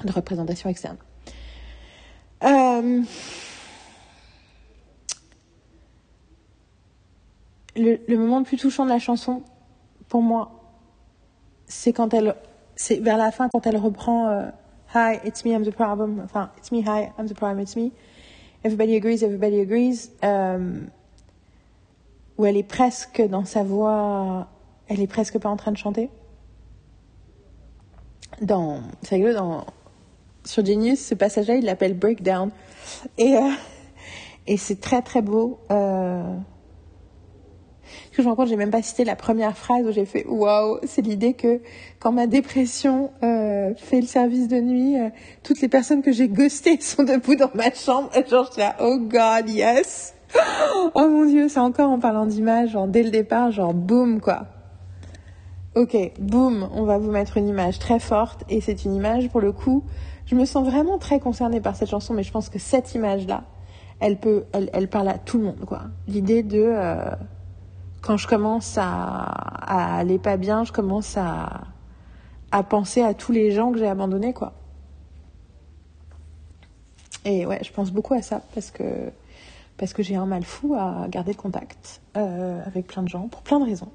représentations 0.08 0.70
externes. 0.70 0.98
Euh, 2.44 3.02
le, 7.76 8.18
moment 8.18 8.40
le 8.40 8.46
plus 8.46 8.58
touchant 8.58 8.86
de 8.86 8.90
la 8.90 9.00
chanson, 9.00 9.42
pour 10.08 10.22
moi, 10.22 10.52
c'est 11.66 11.94
quand 11.94 12.14
elle, 12.14 12.36
c'est 12.76 13.00
vers 13.00 13.18
la 13.18 13.32
fin 13.32 13.50
quand 13.50 13.66
elle 13.66 13.78
reprend. 13.78 14.30
Euh, 14.30 14.50
Hi, 14.94 15.20
it's 15.26 15.44
me, 15.44 15.54
I'm 15.54 15.66
the 15.66 15.72
problem. 15.72 16.22
Enfin, 16.24 16.50
it's 16.58 16.72
me, 16.72 16.82
hi, 16.82 17.12
I'm 17.18 17.28
the 17.28 17.36
problem, 17.36 17.60
it's 17.60 17.76
me. 17.76 17.92
Everybody 18.64 18.96
agrees, 18.96 19.22
everybody 19.22 19.60
agrees. 19.60 20.12
Où 22.38 22.46
elle 22.46 22.56
est 22.56 22.64
presque 22.64 23.22
dans 23.28 23.44
sa 23.44 23.64
voix, 23.64 24.48
elle 24.88 25.02
est 25.02 25.08
presque 25.08 25.38
pas 25.38 25.50
en 25.50 25.58
train 25.58 25.72
de 25.72 25.78
chanter. 25.78 26.10
Dans, 28.42 28.82
rigolo, 29.10 29.34
dans, 29.34 29.66
sur 30.44 30.66
Genius, 30.66 31.00
ce 31.00 31.16
passage-là, 31.16 31.56
il 31.56 31.66
l'appelle 31.66 31.98
Breakdown. 31.98 32.52
Et, 33.18 33.36
euh, 33.36 33.50
et 34.46 34.58
c'est 34.58 34.80
très 34.80 35.02
très 35.02 35.22
beau. 35.22 35.60
Euh, 35.72 36.38
que 38.18 38.24
je 38.24 38.28
me 38.28 38.32
rends 38.32 38.36
compte, 38.36 38.48
j'ai 38.48 38.56
même 38.56 38.72
pas 38.72 38.82
cité 38.82 39.06
la 39.06 39.16
première 39.16 39.56
phrase 39.56 39.86
où 39.86 39.92
j'ai 39.92 40.06
fait 40.06 40.26
waouh, 40.28 40.80
c'est 40.86 41.04
l'idée 41.04 41.34
que 41.34 41.62
quand 42.00 42.12
ma 42.12 42.26
dépression 42.26 43.12
euh, 43.24 43.74
fait 43.76 44.02
le 44.02 44.08
service 44.08 44.48
de 44.48 44.60
nuit, 44.60 45.00
euh, 45.00 45.10
toutes 45.44 45.62
les 45.62 45.68
personnes 45.68 46.02
que 46.02 46.12
j'ai 46.12 46.28
ghostées 46.28 46.82
sont 46.82 47.04
debout 47.04 47.36
dans 47.36 47.52
ma 47.54 47.72
chambre. 47.72 48.10
Genre, 48.28 48.50
je 48.54 48.60
là, 48.60 48.76
oh 48.82 48.98
God, 49.00 49.50
yes. 49.50 50.16
Oh 50.96 51.08
mon 51.08 51.26
dieu, 51.26 51.48
c'est 51.48 51.60
encore 51.60 51.90
en 51.90 52.00
parlant 52.00 52.26
d'image, 52.26 52.72
genre 52.72 52.88
dès 52.88 53.04
le 53.04 53.12
départ, 53.12 53.52
genre 53.52 53.74
boum 53.74 54.20
quoi. 54.20 54.48
Ok, 55.78 55.96
boum, 56.18 56.68
on 56.74 56.86
va 56.86 56.98
vous 56.98 57.12
mettre 57.12 57.38
une 57.38 57.48
image 57.48 57.78
très 57.78 58.00
forte 58.00 58.44
et 58.50 58.62
c'est 58.62 58.84
une 58.84 58.96
image 58.96 59.30
pour 59.30 59.42
le 59.42 59.52
coup. 59.52 59.84
Je 60.26 60.34
me 60.34 60.44
sens 60.44 60.66
vraiment 60.66 60.98
très 60.98 61.20
concernée 61.20 61.62
par 61.62 61.76
cette 61.76 61.92
chanson, 61.92 62.16
mais 62.16 62.24
je 62.24 62.32
pense 62.32 62.50
que 62.50 62.58
cette 62.58 62.96
image-là, 62.96 63.44
elle 64.00 64.18
peut, 64.18 64.46
elle, 64.54 64.72
elle 64.74 64.90
parle 64.90 65.08
à 65.08 65.20
tout 65.20 65.38
le 65.38 65.44
monde 65.44 65.66
quoi. 65.68 65.84
L'idée 66.08 66.42
de 66.42 66.64
euh, 66.66 67.12
quand 68.02 68.18
je 68.18 68.28
commence 68.28 68.80
à, 68.80 68.88
aller 68.88 70.18
pas 70.18 70.38
bien, 70.38 70.64
je 70.64 70.72
commence 70.72 71.16
à, 71.16 71.62
à 72.52 72.64
penser 72.64 73.04
à 73.04 73.14
tous 73.14 73.32
les 73.32 73.52
gens 73.52 73.72
que 73.72 73.78
j'ai 73.78 73.88
abandonnés, 73.88 74.34
quoi. 74.34 74.54
Et 77.24 77.46
ouais, 77.46 77.60
je 77.64 77.72
pense 77.72 77.92
beaucoup 77.92 78.16
à 78.16 78.24
ça 78.24 78.42
parce 78.56 78.72
que, 78.72 79.12
parce 79.78 79.94
que 79.94 80.02
j'ai 80.02 80.16
un 80.16 80.26
mal 80.26 80.44
fou 80.44 80.74
à 80.74 81.06
garder 81.08 81.36
contact 81.36 82.02
euh, 82.16 82.64
avec 82.66 82.88
plein 82.88 83.04
de 83.04 83.10
gens 83.10 83.28
pour 83.28 83.44
plein 83.44 83.60
de 83.60 83.66
raisons. 83.66 83.92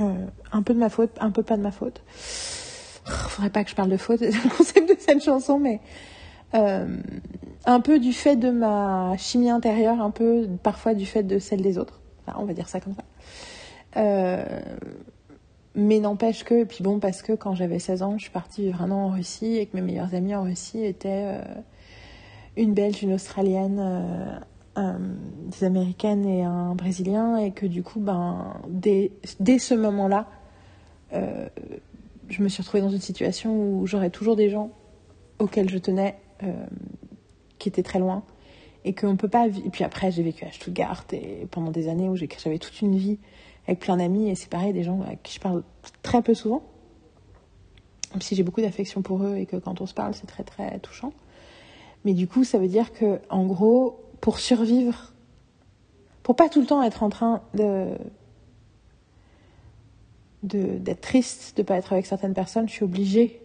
Euh, 0.00 0.26
un 0.52 0.62
peu 0.62 0.72
de 0.74 0.78
ma 0.78 0.88
faute, 0.88 1.10
un 1.20 1.30
peu 1.30 1.42
pas 1.42 1.56
de 1.56 1.62
ma 1.62 1.70
faute. 1.70 2.02
Faudrait 3.04 3.50
pas 3.50 3.64
que 3.64 3.70
je 3.70 3.74
parle 3.74 3.90
de 3.90 3.96
faute, 3.96 4.20
c'est 4.20 4.30
le 4.44 4.56
concept 4.56 4.88
de 4.88 4.96
cette 4.98 5.22
chanson, 5.22 5.58
mais 5.58 5.80
euh, 6.54 6.96
un 7.66 7.80
peu 7.80 7.98
du 7.98 8.12
fait 8.12 8.36
de 8.36 8.50
ma 8.50 9.16
chimie 9.18 9.50
intérieure, 9.50 10.00
un 10.00 10.10
peu 10.10 10.48
parfois 10.62 10.94
du 10.94 11.06
fait 11.06 11.22
de 11.22 11.38
celle 11.38 11.62
des 11.62 11.78
autres. 11.78 12.00
On 12.36 12.44
va 12.44 12.54
dire 12.54 12.68
ça 12.68 12.80
comme 12.80 12.94
ça. 12.94 13.02
Euh, 13.96 14.44
mais 15.74 16.00
n'empêche 16.00 16.44
que, 16.44 16.54
et 16.54 16.64
puis 16.64 16.82
bon, 16.82 16.98
parce 16.98 17.20
que 17.20 17.32
quand 17.32 17.54
j'avais 17.54 17.78
16 17.78 18.02
ans, 18.02 18.14
je 18.16 18.22
suis 18.22 18.30
partie 18.30 18.62
vivre 18.62 18.80
un 18.82 18.90
an 18.90 19.06
en 19.06 19.08
Russie 19.08 19.56
et 19.56 19.66
que 19.66 19.76
mes 19.76 19.82
meilleurs 19.82 20.14
amis 20.14 20.34
en 20.34 20.42
Russie 20.42 20.84
étaient 20.84 21.38
une 22.56 22.74
Belge, 22.74 23.02
une 23.02 23.14
Australienne, 23.14 24.42
euh, 24.78 24.98
des 25.46 25.64
Américaines 25.64 26.26
et 26.26 26.42
un 26.42 26.74
Brésilien, 26.74 27.36
et 27.36 27.52
que 27.52 27.66
du 27.66 27.82
coup, 27.82 28.00
ben, 28.00 28.60
dès, 28.68 29.12
dès 29.40 29.58
ce 29.58 29.74
moment-là, 29.74 30.28
euh, 31.12 31.48
je 32.28 32.42
me 32.42 32.48
suis 32.48 32.62
retrouvée 32.62 32.82
dans 32.82 32.90
une 32.90 33.00
situation 33.00 33.54
où 33.54 33.86
j'aurais 33.86 34.10
toujours 34.10 34.36
des 34.36 34.48
gens 34.48 34.70
auxquels 35.38 35.68
je 35.68 35.78
tenais 35.78 36.16
qui 37.58 37.68
étaient 37.68 37.84
très 37.84 38.00
loin 38.00 38.24
et 38.84 38.94
qu'on 38.94 39.16
peut 39.16 39.28
pas. 39.28 39.46
Et 39.46 39.70
puis 39.70 39.84
après, 39.84 40.10
j'ai 40.10 40.22
vécu 40.22 40.44
à 40.44 40.50
Stuttgart 40.50 41.04
et 41.12 41.46
pendant 41.50 41.70
des 41.70 41.88
années 41.88 42.08
où 42.08 42.16
j'avais 42.16 42.58
toute 42.58 42.80
une 42.80 42.96
vie 42.96 43.18
avec 43.66 43.80
plein 43.80 43.96
d'amis 43.96 44.28
et 44.28 44.34
c'est 44.34 44.50
pareil, 44.50 44.72
des 44.72 44.82
gens 44.82 45.00
avec 45.02 45.22
qui 45.22 45.34
je 45.34 45.40
parle 45.40 45.62
très 46.02 46.22
peu 46.22 46.34
souvent. 46.34 46.62
Même 48.12 48.20
si 48.20 48.34
j'ai 48.34 48.42
beaucoup 48.42 48.60
d'affection 48.60 49.02
pour 49.02 49.22
eux 49.22 49.36
et 49.36 49.46
que 49.46 49.56
quand 49.56 49.80
on 49.80 49.86
se 49.86 49.94
parle, 49.94 50.14
c'est 50.14 50.26
très 50.26 50.42
très 50.42 50.78
touchant. 50.80 51.12
Mais 52.04 52.14
du 52.14 52.26
coup, 52.26 52.44
ça 52.44 52.58
veut 52.58 52.68
dire 52.68 52.92
que, 52.92 53.20
en 53.30 53.46
gros, 53.46 54.00
pour 54.22 54.38
survivre, 54.38 55.12
pour 56.22 56.36
pas 56.36 56.48
tout 56.48 56.60
le 56.60 56.66
temps 56.66 56.82
être 56.82 57.02
en 57.02 57.10
train 57.10 57.42
de 57.52 57.98
d'être 60.44 61.00
triste 61.00 61.56
de 61.56 61.62
pas 61.62 61.76
être 61.76 61.92
avec 61.92 62.04
certaines 62.04 62.34
personnes, 62.34 62.68
je 62.68 62.72
suis 62.72 62.84
obligée 62.84 63.40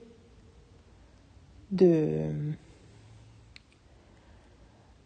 de 1.72 2.32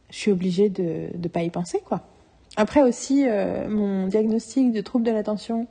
je 0.09 0.17
suis 0.17 0.31
obligée 0.31 0.69
de 0.69 1.09
ne 1.17 1.27
pas 1.27 1.41
y 1.43 1.49
penser, 1.49 1.81
quoi. 1.83 2.01
Après 2.57 2.81
aussi, 2.81 3.25
euh, 3.25 3.69
mon 3.69 4.07
diagnostic 4.07 4.73
de 4.73 4.81
trouble 4.81 5.05
de 5.05 5.11
l'attention 5.11 5.67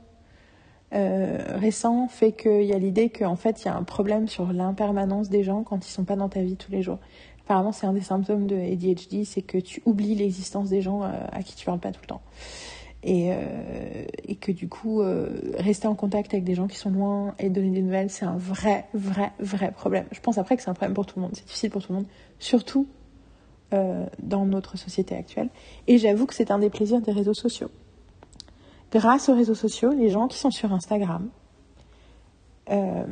euh, 0.93 1.37
récent 1.55 2.07
fait 2.07 2.31
qu'il 2.31 2.63
y 2.63 2.73
a 2.73 2.77
l'idée 2.79 3.09
qu'en 3.09 3.35
fait, 3.35 3.61
il 3.61 3.65
y 3.65 3.67
a 3.69 3.75
un 3.75 3.83
problème 3.83 4.27
sur 4.27 4.51
l'impermanence 4.51 5.29
des 5.29 5.43
gens 5.43 5.63
quand 5.63 5.87
ils 5.87 5.91
sont 5.91 6.03
pas 6.03 6.15
dans 6.15 6.27
ta 6.27 6.41
vie 6.41 6.55
tous 6.55 6.71
les 6.71 6.81
jours. 6.81 6.97
Apparemment, 7.51 7.71
c'est 7.73 7.85
un 7.85 7.93
des 7.93 8.01
symptômes 8.01 8.47
de 8.47 8.55
ADHD, 8.55 9.25
c'est 9.25 9.41
que 9.41 9.57
tu 9.57 9.81
oublies 9.85 10.15
l'existence 10.15 10.69
des 10.69 10.81
gens 10.81 11.03
euh, 11.03 11.09
à 11.31 11.43
qui 11.43 11.55
tu 11.55 11.65
parles 11.65 11.79
pas 11.79 11.91
tout 11.91 12.01
le 12.01 12.07
temps. 12.07 12.21
Et, 13.03 13.31
et 14.27 14.35
que 14.35 14.51
du 14.51 14.69
coup, 14.69 15.01
rester 15.57 15.87
en 15.87 15.95
contact 15.95 16.35
avec 16.35 16.43
des 16.43 16.53
gens 16.53 16.67
qui 16.67 16.77
sont 16.77 16.91
loin 16.91 17.33
et 17.39 17.49
donner 17.49 17.71
des 17.71 17.81
nouvelles, 17.81 18.11
c'est 18.11 18.25
un 18.25 18.37
vrai, 18.37 18.85
vrai, 18.93 19.31
vrai 19.39 19.71
problème. 19.71 20.05
Je 20.11 20.19
pense 20.19 20.37
après 20.37 20.55
que 20.55 20.61
c'est 20.61 20.69
un 20.69 20.75
problème 20.75 20.93
pour 20.93 21.07
tout 21.07 21.17
le 21.17 21.23
monde. 21.23 21.31
C'est 21.33 21.45
difficile 21.45 21.71
pour 21.71 21.81
tout 21.81 21.91
le 21.93 21.97
monde, 21.97 22.07
surtout 22.37 22.85
euh, 23.73 24.05
dans 24.21 24.45
notre 24.45 24.77
société 24.77 25.15
actuelle. 25.15 25.47
Et 25.87 25.97
j'avoue 25.97 26.25
que 26.25 26.33
c'est 26.33 26.51
un 26.51 26.59
des 26.59 26.69
plaisirs 26.69 26.99
des 26.99 27.13
réseaux 27.13 27.33
sociaux. 27.33 27.69
Grâce 28.91 29.29
aux 29.29 29.33
réseaux 29.33 29.55
sociaux, 29.55 29.93
les 29.93 30.09
gens 30.09 30.27
qui 30.27 30.37
sont 30.37 30.51
sur 30.51 30.73
Instagram, 30.73 31.29
euh, 32.69 33.05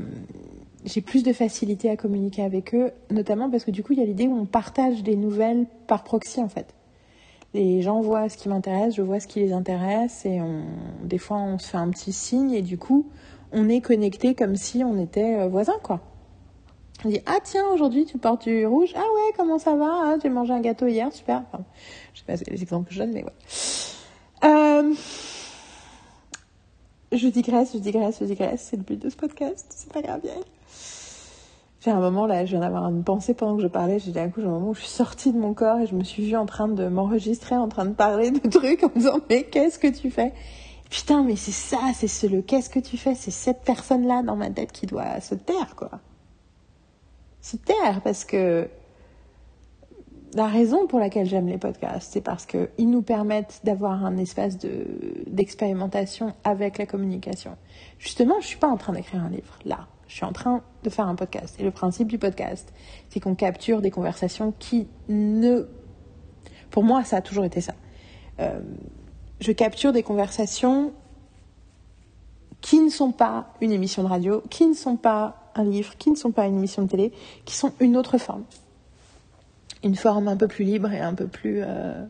j'ai 0.85 1.01
plus 1.01 1.23
de 1.23 1.33
facilité 1.33 1.89
à 1.89 1.97
communiquer 1.97 2.43
avec 2.43 2.73
eux, 2.73 2.91
notamment 3.11 3.49
parce 3.49 3.63
que 3.65 3.71
du 3.71 3.83
coup, 3.83 3.93
il 3.93 3.99
y 3.99 4.01
a 4.01 4.05
l'idée 4.05 4.27
où 4.27 4.35
on 4.35 4.45
partage 4.45 5.03
des 5.03 5.15
nouvelles 5.15 5.65
par 5.87 6.03
proxy 6.03 6.41
en 6.41 6.49
fait. 6.49 6.73
Les 7.53 7.81
gens 7.81 8.01
voient 8.01 8.29
ce 8.29 8.37
qui 8.37 8.47
m'intéresse, 8.47 8.95
je 8.95 9.01
vois 9.01 9.19
ce 9.19 9.27
qui 9.27 9.39
les 9.39 9.53
intéresse, 9.53 10.25
et 10.25 10.39
des 11.03 11.17
fois 11.17 11.37
on 11.37 11.57
se 11.57 11.67
fait 11.67 11.77
un 11.77 11.89
petit 11.89 12.13
signe, 12.13 12.51
et 12.51 12.61
du 12.61 12.77
coup, 12.77 13.07
on 13.51 13.67
est 13.67 13.81
connecté 13.81 14.35
comme 14.35 14.55
si 14.55 14.83
on 14.83 14.99
était 14.99 15.39
euh, 15.39 15.47
voisins, 15.47 15.79
quoi. 15.81 16.01
On 17.05 17.09
dit 17.09 17.21
ah 17.25 17.37
tiens 17.41 17.65
aujourd'hui 17.73 18.05
tu 18.05 18.17
portes 18.17 18.43
du 18.43 18.65
rouge. 18.65 18.93
Ah 18.93 18.99
ouais 18.99 19.33
comment 19.37 19.57
ça 19.57 19.73
va? 19.75 19.89
Ah, 19.89 20.15
j'ai 20.21 20.27
mangé 20.27 20.51
un 20.51 20.59
gâteau 20.59 20.85
hier 20.85 21.11
super 21.13 21.43
enfin, 21.47 21.63
je 22.13 22.19
sais 22.19 22.25
pas 22.25 22.35
les 22.51 22.61
exemples 22.61 22.89
que 22.89 22.93
je 22.93 22.99
donne 22.99 23.13
mais 23.13 23.23
ouais. 23.23 23.31
Euh... 24.43 24.93
je 27.13 27.27
digresse 27.29 27.71
je 27.73 27.77
digresse 27.77 28.17
je 28.19 28.25
digresse. 28.25 28.67
C'est 28.69 28.75
le 28.75 28.83
but 28.83 29.01
de 29.01 29.09
ce 29.09 29.15
podcast. 29.15 29.65
C'est 29.69 29.93
pas 29.93 30.01
grave 30.01 30.21
j'ai 31.81 31.91
un 31.91 31.99
moment 31.99 32.25
là 32.25 32.45
je 32.45 32.51
viens 32.51 32.59
d'avoir 32.61 32.89
une 32.89 33.03
pensée 33.03 33.33
pendant 33.33 33.55
que 33.55 33.61
je 33.61 33.67
parlais 33.67 33.99
j'ai 33.99 34.11
d'un 34.11 34.29
coup 34.29 34.41
j'ai 34.41 34.47
un 34.47 34.51
moment 34.51 34.69
où 34.69 34.73
je 34.73 34.81
suis 34.81 34.89
sortie 34.89 35.31
de 35.31 35.37
mon 35.37 35.53
corps 35.53 35.79
et 35.79 35.87
je 35.87 35.95
me 35.95 36.03
suis 36.03 36.25
vue 36.25 36.35
en 36.35 36.45
train 36.45 36.67
de 36.67 36.87
m'enregistrer 36.87 37.55
en 37.55 37.67
train 37.67 37.85
de 37.85 37.93
parler 37.93 38.31
de 38.31 38.49
trucs 38.49 38.83
en 38.83 38.89
me 38.89 38.95
disant 38.95 39.19
mais 39.29 39.43
qu'est-ce 39.43 39.79
que 39.79 39.87
tu 39.87 40.11
fais? 40.11 40.33
Putain 40.89 41.23
mais 41.23 41.35
c'est 41.35 41.51
ça 41.51 41.79
c'est 41.93 42.27
le 42.27 42.41
qu'est-ce 42.41 42.69
que 42.69 42.79
tu 42.79 42.97
fais? 42.97 43.15
C'est 43.15 43.31
cette 43.31 43.61
personne 43.61 44.05
là 44.05 44.23
dans 44.23 44.35
ma 44.35 44.49
tête 44.49 44.71
qui 44.71 44.85
doit 44.85 45.19
se 45.21 45.35
taire 45.35 45.75
quoi 45.75 45.91
se 47.41 47.57
taire 47.57 48.01
parce 48.03 48.25
que 48.25 48.69
la 50.35 50.47
raison 50.47 50.87
pour 50.87 50.99
laquelle 50.99 51.25
j'aime 51.25 51.47
les 51.47 51.57
podcasts, 51.57 52.13
c'est 52.13 52.21
parce 52.21 52.45
qu'ils 52.45 52.89
nous 52.89 53.01
permettent 53.01 53.61
d'avoir 53.63 54.05
un 54.05 54.17
espace 54.17 54.57
d'expérimentation 55.27 56.33
avec 56.43 56.77
la 56.77 56.85
communication. 56.85 57.57
Justement, 57.97 58.35
je 58.39 58.47
suis 58.47 58.57
pas 58.57 58.67
en 58.67 58.77
train 58.77 58.93
d'écrire 58.93 59.23
un 59.23 59.29
livre, 59.29 59.57
là. 59.65 59.87
Je 60.09 60.15
suis 60.15 60.25
en 60.25 60.33
train 60.33 60.61
de 60.83 60.89
faire 60.89 61.07
un 61.07 61.15
podcast. 61.15 61.55
Et 61.59 61.63
le 61.63 61.71
principe 61.71 62.09
du 62.09 62.17
podcast, 62.17 62.73
c'est 63.09 63.21
qu'on 63.21 63.35
capture 63.35 63.81
des 63.81 63.91
conversations 63.91 64.53
qui 64.59 64.87
ne... 65.07 65.65
Pour 66.69 66.83
moi, 66.83 67.05
ça 67.05 67.17
a 67.17 67.21
toujours 67.21 67.45
été 67.45 67.61
ça. 67.61 67.73
Euh, 68.41 68.59
je 69.39 69.53
capture 69.53 69.93
des 69.93 70.03
conversations 70.03 70.91
qui 72.59 72.81
ne 72.81 72.89
sont 72.89 73.13
pas 73.13 73.53
une 73.61 73.71
émission 73.71 74.03
de 74.03 74.09
radio, 74.09 74.43
qui 74.49 74.67
ne 74.67 74.73
sont 74.73 74.97
pas 74.97 75.51
un 75.55 75.63
livre, 75.63 75.95
qui 75.97 76.11
ne 76.11 76.17
sont 76.17 76.31
pas 76.31 76.45
une 76.45 76.57
émission 76.57 76.83
de 76.83 76.89
télé, 76.89 77.13
qui 77.45 77.55
sont 77.55 77.71
une 77.79 77.95
autre 77.95 78.17
forme 78.17 78.43
une 79.83 79.95
forme 79.95 80.27
un 80.27 80.37
peu 80.37 80.47
plus 80.47 80.65
libre 80.65 80.91
et 80.91 80.99
un 80.99 81.13
peu 81.13 81.27
plus. 81.27 81.61
Euh... 81.63 82.05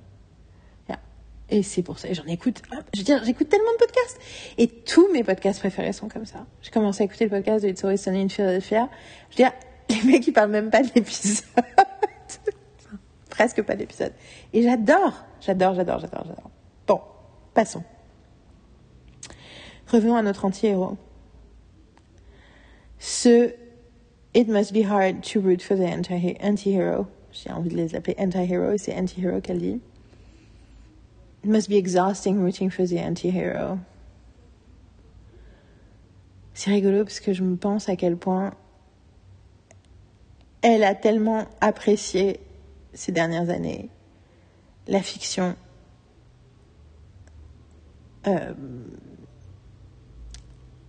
Et 1.49 1.63
c'est 1.63 1.81
pour 1.81 1.97
ça, 1.97 2.11
j'en 2.13 2.25
écoute. 2.25 2.61
Je 2.93 3.01
veux 3.01 3.25
j'écoute 3.25 3.49
tellement 3.49 3.71
de 3.73 3.77
podcasts. 3.77 4.19
Et 4.57 4.67
tous 4.67 5.11
mes 5.11 5.23
podcasts 5.23 5.59
préférés 5.59 5.93
sont 5.93 6.07
comme 6.07 6.25
ça. 6.25 6.45
J'ai 6.61 6.71
commencé 6.71 7.01
à 7.01 7.05
écouter 7.05 7.25
le 7.25 7.31
podcast 7.31 7.63
de 7.63 7.69
It's 7.69 7.83
Always 7.83 7.97
Sunny 7.97 8.21
in 8.21 8.29
Philadelphia. 8.29 8.89
Je 9.31 9.37
veux 9.37 9.49
dire, 9.49 9.51
les 9.89 10.11
mecs, 10.11 10.27
ils 10.27 10.33
parlent 10.33 10.51
même 10.51 10.69
pas 10.69 10.81
de 10.81 10.89
l'épisode. 10.95 11.45
presque 13.29 13.61
pas 13.63 13.75
d'épisode. 13.75 14.13
Et 14.53 14.61
j'adore, 14.61 15.25
j'adore, 15.41 15.73
j'adore, 15.73 15.99
j'adore, 15.99 16.23
j'adore. 16.27 16.51
Bon, 16.85 17.01
passons. 17.53 17.83
Revenons 19.87 20.15
à 20.15 20.21
notre 20.21 20.45
anti-héros. 20.45 20.97
Ce 22.99 23.53
It 24.35 24.47
must 24.47 24.73
be 24.73 24.85
hard 24.85 25.23
to 25.23 25.41
root 25.41 25.63
for 25.63 25.75
the 25.75 25.89
anti-hero 26.43 27.07
j'ai 27.31 27.51
envie 27.51 27.69
de 27.69 27.75
les 27.75 27.95
appeler 27.95 28.15
anti-hero, 28.19 28.77
c'est 28.77 28.95
anti-hero 28.95 29.41
qu'elle 29.41 29.59
dit. 29.59 29.81
It 31.43 31.49
must 31.49 31.69
be 31.69 31.77
exhausting 31.77 32.39
rooting 32.39 32.69
for 32.69 32.85
the 32.85 32.99
anti-hero. 32.99 33.79
C'est 36.53 36.71
rigolo 36.71 37.03
parce 37.03 37.19
que 37.21 37.31
je 37.31 37.43
me 37.43 37.55
pense 37.55 37.87
à 37.87 37.95
quel 37.95 38.17
point 38.17 38.53
elle 40.61 40.83
a 40.83 40.93
tellement 40.93 41.47
apprécié 41.61 42.41
ces 42.93 43.13
dernières 43.13 43.49
années 43.49 43.89
la 44.87 45.01
fiction. 45.01 45.55
Euh, 48.27 48.53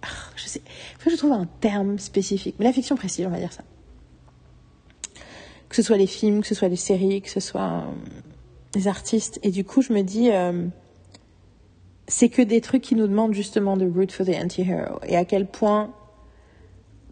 ah, 0.03 0.07
je 0.35 0.47
sais, 0.47 0.63
faut 0.99 1.05
que 1.05 1.11
je 1.13 1.17
trouve 1.17 1.33
un 1.33 1.47
terme 1.61 2.01
spécifique, 2.01 2.57
mais 2.59 2.65
la 2.65 2.73
fiction 2.73 2.97
précise, 2.97 3.27
on 3.27 3.31
va 3.31 3.39
dire 3.39 3.53
ça 3.53 3.63
que 5.71 5.77
ce 5.77 5.83
soit 5.83 5.97
les 5.97 6.09
films, 6.09 6.43
que 6.43 6.49
ce 6.49 6.55
soit 6.55 6.69
les 6.69 6.77
séries, 6.77 7.23
que 7.23 7.31
ce 7.31 7.39
soit 7.39 7.63
euh, 7.87 7.93
les 8.75 8.89
artistes. 8.89 9.39
Et 9.43 9.51
du 9.51 9.65
coup, 9.65 9.83
je 9.83 9.93
me 9.93 10.03
dis, 10.03 10.31
euh, 10.31 10.67
c'est 12.07 12.29
que 12.29 12.43
des 12.43 12.61
trucs 12.61 12.83
qui 12.83 12.95
nous 12.95 13.07
demandent 13.07 13.35
justement 13.35 13.77
de 13.77 13.87
root 13.87 14.11
for 14.11 14.27
the 14.27 14.31
anti-hero. 14.31 15.01
Et 15.07 15.17
à 15.17 15.25
quel 15.25 15.47
point, 15.47 15.93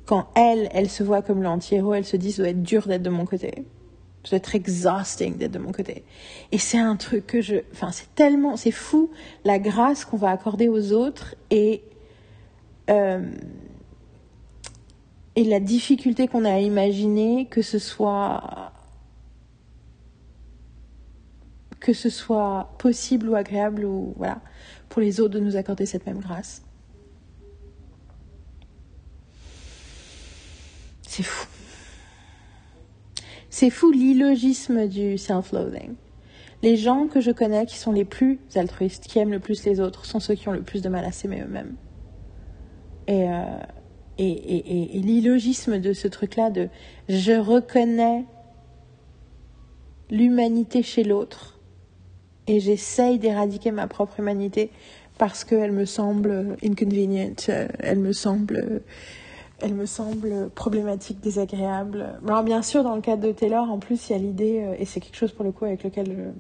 quand 0.06 0.28
elle, 0.34 0.68
elle 0.72 0.88
se 0.88 1.02
voit 1.02 1.22
comme 1.22 1.42
l'anti-héros, 1.42 1.94
elle 1.94 2.04
se 2.04 2.16
dit, 2.16 2.32
ça 2.32 2.42
doit 2.42 2.50
être 2.50 2.62
dur 2.62 2.86
d'être 2.86 3.02
de 3.02 3.10
mon 3.10 3.24
côté. 3.24 3.64
Ça 4.24 4.30
doit 4.30 4.38
être 4.38 4.54
exhausting 4.54 5.36
d'être 5.36 5.52
de 5.52 5.58
mon 5.58 5.72
côté. 5.72 6.04
Et 6.52 6.58
c'est 6.58 6.78
un 6.78 6.96
truc 6.96 7.26
que 7.26 7.40
je, 7.40 7.56
enfin, 7.72 7.92
c'est 7.92 8.14
tellement, 8.14 8.56
c'est 8.56 8.70
fou 8.70 9.10
la 9.44 9.58
grâce 9.58 10.04
qu'on 10.04 10.16
va 10.16 10.30
accorder 10.30 10.68
aux 10.68 10.92
autres 10.92 11.34
et 11.50 11.82
euh, 12.90 13.22
et 15.36 15.44
la 15.44 15.60
difficulté 15.60 16.26
qu'on 16.26 16.44
a 16.44 16.54
à 16.54 16.58
imaginer 16.58 17.46
que 17.46 17.62
ce 17.62 17.78
soit 17.78 18.72
que 21.80 21.92
ce 21.92 22.10
soit 22.10 22.74
possible 22.78 23.28
ou 23.28 23.34
agréable 23.34 23.84
ou 23.84 24.14
voilà 24.16 24.40
pour 24.88 25.02
les 25.02 25.20
autres 25.20 25.34
de 25.34 25.40
nous 25.40 25.56
accorder 25.56 25.86
cette 25.86 26.06
même 26.06 26.18
grâce. 26.18 26.62
C'est 31.02 31.22
fou. 31.22 31.46
C'est 33.50 33.70
fou 33.70 33.90
l'illogisme 33.90 34.86
du 34.86 35.18
self-loathing. 35.18 35.94
Les 36.62 36.76
gens 36.76 37.06
que 37.06 37.20
je 37.20 37.30
connais 37.30 37.66
qui 37.66 37.76
sont 37.76 37.92
les 37.92 38.04
plus 38.04 38.40
altruistes, 38.56 39.06
qui 39.06 39.18
aiment 39.18 39.30
le 39.30 39.40
plus 39.40 39.64
les 39.64 39.80
autres, 39.80 40.04
sont 40.04 40.20
ceux 40.20 40.34
qui 40.34 40.48
ont 40.48 40.52
le 40.52 40.62
plus 40.62 40.82
de 40.82 40.88
mal 40.88 41.04
à 41.04 41.12
s'aimer 41.12 41.42
eux-mêmes. 41.42 41.76
Et, 43.06 43.28
euh, 43.28 43.58
et, 44.18 45.00
l'illogisme 45.00 45.78
de 45.78 45.92
ce 45.92 46.08
truc-là 46.08 46.50
de 46.50 46.68
je 47.08 47.32
reconnais 47.32 48.24
l'humanité 50.10 50.82
chez 50.82 51.04
l'autre 51.04 51.57
et 52.48 52.60
j'essaye 52.60 53.18
d'éradiquer 53.18 53.70
ma 53.70 53.86
propre 53.86 54.18
humanité 54.18 54.70
parce 55.18 55.44
qu'elle 55.44 55.72
me 55.72 55.84
semble 55.84 56.56
inconvenient, 56.64 57.34
elle 57.80 57.98
me 57.98 58.12
semble, 58.12 58.82
elle 59.60 59.74
me 59.74 59.86
semble 59.86 60.48
problématique, 60.54 61.20
désagréable. 61.20 62.18
Alors 62.26 62.42
bien 62.42 62.62
sûr, 62.62 62.82
dans 62.82 62.94
le 62.94 63.02
cas 63.02 63.16
de 63.16 63.32
Taylor, 63.32 63.70
en 63.70 63.78
plus, 63.78 64.08
il 64.08 64.12
y 64.12 64.14
a 64.14 64.18
l'idée, 64.18 64.60
euh, 64.62 64.76
et 64.78 64.84
c'est 64.84 65.00
quelque 65.00 65.16
chose 65.16 65.32
pour 65.32 65.44
le 65.44 65.52
coup 65.52 65.64
avec 65.64 65.82
lequel 65.82 66.32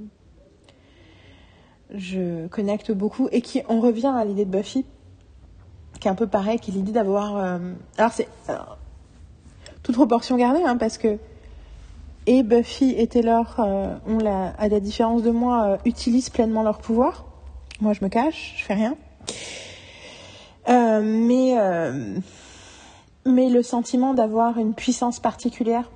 je, 1.92 2.46
connecte 2.46 2.92
beaucoup, 2.92 3.28
et 3.32 3.42
qui, 3.42 3.62
on 3.68 3.80
revient 3.80 4.12
à 4.14 4.24
l'idée 4.24 4.44
de 4.44 4.50
Buffy, 4.50 4.84
qui 6.00 6.08
est 6.08 6.10
un 6.10 6.14
peu 6.14 6.28
pareil, 6.28 6.60
qui 6.60 6.70
est 6.70 6.74
l'idée 6.74 6.92
d'avoir. 6.92 7.36
Euh, 7.36 7.58
alors 7.98 8.12
c'est 8.12 8.28
toute 9.82 9.96
proportion 9.96 10.36
gardée, 10.36 10.62
hein, 10.64 10.76
parce 10.76 10.98
que 10.98 11.18
et 12.28 12.42
Buffy 12.42 12.94
et 12.96 13.06
Taylor, 13.06 13.56
euh, 13.58 13.96
ont 14.06 14.18
à 14.24 14.68
la 14.68 14.80
différence 14.80 15.22
de 15.22 15.30
moi, 15.30 15.64
euh, 15.64 15.76
utilisent 15.84 16.30
pleinement 16.30 16.62
leur 16.62 16.78
pouvoir. 16.78 17.24
Moi, 17.80 17.92
je 17.94 18.04
me 18.04 18.08
cache, 18.08 18.54
je 18.58 18.64
fais 18.64 18.74
rien. 18.74 18.96
mais 20.68 21.56
mais 23.26 23.50
le 23.50 23.62
sentiment 23.62 24.14
d'avoir 24.14 24.58
une 24.58 24.74
puissance 24.74 25.20
particulière. 25.20 25.90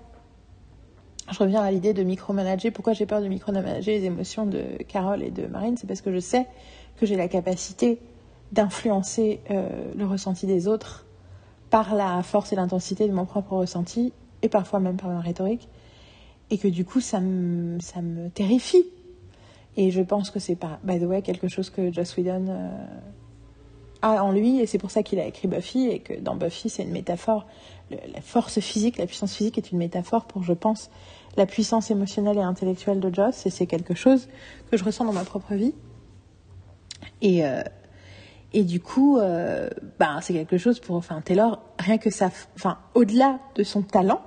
Je 1.30 1.38
reviens 1.38 1.62
à 1.62 1.70
l'idée 1.70 1.94
de 1.94 2.02
micromanager. 2.02 2.70
Pourquoi 2.72 2.92
j'ai 2.92 3.06
peur 3.06 3.22
de 3.22 3.28
micromanager 3.28 3.98
les 3.98 4.04
émotions 4.04 4.44
de 4.44 4.62
Carole 4.86 5.22
et 5.22 5.30
de 5.30 5.46
Marine? 5.46 5.76
C'est 5.78 5.86
parce 5.86 6.02
que 6.02 6.12
je 6.12 6.18
sais 6.18 6.46
que 6.98 7.06
j'ai 7.06 7.16
la 7.16 7.28
capacité 7.28 8.00
d'influencer 8.52 9.40
euh, 9.50 9.92
le 9.96 10.06
ressenti 10.06 10.46
des 10.46 10.68
autres 10.68 11.06
par 11.70 11.94
la 11.94 12.22
force 12.22 12.52
et 12.52 12.56
l'intensité 12.56 13.08
de 13.08 13.12
mon 13.12 13.24
propre 13.24 13.54
ressenti, 13.54 14.12
et 14.42 14.48
parfois 14.50 14.78
même 14.78 14.96
par 14.96 15.08
ma 15.08 15.20
rhétorique, 15.20 15.68
et 16.52 16.58
que 16.58 16.68
du 16.68 16.84
coup 16.84 17.00
ça 17.00 17.18
me, 17.18 17.80
ça 17.80 18.02
me 18.02 18.28
terrifie. 18.28 18.84
Et 19.78 19.90
je 19.90 20.02
pense 20.02 20.30
que 20.30 20.38
c'est 20.38 20.54
pas, 20.54 20.78
by 20.84 21.00
the 21.00 21.04
way, 21.04 21.22
quelque 21.22 21.48
chose 21.48 21.70
que 21.70 21.90
Joss 21.90 22.14
Whedon 22.18 22.46
euh, 22.48 22.68
a 24.02 24.22
en 24.22 24.32
lui, 24.32 24.60
et 24.60 24.66
c'est 24.66 24.76
pour 24.76 24.90
ça 24.90 25.02
qu'il 25.02 25.18
a 25.18 25.24
écrit 25.24 25.48
Buffy, 25.48 25.88
et 25.88 26.00
que 26.00 26.12
dans 26.12 26.36
Buffy 26.36 26.68
c'est 26.68 26.82
une 26.82 26.92
métaphore. 26.92 27.46
la 27.90 28.20
force 28.20 28.60
physique, 28.60 28.98
la 28.98 29.06
puissance 29.06 29.34
physique 29.34 29.56
est 29.56 29.72
une 29.72 29.78
métaphore 29.78 30.26
pour, 30.26 30.42
je 30.42 30.52
pense, 30.52 30.90
la 31.38 31.46
puissance 31.46 31.90
émotionnelle 31.90 32.36
et 32.36 32.42
intellectuelle 32.42 33.00
de 33.00 33.12
Joss, 33.12 33.46
et 33.46 33.50
c'est 33.50 33.66
quelque 33.66 33.94
chose 33.94 34.28
que 34.70 34.76
je 34.76 34.84
ressens 34.84 35.06
dans 35.06 35.14
ma 35.14 35.24
propre 35.24 35.54
vie. 35.54 35.74
Et, 37.22 37.46
euh, 37.46 37.62
et 38.52 38.64
du 38.64 38.80
coup, 38.80 39.16
euh, 39.16 39.70
ben, 39.98 40.20
c'est 40.20 40.34
quelque 40.34 40.58
chose 40.58 40.80
pour, 40.80 40.96
enfin, 40.96 41.22
Taylor, 41.22 41.62
rien 41.78 41.96
que 41.96 42.10
ça, 42.10 42.30
enfin, 42.56 42.76
au-delà 42.92 43.38
de 43.54 43.62
son 43.62 43.80
talent, 43.80 44.20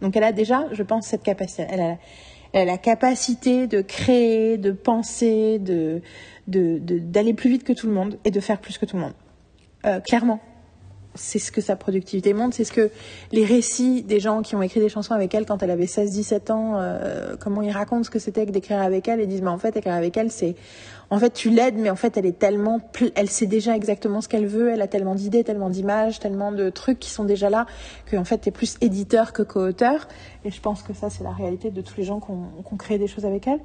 donc 0.00 0.16
elle 0.16 0.24
a 0.24 0.32
déjà, 0.32 0.66
je 0.72 0.82
pense, 0.82 1.06
cette 1.06 1.22
capacité. 1.22 1.66
Elle 1.68 1.80
a, 1.80 2.64
la 2.64 2.78
capacité 2.78 3.66
de 3.66 3.82
créer, 3.82 4.56
de 4.56 4.72
penser, 4.72 5.58
de, 5.58 6.00
d'aller 6.46 7.34
plus 7.34 7.50
vite 7.50 7.64
que 7.64 7.72
tout 7.72 7.86
le 7.86 7.92
monde 7.92 8.18
et 8.24 8.30
de 8.30 8.40
faire 8.40 8.60
plus 8.60 8.78
que 8.78 8.86
tout 8.86 8.96
le 8.96 9.02
monde. 9.02 9.14
Euh, 9.84 10.00
clairement, 10.00 10.40
c'est 11.16 11.38
ce 11.38 11.50
que 11.50 11.60
sa 11.60 11.76
productivité 11.76 12.32
montre, 12.34 12.56
c'est 12.56 12.64
ce 12.64 12.72
que 12.72 12.90
les 13.32 13.44
récits 13.44 14.02
des 14.02 14.20
gens 14.20 14.42
qui 14.42 14.54
ont 14.54 14.62
écrit 14.62 14.80
des 14.80 14.88
chansons 14.88 15.14
avec 15.14 15.34
elle 15.34 15.46
quand 15.46 15.62
elle 15.62 15.70
avait 15.70 15.86
16-17 15.86 16.52
ans, 16.52 16.74
euh, 16.76 17.36
comment 17.38 17.62
ils 17.62 17.70
racontent 17.70 18.04
ce 18.04 18.10
que 18.10 18.18
c'était 18.18 18.46
que 18.46 18.50
d'écrire 18.50 18.80
avec 18.80 19.08
elle 19.08 19.20
et 19.20 19.26
disent 19.26 19.42
mais 19.42 19.50
en 19.50 19.58
fait 19.58 19.76
écrire 19.76 19.94
avec 19.94 20.16
elle 20.16 20.30
c'est 20.30 20.54
en 21.10 21.18
fait 21.18 21.30
tu 21.32 21.50
l'aides 21.50 21.76
mais 21.76 21.90
en 21.90 21.96
fait 21.96 22.16
elle 22.16 22.26
est 22.26 22.38
tellement 22.38 22.80
elle 23.14 23.28
sait 23.28 23.46
déjà 23.46 23.76
exactement 23.76 24.20
ce 24.20 24.28
qu'elle 24.28 24.46
veut, 24.46 24.70
elle 24.70 24.82
a 24.82 24.88
tellement 24.88 25.14
d'idées, 25.14 25.44
tellement 25.44 25.70
d'images, 25.70 26.18
tellement 26.18 26.52
de 26.52 26.70
trucs 26.70 26.98
qui 26.98 27.10
sont 27.10 27.24
déjà 27.24 27.50
là 27.50 27.66
que 28.06 28.16
en 28.16 28.24
fait 28.24 28.38
tu 28.38 28.48
es 28.48 28.52
plus 28.52 28.76
éditeur 28.80 29.32
que 29.32 29.42
co-auteur 29.42 30.08
et 30.44 30.50
je 30.50 30.60
pense 30.60 30.82
que 30.82 30.92
ça 30.92 31.10
c'est 31.10 31.24
la 31.24 31.32
réalité 31.32 31.70
de 31.70 31.80
tous 31.80 31.96
les 31.96 32.04
gens 32.04 32.20
qui 32.20 32.30
ont, 32.30 32.76
créé 32.76 32.98
des 32.98 33.06
choses 33.06 33.24
avec 33.24 33.46
elle. 33.46 33.60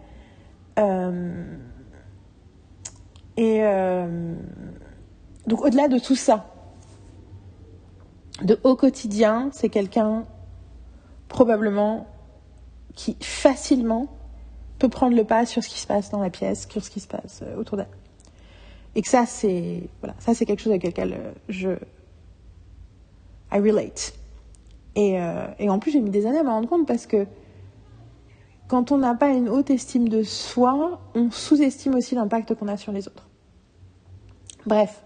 Euh, 0.80 1.44
et 3.38 3.60
euh, 3.62 4.36
donc 5.48 5.66
au-delà 5.66 5.88
de 5.88 5.98
tout 5.98 6.16
ça, 6.16 6.51
de 8.44 8.60
haut 8.64 8.76
quotidien, 8.76 9.50
c'est 9.52 9.70
quelqu'un 9.70 10.26
probablement 11.28 12.08
qui 12.96 13.16
facilement 13.22 14.08
peut 14.80 14.90
prendre 14.90 15.16
le 15.16 15.24
pas 15.24 15.46
sur 15.46 15.64
ce 15.64 15.70
qui 15.70 15.80
se 15.80 15.88
passe 15.88 16.10
dans 16.10 16.22
la 16.22 16.30
pièce, 16.30 16.68
sur 16.70 16.84
ce 16.84 16.90
qui 16.90 17.00
se 17.00 17.08
passe 17.08 17.42
euh, 17.44 17.56
autour 17.58 17.78
d'elle. 17.78 17.88
Et 18.96 19.02
que 19.02 19.08
ça, 19.08 19.26
c'est 19.26 19.84
voilà, 20.02 20.16
ça 20.20 20.34
c'est 20.34 20.46
quelque 20.46 20.60
chose 20.60 20.72
avec 20.72 20.84
lequel 20.84 21.14
euh, 21.14 21.32
je 21.50 21.70
I 23.52 23.60
relate. 23.60 24.14
Et, 24.96 25.20
euh, 25.22 25.46
et 25.60 25.70
en 25.70 25.80
plus, 25.80 25.92
j'ai 25.92 26.02
mis 26.02 26.10
des 26.10 26.26
années 26.26 26.40
à 26.40 26.44
me 26.44 26.50
rendre 26.50 26.68
compte 26.68 26.88
parce 26.88 27.06
que 27.06 27.26
quand 28.68 28.92
on 28.92 28.98
n'a 28.98 29.16
pas 29.16 29.30
une 29.30 29.50
haute 29.50 29.70
estime 29.70 30.10
de 30.10 30.24
soi, 30.24 31.00
on 31.16 31.30
sous-estime 31.32 31.96
aussi 31.96 32.16
l'impact 32.16 32.56
qu'on 32.56 32.68
a 32.68 32.78
sur 32.78 32.92
les 32.92 33.08
autres. 33.08 33.28
Bref. 34.66 35.04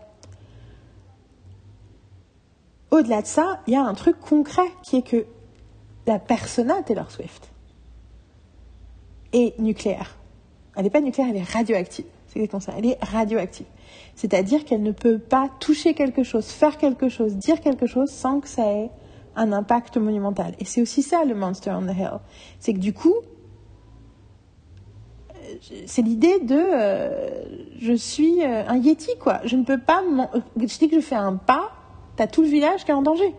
Au-delà 2.95 3.21
de 3.21 3.27
ça, 3.27 3.59
il 3.67 3.73
y 3.73 3.75
a 3.75 3.83
un 3.83 3.93
truc 3.93 4.17
concret 4.21 4.71
qui 4.81 4.95
est 4.95 5.01
que 5.01 5.25
la 6.07 6.17
persona 6.17 6.81
Taylor 6.81 7.11
Swift 7.11 7.51
est 9.33 9.59
nucléaire. 9.59 10.15
Elle 10.77 10.83
n'est 10.83 10.89
pas 10.89 11.01
nucléaire, 11.01 11.29
elle 11.29 11.41
est 11.41 11.43
radioactive. 11.43 12.05
C'est 12.27 12.39
exactement 12.39 12.61
ça. 12.61 12.71
Elle 12.77 12.85
est 12.85 12.97
radioactive. 13.03 13.65
C'est-à-dire 14.15 14.63
qu'elle 14.63 14.81
ne 14.81 14.93
peut 14.93 15.19
pas 15.19 15.49
toucher 15.59 15.93
quelque 15.93 16.23
chose, 16.23 16.45
faire 16.45 16.77
quelque 16.77 17.09
chose, 17.09 17.35
dire 17.35 17.59
quelque 17.59 17.85
chose 17.85 18.09
sans 18.09 18.39
que 18.39 18.47
ça 18.47 18.65
ait 18.65 18.89
un 19.35 19.51
impact 19.51 19.97
monumental. 19.97 20.53
Et 20.59 20.63
c'est 20.63 20.81
aussi 20.81 21.03
ça 21.03 21.25
le 21.25 21.35
Monster 21.35 21.71
on 21.71 21.81
the 21.87 21.97
Hill. 21.97 22.19
C'est 22.61 22.73
que 22.73 22.79
du 22.79 22.93
coup, 22.93 23.15
c'est 25.85 26.01
l'idée 26.01 26.39
de 26.39 26.55
euh, 26.55 27.43
je 27.77 27.91
suis 27.91 28.41
euh, 28.41 28.65
un 28.65 28.77
yeti 28.77 29.17
quoi. 29.19 29.41
Je 29.43 29.57
ne 29.57 29.65
peux 29.65 29.79
pas. 29.79 30.01
Je 30.55 30.77
dis 30.77 30.87
que 30.87 30.95
je 30.95 31.05
fais 31.05 31.15
un 31.15 31.35
pas, 31.35 31.73
t'as 32.15 32.27
tout 32.27 32.41
le 32.41 32.47
village 32.47 32.85
qui 32.85 32.91
est 32.91 32.95
en 32.95 33.01
danger. 33.01 33.35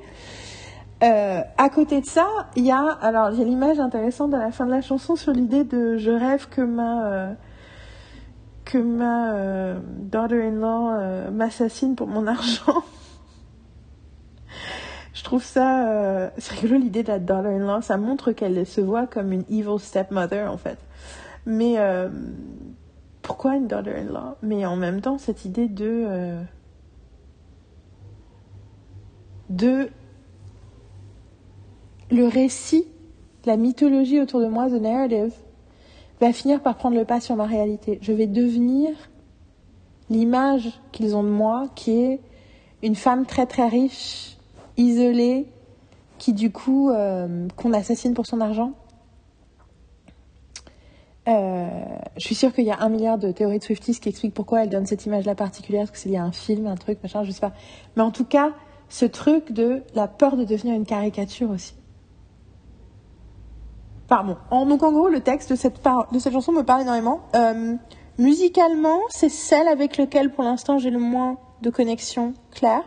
Euh, 1.02 1.42
à 1.58 1.68
côté 1.68 2.00
de 2.00 2.06
ça, 2.06 2.26
il 2.56 2.64
y 2.64 2.70
a 2.70 2.82
alors 2.82 3.26
a 3.26 3.30
l'image 3.30 3.78
intéressante 3.78 4.32
à 4.32 4.38
la 4.38 4.50
fin 4.50 4.64
de 4.64 4.70
la 4.70 4.80
chanson 4.80 5.14
sur 5.14 5.32
l'idée 5.32 5.64
de 5.64 5.98
je 5.98 6.10
rêve 6.10 6.48
que 6.48 6.62
ma 6.62 7.36
que 8.64 8.78
ma 8.78 9.74
daughter-in-law 10.00 11.30
m'assassine 11.32 11.96
pour 11.96 12.06
mon 12.06 12.26
argent. 12.26 12.82
je 15.12 15.22
trouve 15.22 15.44
ça 15.44 16.30
c'est 16.38 16.54
rigolo 16.54 16.80
l'idée 16.80 17.02
de 17.02 17.08
la 17.08 17.18
daughter-in-law. 17.18 17.82
Ça 17.82 17.98
montre 17.98 18.32
qu'elle 18.32 18.64
se 18.66 18.80
voit 18.80 19.06
comme 19.06 19.32
une 19.32 19.44
evil 19.50 19.78
stepmother 19.78 20.50
en 20.50 20.56
fait. 20.56 20.78
Mais 21.46 21.78
euh, 21.78 22.08
pourquoi 23.22 23.56
une 23.56 23.68
daughter-in-law? 23.68 24.36
Mais 24.42 24.66
en 24.66 24.76
même 24.76 25.00
temps, 25.00 25.16
cette 25.16 25.44
idée 25.44 25.68
de. 25.68 26.42
De. 29.50 29.90
Le 32.10 32.26
récit, 32.28 32.84
la 33.46 33.56
mythologie 33.56 34.20
autour 34.20 34.40
de 34.40 34.46
moi, 34.46 34.68
the 34.68 34.80
narrative, 34.80 35.32
va 36.20 36.32
finir 36.32 36.62
par 36.62 36.76
prendre 36.76 36.96
le 36.96 37.04
pas 37.04 37.20
sur 37.20 37.34
ma 37.34 37.46
réalité. 37.46 37.98
Je 38.00 38.12
vais 38.12 38.26
devenir 38.26 38.90
l'image 40.08 40.80
qu'ils 40.92 41.16
ont 41.16 41.24
de 41.24 41.28
moi, 41.28 41.68
qui 41.74 41.90
est 41.90 42.20
une 42.82 42.94
femme 42.94 43.26
très 43.26 43.46
très 43.46 43.66
riche, 43.66 44.36
isolée, 44.76 45.46
qui 46.18 46.32
du 46.32 46.52
coup, 46.52 46.90
euh, 46.90 47.48
qu'on 47.56 47.72
assassine 47.72 48.14
pour 48.14 48.26
son 48.26 48.40
argent 48.40 48.72
euh, 51.28 51.66
je 52.16 52.24
suis 52.24 52.34
sûre 52.34 52.52
qu'il 52.52 52.64
y 52.64 52.70
a 52.70 52.80
un 52.80 52.88
milliard 52.88 53.18
de 53.18 53.32
théories 53.32 53.58
de 53.58 53.64
Swifties 53.64 53.98
qui 53.98 54.08
expliquent 54.08 54.34
pourquoi 54.34 54.62
elle 54.62 54.68
donne 54.68 54.86
cette 54.86 55.06
image-là 55.06 55.34
particulière, 55.34 55.82
parce 55.82 55.90
que 55.90 55.98
c'est 55.98 56.08
lié 56.08 56.18
un 56.18 56.32
film, 56.32 56.66
un 56.66 56.76
truc, 56.76 57.02
machin, 57.02 57.24
je 57.24 57.32
sais 57.32 57.40
pas. 57.40 57.52
Mais 57.96 58.02
en 58.02 58.12
tout 58.12 58.24
cas, 58.24 58.52
ce 58.88 59.04
truc 59.04 59.52
de 59.52 59.82
la 59.94 60.08
peur 60.08 60.36
de 60.36 60.44
devenir 60.44 60.74
une 60.74 60.86
caricature 60.86 61.50
aussi. 61.50 61.74
Pardon. 64.08 64.36
En, 64.50 64.66
donc 64.66 64.82
en 64.82 64.92
gros, 64.92 65.08
le 65.08 65.20
texte 65.20 65.50
de 65.50 65.56
cette, 65.56 65.80
chanson 66.30 66.52
me 66.52 66.62
parle 66.62 66.82
énormément. 66.82 67.22
Euh, 67.34 67.74
musicalement, 68.18 69.00
c'est 69.08 69.28
celle 69.28 69.66
avec 69.66 69.96
laquelle 69.96 70.30
pour 70.30 70.44
l'instant 70.44 70.78
j'ai 70.78 70.90
le 70.90 71.00
moins 71.00 71.38
de 71.62 71.70
connexion 71.70 72.34
claire. 72.52 72.84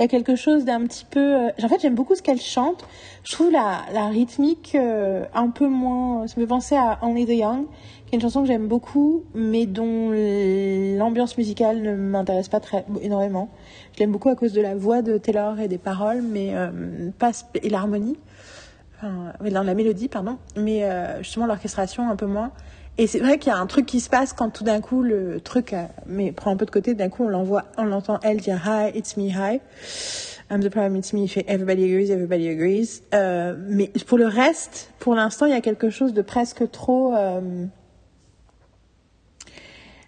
Il 0.00 0.04
y 0.04 0.06
a 0.06 0.08
quelque 0.08 0.34
chose 0.34 0.64
d'un 0.64 0.86
petit 0.86 1.04
peu. 1.04 1.20
Euh, 1.20 1.50
en 1.62 1.68
fait, 1.68 1.82
j'aime 1.82 1.94
beaucoup 1.94 2.14
ce 2.14 2.22
qu'elle 2.22 2.40
chante. 2.40 2.86
Je 3.22 3.32
trouve 3.32 3.52
la, 3.52 3.82
la 3.92 4.06
rythmique 4.06 4.74
euh, 4.74 5.26
un 5.34 5.50
peu 5.50 5.68
moins. 5.68 6.26
Ça 6.26 6.36
me 6.38 6.46
fait 6.46 6.48
penser 6.48 6.74
à 6.74 6.98
Only 7.02 7.26
the 7.26 7.32
Young, 7.32 7.66
qui 8.06 8.14
est 8.14 8.16
une 8.16 8.22
chanson 8.22 8.40
que 8.40 8.46
j'aime 8.46 8.66
beaucoup, 8.66 9.24
mais 9.34 9.66
dont 9.66 10.10
l'ambiance 10.10 11.36
musicale 11.36 11.82
ne 11.82 11.94
m'intéresse 11.94 12.48
pas 12.48 12.60
très 12.60 12.86
énormément. 13.02 13.50
Je 13.92 13.98
l'aime 14.00 14.10
beaucoup 14.10 14.30
à 14.30 14.36
cause 14.36 14.54
de 14.54 14.62
la 14.62 14.74
voix 14.74 15.02
de 15.02 15.18
Taylor 15.18 15.60
et 15.60 15.68
des 15.68 15.76
paroles, 15.76 16.22
mais 16.22 16.52
euh, 16.54 17.10
pas 17.18 17.32
et 17.62 17.68
l'harmonie. 17.68 18.16
Enfin, 18.96 19.34
dans 19.50 19.62
la 19.62 19.74
mélodie, 19.74 20.08
pardon. 20.08 20.38
Mais 20.56 20.82
justement 21.20 21.44
l'orchestration 21.44 22.08
un 22.08 22.16
peu 22.16 22.26
moins. 22.26 22.52
Et 22.98 23.06
c'est 23.06 23.20
vrai 23.20 23.38
qu'il 23.38 23.50
y 23.50 23.54
a 23.54 23.58
un 23.58 23.66
truc 23.66 23.86
qui 23.86 24.00
se 24.00 24.10
passe 24.10 24.32
quand 24.32 24.50
tout 24.50 24.64
d'un 24.64 24.80
coup 24.80 25.02
le 25.02 25.40
truc 25.40 25.72
euh, 25.72 25.84
mais 26.06 26.32
prend 26.32 26.50
un 26.50 26.56
peu 26.56 26.66
de 26.66 26.70
côté, 26.70 26.94
d'un 26.94 27.08
coup 27.08 27.24
on 27.24 27.84
l'entend 27.84 28.20
elle 28.22 28.38
dire 28.38 28.60
hi, 28.66 28.90
it's 28.94 29.16
me, 29.16 29.28
hi. 29.28 29.60
I'm 30.52 30.60
the 30.62 30.68
problem, 30.68 30.96
it's 30.96 31.12
me, 31.12 31.20
il 31.20 31.28
fait 31.28 31.44
everybody 31.46 31.84
agrees, 31.84 32.10
everybody 32.10 32.48
agrees. 32.48 33.02
Euh, 33.14 33.54
mais 33.68 33.86
pour 34.06 34.18
le 34.18 34.26
reste, 34.26 34.92
pour 34.98 35.14
l'instant, 35.14 35.46
il 35.46 35.52
y 35.52 35.56
a 35.56 35.60
quelque 35.60 35.90
chose 35.90 36.12
de 36.12 36.22
presque 36.22 36.68
trop 36.72 37.14
euh, 37.14 37.66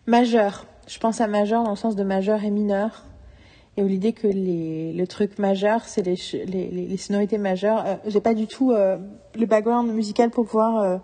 majeur. 0.07 0.67
Je 0.89 0.99
pense 0.99 1.21
à 1.21 1.29
majeur 1.29 1.63
dans 1.63 1.71
le 1.71 1.77
sens 1.77 1.95
de 1.95 2.03
majeur 2.03 2.43
et 2.43 2.51
mineur. 2.51 3.05
Et 3.77 3.83
l'idée 3.83 4.13
que 4.13 4.27
le 4.27 5.07
truc 5.07 5.39
majeur, 5.39 5.85
c'est 5.85 6.03
les, 6.03 6.19
les, 6.45 6.69
les, 6.71 6.97
sonorités 6.97 7.39
majeures. 7.39 7.85
Euh, 7.87 7.95
J'ai 8.07 8.21
pas 8.21 8.35
du 8.35 8.49
tout 8.49 8.73
le 8.73 9.47
background 9.47 9.93
musical 9.95 10.31
pour 10.31 10.45
pouvoir 10.45 11.01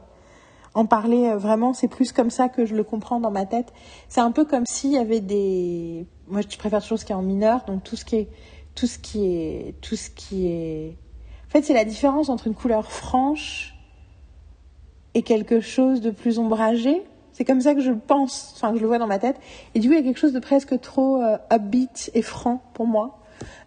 en 0.79 0.87
parler 0.87 1.27
euh, 1.27 1.37
vraiment, 1.37 1.73
c'est 1.73 1.89
plus 1.89 2.13
comme 2.13 2.31
ça 2.31 2.49
que 2.49 2.65
je 2.65 2.77
le 2.77 2.85
comprends 2.85 3.19
dans 3.19 3.33
ma 3.33 3.47
tête. 3.47 3.73
C'est 4.09 4.21
un 4.21 4.31
peu 4.31 4.45
comme 4.45 4.65
s'il 4.65 4.93
y 4.93 4.97
avait 4.97 5.19
des. 5.19 6.07
Moi, 6.29 6.41
je 6.49 6.57
préfère 6.57 6.81
toujours 6.81 7.01
ce 7.01 7.05
qui 7.05 7.11
est 7.11 7.17
en 7.17 7.23
mineur, 7.23 7.65
donc 7.67 7.83
tout 7.83 7.97
ce 7.97 8.05
qui 8.05 8.15
est, 8.15 8.29
tout 8.77 8.87
ce 8.87 9.01
qui 9.01 9.25
est, 9.27 9.75
tout 9.81 9.97
ce 9.97 10.09
qui 10.09 10.47
est. 10.47 10.97
En 11.49 11.51
fait, 11.51 11.63
c'est 11.63 11.75
la 11.75 11.85
différence 11.85 12.29
entre 12.29 12.47
une 12.47 12.55
couleur 12.55 12.93
franche 12.93 13.75
et 15.15 15.23
quelque 15.23 15.61
chose 15.61 16.01
de 16.01 16.11
plus 16.11 16.39
ombragé. 16.39 17.03
C'est 17.33 17.45
comme 17.45 17.61
ça 17.61 17.75
que 17.75 17.81
je 17.81 17.93
pense, 17.93 18.53
enfin 18.55 18.71
que 18.71 18.77
je 18.77 18.83
le 18.83 18.87
vois 18.87 18.99
dans 18.99 19.09
ma 19.09 19.19
tête. 19.19 19.41
Et 19.75 19.81
du 19.81 19.89
coup, 19.89 19.95
il 19.95 19.99
y 19.99 20.01
a 20.01 20.05
quelque 20.05 20.21
chose 20.21 20.33
de 20.33 20.39
presque 20.39 20.81
trop 20.81 21.21
euh, 21.21 21.39
upbeat 21.53 22.13
et 22.15 22.23
franc 22.23 22.63
pour 22.75 22.87
moi. 22.87 23.19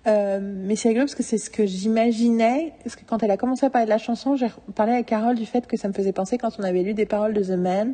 Euh, 0.07 0.39
mais 0.41 0.75
c'est 0.75 0.89
rigolo 0.89 1.05
parce 1.05 1.15
que 1.15 1.23
c'est 1.23 1.37
ce 1.37 1.49
que 1.49 1.65
j'imaginais. 1.65 2.73
Parce 2.83 2.95
que 2.95 3.03
quand 3.05 3.23
elle 3.23 3.31
a 3.31 3.37
commencé 3.37 3.65
à 3.65 3.69
parler 3.69 3.85
de 3.85 3.91
la 3.91 3.97
chanson, 3.97 4.35
j'ai 4.35 4.47
parlé 4.75 4.93
avec 4.93 5.05
Carole 5.05 5.35
du 5.35 5.45
fait 5.45 5.67
que 5.67 5.77
ça 5.77 5.87
me 5.87 5.93
faisait 5.93 6.13
penser 6.13 6.37
quand 6.37 6.59
on 6.59 6.63
avait 6.63 6.83
lu 6.83 6.93
des 6.93 7.05
paroles 7.05 7.33
de 7.33 7.43
The 7.43 7.57
Man. 7.57 7.93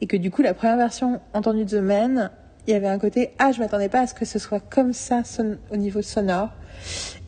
Et 0.00 0.06
que 0.06 0.16
du 0.16 0.30
coup, 0.30 0.42
la 0.42 0.54
première 0.54 0.76
version 0.76 1.20
entendue 1.34 1.64
de 1.64 1.78
The 1.78 1.82
Man, 1.82 2.30
il 2.66 2.72
y 2.72 2.76
avait 2.76 2.88
un 2.88 2.98
côté 2.98 3.32
Ah, 3.38 3.52
je 3.52 3.60
m'attendais 3.60 3.88
pas 3.88 4.00
à 4.00 4.06
ce 4.06 4.14
que 4.14 4.24
ce 4.24 4.38
soit 4.38 4.60
comme 4.60 4.92
ça 4.92 5.22
au 5.70 5.76
niveau 5.76 6.02
sonore. 6.02 6.50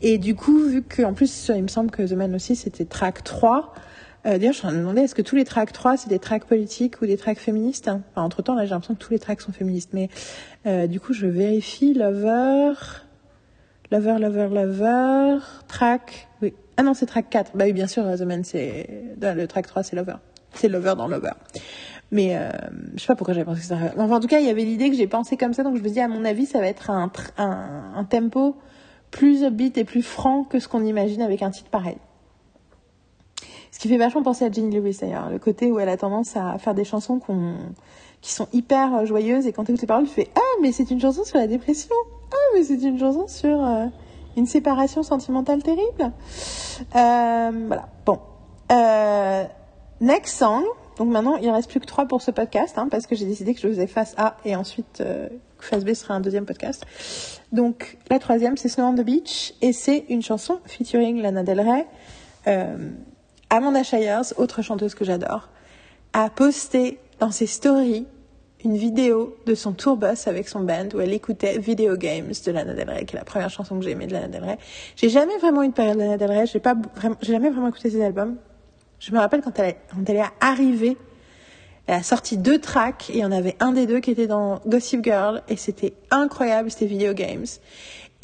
Et 0.01 0.17
du 0.17 0.35
coup, 0.35 0.59
vu 0.59 0.81
qu'en 0.83 1.13
plus, 1.13 1.51
il 1.53 1.63
me 1.63 1.67
semble 1.67 1.91
que 1.91 2.03
The 2.03 2.13
Man 2.13 2.33
aussi, 2.35 2.55
c'était 2.55 2.85
track 2.85 3.23
3. 3.23 3.73
Euh, 4.25 4.37
D'ailleurs, 4.39 4.53
je 4.53 4.65
en 4.65 4.71
me 4.71 4.77
demander, 4.77 5.01
est-ce 5.01 5.13
que 5.13 5.21
tous 5.21 5.35
les 5.35 5.45
tracks 5.45 5.71
3, 5.71 5.97
c'est 5.97 6.09
des 6.09 6.19
tracks 6.19 6.45
politiques 6.45 7.01
ou 7.01 7.05
des 7.05 7.17
tracks 7.17 7.37
féministes? 7.37 7.87
Enfin, 7.87 8.23
Entre 8.23 8.41
temps, 8.41 8.55
là, 8.55 8.65
j'ai 8.65 8.71
l'impression 8.71 8.95
que 8.95 9.03
tous 9.03 9.11
les 9.11 9.19
tracks 9.19 9.41
sont 9.41 9.51
féministes. 9.51 9.91
Mais 9.93 10.09
euh, 10.65 10.87
du 10.87 10.99
coup, 10.99 11.13
je 11.13 11.27
vérifie. 11.27 11.93
Lover, 11.93 12.73
Lover, 13.91 14.17
Lover, 14.19 14.47
Lover, 14.51 15.37
track, 15.67 16.27
oui. 16.41 16.53
Ah 16.77 16.83
non, 16.83 16.93
c'est 16.93 17.05
track 17.05 17.29
4. 17.29 17.51
Bah 17.55 17.65
oui, 17.65 17.73
bien 17.73 17.87
sûr, 17.87 18.03
The 18.03 18.21
Man, 18.21 18.43
c'est, 18.43 19.15
le 19.21 19.45
track 19.45 19.67
3, 19.67 19.83
c'est 19.83 19.95
Lover. 19.95 20.15
C'est 20.53 20.67
Lover 20.67 20.93
dans 20.97 21.07
Lover. 21.07 21.31
Mais, 22.11 22.35
euh, 22.35 22.49
je 22.95 23.01
sais 23.01 23.07
pas 23.07 23.15
pourquoi 23.15 23.33
j'avais 23.33 23.45
pensé 23.45 23.61
que 23.61 23.67
ça. 23.67 23.77
Enfin, 23.97 24.15
en 24.15 24.19
tout 24.19 24.27
cas, 24.27 24.39
il 24.39 24.45
y 24.45 24.49
avait 24.49 24.63
l'idée 24.63 24.89
que 24.89 24.95
j'ai 24.95 25.07
pensé 25.07 25.37
comme 25.37 25.53
ça, 25.53 25.63
donc 25.63 25.77
je 25.77 25.81
me 25.81 25.89
dis, 25.89 25.99
à 25.99 26.07
mon 26.07 26.25
avis, 26.25 26.45
ça 26.45 26.59
va 26.59 26.67
être 26.67 26.89
un, 26.89 27.11
un, 27.37 28.03
tempo 28.05 28.55
plus 29.11 29.43
upbeat 29.43 29.77
et 29.77 29.83
plus 29.85 30.01
franc 30.01 30.43
que 30.43 30.59
ce 30.59 30.67
qu'on 30.67 30.83
imagine 30.83 31.21
avec 31.21 31.41
un 31.41 31.51
titre 31.51 31.69
pareil. 31.69 31.97
Ce 33.71 33.79
qui 33.79 33.89
fait 33.89 33.97
vachement 33.97 34.23
penser 34.23 34.45
à 34.45 34.51
Jenny 34.51 34.73
Lewis 34.73 34.97
d'ailleurs, 35.01 35.29
le 35.29 35.39
côté 35.39 35.71
où 35.71 35.79
elle 35.79 35.89
a 35.89 35.97
tendance 35.97 36.37
à 36.37 36.57
faire 36.57 36.73
des 36.73 36.85
chansons 36.85 37.19
qu'on, 37.19 37.55
qui 38.25 38.31
sont 38.33 38.47
hyper 38.53 39.05
joyeuses 39.05 39.45
et 39.45 39.53
quand 39.53 39.65
tu 39.65 39.71
écoutes 39.71 39.81
les 39.81 39.87
paroles, 39.87 40.05
tu 40.05 40.13
fais 40.13 40.29
Ah, 40.35 40.41
mais 40.61 40.71
c'est 40.71 40.89
une 40.89 40.99
chanson 40.99 41.23
sur 41.23 41.37
la 41.37 41.45
dépression 41.45 41.93
ah, 42.31 42.55
mais 42.55 42.63
c'est 42.63 42.81
une 42.81 42.99
chanson 42.99 43.27
sur 43.27 43.63
euh, 43.63 43.85
une 44.35 44.45
séparation 44.45 45.03
sentimentale 45.03 45.61
terrible. 45.61 46.11
Euh, 46.95 47.51
voilà. 47.67 47.87
Bon. 48.05 48.19
Euh, 48.71 49.43
next 50.01 50.37
song. 50.37 50.63
Donc 50.97 51.09
maintenant, 51.09 51.35
il 51.35 51.47
ne 51.47 51.53
reste 51.53 51.69
plus 51.69 51.79
que 51.79 51.85
trois 51.85 52.05
pour 52.05 52.21
ce 52.21 52.31
podcast, 52.31 52.77
hein, 52.77 52.87
parce 52.89 53.05
que 53.05 53.15
j'ai 53.15 53.25
décidé 53.25 53.53
que 53.53 53.59
je 53.59 53.67
faisais 53.67 53.87
face 53.87 54.15
A 54.17 54.37
et 54.45 54.55
ensuite 54.55 55.03
face 55.59 55.83
B 55.83 55.93
sera 55.93 56.15
un 56.15 56.21
deuxième 56.21 56.45
podcast. 56.45 56.85
Donc 57.51 57.97
la 58.09 58.17
troisième, 58.17 58.55
c'est 58.55 58.69
Snow 58.69 58.85
on 58.85 58.95
the 58.95 59.01
Beach 59.01 59.53
et 59.61 59.73
c'est 59.73 60.05
une 60.09 60.21
chanson 60.21 60.59
featuring 60.65 61.21
Lana 61.21 61.43
Del 61.43 61.59
Rey. 61.61 61.85
Amanda 63.49 63.83
Shires, 63.83 64.33
autre 64.37 64.61
chanteuse 64.61 64.95
que 64.95 65.05
j'adore, 65.05 65.49
a 66.13 66.29
posté 66.29 66.97
dans 67.19 67.31
ses 67.31 67.45
stories 67.45 68.07
une 68.65 68.77
vidéo 68.77 69.37
de 69.45 69.55
son 69.55 69.71
tour 69.71 69.95
bus 69.95 70.27
avec 70.27 70.49
son 70.49 70.61
band 70.61 70.89
où 70.93 70.99
elle 70.99 71.13
écoutait 71.13 71.57
Video 71.59 71.95
Games 71.95 72.31
de 72.45 72.51
Lana 72.51 72.73
Del 72.73 72.89
Rey, 72.89 73.05
qui 73.05 73.15
est 73.15 73.19
la 73.19 73.25
première 73.25 73.49
chanson 73.49 73.77
que 73.77 73.85
j'ai 73.85 73.91
aimée 73.91 74.07
de 74.07 74.13
Lana 74.13 74.27
Del 74.27 74.43
Rey. 74.43 74.57
J'ai 74.95 75.09
jamais 75.09 75.37
vraiment 75.37 75.61
eu 75.61 75.65
une 75.65 75.73
période 75.73 75.95
de 75.95 76.01
Lana 76.01 76.17
Del 76.17 76.31
Rey, 76.31 76.45
j'ai 76.47 76.59
pas 76.59 76.75
vraiment, 76.95 77.15
j'ai 77.21 77.33
jamais 77.33 77.49
vraiment 77.49 77.69
écouté 77.69 77.89
ses 77.89 78.03
albums. 78.03 78.35
Je 78.99 79.11
me 79.11 79.19
rappelle 79.19 79.41
quand 79.41 79.57
elle, 79.59 79.75
quand 79.93 80.09
elle 80.09 80.17
est 80.17 80.23
arrivée, 80.41 80.97
elle 81.87 81.95
a 81.95 82.03
sorti 82.03 82.37
deux 82.37 82.59
tracks 82.59 83.09
et 83.09 83.17
il 83.17 83.19
y 83.19 83.25
en 83.25 83.31
avait 83.31 83.55
un 83.59 83.71
des 83.71 83.85
deux 83.85 83.99
qui 83.99 84.11
était 84.11 84.27
dans 84.27 84.59
Gossip 84.65 85.03
Girl 85.03 85.43
et 85.47 85.55
c'était 85.55 85.93
incroyable, 86.09 86.71
c'était 86.71 86.87
Video 86.87 87.13
Games. 87.13 87.45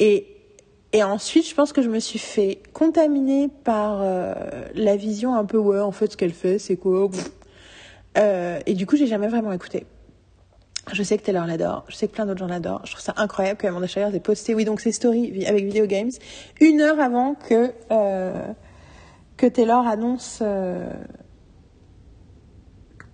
Et 0.00 0.26
et 0.94 1.02
ensuite, 1.02 1.48
je 1.48 1.54
pense 1.54 1.72
que 1.72 1.80
je 1.80 1.88
me 1.88 2.00
suis 2.00 2.18
fait 2.18 2.60
contaminer 2.74 3.48
par 3.48 4.00
euh, 4.02 4.34
la 4.74 4.96
vision 4.96 5.34
un 5.34 5.46
peu 5.46 5.56
ouais, 5.56 5.80
en 5.80 5.90
fait, 5.90 6.12
ce 6.12 6.16
qu'elle 6.18 6.34
fait, 6.34 6.58
c'est 6.58 6.76
quoi 6.76 7.08
Euh, 8.18 8.60
et 8.66 8.74
du 8.74 8.84
coup, 8.84 8.96
j'ai 8.96 9.06
jamais 9.06 9.28
vraiment 9.28 9.52
écouté. 9.52 9.86
Je 10.90 11.02
sais 11.04 11.16
que 11.16 11.22
Taylor 11.22 11.46
l'adore, 11.46 11.84
je 11.88 11.94
sais 11.94 12.08
que 12.08 12.12
plein 12.12 12.26
d'autres 12.26 12.40
gens 12.40 12.48
l'adorent. 12.48 12.84
Je 12.84 12.92
trouve 12.92 13.04
ça 13.04 13.14
incroyable 13.16 13.56
que 13.56 13.66
Amanda 13.66 13.86
Shires 13.86 14.12
ait 14.14 14.20
posté, 14.20 14.54
oui, 14.54 14.64
donc 14.64 14.80
ses 14.80 14.90
stories 14.90 15.46
avec 15.46 15.64
Video 15.64 15.86
Games, 15.86 16.10
une 16.60 16.80
heure 16.80 16.98
avant 16.98 17.34
que, 17.34 17.72
euh, 17.92 18.52
que 19.36 19.46
Taylor 19.46 19.86
annonce 19.86 20.40
euh, 20.42 20.92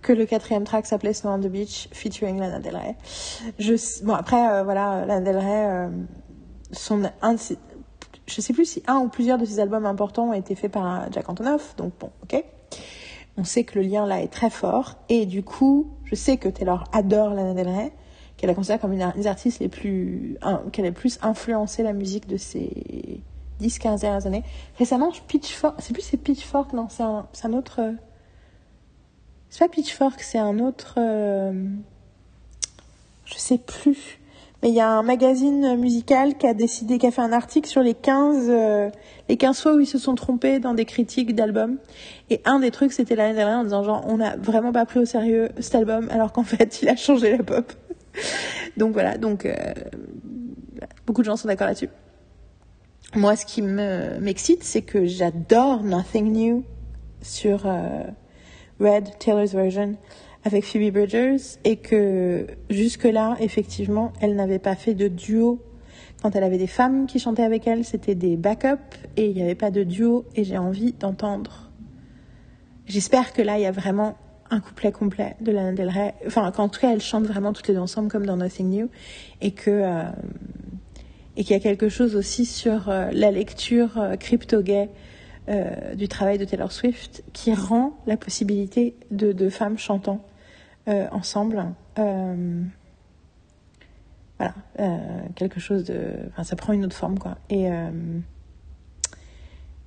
que 0.01 0.13
le 0.13 0.25
quatrième 0.25 0.63
track 0.63 0.87
s'appelait 0.87 1.13
Snow 1.13 1.29
on 1.29 1.39
the 1.39 1.47
Beach, 1.47 1.89
featuring 1.91 2.39
Lana 2.39 2.59
Del 2.59 2.75
Rey. 2.75 2.95
Bon, 4.03 4.13
après, 4.13 4.51
euh, 4.51 4.63
voilà, 4.63 5.05
Lana 5.05 5.21
Del 5.21 5.37
Rey, 5.37 5.89
son, 6.71 7.03
je 8.25 8.41
sais 8.41 8.53
plus 8.53 8.65
si 8.65 8.83
un 8.87 8.97
ou 8.97 9.09
plusieurs 9.09 9.37
de 9.37 9.45
ses 9.45 9.59
albums 9.59 9.85
importants 9.85 10.29
ont 10.29 10.33
été 10.33 10.55
faits 10.55 10.71
par 10.71 11.11
Jack 11.11 11.29
Antonoff, 11.29 11.75
donc 11.75 11.93
bon, 11.99 12.09
ok. 12.23 12.43
On 13.39 13.45
sait 13.45 13.63
que 13.63 13.79
le 13.79 13.85
lien 13.87 14.05
là 14.05 14.21
est 14.21 14.27
très 14.27 14.49
fort, 14.49 14.95
et 15.07 15.25
du 15.25 15.43
coup, 15.43 15.87
je 16.03 16.13
sais 16.13 16.35
que 16.35 16.49
Taylor 16.49 16.83
adore 16.91 17.29
Lana 17.29 17.53
Del 17.53 17.69
Rey, 17.69 17.93
qu'elle 18.35 18.49
la 18.49 18.53
considère 18.53 18.81
comme 18.81 18.91
une 18.91 19.13
des 19.15 19.27
artistes 19.27 19.61
les 19.61 19.69
plus, 19.69 20.37
qu'elle 20.73 20.85
a 20.85 20.91
plus 20.91 21.17
influencé 21.21 21.81
la 21.81 21.93
musique 21.93 22.27
de 22.27 22.35
ces 22.35 23.21
10-15 23.61 24.01
dernières 24.01 24.27
années. 24.27 24.43
Récemment, 24.77 25.13
Pitchfork, 25.27 25.75
c'est 25.79 25.93
plus 25.93 26.01
c'est 26.01 26.17
Pitchfork, 26.17 26.73
non, 26.73 26.89
c'est 26.89 27.03
un, 27.03 27.27
un 27.43 27.53
autre, 27.53 27.79
euh, 27.79 27.93
c'est 29.49 29.59
pas 29.59 29.69
Pitchfork, 29.69 30.21
c'est 30.21 30.37
un 30.37 30.59
autre, 30.59 30.95
euh, 30.97 31.65
je 33.23 33.35
sais 33.35 33.57
plus. 33.57 34.19
Mais 34.61 34.69
il 34.69 34.75
y 34.75 34.81
a 34.81 34.89
un 34.89 35.03
magazine 35.03 35.77
musical 35.77 36.37
qui 36.37 36.45
a 36.45 36.53
décidé, 36.53 36.97
qui 36.97 37.07
a 37.07 37.11
fait 37.11 37.21
un 37.21 37.31
article 37.31 37.69
sur 37.69 37.81
les 37.81 37.93
15, 37.93 38.47
euh, 38.49 38.89
les 39.29 39.37
15 39.37 39.61
fois 39.61 39.75
où 39.75 39.79
ils 39.79 39.87
se 39.87 39.97
sont 39.97 40.15
trompés 40.15 40.59
dans 40.59 40.73
des 40.73 40.83
critiques 40.83 41.33
d'albums. 41.33 41.77
Et 42.29 42.41
un 42.43 42.59
des 42.59 42.69
trucs, 42.69 42.91
c'était 42.91 43.15
l'année 43.15 43.35
dernière 43.35 43.59
en 43.59 43.63
disant 43.63 43.83
genre, 43.83 44.03
on 44.07 44.17
n'a 44.17 44.35
vraiment 44.35 44.73
pas 44.73 44.85
pris 44.85 44.99
au 44.99 45.05
sérieux 45.05 45.49
cet 45.59 45.75
album, 45.75 46.09
alors 46.11 46.33
qu'en 46.33 46.43
fait, 46.43 46.81
il 46.81 46.89
a 46.89 46.97
changé 46.97 47.37
la 47.37 47.43
pop. 47.43 47.71
donc 48.75 48.91
voilà, 48.91 49.17
donc, 49.17 49.45
euh, 49.45 49.55
beaucoup 51.07 51.21
de 51.21 51.25
gens 51.25 51.37
sont 51.37 51.47
d'accord 51.47 51.67
là-dessus. 51.67 51.89
Moi, 53.15 53.35
ce 53.37 53.45
qui 53.45 53.61
me, 53.61 54.19
m'excite, 54.19 54.63
c'est 54.63 54.81
que 54.81 55.05
j'adore 55.05 55.83
Nothing 55.83 56.31
New 56.33 56.63
sur, 57.21 57.65
euh, 57.65 58.03
Red, 58.79 59.17
Taylor's 59.19 59.53
version, 59.53 59.95
avec 60.43 60.65
Phoebe 60.65 60.93
Bridgers, 60.93 61.37
et 61.63 61.75
que 61.77 62.47
jusque-là, 62.69 63.35
effectivement, 63.39 64.13
elle 64.21 64.35
n'avait 64.35 64.59
pas 64.59 64.75
fait 64.75 64.93
de 64.93 65.07
duo. 65.07 65.61
Quand 66.21 66.35
elle 66.35 66.43
avait 66.43 66.57
des 66.57 66.67
femmes 66.67 67.07
qui 67.07 67.19
chantaient 67.19 67.43
avec 67.43 67.67
elle, 67.67 67.85
c'était 67.85 68.15
des 68.15 68.37
backups, 68.37 68.97
et 69.17 69.27
il 69.27 69.35
n'y 69.35 69.41
avait 69.41 69.55
pas 69.55 69.71
de 69.71 69.83
duo, 69.83 70.25
et 70.35 70.43
j'ai 70.43 70.57
envie 70.57 70.93
d'entendre. 70.93 71.69
J'espère 72.87 73.33
que 73.33 73.41
là, 73.41 73.57
il 73.57 73.63
y 73.63 73.67
a 73.67 73.71
vraiment 73.71 74.15
un 74.49 74.59
couplet 74.59 74.91
complet 74.91 75.35
de 75.41 75.51
Lana 75.51 75.73
Del 75.73 75.89
Rey. 75.89 76.15
Enfin, 76.25 76.51
qu'en 76.51 76.69
tout 76.69 76.79
cas, 76.79 76.91
elles 76.91 77.01
chantent 77.01 77.27
vraiment 77.27 77.53
toutes 77.53 77.67
les 77.67 77.73
deux 77.73 77.79
ensemble, 77.79 78.09
comme 78.09 78.25
dans 78.25 78.37
Nothing 78.37 78.69
New, 78.69 78.89
et 79.41 79.51
que, 79.51 79.69
euh, 79.69 80.03
et 81.37 81.43
qu'il 81.43 81.55
y 81.55 81.59
a 81.59 81.61
quelque 81.61 81.89
chose 81.89 82.15
aussi 82.15 82.45
sur 82.45 82.89
euh, 82.89 83.09
la 83.11 83.31
lecture 83.31 83.97
euh, 83.97 84.15
crypto-gay 84.15 84.89
euh, 85.49 85.95
du 85.95 86.07
travail 86.07 86.37
de 86.37 86.45
Taylor 86.45 86.71
Swift 86.71 87.23
qui 87.33 87.53
rend 87.53 87.97
la 88.05 88.17
possibilité 88.17 88.95
de, 89.09 89.31
de 89.31 89.49
femmes 89.49 89.77
chantant 89.77 90.23
euh, 90.87 91.07
ensemble. 91.11 91.65
euh, 91.97 92.63
voilà, 94.37 94.53
quelque 95.35 95.59
chose 95.59 95.83
de. 95.83 96.13
Enfin, 96.29 96.43
ça 96.43 96.55
prend 96.55 96.71
une 96.71 96.85
autre 96.85 96.95
forme, 96.95 97.19
quoi. 97.19 97.37
Et, 97.49 97.67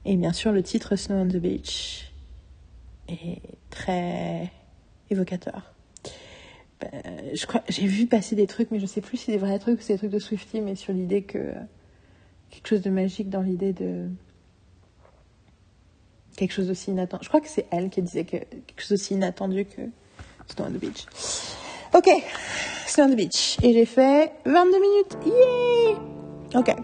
et 0.04 0.16
bien 0.16 0.32
sûr, 0.34 0.52
le 0.52 0.62
titre 0.62 0.94
Snow 0.94 1.14
on 1.14 1.26
the 1.26 1.36
Beach 1.36 2.12
est 3.08 3.40
très 3.70 4.52
évocateur. 5.08 5.72
J'ai 7.68 7.86
vu 7.86 8.06
passer 8.06 8.36
des 8.36 8.46
trucs, 8.46 8.70
mais 8.72 8.78
je 8.78 8.84
sais 8.86 9.00
plus 9.00 9.16
si 9.16 9.26
c'est 9.26 9.32
des 9.32 9.38
vrais 9.38 9.58
trucs 9.58 9.78
ou 9.78 9.82
c'est 9.82 9.94
des 9.94 9.98
trucs 9.98 10.10
de 10.10 10.18
Swifty, 10.18 10.60
mais 10.60 10.74
sur 10.74 10.92
l'idée 10.92 11.22
que 11.22 11.54
quelque 12.50 12.68
chose 12.68 12.82
de 12.82 12.90
magique 12.90 13.30
dans 13.30 13.40
l'idée 13.40 13.72
de 13.72 14.08
quelque 16.36 16.52
chose 16.52 16.68
d'aussi 16.68 16.90
inattendu. 16.90 17.24
Je 17.24 17.28
crois 17.28 17.40
que 17.40 17.48
c'est 17.48 17.66
elle 17.70 17.90
qui 17.90 18.02
disait 18.02 18.24
que 18.24 18.36
quelque 18.38 18.80
chose 18.80 18.90
d'aussi 18.90 19.14
inattendu 19.14 19.64
que 19.64 19.82
Snow 20.48 20.66
on 20.66 20.70
the 20.70 20.80
Beach. 20.80 21.06
Ok, 21.94 22.08
Snow 22.86 23.04
on 23.04 23.10
the 23.10 23.16
Beach. 23.16 23.58
Et 23.62 23.72
j'ai 23.72 23.86
fait 23.86 24.32
22 24.44 24.80
minutes. 24.80 25.18
Yay 25.26 25.96
Ok. 26.54 26.74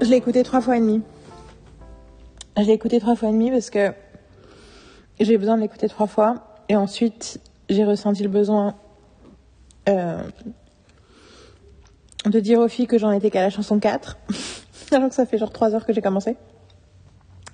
Je 0.00 0.08
l'ai 0.08 0.16
écouté 0.16 0.42
trois 0.42 0.60
fois 0.60 0.76
et 0.76 0.80
demi. 0.80 1.02
Je 2.56 2.62
l'ai 2.62 2.72
écouté 2.72 2.98
trois 2.98 3.14
fois 3.14 3.28
et 3.28 3.32
demi 3.32 3.50
parce 3.50 3.70
que 3.70 3.92
j'ai 5.20 5.38
besoin 5.38 5.56
de 5.56 5.62
l'écouter 5.62 5.88
trois 5.88 6.08
fois. 6.08 6.56
Et 6.68 6.76
ensuite, 6.76 7.40
j'ai 7.68 7.84
ressenti 7.84 8.22
le 8.22 8.28
besoin 8.28 8.74
euh, 9.88 10.22
de 12.26 12.40
dire 12.40 12.60
aux 12.60 12.68
filles 12.68 12.86
que 12.86 12.98
j'en 12.98 13.10
étais 13.10 13.30
qu'à 13.30 13.42
la 13.42 13.50
chanson 13.50 13.78
4. 13.78 14.18
Alors 14.92 15.08
que 15.08 15.14
ça 15.14 15.26
fait 15.26 15.38
genre 15.38 15.52
3 15.52 15.74
heures 15.74 15.86
que 15.86 15.92
j'ai 15.92 16.02
commencé. 16.02 16.36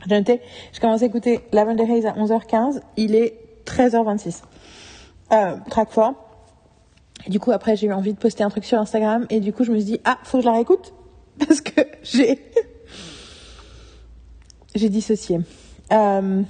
J'ai 0.07 0.17
noté, 0.17 0.41
j'ai 0.73 0.81
commencé 0.81 1.05
à 1.05 1.07
écouter 1.07 1.41
Lavender 1.53 1.85
Haze 1.85 2.07
à 2.07 2.13
11h15. 2.13 2.81
Il 2.97 3.15
est 3.15 3.39
13h26. 3.67 4.43
Euh, 5.33 5.57
track 5.69 5.95
4. 5.95 6.15
Et 7.27 7.31
du 7.31 7.41
coup, 7.41 7.53
après, 7.53 7.77
j'ai 7.77 7.89
eu 7.89 7.93
envie 7.93 8.13
de 8.13 8.19
poster 8.19 8.45
un 8.45 8.51
truc 8.51 8.65
sur 8.65 8.79
Instagram. 8.79 9.27
Et 9.31 9.41
du 9.41 9.53
coup, 9.53 9.65
je 9.65 9.73
me 9.73 9.77
suis 9.77 9.85
dit, 9.85 10.01
ah, 10.05 10.19
faut 10.25 10.39
que 10.39 10.43
je 10.43 10.49
la 10.49 10.55
réécoute. 10.55 10.95
Parce 11.39 11.61
que 11.61 11.83
j'ai. 12.03 12.39
j'ai 14.75 14.89
dissocié. 14.89 15.41
Euh, 15.93 16.43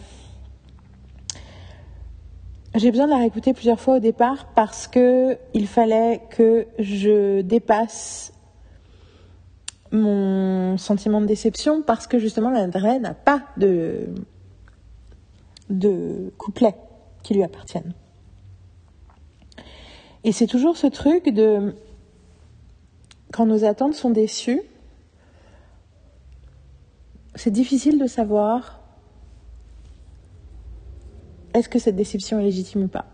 j'ai 2.75 2.91
besoin 2.91 3.07
de 3.07 3.13
la 3.13 3.19
réécouter 3.19 3.55
plusieurs 3.55 3.81
fois 3.81 3.97
au 3.97 3.99
départ 3.99 4.47
parce 4.55 4.87
que 4.87 5.39
il 5.55 5.67
fallait 5.67 6.21
que 6.31 6.67
je 6.79 7.41
dépasse 7.41 8.33
mon 9.91 10.77
sentiment 10.77 11.21
de 11.21 11.27
déception 11.27 11.83
parce 11.83 12.07
que 12.07 12.19
justement 12.19 12.51
Del 12.51 13.01
n'a 13.01 13.15
pas 13.15 13.43
de 13.57 14.09
de 15.71 16.33
qui 17.23 17.35
lui 17.35 17.43
appartiennent. 17.43 17.95
Et 20.25 20.33
c'est 20.33 20.47
toujours 20.47 20.77
ce 20.77 20.87
truc 20.87 21.29
de 21.29 21.75
quand 23.33 23.47
nos 23.47 23.65
attentes 23.65 23.95
sont 23.95 24.11
déçues, 24.11 24.63
c'est 27.35 27.51
difficile 27.51 27.99
de 27.99 28.07
savoir 28.07 28.78
est-ce 31.59 31.69
que 31.69 31.79
cette 31.79 31.97
déception 31.97 32.39
est 32.39 32.45
légitime 32.45 32.85
ou 32.85 32.89
pas? 32.89 33.07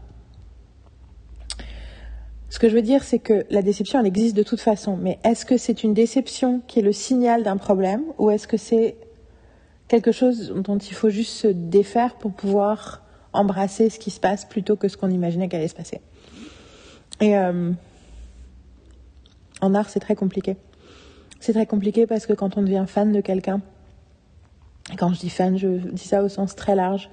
Ce 2.51 2.59
que 2.61 2.69
je 2.69 2.75
veux 2.75 2.83
dire, 2.83 3.03
c'est 3.03 3.19
que 3.19 3.45
la 3.51 3.62
déception, 3.62 3.99
elle 3.99 4.07
existe 4.07 4.37
de 4.37 4.45
toute 4.45 4.61
façon, 4.61 4.97
mais 4.97 5.19
est-ce 5.25 5.45
que 5.45 5.57
c'est 5.57 5.83
une 5.83 5.93
déception 5.93 6.61
qui 6.69 6.79
est 6.79 6.83
le 6.83 6.93
signal 6.93 7.43
d'un 7.43 7.57
problème 7.57 8.05
ou 8.19 8.31
est-ce 8.31 8.47
que 8.47 8.57
c'est 8.57 8.97
quelque 9.89 10.12
chose 10.12 10.53
dont 10.55 10.79
il 10.79 10.95
faut 10.95 11.11
juste 11.11 11.33
se 11.33 11.49
défaire 11.49 12.15
pour 12.15 12.33
pouvoir 12.33 13.03
embrasser 13.33 13.91
ce 13.91 13.99
qui 13.99 14.12
se 14.12 14.21
passe 14.21 14.45
plutôt 14.45 14.77
que 14.77 14.87
ce 14.87 14.97
qu'on 14.97 15.11
imaginait 15.11 15.49
qu'allait 15.49 15.66
se 15.66 15.75
passer? 15.75 16.01
Et 17.21 17.37
euh, 17.37 17.73
en 19.61 19.75
art, 19.75 19.89
c'est 19.89 20.01
très 20.01 20.15
compliqué. 20.15 20.57
C'est 21.41 21.55
très 21.55 21.66
compliqué 21.66 22.07
parce 22.07 22.27
que 22.27 22.33
quand 22.35 22.57
on 22.57 22.62
devient 22.62 22.85
fan 22.87 23.11
de 23.11 23.21
quelqu'un, 23.21 23.62
quand 24.98 25.12
je 25.15 25.20
dis 25.20 25.31
fan, 25.31 25.56
je 25.56 25.69
dis 25.69 26.06
ça 26.06 26.23
au 26.23 26.28
sens 26.28 26.55
très 26.55 26.74
large. 26.74 27.09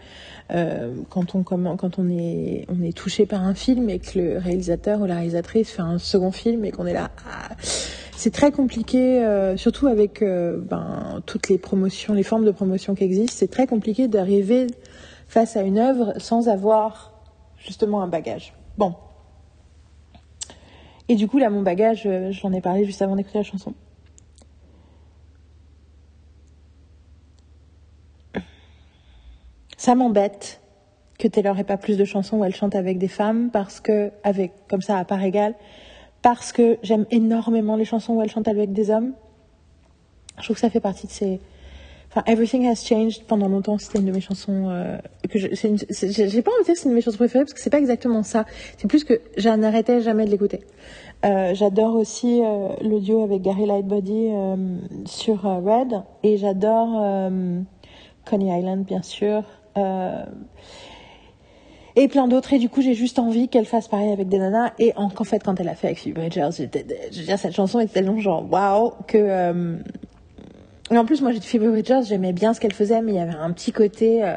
Euh, 0.52 0.94
quand 1.10 1.36
on 1.36 2.10
est 2.10 2.98
touché 2.98 3.26
par 3.26 3.44
un 3.44 3.54
film 3.54 3.90
et 3.90 4.00
que 4.00 4.20
le 4.20 4.38
réalisateur 4.38 5.00
ou 5.00 5.06
la 5.06 5.16
réalisatrice 5.16 5.72
fait 5.72 5.82
un 5.82 5.98
second 5.98 6.32
film 6.32 6.66
et 6.66 6.72
qu'on 6.72 6.86
est 6.86 6.94
là, 6.94 7.12
ah, 7.26 7.56
c'est 7.62 8.32
très 8.32 8.52
compliqué. 8.52 9.24
euh, 9.24 9.56
surtout 9.56 9.88
avec 9.88 10.22
euh, 10.22 10.60
ben, 10.60 11.22
toutes 11.26 11.48
les 11.48 11.58
promotions, 11.58 12.14
les 12.14 12.24
formes 12.24 12.46
de 12.46 12.52
promotion 12.52 12.96
qui 12.96 13.06
existent, 13.06 13.36
c'est 13.38 13.50
très 13.50 13.68
compliqué 13.68 14.10
d'arriver 14.10 14.68
face 15.28 15.56
à 15.56 15.62
une 15.62 15.80
œuvre 15.80 16.14
sans 16.18 16.50
avoir 16.50 17.14
justement 17.58 18.02
un 18.02 18.08
bagage. 18.08 18.54
Bon. 18.78 18.96
Et 21.08 21.16
du 21.16 21.28
coup 21.30 21.38
là, 21.38 21.50
mon 21.50 21.62
bagage, 21.62 22.08
j'en 22.32 22.52
ai 22.52 22.60
parlé 22.60 22.84
juste 22.84 23.02
avant 23.02 23.16
d'écouter 23.16 23.38
la 23.38 23.44
chanson. 23.44 23.74
Ça 29.82 29.96
m'embête 29.96 30.62
que 31.18 31.28
Taylor 31.28 31.58
ait 31.58 31.64
pas 31.64 31.76
plus 31.76 31.98
de 31.98 32.06
chansons 32.06 32.38
où 32.38 32.46
elle 32.46 32.54
chante 32.54 32.76
avec 32.76 33.00
des 33.00 33.08
femmes 33.08 33.50
parce 33.52 33.80
que, 33.80 34.12
avec, 34.24 34.52
comme 34.70 34.84
ça 34.84 35.00
à 35.00 35.06
part 35.06 35.24
égale, 35.24 35.56
parce 36.22 36.52
que 36.52 36.78
j'aime 36.84 37.08
énormément 37.10 37.76
les 37.76 37.86
chansons 37.86 38.14
où 38.14 38.22
elle 38.22 38.30
chante 38.30 38.48
avec 38.48 38.74
des 38.74 38.92
hommes. 38.92 39.14
Je 40.38 40.44
trouve 40.44 40.54
que 40.54 40.60
ça 40.60 40.70
fait 40.70 40.80
partie 40.80 41.08
de 41.08 41.12
ses 41.12 41.40
Enfin, 42.12 42.22
Everything 42.28 42.68
Has 42.68 42.86
Changed, 42.86 43.24
pendant 43.24 43.48
longtemps, 43.48 43.80
c'était 43.80 43.98
une 43.98 44.06
de 44.06 44.12
mes 44.12 44.22
chansons 44.22 44.70
euh, 44.70 45.00
que 45.28 45.40
je, 45.40 45.48
c'est 45.56 46.30
j'ai 46.30 46.42
pas 46.44 46.52
envie 46.52 46.62
de 46.62 46.66
dire 46.66 46.76
que 46.76 46.80
c'est 46.80 46.86
une 46.86 46.92
de 46.92 46.96
mes 46.96 47.02
chansons 47.02 47.18
préférées 47.18 47.46
parce 47.46 47.56
que 47.56 47.60
c'est 47.60 47.72
pas 47.72 47.80
exactement 47.80 48.22
ça. 48.22 48.46
C'est 48.78 48.88
plus 48.88 49.04
que 49.04 49.20
je 49.36 49.50
n'arrêtais 49.50 50.02
jamais 50.02 50.26
de 50.26 50.30
l'écouter. 50.30 50.60
Euh, 51.26 51.56
j'adore 51.56 51.96
aussi 51.96 52.44
euh, 52.44 52.68
l'audio 52.84 53.24
avec 53.24 53.42
Gary 53.42 53.66
Lightbody 53.66 54.30
sur 55.08 55.42
Red 55.42 56.04
et 56.22 56.38
j'adore 56.38 57.32
Coney 58.26 58.60
Island, 58.60 58.86
bien 58.86 59.02
sûr. 59.02 59.44
Et 61.96 62.08
plein 62.08 62.28
d'autres. 62.28 62.54
Et 62.54 62.60
du 62.60 62.70
coup, 62.70 62.82
j'ai 62.82 62.94
juste 62.94 63.20
envie 63.20 63.50
qu'elle 63.50 63.66
fasse 63.66 63.88
pareil 63.88 64.12
avec 64.12 64.30
des 64.30 64.38
nanas. 64.38 64.72
Et 64.80 64.94
en, 64.96 65.10
fait, 65.10 65.44
quand 65.44 65.60
elle 65.60 65.70
a 65.70 65.76
fait 65.76 65.88
avec 65.88 66.00
Phoebe 66.00 66.16
Bridgers, 66.16 66.50
je 66.52 66.64
veux 67.20 67.26
dire, 67.26 67.40
cette 67.40 67.54
chanson 67.54 67.80
est 67.80 67.92
tellement 67.92 68.20
genre 68.20 68.46
waouh 68.52 68.94
que 69.08 69.78
et 70.92 70.98
en 70.98 71.06
plus, 71.06 71.22
moi, 71.22 71.32
j'ai 71.32 71.40
Phoebe 71.40 71.72
Bridgers, 71.72 72.02
j'aimais 72.04 72.34
bien 72.34 72.54
ce 72.54 72.60
qu'elle 72.60 72.74
faisait, 72.74 73.02
mais 73.02 73.14
il 73.14 73.16
y 73.16 73.20
avait 73.20 73.34
un 73.34 73.52
petit 73.52 73.72
côté. 73.72 74.24
Euh, 74.24 74.36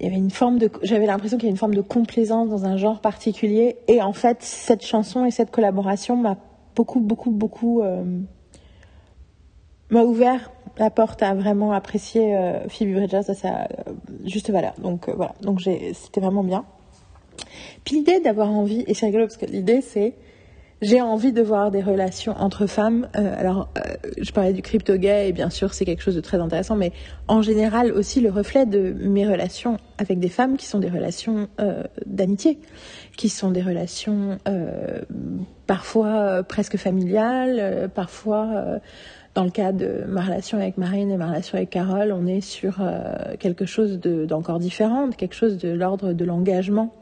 il 0.00 0.06
y 0.06 0.08
avait 0.08 0.16
une 0.16 0.30
forme 0.30 0.58
de. 0.58 0.70
J'avais 0.82 1.06
l'impression 1.06 1.36
qu'il 1.36 1.44
y 1.44 1.48
avait 1.48 1.54
une 1.54 1.58
forme 1.58 1.74
de 1.74 1.82
complaisance 1.82 2.48
dans 2.48 2.64
un 2.64 2.78
genre 2.78 3.00
particulier. 3.00 3.76
Et 3.88 4.00
en 4.00 4.14
fait, 4.14 4.38
cette 4.40 4.84
chanson 4.84 5.26
et 5.26 5.30
cette 5.30 5.50
collaboration 5.50 6.16
m'a 6.16 6.38
beaucoup, 6.74 7.00
beaucoup, 7.00 7.30
beaucoup. 7.30 7.82
Euh, 7.82 8.04
m'a 9.90 10.02
ouvert 10.02 10.50
la 10.78 10.90
porte 10.90 11.22
à 11.22 11.34
vraiment 11.34 11.72
apprécier 11.72 12.36
euh, 12.36 12.68
Phoebe 12.68 12.94
Bridgers 12.94 13.28
à 13.28 13.34
sa 13.34 13.68
juste 14.24 14.50
valeur. 14.50 14.74
Donc 14.78 15.08
voilà. 15.08 15.34
Donc 15.40 15.60
c'était 15.62 16.20
vraiment 16.20 16.44
bien. 16.44 16.64
Puis 17.84 17.96
l'idée 17.96 18.20
d'avoir 18.20 18.50
envie, 18.50 18.84
et 18.86 18.94
c'est 18.94 19.06
rigolo 19.06 19.26
parce 19.26 19.36
que 19.36 19.46
l'idée 19.46 19.80
c'est 19.80 20.14
j'ai 20.82 21.00
envie 21.00 21.32
de 21.32 21.40
voir 21.40 21.70
des 21.70 21.80
relations 21.80 22.34
entre 22.38 22.66
femmes. 22.66 23.08
Euh, 23.16 23.34
alors, 23.38 23.70
euh, 23.78 23.94
je 24.18 24.30
parlais 24.32 24.52
du 24.52 24.60
crypto 24.60 24.96
gay 24.96 25.28
et 25.28 25.32
bien 25.32 25.48
sûr 25.48 25.72
c'est 25.72 25.84
quelque 25.84 26.02
chose 26.02 26.16
de 26.16 26.20
très 26.20 26.38
intéressant, 26.38 26.76
mais 26.76 26.92
en 27.26 27.40
général 27.40 27.90
aussi 27.92 28.20
le 28.20 28.30
reflet 28.30 28.66
de 28.66 28.94
mes 29.00 29.26
relations 29.26 29.78
avec 29.96 30.18
des 30.18 30.28
femmes 30.28 30.56
qui 30.56 30.66
sont 30.66 30.80
des 30.80 30.90
relations 30.90 31.48
euh, 31.60 31.84
d'amitié, 32.04 32.58
qui 33.16 33.28
sont 33.30 33.50
des 33.50 33.62
relations 33.62 34.38
euh, 34.46 35.00
parfois 35.66 36.08
euh, 36.08 36.42
presque 36.42 36.76
familiales, 36.76 37.58
euh, 37.58 37.88
parfois 37.88 38.80
dans 39.34 39.44
le 39.44 39.50
cas 39.50 39.72
de 39.72 40.04
ma 40.06 40.22
relation 40.22 40.58
avec 40.58 40.78
Marine 40.78 41.10
et 41.10 41.16
ma 41.16 41.26
relation 41.26 41.58
avec 41.58 41.70
Carole, 41.70 42.12
on 42.12 42.26
est 42.26 42.40
sur 42.40 42.80
quelque 43.40 43.66
chose 43.66 43.98
d'encore 43.98 44.60
différent, 44.60 45.10
quelque 45.10 45.34
chose 45.34 45.58
de 45.58 45.70
l'ordre 45.70 46.12
de 46.12 46.24
l'engagement 46.24 46.94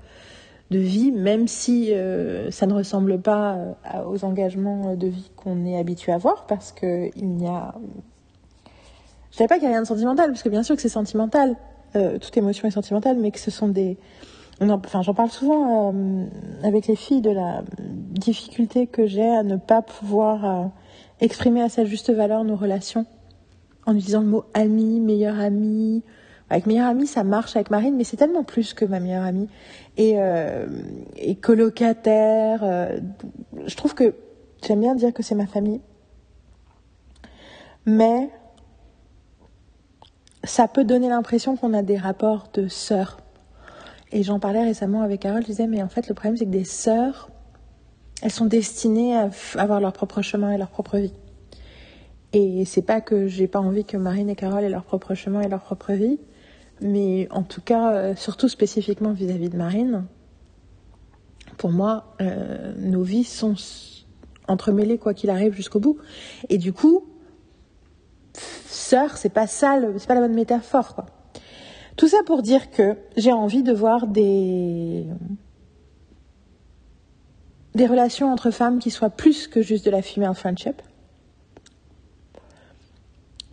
de 0.73 0.79
vie, 0.79 1.13
même 1.13 1.47
si 1.47 1.93
euh, 1.93 2.51
ça 2.51 2.67
ne 2.67 2.73
ressemble 2.73 3.21
pas 3.21 3.55
euh, 3.55 4.05
aux 4.09 4.25
engagements 4.25 4.97
de 4.97 5.07
vie 5.07 5.31
qu'on 5.37 5.65
est 5.65 5.79
habitué 5.79 6.13
à 6.13 6.19
voir, 6.19 6.47
parce 6.47 6.73
que 6.73 7.11
il 7.17 7.29
n'y 7.29 7.47
a, 7.47 7.75
je 9.31 9.37
savais 9.37 9.49
pas 9.49 9.57
qu'il 9.57 9.65
y 9.65 9.67
a 9.67 9.71
rien 9.71 9.83
de 9.83 9.87
sentimental, 9.87 10.31
parce 10.31 10.43
que 10.43 10.49
bien 10.49 10.65
sûr 10.65 10.75
que 10.75 10.83
c'est 10.83 10.89
sentimental, 10.89 11.55
euh, 11.95 12.19
toute 12.19 12.37
émotion 12.37 12.67
est 12.67 12.73
sentimentale, 12.73 13.19
mais 13.21 13.31
que 13.31 13.39
ce 13.39 13.51
sont 13.51 13.69
des, 13.69 13.99
enfin 14.61 15.03
j'en 15.03 15.15
parle 15.15 15.31
souvent 15.31 15.95
avec 16.63 16.87
les 16.87 16.97
filles 16.97 17.21
de 17.21 17.31
la 17.31 17.63
difficulté 17.79 18.87
que 18.87 19.07
j'ai 19.07 19.29
à 19.29 19.43
ne 19.43 19.57
pas 19.57 19.83
pouvoir 19.83 20.71
exprimer 21.23 21.63
à 21.63 21.69
sa 21.69 21.85
juste 21.85 22.11
valeur 22.11 22.45
nos 22.45 22.57
relations 22.57 23.07
en 23.87 23.95
utilisant 23.95 24.21
le 24.21 24.27
mot 24.27 24.45
ami, 24.55 25.01
meilleur 25.01 25.39
ami, 25.41 26.03
avec 26.51 26.67
meilleure 26.67 26.89
amie, 26.89 27.07
ça 27.07 27.25
marche 27.25 27.57
avec 27.57 27.71
Marine, 27.71 27.97
mais 27.97 28.05
c'est 28.05 28.19
tellement 28.19 28.45
plus 28.45 28.75
que 28.75 28.85
ma 28.85 29.01
meilleure 29.01 29.25
amie. 29.25 29.49
Et, 29.97 30.15
euh, 30.17 30.67
colocataire, 31.41 32.61
euh, 32.63 32.99
je 33.67 33.75
trouve 33.75 33.95
que 33.95 34.15
j'aime 34.63 34.81
bien 34.81 34.95
dire 34.95 35.15
que 35.15 35.23
c'est 35.23 35.35
ma 35.35 35.47
famille. 35.47 35.81
Mais 37.87 38.29
ça 40.45 40.69
peut 40.69 40.85
donner 40.85 41.09
l'impression 41.09 41.57
qu'on 41.57 41.73
a 41.73 41.83
des 41.83 41.97
rapports 41.97 42.49
de 42.53 42.69
sœurs. 42.69 43.19
Et 44.13 44.23
j'en 44.23 44.39
parlais 44.39 44.63
récemment 44.63 45.01
avec 45.01 45.21
Carole, 45.21 45.43
je 45.43 45.47
disais, 45.47 45.67
mais 45.67 45.83
en 45.83 45.89
fait, 45.89 46.07
le 46.09 46.15
problème, 46.15 46.37
c'est 46.37 46.45
que 46.45 46.51
des 46.51 46.65
sœurs, 46.65 47.31
elles 48.23 48.31
sont 48.31 48.47
destinées 48.47 49.17
à 49.17 49.31
avoir 49.57 49.81
leur 49.81 49.93
propre 49.93 50.23
chemin 50.23 50.53
et 50.53 50.59
leur 50.59 50.71
propre 50.71 50.97
vie. 50.97 51.13
Et 52.33 52.65
c'est 52.65 52.83
pas 52.83 53.01
que 53.01 53.27
j'ai 53.27 53.49
pas 53.49 53.59
envie 53.59 53.85
que 53.85 53.97
Marine 53.97 54.31
et 54.31 54.37
Carole 54.37 54.65
aient 54.65 54.71
leur 54.71 54.85
propre 54.85 55.15
chemin 55.15 55.43
et 55.43 55.49
leur 55.49 55.61
propre 55.61 55.93
vie, 55.93 56.19
mais 56.81 57.29
en 57.31 57.43
tout 57.43 57.61
cas, 57.61 57.93
euh, 57.93 58.15
surtout 58.17 58.49
spécifiquement 58.49 59.13
vis-à-vis 59.13 59.51
de 59.51 59.57
Marine, 59.57 60.05
pour 61.59 61.71
moi, 61.71 62.15
euh, 62.21 62.73
nos 62.79 63.03
vies 63.03 63.25
sont 63.25 63.55
entremêlées 64.49 64.99
quoi 64.99 65.15
qu'il 65.15 65.29
arrive 65.29 65.53
jusqu'au 65.53 65.81
bout. 65.81 65.99
Et 66.49 66.59
du 66.59 66.73
coup, 66.73 67.05
sœur, 68.67 69.17
c'est 69.17 69.33
pas 69.33 69.47
ça, 69.47 69.79
c'est 69.99 70.07
pas 70.07 70.15
la 70.15 70.21
bonne 70.21 70.35
métaphore, 70.35 70.95
quoi. 70.95 71.07
Tout 71.97 72.09
ça 72.09 72.19
pour 72.25 72.41
dire 72.41 72.71
que 72.71 72.97
j'ai 73.17 73.33
envie 73.33 73.63
de 73.63 73.73
voir 73.73 74.07
des 74.07 75.07
des 77.75 77.87
relations 77.87 78.33
entre 78.33 78.51
femmes 78.51 78.79
qui 78.79 78.91
soient 78.91 79.11
plus 79.11 79.49
que 79.49 79.63
juste 79.63 79.85
de 79.85 79.91
la 79.91 80.03
female 80.03 80.35
friendship. 80.35 80.83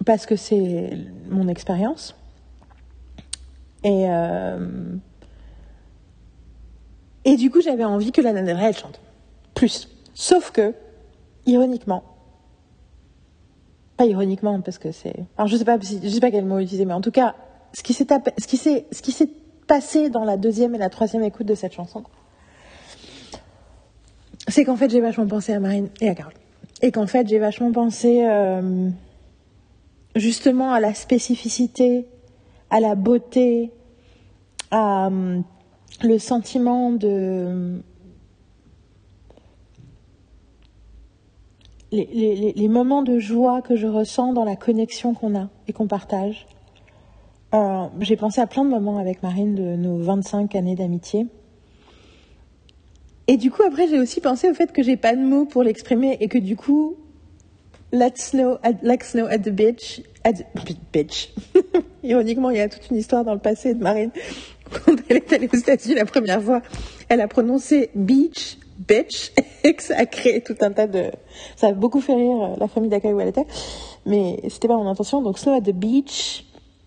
Parce 0.05 0.25
que 0.25 0.35
c'est 0.35 0.97
mon 1.29 1.47
expérience. 1.47 2.15
Et, 3.83 4.07
euh... 4.09 4.95
et 7.25 7.35
du 7.37 7.49
coup, 7.49 7.61
j'avais 7.61 7.83
envie 7.85 8.11
que 8.11 8.21
la 8.21 8.33
Del 8.33 8.57
elle 8.59 8.75
chante. 8.75 8.99
Plus. 9.53 9.89
Sauf 10.13 10.51
que, 10.51 10.73
ironiquement, 11.45 12.03
pas 13.97 14.05
ironiquement, 14.05 14.59
parce 14.61 14.77
que 14.77 14.91
c'est. 14.91 15.15
Alors, 15.37 15.47
je 15.47 15.57
sais 15.57 15.65
pas, 15.65 15.77
je 15.79 16.09
sais 16.09 16.19
pas 16.19 16.31
quel 16.31 16.45
mot 16.45 16.59
utiliser, 16.59 16.85
mais 16.85 16.93
en 16.93 17.01
tout 17.01 17.11
cas, 17.11 17.35
ce 17.73 17.83
qui 17.83 17.93
s'est 17.93 18.05
tapé... 18.05 18.31
ce 18.37 18.47
qui 18.47 18.57
s'est, 18.57 18.85
ce 18.91 19.01
qui 19.01 19.11
s'est 19.11 19.29
passé 19.67 20.09
dans 20.09 20.23
la 20.23 20.37
deuxième 20.37 20.75
et 20.75 20.77
la 20.77 20.89
troisième 20.89 21.23
écoute 21.23 21.45
de 21.45 21.55
cette 21.55 21.73
chanson, 21.73 22.03
c'est 24.49 24.65
qu'en 24.65 24.75
fait, 24.75 24.89
j'ai 24.89 25.01
vachement 25.01 25.27
pensé 25.27 25.53
à 25.53 25.59
Marine 25.59 25.89
et 26.01 26.09
à 26.09 26.15
Carole. 26.15 26.33
Et 26.81 26.91
qu'en 26.91 27.07
fait, 27.07 27.27
j'ai 27.27 27.39
vachement 27.39 27.71
pensé 27.71 28.25
euh, 28.25 28.89
justement 30.15 30.71
à 30.71 30.79
la 30.79 30.93
spécificité 30.93 32.05
à 32.69 32.79
la 32.79 32.95
beauté, 32.95 33.71
à 34.71 35.07
euh, 35.07 35.39
le 36.03 36.17
sentiment 36.17 36.91
de... 36.91 37.81
Les, 41.91 42.07
les, 42.13 42.53
les, 42.53 42.67
moments 42.67 43.01
de 43.01 43.17
joie 43.17 43.63
que 43.63 43.75
je 43.75 43.87
ressens 43.87 44.33
dans 44.33 44.43
la 44.43 44.55
connexion 44.55 45.15
qu'on 45.15 45.35
a 45.35 45.49
et 45.67 45.73
qu'on 45.73 45.87
partage. 45.87 46.45
Euh, 47.55 47.87
j'ai 47.99 48.15
pensé 48.15 48.41
à 48.41 48.45
plein 48.45 48.63
de 48.63 48.69
moments 48.69 48.99
avec 48.99 49.23
Marine 49.23 49.55
de 49.55 49.75
nos 49.75 49.97
25 49.97 50.53
années 50.53 50.75
d'amitié. 50.75 51.25
Et 53.29 53.37
du 53.37 53.51
coup, 53.51 53.61
après, 53.61 53.87
j'ai 53.87 53.99
aussi 53.99 54.21
pensé 54.21 54.49
au 54.49 54.55
fait 54.55 54.71
que 54.71 54.81
j'ai 54.81 54.97
pas 54.97 55.15
de 55.15 55.21
mots 55.21 55.45
pour 55.45 55.61
l'exprimer 55.61 56.17
et 56.19 56.27
que 56.27 56.39
du 56.39 56.55
coup, 56.55 56.97
let's 57.91 58.31
snow 58.31 58.57
at, 58.63 58.73
let's 58.81 59.11
snow 59.11 59.27
at 59.27 59.37
the 59.37 59.51
beach, 59.51 60.01
at 60.23 60.33
the 60.33 60.75
beach. 60.91 61.31
Ironiquement, 62.03 62.49
il 62.49 62.57
y 62.57 62.59
a 62.59 62.67
toute 62.67 62.89
une 62.89 62.97
histoire 62.97 63.23
dans 63.23 63.35
le 63.35 63.39
passé 63.39 63.75
de 63.75 63.83
Marine. 63.83 64.09
Quand 64.71 64.95
elle 65.07 65.17
est 65.17 65.31
allée 65.31 65.47
aux 65.53 65.55
États-Unis 65.55 65.93
la 65.93 66.05
première 66.05 66.41
fois, 66.41 66.63
elle 67.07 67.21
a 67.21 67.27
prononcé 67.27 67.91
beach, 67.93 68.57
bitch, 68.79 69.31
et 69.63 69.75
que 69.75 69.83
ça 69.83 69.99
a 69.99 70.07
créé 70.07 70.41
tout 70.41 70.55
un 70.61 70.71
tas 70.71 70.87
de. 70.87 71.11
Ça 71.55 71.67
a 71.67 71.73
beaucoup 71.73 72.01
fait 72.01 72.15
rire 72.15 72.41
euh, 72.41 72.55
la 72.59 72.67
famille 72.67 72.89
d'accueil 72.89 73.13
où 73.13 73.19
elle 73.19 73.27
était. 73.27 73.45
Mais 74.07 74.39
c'était 74.49 74.67
pas 74.67 74.77
mon 74.77 74.89
intention. 74.89 75.21
Donc, 75.21 75.37
Snow 75.37 75.53
at 75.53 75.61
the 75.61 75.75
beach, 75.75 76.45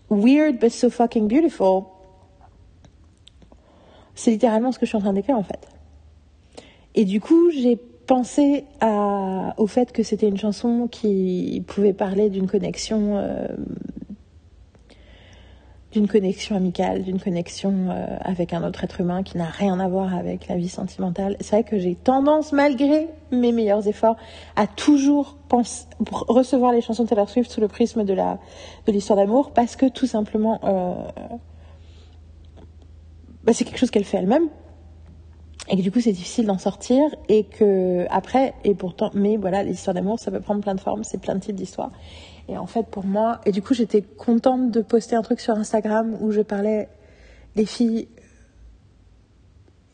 weird 0.09 0.59
but 0.59 0.73
so 0.73 0.89
fucking 0.89 1.29
beautiful. 1.29 1.83
C'est 4.13 4.31
littéralement 4.31 4.73
ce 4.73 4.77
que 4.77 4.85
je 4.85 4.89
suis 4.89 4.97
en 4.97 5.01
train 5.01 5.13
d'écrire 5.13 5.37
en 5.37 5.43
fait. 5.43 5.72
Et 6.95 7.05
du 7.05 7.19
coup, 7.19 7.51
j'ai 7.51 7.77
pensé 8.05 8.65
à, 8.81 9.53
au 9.57 9.67
fait 9.67 9.91
que 9.91 10.03
c'était 10.03 10.27
une 10.27 10.37
chanson 10.37 10.87
qui 10.91 11.63
pouvait 11.67 11.93
parler 11.93 12.29
d'une 12.29 12.47
connexion 12.47 13.17
euh, 13.17 13.47
d'une 15.93 16.07
connexion 16.07 16.55
amicale, 16.55 17.03
d'une 17.03 17.19
connexion 17.19 17.91
euh, 17.91 18.17
avec 18.21 18.51
un 18.51 18.63
autre 18.67 18.83
être 18.83 18.99
humain 18.99 19.21
qui 19.21 19.37
n'a 19.37 19.45
rien 19.45 19.79
à 19.79 19.87
voir 19.87 20.15
avec 20.15 20.47
la 20.47 20.57
vie 20.57 20.67
sentimentale. 20.67 21.37
C'est 21.39 21.55
vrai 21.55 21.63
que 21.63 21.77
j'ai 21.77 21.93
tendance, 21.93 22.51
malgré 22.51 23.07
mes 23.31 23.51
meilleurs 23.51 23.87
efforts, 23.87 24.15
à 24.55 24.65
toujours 24.65 25.37
recevoir 26.27 26.71
les 26.71 26.81
chansons 26.81 27.03
de 27.03 27.09
Taylor 27.09 27.29
Swift 27.29 27.51
sous 27.51 27.61
le 27.61 27.67
prisme 27.67 28.03
de 28.03 28.15
de 28.15 28.91
l'histoire 28.91 29.17
d'amour, 29.17 29.51
parce 29.51 29.75
que 29.75 29.85
tout 29.85 30.07
simplement, 30.07 30.59
euh, 30.63 30.95
bah, 33.43 33.53
c'est 33.53 33.63
quelque 33.63 33.77
chose 33.77 33.91
qu'elle 33.91 34.03
fait 34.03 34.17
elle-même, 34.17 34.49
et 35.69 35.77
que 35.77 35.81
du 35.81 35.91
coup 35.91 36.01
c'est 36.01 36.11
difficile 36.11 36.45
d'en 36.45 36.57
sortir, 36.57 37.01
et 37.29 37.45
que 37.45 38.05
après, 38.09 38.53
et 38.63 38.75
pourtant, 38.75 39.11
mais 39.13 39.37
voilà, 39.37 39.63
l'histoire 39.63 39.93
d'amour, 39.93 40.19
ça 40.19 40.31
peut 40.31 40.41
prendre 40.41 40.61
plein 40.61 40.75
de 40.75 40.81
formes, 40.81 41.03
c'est 41.03 41.19
plein 41.19 41.35
de 41.35 41.39
types 41.39 41.55
d'histoires. 41.55 41.91
Et 42.49 42.57
en 42.57 42.67
fait, 42.67 42.87
pour 42.87 43.05
moi, 43.05 43.39
et 43.45 43.51
du 43.51 43.61
coup, 43.61 43.73
j'étais 43.73 44.01
contente 44.01 44.69
de 44.69 44.81
poster 44.81 45.15
un 45.15 45.21
truc 45.21 45.39
sur 45.39 45.55
Instagram 45.55 46.17
où 46.19 46.31
je 46.31 46.41
parlais 46.41 46.89
des 47.55 47.65
filles 47.65 48.09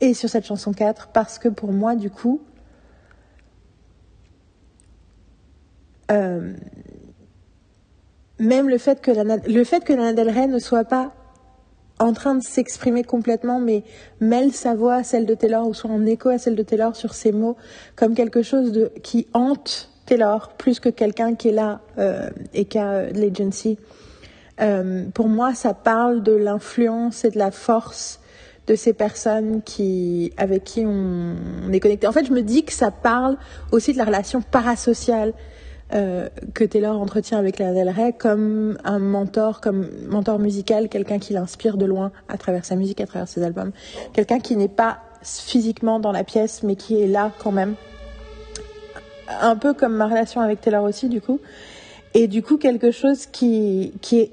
et 0.02 0.14
sur 0.14 0.30
cette 0.30 0.46
chanson 0.46 0.74
4 0.74 1.10
parce 1.10 1.38
que 1.38 1.50
pour 1.50 1.72
moi, 1.72 1.96
du 1.96 2.10
coup, 2.10 2.42
euh, 6.12 6.54
même 8.40 8.70
le 8.70 8.78
fait 8.78 9.02
que 9.02 9.12
Lana, 9.12 9.38
le 9.38 9.64
fait 9.64 9.84
que 9.84 9.94
Lana 9.94 10.14
Del 10.14 10.30
Rey 10.30 10.48
ne 10.48 10.60
soit 10.60 10.86
pas 10.86 11.14
en 12.00 12.14
train 12.14 12.36
de 12.36 12.44
s'exprimer 12.44 13.04
complètement, 13.04 13.60
mais 13.60 13.84
mêle 14.22 14.54
sa 14.54 14.74
voix 14.74 14.96
à 14.96 15.04
celle 15.04 15.26
de 15.26 15.34
Taylor 15.34 15.68
ou 15.68 15.74
soit 15.74 15.92
en 15.92 16.06
écho 16.06 16.30
à 16.30 16.38
celle 16.38 16.56
de 16.56 16.64
Taylor 16.64 16.96
sur 16.96 17.14
ses 17.14 17.32
mots, 17.32 17.58
comme 17.96 18.16
quelque 18.16 18.42
chose 18.42 18.72
de 18.72 18.92
qui 19.04 19.28
hante 19.34 19.90
Taylor 20.06 20.54
plus 20.58 20.80
que 20.80 20.90
quelqu'un 20.90 21.36
qui 21.36 21.50
est 21.50 21.54
là 21.54 21.82
euh, 21.98 22.30
et 22.54 22.66
qui 22.66 22.80
a 22.80 22.92
euh, 22.92 23.12
l'agency. 23.14 23.78
Euh, 24.60 25.06
pour 25.14 25.28
moi, 25.28 25.54
ça 25.54 25.74
parle 25.74 26.24
de 26.24 26.34
l'influence 26.34 27.26
et 27.26 27.32
de 27.32 27.38
la 27.38 27.52
force 27.52 28.20
de 28.68 28.76
ces 28.76 28.94
personnes 28.94 29.62
qui, 29.64 30.34
avec 30.38 30.64
qui 30.64 30.86
on, 30.86 31.36
on, 31.68 31.72
est 31.72 31.80
connecté. 31.80 32.08
En 32.08 32.12
fait, 32.12 32.26
je 32.26 32.34
me 32.34 32.42
dis 32.42 32.64
que 32.64 32.74
ça 32.74 32.92
parle 32.92 33.38
aussi 33.72 33.94
de 33.94 33.98
la 33.98 34.06
relation 34.06 34.42
parasociale 34.42 35.34
euh, 35.94 36.30
que 36.54 36.64
Taylor 36.64 37.00
entretient 37.00 37.40
avec 37.40 37.58
la 37.58 37.74
Del 37.74 37.90
Rey 37.90 38.14
comme 38.14 38.78
un 38.84 39.00
mentor, 39.00 39.60
comme 39.60 39.88
mentor 40.08 40.40
musical, 40.40 40.88
quelqu'un 40.88 41.20
qui 41.20 41.34
l'inspire 41.34 41.78
de 41.78 41.86
loin 41.86 42.12
à 42.28 42.38
travers 42.38 42.66
sa 42.66 42.76
musique, 42.76 43.02
à 43.02 43.08
travers 43.08 43.28
ses 43.28 43.44
albums. 43.44 43.72
Quelqu'un 44.14 44.40
qui 44.40 44.56
n'est 44.56 44.68
pas 44.68 45.00
physiquement 45.24 46.00
dans 46.00 46.12
la 46.12 46.24
pièce, 46.24 46.64
mais 46.64 46.76
qui 46.76 47.02
est 47.02 47.08
là 47.08 47.32
quand 47.40 47.52
même. 47.52 47.76
Un 49.42 49.56
peu 49.56 49.74
comme 49.74 49.94
ma 49.94 50.08
relation 50.08 50.42
avec 50.42 50.62
Taylor 50.62 50.84
aussi, 50.84 51.10
du 51.10 51.22
coup. 51.22 51.40
Et 52.14 52.28
du 52.28 52.42
coup, 52.42 52.58
quelque 52.58 52.92
chose 52.92 53.26
qui, 53.28 53.94
qui 54.02 54.20
est 54.20 54.32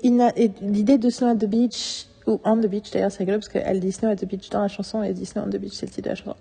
l'idée 0.62 0.98
de 0.98 1.10
Snow 1.10 1.28
at 1.28 1.36
the 1.36 1.46
Beach, 1.46 2.06
ou 2.26 2.40
On 2.44 2.56
the 2.56 2.66
Beach 2.66 2.90
d'ailleurs, 2.90 3.12
c'est 3.12 3.18
rigolo 3.18 3.38
parce 3.38 3.48
qu'elle 3.48 3.80
dit 3.80 3.92
Snow 3.92 4.08
at 4.10 4.16
the 4.16 4.24
Beach 4.24 4.50
dans 4.50 4.60
la 4.60 4.68
chanson 4.68 5.02
et 5.02 5.08
elle 5.08 5.14
dit 5.14 5.26
Snow 5.26 5.42
on 5.46 5.50
the 5.50 5.56
Beach, 5.56 5.72
c'est 5.74 5.86
le 5.86 5.92
titre 5.92 6.04
de 6.04 6.08
la 6.10 6.14
chanson. 6.16 6.36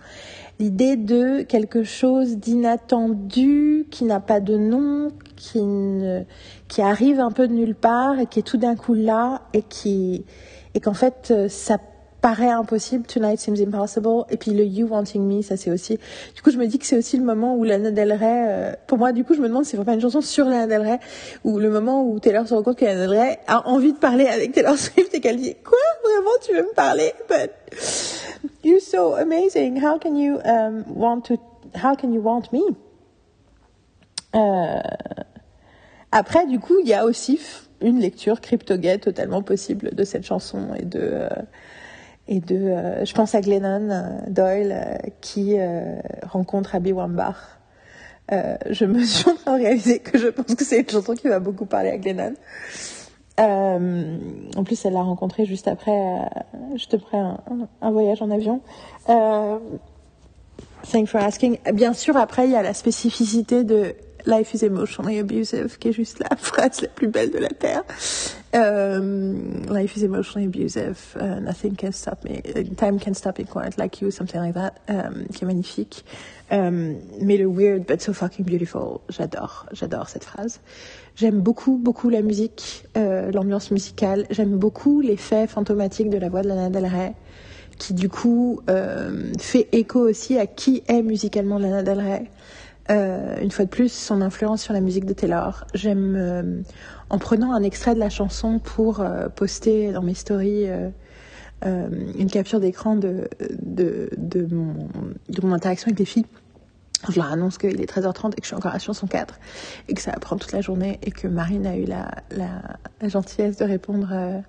L'idée 0.59 0.95
de 0.95 1.41
quelque 1.41 1.83
chose 1.83 2.37
d'inattendu, 2.37 3.87
qui 3.91 4.05
n'a 4.05 4.19
pas 4.19 4.39
de 4.39 4.57
nom, 4.57 5.09
qui, 5.35 5.61
ne, 5.61 6.23
qui 6.67 6.81
arrive 6.81 7.19
un 7.19 7.31
peu 7.31 7.47
de 7.47 7.53
nulle 7.53 7.75
part 7.75 8.19
et 8.19 8.25
qui 8.25 8.39
est 8.39 8.43
tout 8.43 8.57
d'un 8.57 8.75
coup 8.75 8.93
là 8.93 9.41
et 9.53 9.61
qui, 9.61 10.25
et 10.73 10.79
qu'en 10.79 10.93
fait, 10.93 11.33
ça 11.49 11.77
paraît 12.25 12.49
impossible, 12.49 13.05
Tonight 13.05 13.39
Seems 13.39 13.61
Impossible, 13.61 14.25
et 14.31 14.37
puis 14.37 14.49
le 14.49 14.65
You 14.65 14.87
Wanting 14.87 15.21
Me, 15.21 15.43
ça 15.43 15.57
c'est 15.57 15.69
aussi. 15.69 15.99
Du 16.33 16.41
coup, 16.41 16.49
je 16.49 16.57
me 16.57 16.65
dis 16.65 16.79
que 16.79 16.85
c'est 16.87 16.97
aussi 16.97 17.17
le 17.17 17.23
moment 17.23 17.55
où 17.55 17.63
Lana 17.63 17.91
Del 17.91 18.11
Rey, 18.13 18.47
euh, 18.49 18.73
pour 18.87 18.97
moi, 18.97 19.11
du 19.11 19.23
coup, 19.23 19.35
je 19.35 19.41
me 19.41 19.47
demande 19.47 19.63
si 19.63 19.69
c'est 19.69 19.77
vraiment 19.77 19.93
une 19.93 20.01
chanson 20.01 20.21
sur 20.21 20.45
Lana 20.45 20.65
Del 20.65 20.81
Rey, 20.81 20.99
ou 21.43 21.59
le 21.59 21.69
moment 21.69 22.03
où 22.03 22.19
Taylor 22.19 22.47
se 22.47 22.55
rend 22.55 22.63
compte 22.63 22.79
que 22.79 22.85
Lana 22.85 23.05
Del 23.05 23.15
Rey 23.15 23.39
a 23.45 23.69
envie 23.69 23.93
de 23.93 23.99
parler 23.99 24.25
avec 24.25 24.53
Taylor 24.53 24.75
Swift 24.75 25.13
et 25.13 25.21
qu'elle 25.21 25.37
dit 25.37 25.53
quoi? 25.63 25.77
Vraiment 26.03 26.31
tu 26.43 26.53
veux 26.55 26.63
me 26.63 26.73
parler, 26.73 27.13
but 27.29 27.51
you're 28.63 28.81
so 28.81 29.13
amazing. 29.13 29.79
How 29.79 29.99
can 29.99 30.15
you 30.15 30.39
um, 30.45 30.83
want 30.95 31.21
to? 31.25 31.35
How 31.75 31.95
can 31.95 32.11
you 32.11 32.21
want 32.23 32.51
me? 32.51 32.61
Euh... 34.33 34.79
Après, 36.11 36.47
du 36.47 36.59
coup, 36.59 36.79
il 36.81 36.89
y 36.89 36.95
a 36.95 37.05
aussi 37.05 37.39
une 37.81 37.99
lecture 37.99 38.41
crypto-gay 38.41 38.97
totalement 38.97 39.43
possible 39.43 39.93
de 39.93 40.03
cette 40.03 40.25
chanson 40.25 40.73
et 40.75 40.85
de 40.85 41.01
euh, 41.03 41.29
et 42.27 42.39
de, 42.39 42.55
euh, 42.55 43.05
je 43.05 43.13
pense 43.13 43.35
à 43.35 43.41
Glennon 43.41 43.89
euh, 43.91 44.03
Doyle 44.27 44.71
euh, 44.73 44.97
qui 45.21 45.57
rencontre 46.23 46.75
Abby 46.75 46.91
Wambach. 46.91 47.35
je 48.29 48.85
me 48.85 49.03
suis 49.05 49.29
en 49.29 49.35
train 49.35 49.57
de 49.57 49.63
réaliser 49.63 49.99
que 49.99 50.17
je 50.17 50.27
pense 50.27 50.55
que 50.55 50.65
c'est 50.65 50.79
une 50.79 50.89
chanson 50.89 51.13
qui 51.13 51.27
va 51.27 51.39
beaucoup 51.39 51.65
parler 51.65 51.89
à 51.89 51.97
Glennon. 51.97 52.33
en 53.37 54.63
plus, 54.63 54.85
elle 54.85 54.93
l'a 54.93 55.01
rencontré 55.01 55.45
juste 55.45 55.67
après, 55.67 56.19
juste 56.73 56.95
après 56.95 57.17
un, 57.17 57.39
un, 57.81 57.91
voyage 57.91 58.21
en 58.21 58.31
avion. 58.31 58.61
thanks 60.91 61.09
for 61.09 61.21
asking. 61.21 61.59
Bien 61.73 61.93
sûr, 61.93 62.17
après, 62.17 62.45
il 62.45 62.51
y 62.51 62.55
a 62.55 62.63
la 62.63 62.73
spécificité 62.73 63.63
de 63.63 63.95
Life 64.25 64.55
is 64.55 64.63
emotionally 64.63 65.19
abusive, 65.19 65.77
qui 65.77 65.89
est 65.89 65.93
juste 65.93 66.19
la 66.19 66.35
phrase 66.37 66.81
la 66.81 66.87
plus 66.87 67.07
belle 67.07 67.31
de 67.31 67.37
la 67.37 67.49
Terre. 67.49 67.83
Um, 68.53 69.63
life 69.67 69.97
is 69.97 70.03
emotionally 70.03 70.45
abusive. 70.45 71.17
Uh, 71.19 71.39
nothing 71.41 71.75
can 71.75 71.91
stop 71.91 72.23
me. 72.23 72.41
Time 72.77 72.99
can 72.99 73.13
stop 73.13 73.37
me 73.37 73.43
quite 73.43 73.77
like 73.77 74.01
you, 74.01 74.11
something 74.11 74.39
like 74.39 74.53
that. 74.53 74.79
Um, 74.87 75.25
qui 75.27 75.43
est 75.43 75.47
magnifique. 75.47 76.03
Um, 76.51 76.95
mais 77.21 77.37
le 77.37 77.47
weird 77.47 77.85
but 77.85 78.01
so 78.01 78.13
fucking 78.13 78.45
beautiful, 78.45 79.01
j'adore, 79.09 79.65
j'adore 79.73 80.07
cette 80.07 80.23
phrase. 80.23 80.59
J'aime 81.15 81.41
beaucoup, 81.41 81.77
beaucoup 81.77 82.09
la 82.09 82.21
musique, 82.21 82.85
euh, 82.97 83.31
l'ambiance 83.31 83.71
musicale. 83.71 84.25
J'aime 84.29 84.57
beaucoup 84.57 85.01
l'effet 85.01 85.47
fantomatique 85.47 86.09
de 86.09 86.17
la 86.17 86.29
voix 86.29 86.41
de 86.41 86.47
Lana 86.49 86.69
Del 86.69 86.85
Rey, 86.85 87.13
qui 87.77 87.93
du 87.93 88.09
coup 88.09 88.61
euh, 88.69 89.31
fait 89.39 89.67
écho 89.71 89.99
aussi 89.99 90.37
à 90.37 90.45
qui 90.45 90.83
est 90.87 91.01
musicalement 91.01 91.57
Lana 91.57 91.83
Del 91.83 91.99
Rey. 91.99 92.29
Euh, 92.91 93.37
une 93.41 93.51
fois 93.51 93.65
de 93.65 93.69
plus, 93.69 93.91
son 93.91 94.21
influence 94.21 94.61
sur 94.61 94.73
la 94.73 94.81
musique 94.81 95.05
de 95.05 95.13
Taylor. 95.13 95.65
J'aime, 95.73 96.15
euh, 96.15 96.61
en 97.09 97.17
prenant 97.17 97.51
un 97.51 97.63
extrait 97.63 97.95
de 97.95 97.99
la 97.99 98.09
chanson 98.09 98.59
pour 98.59 98.99
euh, 98.99 99.27
poster 99.29 99.91
dans 99.91 100.03
mes 100.03 100.13
stories 100.13 100.69
euh, 100.69 100.89
euh, 101.65 101.89
une 102.17 102.29
capture 102.29 102.59
d'écran 102.59 102.95
de, 102.95 103.27
de, 103.61 104.09
de, 104.17 104.45
mon, 104.53 104.87
de 105.29 105.45
mon 105.45 105.53
interaction 105.53 105.87
avec 105.87 105.99
les 105.99 106.05
filles. 106.05 106.25
Je 107.09 107.15
leur 107.17 107.31
annonce 107.31 107.57
qu'il 107.57 107.81
est 107.81 107.91
13h30 107.91 108.33
et 108.33 108.35
que 108.35 108.43
je 108.43 108.47
suis 108.47 108.55
encore 108.55 108.73
à 108.73 108.79
chanson 108.79 109.07
4 109.07 109.39
et 109.87 109.93
que 109.93 110.01
ça 110.01 110.11
va 110.11 110.17
prendre 110.17 110.41
toute 110.41 110.53
la 110.53 110.61
journée 110.61 110.99
et 111.03 111.11
que 111.11 111.27
Marine 111.27 111.65
a 111.67 111.75
eu 111.77 111.85
la, 111.85 112.09
la, 112.31 112.61
la 113.01 113.07
gentillesse 113.07 113.57
de 113.57 113.65
répondre 113.65 114.43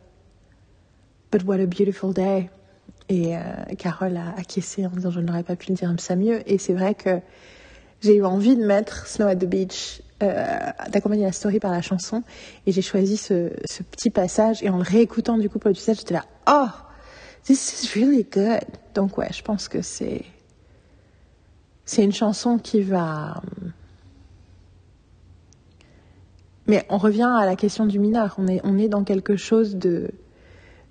But 1.31 1.45
what 1.45 1.57
a 1.57 1.67
beautiful 1.67 2.15
day. 2.15 2.49
Et 3.09 3.35
Carole 3.77 4.17
a 4.17 4.31
acquiescé 4.39 4.87
en 4.87 4.91
disant 4.91 5.11
je 5.11 5.21
n'aurais 5.21 5.43
pas 5.43 5.55
pu 5.55 5.71
le 5.71 5.77
dire 5.77 5.93
ça 5.99 6.17
mieux. 6.17 6.41
Et 6.51 6.57
c'est 6.57 6.73
vrai 6.73 6.95
que 6.95 7.21
j'ai 8.01 8.17
eu 8.17 8.25
envie 8.25 8.57
de 8.57 8.65
mettre 8.65 9.07
Snow 9.07 9.27
at 9.27 9.37
the 9.37 9.47
Beach, 9.47 10.03
euh, 10.23 10.47
d'accompagner 10.91 11.25
la 11.25 11.33
story 11.33 11.61
par 11.61 11.71
la 11.71 11.83
chanson, 11.83 12.23
et 12.67 12.73
j'ai 12.73 12.83
choisi 12.83 13.17
ce, 13.17 13.51
ce, 13.65 13.83
petit 13.83 14.11
passage, 14.11 14.63
et 14.63 14.71
en 14.71 14.79
le 14.79 14.83
réécoutant 14.83 15.39
du 15.39 15.49
coup 15.49 15.59
pour 15.59 15.69
le 15.69 15.77
usage, 15.77 15.99
j'étais 15.99 16.15
là, 16.15 16.25
oh, 16.49 16.69
this 17.45 17.83
is 17.83 17.99
really 17.99 18.25
good. 18.25 18.65
Donc 18.95 19.19
ouais, 19.19 19.29
je 19.33 19.43
pense 19.43 19.69
que 19.69 19.83
c'est 19.83 20.25
c'est 21.85 22.03
une 22.03 22.13
chanson 22.13 22.59
qui 22.59 22.83
va. 22.83 23.43
Mais 26.67 26.85
on 26.89 26.99
revient 26.99 27.31
à 27.39 27.47
la 27.47 27.55
question 27.55 27.87
du 27.87 27.99
mineur. 27.99 28.35
On 28.39 28.49
est 28.49 28.61
on 28.65 28.77
est 28.79 28.89
dans 28.89 29.05
quelque 29.05 29.37
chose 29.37 29.77
de 29.77 30.11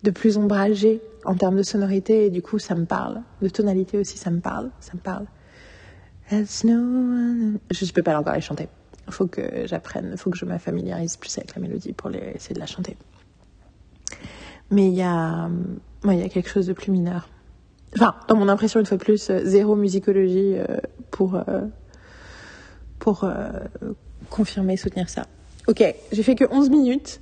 de 0.04 0.12
plus 0.12 0.38
ombragé 0.38 1.02
en 1.26 1.36
termes 1.36 1.58
de 1.58 1.64
sonorité, 1.64 2.28
et 2.28 2.30
du 2.30 2.42
coup 2.42 2.60
ça 2.60 2.76
me 2.76 2.86
parle. 2.86 3.22
De 3.42 3.50
tonalité 3.50 3.98
aussi, 3.98 4.18
ça 4.18 4.30
me 4.30 4.40
parle, 4.40 4.72
ça 4.80 4.94
me 4.94 5.00
parle. 5.00 5.26
Je 6.32 6.68
ne 6.68 7.92
peux 7.92 8.04
pas 8.04 8.18
encore 8.18 8.34
les 8.34 8.42
chanter. 8.42 8.68
Il 9.08 9.14
faut 9.14 9.28
que 9.28 9.66
j'apprenne, 9.66 10.10
il 10.14 10.18
faut 10.18 10.32
que 10.32 10.38
je 10.38 10.46
me 10.46 10.58
familiarise 10.58 11.18
plus 11.18 11.38
avec 11.38 11.56
la 11.56 11.62
mélodie 11.62 11.94
pour 11.94 12.12
essayer 12.12 12.56
de 12.56 12.60
la 12.60 12.66
chanter. 12.66 12.98
Mais 14.72 14.88
il 14.88 14.96
y 14.96 15.04
a, 15.04 15.50
il 16.06 16.20
y 16.20 16.24
a 16.24 16.30
quelque 16.30 16.50
chose 16.50 16.66
de 16.68 16.74
plus 16.74 16.92
mineur. 16.92 17.30
Enfin, 17.96 18.16
dans 18.28 18.36
mon 18.36 18.50
impression, 18.50 18.80
une 18.80 18.86
fois 18.86 18.98
plus, 18.98 19.30
euh, 19.30 19.42
zéro 19.46 19.76
musicologie 19.76 20.56
euh, 20.58 20.66
pour, 21.12 21.36
euh, 21.36 21.62
pour 23.00 23.30
confirmer, 24.30 24.76
soutenir 24.76 25.10
ça. 25.10 25.28
Ok, 25.68 25.84
j'ai 26.12 26.24
fait 26.24 26.36
que 26.36 26.46
11 26.52 26.70
minutes, 26.72 27.22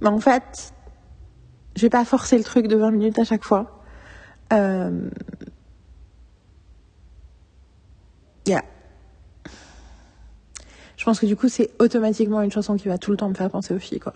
mais 0.00 0.08
en 0.08 0.20
fait, 0.20 0.72
je 1.76 1.82
vais 1.82 1.90
pas 1.90 2.04
forcer 2.04 2.38
le 2.38 2.44
truc 2.44 2.66
de 2.66 2.76
20 2.76 2.90
minutes 2.92 3.18
à 3.18 3.24
chaque 3.24 3.44
fois. 3.44 3.82
Euh, 4.52 5.08
Yeah. 8.46 8.62
Je 10.96 11.04
pense 11.04 11.20
que 11.20 11.26
du 11.26 11.36
coup, 11.36 11.48
c'est 11.48 11.70
automatiquement 11.80 12.40
une 12.42 12.50
chanson 12.50 12.76
qui 12.76 12.88
va 12.88 12.98
tout 12.98 13.10
le 13.10 13.16
temps 13.16 13.28
me 13.28 13.34
faire 13.34 13.50
penser 13.50 13.74
aux 13.74 13.78
filles, 13.78 14.00
quoi. 14.00 14.14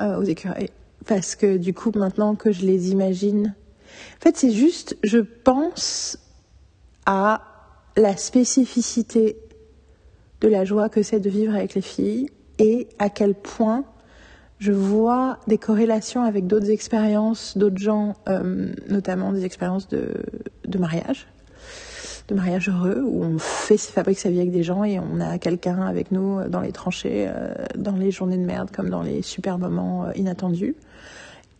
Euh, 0.00 0.18
aux 0.18 0.22
écureuils. 0.22 0.70
Parce 1.06 1.34
que 1.34 1.56
du 1.56 1.74
coup, 1.74 1.92
maintenant 1.94 2.34
que 2.34 2.52
je 2.52 2.64
les 2.64 2.90
imagine. 2.90 3.54
En 4.18 4.22
fait, 4.22 4.36
c'est 4.36 4.50
juste, 4.50 4.96
je 5.02 5.18
pense 5.18 6.18
à 7.06 7.42
la 7.96 8.16
spécificité 8.16 9.36
de 10.40 10.48
la 10.48 10.64
joie 10.64 10.88
que 10.88 11.02
c'est 11.02 11.20
de 11.20 11.30
vivre 11.30 11.54
avec 11.54 11.74
les 11.74 11.80
filles 11.80 12.28
et 12.58 12.88
à 12.98 13.08
quel 13.08 13.34
point 13.34 13.84
je 14.58 14.72
vois 14.72 15.38
des 15.46 15.58
corrélations 15.58 16.22
avec 16.22 16.46
d'autres 16.46 16.70
expériences, 16.70 17.56
d'autres 17.56 17.78
gens, 17.78 18.14
euh, 18.28 18.72
notamment 18.88 19.32
des 19.32 19.44
expériences 19.44 19.88
de 19.88 20.78
mariage 20.78 21.26
de 22.28 22.34
mariage 22.34 22.68
heureux 22.68 23.02
où 23.04 23.22
on 23.22 23.38
fait, 23.38 23.76
fabrique 23.76 24.18
sa 24.18 24.30
vie 24.30 24.38
avec 24.38 24.50
des 24.50 24.62
gens 24.62 24.84
et 24.84 24.98
on 24.98 25.20
a 25.20 25.38
quelqu'un 25.38 25.82
avec 25.82 26.10
nous 26.10 26.42
dans 26.48 26.60
les 26.60 26.72
tranchées, 26.72 27.26
euh, 27.28 27.54
dans 27.76 27.96
les 27.96 28.10
journées 28.10 28.38
de 28.38 28.44
merde 28.44 28.70
comme 28.70 28.88
dans 28.88 29.02
les 29.02 29.22
super 29.22 29.58
moments 29.58 30.06
euh, 30.06 30.12
inattendus. 30.14 30.74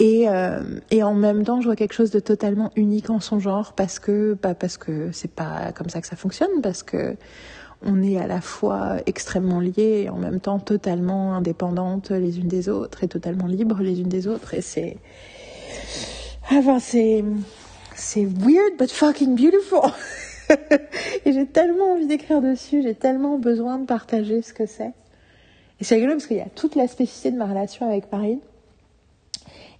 Et, 0.00 0.28
euh, 0.28 0.60
et 0.90 1.02
en 1.02 1.14
même 1.14 1.44
temps, 1.44 1.60
je 1.60 1.66
vois 1.66 1.76
quelque 1.76 1.92
chose 1.92 2.10
de 2.10 2.18
totalement 2.18 2.72
unique 2.76 3.10
en 3.10 3.20
son 3.20 3.38
genre 3.38 3.74
parce 3.74 3.98
que, 3.98 4.36
bah, 4.42 4.54
parce 4.54 4.76
que 4.76 5.10
c'est 5.12 5.30
pas 5.30 5.70
comme 5.72 5.88
ça 5.88 6.00
que 6.00 6.06
ça 6.06 6.16
fonctionne, 6.16 6.62
parce 6.62 6.82
que 6.82 7.16
on 7.86 8.02
est 8.02 8.18
à 8.18 8.26
la 8.26 8.40
fois 8.40 8.96
extrêmement 9.04 9.60
liés 9.60 10.04
et 10.04 10.08
en 10.08 10.16
même 10.16 10.40
temps 10.40 10.58
totalement 10.58 11.34
indépendantes 11.34 12.10
les 12.10 12.38
unes 12.38 12.48
des 12.48 12.70
autres 12.70 13.04
et 13.04 13.08
totalement 13.08 13.46
libres 13.46 13.82
les 13.82 14.00
unes 14.00 14.08
des 14.08 14.26
autres. 14.26 14.54
Et 14.54 14.62
c'est, 14.62 14.96
enfin, 16.50 16.78
c'est, 16.80 17.22
c'est 17.94 18.24
weird 18.24 18.78
but 18.78 18.90
fucking 18.90 19.36
beautiful. 19.36 19.92
et 21.24 21.32
j'ai 21.32 21.46
tellement 21.46 21.92
envie 21.94 22.06
d'écrire 22.06 22.40
dessus, 22.40 22.82
j'ai 22.82 22.94
tellement 22.94 23.38
besoin 23.38 23.78
de 23.78 23.86
partager 23.86 24.42
ce 24.42 24.52
que 24.52 24.66
c'est. 24.66 24.92
Et 25.80 25.84
c'est 25.84 25.96
rigolo 25.96 26.12
parce 26.12 26.26
qu'il 26.26 26.36
y 26.36 26.40
a 26.40 26.48
toute 26.54 26.76
la 26.76 26.88
spécificité 26.88 27.30
de 27.30 27.36
ma 27.36 27.46
relation 27.46 27.88
avec 27.88 28.06
Paris. 28.06 28.40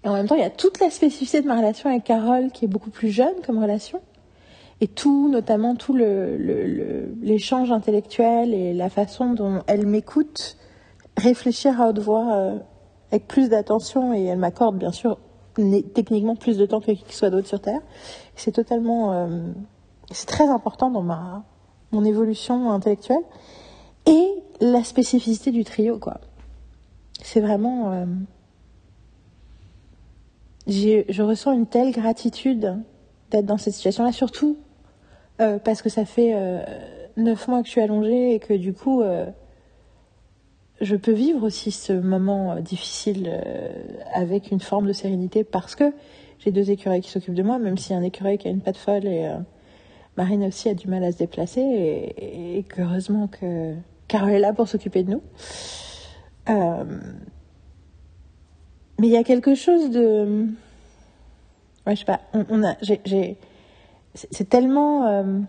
Et 0.05 0.09
en 0.09 0.15
même 0.15 0.27
temps, 0.27 0.35
il 0.35 0.43
y 0.43 0.45
a 0.45 0.51
toute 0.51 0.81
la 0.81 0.91
spécificité 0.91 1.41
de 1.41 1.47
ma 1.47 1.57
relation 1.57 1.89
avec 1.89 2.05
Carole, 2.05 2.51
qui 2.51 2.67
est 2.67 2.69
beaucoup 2.69 2.91
plus 2.91 3.11
jeune 3.11 3.35
comme 3.47 3.59
relation. 3.59 4.01
Et 4.81 4.89
tout, 4.89 5.29
notamment 5.31 5.77
tout 5.77 5.95
l'échange 5.97 7.69
le, 7.69 7.75
intellectuel 7.75 8.53
et 8.53 8.75
la 8.75 8.91
façon 8.91 9.33
dont 9.33 9.63
elle 9.67 9.87
m'écoute 9.87 10.59
réfléchir 11.17 11.81
à 11.81 11.89
haute 11.89 12.01
voix 12.01 12.35
euh, 12.35 12.59
avec 13.13 13.29
plus 13.29 13.49
d'attention 13.49 14.13
et 14.13 14.25
elle 14.25 14.39
m'accorde 14.39 14.77
bien 14.77 14.91
sûr 14.91 15.19
techniquement 15.95 16.35
plus 16.35 16.59
de 16.59 16.67
temps 16.67 16.81
que 16.81 16.91
qui 16.91 17.15
soit 17.15 17.31
d'autre 17.31 17.47
sur 17.47 17.61
Terre. 17.61 17.81
C'est 18.35 18.51
totalement, 18.51 19.13
euh, 19.13 19.29
c'est 20.11 20.27
très 20.27 20.49
important 20.49 20.91
dans 20.91 21.03
ma 21.03 21.45
mon 21.93 22.05
évolution 22.05 22.73
intellectuelle 22.73 23.23
et 24.07 24.29
la 24.61 24.83
spécificité 24.83 25.51
du 25.53 25.65
trio 25.65 25.99
quoi. 25.99 26.21
C'est 27.23 27.41
vraiment, 27.41 27.93
euh, 27.93 28.05
je 30.67 31.23
ressens 31.23 31.53
une 31.53 31.67
telle 31.67 31.93
gratitude 31.93 32.83
d'être 33.31 33.47
dans 33.47 33.59
cette 33.59 33.75
situation-là, 33.75 34.13
surtout 34.13 34.59
euh, 35.41 35.59
parce 35.59 35.83
que 35.83 35.89
ça 35.89 36.05
fait 36.05 36.35
neuf 37.17 37.47
mois 37.47 37.61
que 37.61 37.67
je 37.67 37.73
suis 37.73 37.81
allongée 37.81 38.35
et 38.35 38.41
que 38.41 38.55
du 38.55 38.73
coup 38.73 39.03
je 40.81 40.97
peux 40.97 41.13
vivre 41.13 41.45
aussi 41.45 41.71
ce 41.71 41.93
moment 41.93 42.53
euh, 42.53 42.61
difficile 42.61 43.31
euh, 43.33 43.69
avec 44.13 44.51
une 44.51 44.61
forme 44.61 44.87
de 44.87 44.93
sérénité 44.93 45.45
parce 45.45 45.75
que 45.75 45.93
j'ai 46.39 46.51
deux 46.51 46.71
écureuils 46.71 47.01
qui 47.01 47.11
s'occupent 47.11 47.35
de 47.35 47.43
moi, 47.43 47.59
même 47.59 47.77
a 47.91 47.95
un 47.95 48.03
écureuil 48.03 48.39
qui 48.39 48.49
a 48.49 48.51
une 48.51 48.61
patte 48.61 48.77
folle 48.77 49.07
et 49.07 49.33
euh, 50.19 50.23
Marine 50.23 50.45
aussi 50.45 50.69
a 50.69 50.75
du 50.75 50.89
mal 50.89 51.05
à 51.05 51.13
se 51.13 51.19
déplacer 51.19 51.61
et, 51.61 52.65
heureusement 52.79 53.29
que 53.29 53.75
Carole 54.09 54.33
est 54.33 54.39
là 54.39 54.53
pour 54.53 54.69
s'occuper 54.69 55.03
de 55.03 55.13
nous. 55.13 55.23
mais 58.99 59.09
il 59.09 59.11
y 59.11 59.17
a 59.17 59.25
quelque 59.25 59.55
chose 59.55 59.91
de, 59.91 60.47
ouais, 61.87 61.97
je 61.97 62.01
sais 62.01 62.05
pas, 62.05 62.21
c'est 64.15 64.49
tellement 64.49 65.45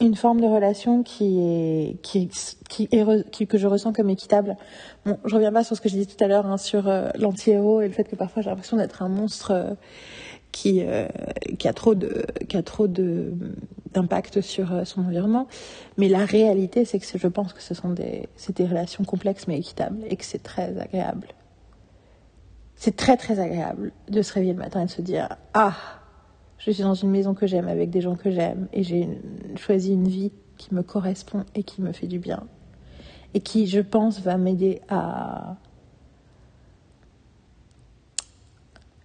une 0.00 0.16
forme 0.16 0.40
de 0.40 0.46
relation 0.46 1.02
qui 1.02 1.38
est, 1.40 2.02
qui, 2.02 2.28
que 3.46 3.58
je 3.58 3.66
ressens 3.66 3.92
comme 3.92 4.10
équitable. 4.10 4.56
Bon, 5.06 5.18
je 5.24 5.34
reviens 5.34 5.52
pas 5.52 5.62
sur 5.62 5.76
ce 5.76 5.80
que 5.80 5.88
j'ai 5.88 5.98
dit 5.98 6.06
tout 6.06 6.22
à 6.22 6.26
l'heure 6.26 6.46
hein, 6.46 6.56
sur 6.56 6.88
euh, 6.88 7.10
l'anti-héros 7.16 7.80
et 7.80 7.86
le 7.86 7.92
fait 7.92 8.04
que 8.04 8.16
parfois 8.16 8.42
j'ai 8.42 8.50
l'impression 8.50 8.76
d'être 8.76 9.02
un 9.02 9.08
monstre 9.08 9.52
euh, 9.52 9.74
qui, 10.54 10.82
euh, 10.82 11.08
qui 11.58 11.66
a 11.66 11.72
trop 11.72 11.96
de, 11.96 12.24
qui 12.48 12.56
a 12.56 12.62
trop 12.62 12.86
de 12.86 13.32
d'impact 13.92 14.40
sur 14.40 14.86
son 14.86 15.02
environnement. 15.02 15.46
Mais 15.98 16.08
la 16.08 16.24
réalité, 16.24 16.84
c'est 16.84 16.98
que 16.98 17.06
je 17.16 17.28
pense 17.28 17.52
que 17.52 17.62
ce 17.62 17.74
sont 17.74 17.90
des, 17.90 18.28
c'est 18.34 18.56
des 18.56 18.66
relations 18.66 19.04
complexes 19.04 19.46
mais 19.46 19.58
équitables 19.58 19.98
et 20.08 20.16
que 20.16 20.24
c'est 20.24 20.42
très 20.42 20.78
agréable. 20.78 21.28
C'est 22.76 22.96
très 22.96 23.16
très 23.16 23.38
agréable 23.38 23.92
de 24.08 24.22
se 24.22 24.32
réveiller 24.32 24.52
le 24.52 24.58
matin 24.58 24.82
et 24.82 24.86
de 24.86 24.90
se 24.90 25.02
dire 25.02 25.28
ah 25.54 25.76
je 26.58 26.70
suis 26.70 26.82
dans 26.82 26.94
une 26.94 27.10
maison 27.10 27.34
que 27.34 27.46
j'aime 27.46 27.68
avec 27.68 27.90
des 27.90 28.00
gens 28.00 28.14
que 28.16 28.30
j'aime 28.30 28.68
et 28.72 28.82
j'ai 28.82 29.08
choisi 29.56 29.92
une 29.92 30.08
vie 30.08 30.32
qui 30.56 30.74
me 30.74 30.82
correspond 30.82 31.44
et 31.54 31.62
qui 31.62 31.82
me 31.82 31.92
fait 31.92 32.06
du 32.06 32.18
bien 32.18 32.44
et 33.34 33.40
qui, 33.40 33.66
je 33.66 33.80
pense, 33.80 34.20
va 34.20 34.38
m'aider 34.38 34.80
à. 34.88 35.56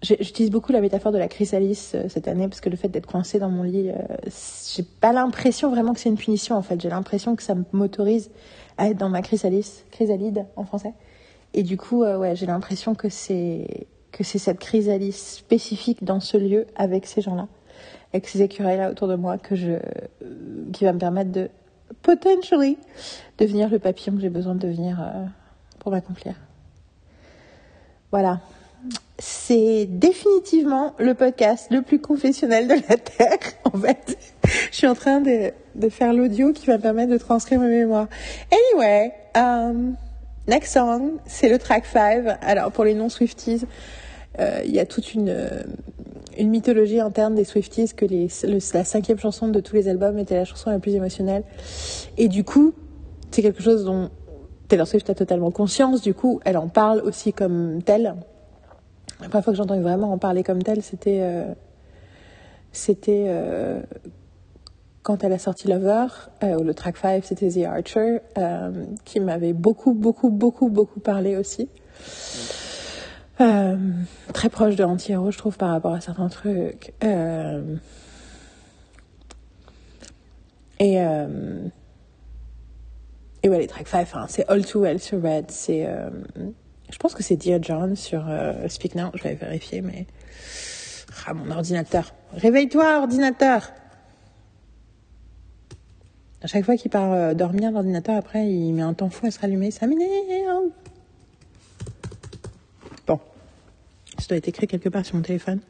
J'utilise 0.02 0.50
beaucoup 0.50 0.72
la 0.72 0.80
métaphore 0.80 1.12
de 1.12 1.18
la 1.18 1.28
chrysallis 1.28 1.90
euh, 1.94 2.08
cette 2.08 2.26
année 2.26 2.48
parce 2.48 2.62
que 2.62 2.70
le 2.70 2.76
fait 2.76 2.88
d'être 2.88 3.06
coincé 3.06 3.38
dans 3.38 3.50
mon 3.50 3.62
lit, 3.62 3.90
euh, 3.90 3.94
j'ai 4.74 4.82
pas 4.82 5.12
l'impression 5.12 5.70
vraiment 5.70 5.92
que 5.92 6.00
c'est 6.00 6.08
une 6.08 6.16
punition 6.16 6.56
en 6.56 6.62
fait. 6.62 6.80
J'ai 6.80 6.88
l'impression 6.88 7.36
que 7.36 7.42
ça 7.42 7.54
m'autorise 7.72 8.30
à 8.78 8.88
être 8.88 8.96
dans 8.96 9.10
ma 9.10 9.20
chrysalis, 9.20 9.84
chrysalide 9.90 10.46
en 10.56 10.64
français. 10.64 10.94
Et 11.52 11.62
du 11.62 11.76
coup, 11.76 12.02
euh, 12.02 12.16
ouais, 12.16 12.34
j'ai 12.34 12.46
l'impression 12.46 12.94
que 12.94 13.10
c'est 13.10 13.88
que 14.10 14.24
c'est 14.24 14.38
cette 14.38 14.58
chrysalide 14.58 15.12
spécifique 15.12 16.02
dans 16.02 16.18
ce 16.18 16.36
lieu 16.36 16.66
avec 16.76 17.06
ces 17.06 17.20
gens-là, 17.20 17.46
avec 18.12 18.26
ces 18.26 18.42
écureuils-là 18.42 18.90
autour 18.90 19.06
de 19.06 19.14
moi 19.14 19.38
que 19.38 19.54
je, 19.54 19.74
qui 20.72 20.84
va 20.84 20.92
me 20.92 20.98
permettre 20.98 21.30
de 21.30 21.50
potentially 22.02 22.78
devenir 23.38 23.68
le 23.68 23.78
papillon 23.78 24.14
que 24.16 24.22
j'ai 24.22 24.30
besoin 24.30 24.54
de 24.54 24.60
devenir 24.60 25.00
euh, 25.00 25.26
pour 25.78 25.92
m'accomplir. 25.92 26.34
Voilà. 28.10 28.40
C'est 29.22 29.84
définitivement 29.86 30.94
le 30.98 31.12
podcast 31.12 31.66
le 31.70 31.82
plus 31.82 32.00
confessionnel 32.00 32.68
de 32.68 32.74
la 32.88 32.96
Terre. 32.96 33.38
En 33.72 33.78
fait, 33.78 34.18
je 34.70 34.76
suis 34.76 34.86
en 34.86 34.94
train 34.94 35.20
de, 35.20 35.52
faire 35.90 36.12
l'audio 36.12 36.52
qui 36.52 36.66
va 36.66 36.78
me 36.78 36.82
permettre 36.82 37.12
de 37.12 37.18
transcrire 37.18 37.60
mes 37.60 37.68
mémoires. 37.68 38.08
Anyway, 38.50 39.12
um, 39.36 39.94
next 40.48 40.72
song, 40.72 41.18
c'est 41.26 41.48
le 41.48 41.58
track 41.58 41.84
5. 41.86 42.38
Alors, 42.40 42.72
pour 42.72 42.84
les 42.84 42.94
non-Swifties, 42.94 43.60
euh, 44.40 44.62
il 44.64 44.72
y 44.72 44.80
a 44.80 44.86
toute 44.86 45.14
une, 45.14 45.28
euh, 45.28 45.62
une 46.38 46.48
mythologie 46.48 46.98
interne 46.98 47.34
des 47.34 47.44
Swifties 47.44 47.92
que 47.94 48.06
la 48.74 48.84
cinquième 48.84 49.18
chanson 49.18 49.48
de 49.48 49.60
tous 49.60 49.76
les 49.76 49.88
albums 49.88 50.18
était 50.18 50.36
la 50.36 50.46
chanson 50.46 50.70
la 50.70 50.78
plus 50.78 50.94
émotionnelle. 50.94 51.44
Et 52.16 52.28
du 52.28 52.42
coup, 52.42 52.72
c'est 53.30 53.42
quelque 53.42 53.62
chose 53.62 53.84
dont 53.84 54.10
Taylor 54.68 54.86
Swift 54.86 55.10
a 55.10 55.14
totalement 55.14 55.50
conscience. 55.50 56.00
Du 56.00 56.14
coup, 56.14 56.40
elle 56.44 56.56
en 56.56 56.68
parle 56.68 57.00
aussi 57.00 57.32
comme 57.32 57.82
telle. 57.84 58.14
La 59.20 59.28
première 59.28 59.44
fois 59.44 59.52
que 59.52 59.56
j'entends 59.56 59.80
vraiment 59.80 60.12
en 60.12 60.18
parler 60.18 60.42
comme 60.42 60.62
telle, 60.62 60.82
c'était 60.82 61.20
euh, 61.20 61.52
c'était 62.72 63.26
euh, 63.28 63.82
quand 65.02 65.24
elle 65.24 65.32
a 65.32 65.38
sorti 65.38 65.68
Lover, 65.68 66.06
euh, 66.42 66.62
le 66.62 66.74
track 66.74 66.96
5, 66.96 67.24
c'était 67.24 67.48
The 67.48 67.64
Archer, 67.64 68.18
qui 69.04 69.20
m'avait 69.20 69.52
beaucoup, 69.52 69.94
beaucoup, 69.94 70.30
beaucoup, 70.30 70.68
beaucoup 70.68 71.00
parlé 71.00 71.36
aussi. 71.36 71.68
Euh, 73.40 73.76
très 74.34 74.50
proche 74.50 74.76
de 74.76 74.82
l'anti-héros, 74.82 75.30
je 75.30 75.38
trouve, 75.38 75.56
par 75.56 75.70
rapport 75.70 75.94
à 75.94 76.00
certains 76.00 76.28
trucs. 76.28 76.92
Euh, 77.02 77.76
et, 80.78 81.00
euh, 81.00 81.66
et 83.42 83.48
ouais, 83.48 83.58
les 83.58 83.66
track 83.66 83.88
5, 83.88 84.08
hein, 84.14 84.26
c'est 84.28 84.46
All 84.48 84.64
Too 84.64 84.80
Well 84.80 85.00
sur 85.00 85.22
Red. 85.22 85.50
C'est, 85.50 85.88
je 86.90 86.98
pense 86.98 87.14
que 87.14 87.22
c'est 87.22 87.36
Dear 87.36 87.62
John 87.62 87.96
sur 87.96 88.24
Speak 88.68 88.94
Now. 88.94 89.10
Je 89.14 89.22
vais 89.22 89.34
vérifier, 89.34 89.80
mais. 89.80 90.06
Ah, 91.26 91.34
mon 91.34 91.50
ordinateur. 91.50 92.14
Réveille-toi, 92.32 93.00
ordinateur! 93.00 93.72
À 96.42 96.46
chaque 96.46 96.64
fois 96.64 96.76
qu'il 96.76 96.90
part 96.90 97.34
dormir, 97.34 97.70
l'ordinateur, 97.70 98.16
après, 98.16 98.48
il 98.48 98.72
met 98.72 98.82
un 98.82 98.94
temps 98.94 99.10
fou 99.10 99.26
à 99.26 99.30
se 99.30 99.38
rallumer. 99.38 99.70
Ça 99.70 99.86
m'énerve! 99.86 100.70
Ça 104.20 104.26
doit 104.28 104.36
être 104.36 104.48
écrit 104.48 104.66
quelque 104.66 104.88
part 104.88 105.04
sur 105.04 105.16
mon 105.16 105.22
téléphone. 105.22 105.60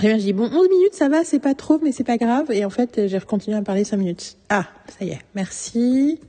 je 0.00 0.16
dis, 0.16 0.32
bon, 0.32 0.44
11 0.44 0.68
minutes, 0.68 0.94
ça 0.94 1.08
va, 1.08 1.24
c'est 1.24 1.40
pas 1.40 1.54
trop, 1.54 1.78
mais 1.82 1.90
c'est 1.92 2.04
pas 2.04 2.16
grave. 2.16 2.50
Et 2.52 2.64
en 2.64 2.70
fait, 2.70 3.08
j'ai 3.08 3.20
continué 3.20 3.56
à 3.56 3.62
parler 3.62 3.84
5 3.84 3.96
minutes. 3.96 4.36
Ah, 4.48 4.66
ça 4.86 5.04
y 5.04 5.10
est, 5.10 5.20
merci. 5.34 6.20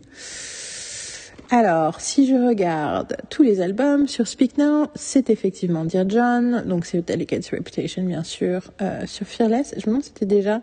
Alors, 1.56 2.02
si 2.02 2.26
je 2.26 2.34
regarde 2.34 3.16
tous 3.30 3.44
les 3.44 3.62
albums 3.62 4.08
sur 4.08 4.28
Speak 4.28 4.58
Now, 4.58 4.88
c'est 4.96 5.30
effectivement 5.30 5.86
Dear 5.86 6.10
John, 6.10 6.64
donc 6.66 6.88
c'est 6.88 7.08
Delicate 7.08 7.48
Reputation, 7.48 8.02
bien 8.02 8.24
sûr. 8.24 8.72
Euh, 8.82 9.06
sur 9.06 9.28
Fearless, 9.28 9.76
je 9.78 9.82
me 9.82 9.86
demande 9.86 10.02
c'était 10.02 10.26
déjà... 10.26 10.62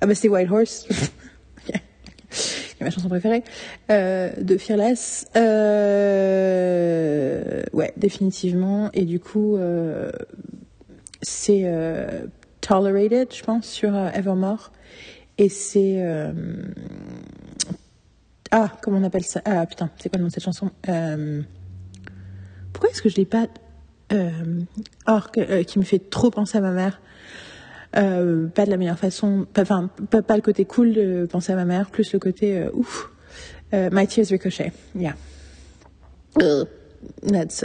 Ah 0.00 0.06
bah 0.06 0.14
c'est 0.14 0.30
White 0.30 0.50
Horse. 0.50 0.88
ma 2.80 2.88
chanson 2.88 3.10
préférée, 3.10 3.44
euh, 3.90 4.30
de 4.40 4.56
Fearless. 4.56 5.26
Euh, 5.36 6.62
ouais, 7.74 7.92
définitivement. 7.98 8.88
Et 8.94 9.04
du 9.04 9.20
coup, 9.20 9.58
euh, 9.58 10.10
c'est 11.20 11.64
euh, 11.64 12.24
Tolerated, 12.62 13.34
je 13.34 13.42
pense, 13.42 13.66
sur 13.66 13.94
euh, 13.94 14.08
Evermore. 14.14 14.72
Et 15.36 15.50
c'est... 15.50 16.02
Euh, 18.54 18.58
ah, 18.58 18.72
comment 18.82 18.98
on 18.98 19.04
appelle 19.04 19.24
ça? 19.24 19.40
Ah, 19.44 19.66
putain, 19.66 19.90
c'est 19.98 20.08
quoi 20.08 20.18
le 20.18 20.22
nom 20.22 20.28
de 20.28 20.32
cette 20.32 20.44
chanson? 20.44 20.70
Pourquoi 22.72 22.90
est-ce 22.90 23.02
que 23.02 23.08
je 23.08 23.16
l'ai 23.16 23.26
pas... 23.26 23.46
or, 25.06 25.30
qui 25.66 25.78
me 25.78 25.84
fait 25.84 26.10
trop 26.10 26.30
penser 26.30 26.58
à 26.58 26.60
ma 26.60 26.72
mère? 26.72 27.00
Euh, 27.96 28.46
pas 28.48 28.66
de 28.66 28.70
la 28.70 28.76
meilleure 28.76 28.98
façon, 28.98 29.46
enfin 29.58 29.88
pas, 30.10 30.36
le 30.36 30.42
côté 30.42 30.64
cool 30.64 30.92
de 30.92 31.26
penser 31.30 31.52
à 31.52 31.56
ma 31.56 31.64
mère, 31.64 31.90
plus 31.90 32.12
le 32.12 32.18
côté 32.18 32.58
euh, 32.58 32.70
ouf. 32.74 33.10
Euh, 33.72 33.88
My 33.92 34.06
Tears 34.06 34.26
Ricochet, 34.30 34.72
yeah. 34.94 35.16
that's. 37.26 37.64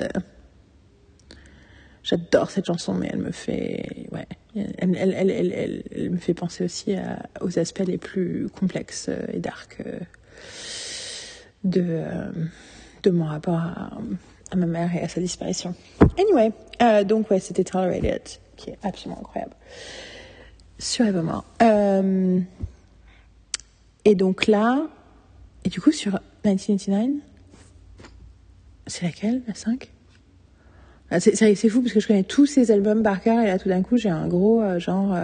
J'adore 2.03 2.49
cette 2.49 2.65
chanson, 2.65 2.93
mais 2.95 3.09
elle 3.11 3.19
me 3.19 3.31
fait, 3.31 4.07
ouais, 4.11 4.27
elle, 4.55 6.09
me 6.09 6.17
fait 6.17 6.33
penser 6.33 6.63
aussi 6.63 6.95
aux 7.41 7.59
aspects 7.59 7.85
les 7.85 7.99
plus 7.99 8.47
complexes 8.49 9.09
et 9.31 9.39
dark 9.39 9.83
de 11.63 12.03
de 13.03 13.09
mon 13.09 13.26
rapport 13.26 13.55
à, 13.55 13.91
ma 14.55 14.65
mère 14.65 14.95
et 14.95 15.01
à 15.01 15.09
sa 15.09 15.19
disparition. 15.22 15.73
Anyway, 16.19 16.51
donc 17.05 17.31
ouais, 17.31 17.39
c'était 17.39 17.63
Tolerated, 17.63 18.22
qui 18.57 18.69
est 18.69 18.77
absolument 18.84 19.19
incroyable 19.19 19.55
sur 20.81 21.05
Evermore. 21.05 21.45
Euh, 21.61 22.39
et 24.03 24.15
donc 24.15 24.47
là, 24.47 24.88
et 25.63 25.69
du 25.69 25.80
coup, 25.80 25.91
sur 25.91 26.19
1989, 26.43 27.22
c'est 28.88 29.05
laquelle, 29.05 29.41
la 29.47 29.53
5 29.53 29.89
ah, 31.11 31.19
C'est 31.19 31.69
fou 31.69 31.81
parce 31.81 31.93
que 31.93 31.99
je 31.99 32.07
connais 32.07 32.23
tous 32.23 32.45
ces 32.45 32.72
albums 32.72 33.03
par 33.03 33.22
cœur 33.22 33.39
et 33.39 33.47
là 33.47 33.59
tout 33.59 33.69
d'un 33.69 33.84
coup 33.84 33.97
j'ai 33.97 34.09
un 34.09 34.27
gros 34.27 34.61
euh, 34.61 34.80
genre. 34.80 35.15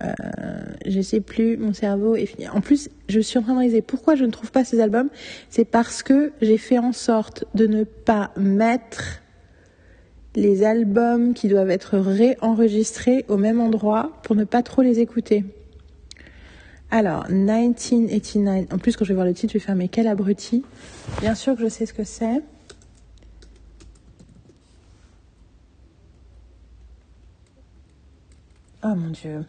Euh, 0.00 0.12
je 0.86 1.00
sais 1.00 1.20
plus, 1.20 1.56
mon 1.56 1.72
cerveau 1.72 2.16
est 2.16 2.26
fini. 2.26 2.48
En 2.48 2.60
plus, 2.60 2.88
je 3.08 3.20
suis 3.20 3.38
en 3.38 3.42
train 3.42 3.52
de 3.52 3.58
réaliser 3.58 3.82
pourquoi 3.82 4.14
je 4.14 4.24
ne 4.24 4.30
trouve 4.30 4.50
pas 4.50 4.64
ces 4.64 4.80
albums. 4.80 5.10
C'est 5.50 5.64
parce 5.64 6.02
que 6.02 6.32
j'ai 6.40 6.58
fait 6.58 6.78
en 6.78 6.92
sorte 6.92 7.44
de 7.54 7.66
ne 7.66 7.84
pas 7.84 8.32
mettre 8.36 9.20
les 10.34 10.64
albums 10.64 11.34
qui 11.34 11.48
doivent 11.48 11.70
être 11.70 11.98
réenregistrés 11.98 13.24
au 13.28 13.36
même 13.36 13.60
endroit 13.60 14.18
pour 14.22 14.34
ne 14.34 14.44
pas 14.44 14.62
trop 14.62 14.82
les 14.82 14.98
écouter. 14.98 15.44
Alors, 16.90 17.28
1989. 17.30 18.66
En 18.72 18.78
plus, 18.78 18.96
quand 18.96 19.04
je 19.04 19.10
vais 19.10 19.14
voir 19.14 19.26
le 19.26 19.34
titre, 19.34 19.52
je 19.52 19.58
vais 19.58 19.64
faire 19.64 19.76
mais 19.76 19.88
quel 19.88 20.06
abruti. 20.06 20.64
Bien 21.20 21.34
sûr 21.34 21.54
que 21.54 21.62
je 21.62 21.68
sais 21.68 21.86
ce 21.86 21.92
que 21.92 22.04
c'est. 22.04 22.42
Oh 28.84 28.94
mon 28.94 29.10
dieu. 29.10 29.44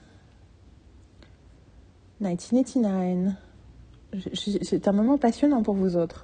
1989. 2.30 3.34
C'est 4.34 4.88
un 4.88 4.92
moment 4.92 5.18
passionnant 5.18 5.64
pour 5.64 5.76
vous 5.76 5.98
autres. 5.98 6.24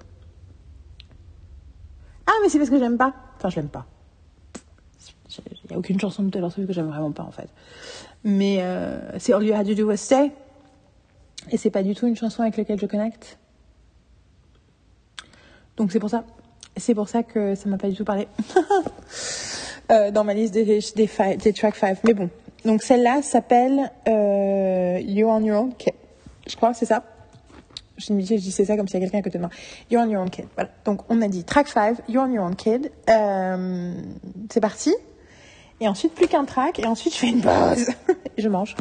Ah, 2.27 2.31
mais 2.41 2.49
c'est 2.49 2.59
parce 2.59 2.69
que 2.69 2.77
j'aime 2.77 2.97
pas. 2.97 3.13
Enfin, 3.37 3.49
je 3.49 3.55
l'aime 3.57 3.69
pas. 3.69 3.85
Il 5.37 5.69
n'y 5.69 5.75
a 5.75 5.79
aucune 5.79 5.99
chanson 5.99 6.23
de 6.23 6.29
Taylor 6.29 6.51
Swift 6.51 6.67
que 6.67 6.73
j'aime 6.73 6.87
vraiment 6.87 7.11
pas 7.11 7.23
en 7.23 7.31
fait. 7.31 7.49
Mais 8.23 8.57
euh, 8.61 9.17
c'est 9.19 9.33
All 9.33 9.43
You 9.43 9.53
Had 9.53 9.67
to 9.67 9.75
Do 9.75 9.87
Was 9.87 9.97
Stay. 9.97 10.31
Et 11.51 11.57
c'est 11.57 11.69
pas 11.69 11.83
du 11.83 11.95
tout 11.95 12.07
une 12.07 12.15
chanson 12.15 12.41
avec 12.41 12.57
laquelle 12.57 12.79
je 12.79 12.85
connecte. 12.85 13.37
Donc 15.77 15.91
c'est 15.91 15.99
pour 15.99 16.09
ça. 16.09 16.25
C'est 16.77 16.93
pour 16.93 17.09
ça 17.09 17.23
que 17.23 17.55
ça 17.55 17.69
m'a 17.69 17.77
pas 17.77 17.89
du 17.89 17.95
tout 17.95 18.05
parlé. 18.05 18.27
euh, 19.91 20.11
dans 20.11 20.23
ma 20.23 20.33
liste 20.33 20.53
des, 20.53 20.65
des, 20.65 21.37
des 21.37 21.53
track 21.53 21.75
5. 21.75 22.03
Mais 22.03 22.13
bon. 22.13 22.29
Donc 22.65 22.83
celle-là 22.83 23.21
s'appelle 23.21 23.91
euh, 24.07 24.99
You 25.01 25.29
on 25.29 25.43
Your 25.43 25.63
Own 25.63 25.73
Kid. 25.75 25.93
Je 26.47 26.55
crois 26.55 26.71
que 26.71 26.77
c'est 26.77 26.85
ça. 26.85 27.03
Je 27.97 28.13
dis 28.13 28.51
c'est 28.51 28.65
ça 28.65 28.77
comme 28.77 28.87
s'il 28.87 28.99
y 28.99 29.03
a 29.03 29.05
quelqu'un 29.05 29.19
à 29.19 29.21
côté 29.21 29.37
de 29.37 29.43
moi. 29.43 29.51
You 29.91 29.99
on 29.99 30.09
Your 30.09 30.21
Own 30.21 30.29
Kid. 30.29 30.45
Voilà. 30.55 30.69
Donc 30.85 31.01
on 31.09 31.21
a 31.21 31.27
dit 31.27 31.43
track 31.43 31.67
5, 31.67 31.97
You 32.07 32.21
on 32.21 32.31
Your 32.31 32.45
Own 32.45 32.55
Kid. 32.55 32.91
Euh, 33.09 33.93
c'est 34.49 34.61
parti. 34.61 34.93
Et 35.81 35.87
ensuite, 35.87 36.13
plus 36.13 36.27
qu'un 36.27 36.45
track. 36.45 36.79
Et 36.79 36.85
ensuite, 36.85 37.13
je 37.13 37.19
fais 37.19 37.29
une 37.29 37.41
pause. 37.41 37.89
et 38.37 38.41
je 38.41 38.49
mange. 38.49 38.75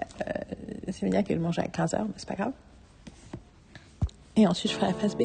Euh, 0.00 0.32
ça 0.90 0.98
veut 1.02 1.10
dire 1.10 1.24
que 1.24 1.34
je 1.34 1.38
mange 1.38 1.58
à 1.58 1.64
15h, 1.64 1.98
mais 2.00 2.14
c'est 2.16 2.28
pas 2.28 2.34
grave. 2.34 2.52
Et 4.36 4.46
ensuite, 4.46 4.72
je 4.72 4.76
ferai 4.76 4.88
la 4.88 4.94
phase 4.94 5.16
B. 5.16 5.22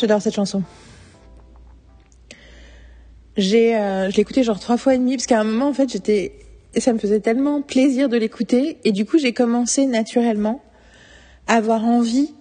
J'adore 0.00 0.22
cette 0.22 0.34
chanson. 0.34 0.62
J'ai, 3.36 3.76
euh, 3.76 4.10
je 4.10 4.16
l'ai 4.16 4.22
écoutée 4.22 4.42
genre 4.42 4.58
trois 4.58 4.78
fois 4.78 4.94
et 4.94 4.98
demi 4.98 5.16
parce 5.16 5.26
qu'à 5.26 5.38
un 5.38 5.44
moment 5.44 5.68
en 5.68 5.74
fait 5.74 5.90
j'étais, 5.90 6.32
ça 6.78 6.94
me 6.94 6.98
faisait 6.98 7.20
tellement 7.20 7.60
plaisir 7.60 8.08
de 8.08 8.16
l'écouter 8.16 8.78
et 8.84 8.92
du 8.92 9.04
coup 9.04 9.18
j'ai 9.18 9.34
commencé 9.34 9.84
naturellement 9.84 10.62
à 11.46 11.56
avoir 11.56 11.84
envie 11.84 12.32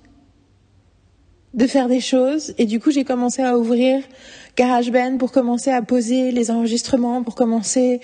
de 1.53 1.67
faire 1.67 1.89
des 1.89 1.99
choses 1.99 2.53
et 2.57 2.65
du 2.65 2.79
coup 2.79 2.91
j'ai 2.91 3.03
commencé 3.03 3.41
à 3.41 3.57
ouvrir 3.57 4.03
GarageBand 4.55 5.17
pour 5.17 5.33
commencer 5.33 5.69
à 5.69 5.81
poser 5.81 6.31
les 6.31 6.51
enregistrements 6.51 7.23
pour 7.23 7.35
commencer 7.35 7.99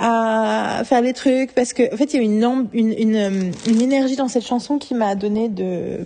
à 0.00 0.82
faire 0.84 1.02
des 1.02 1.12
trucs 1.12 1.52
parce 1.52 1.72
que 1.72 1.94
en 1.94 1.96
fait 1.96 2.12
il 2.12 2.16
y 2.16 2.18
a 2.20 2.22
une 2.22 2.68
une, 2.72 2.92
une, 2.92 3.52
une 3.68 3.82
énergie 3.82 4.16
dans 4.16 4.28
cette 4.28 4.46
chanson 4.46 4.78
qui 4.78 4.94
m'a 4.94 5.14
donné 5.14 5.48
de 5.48 6.00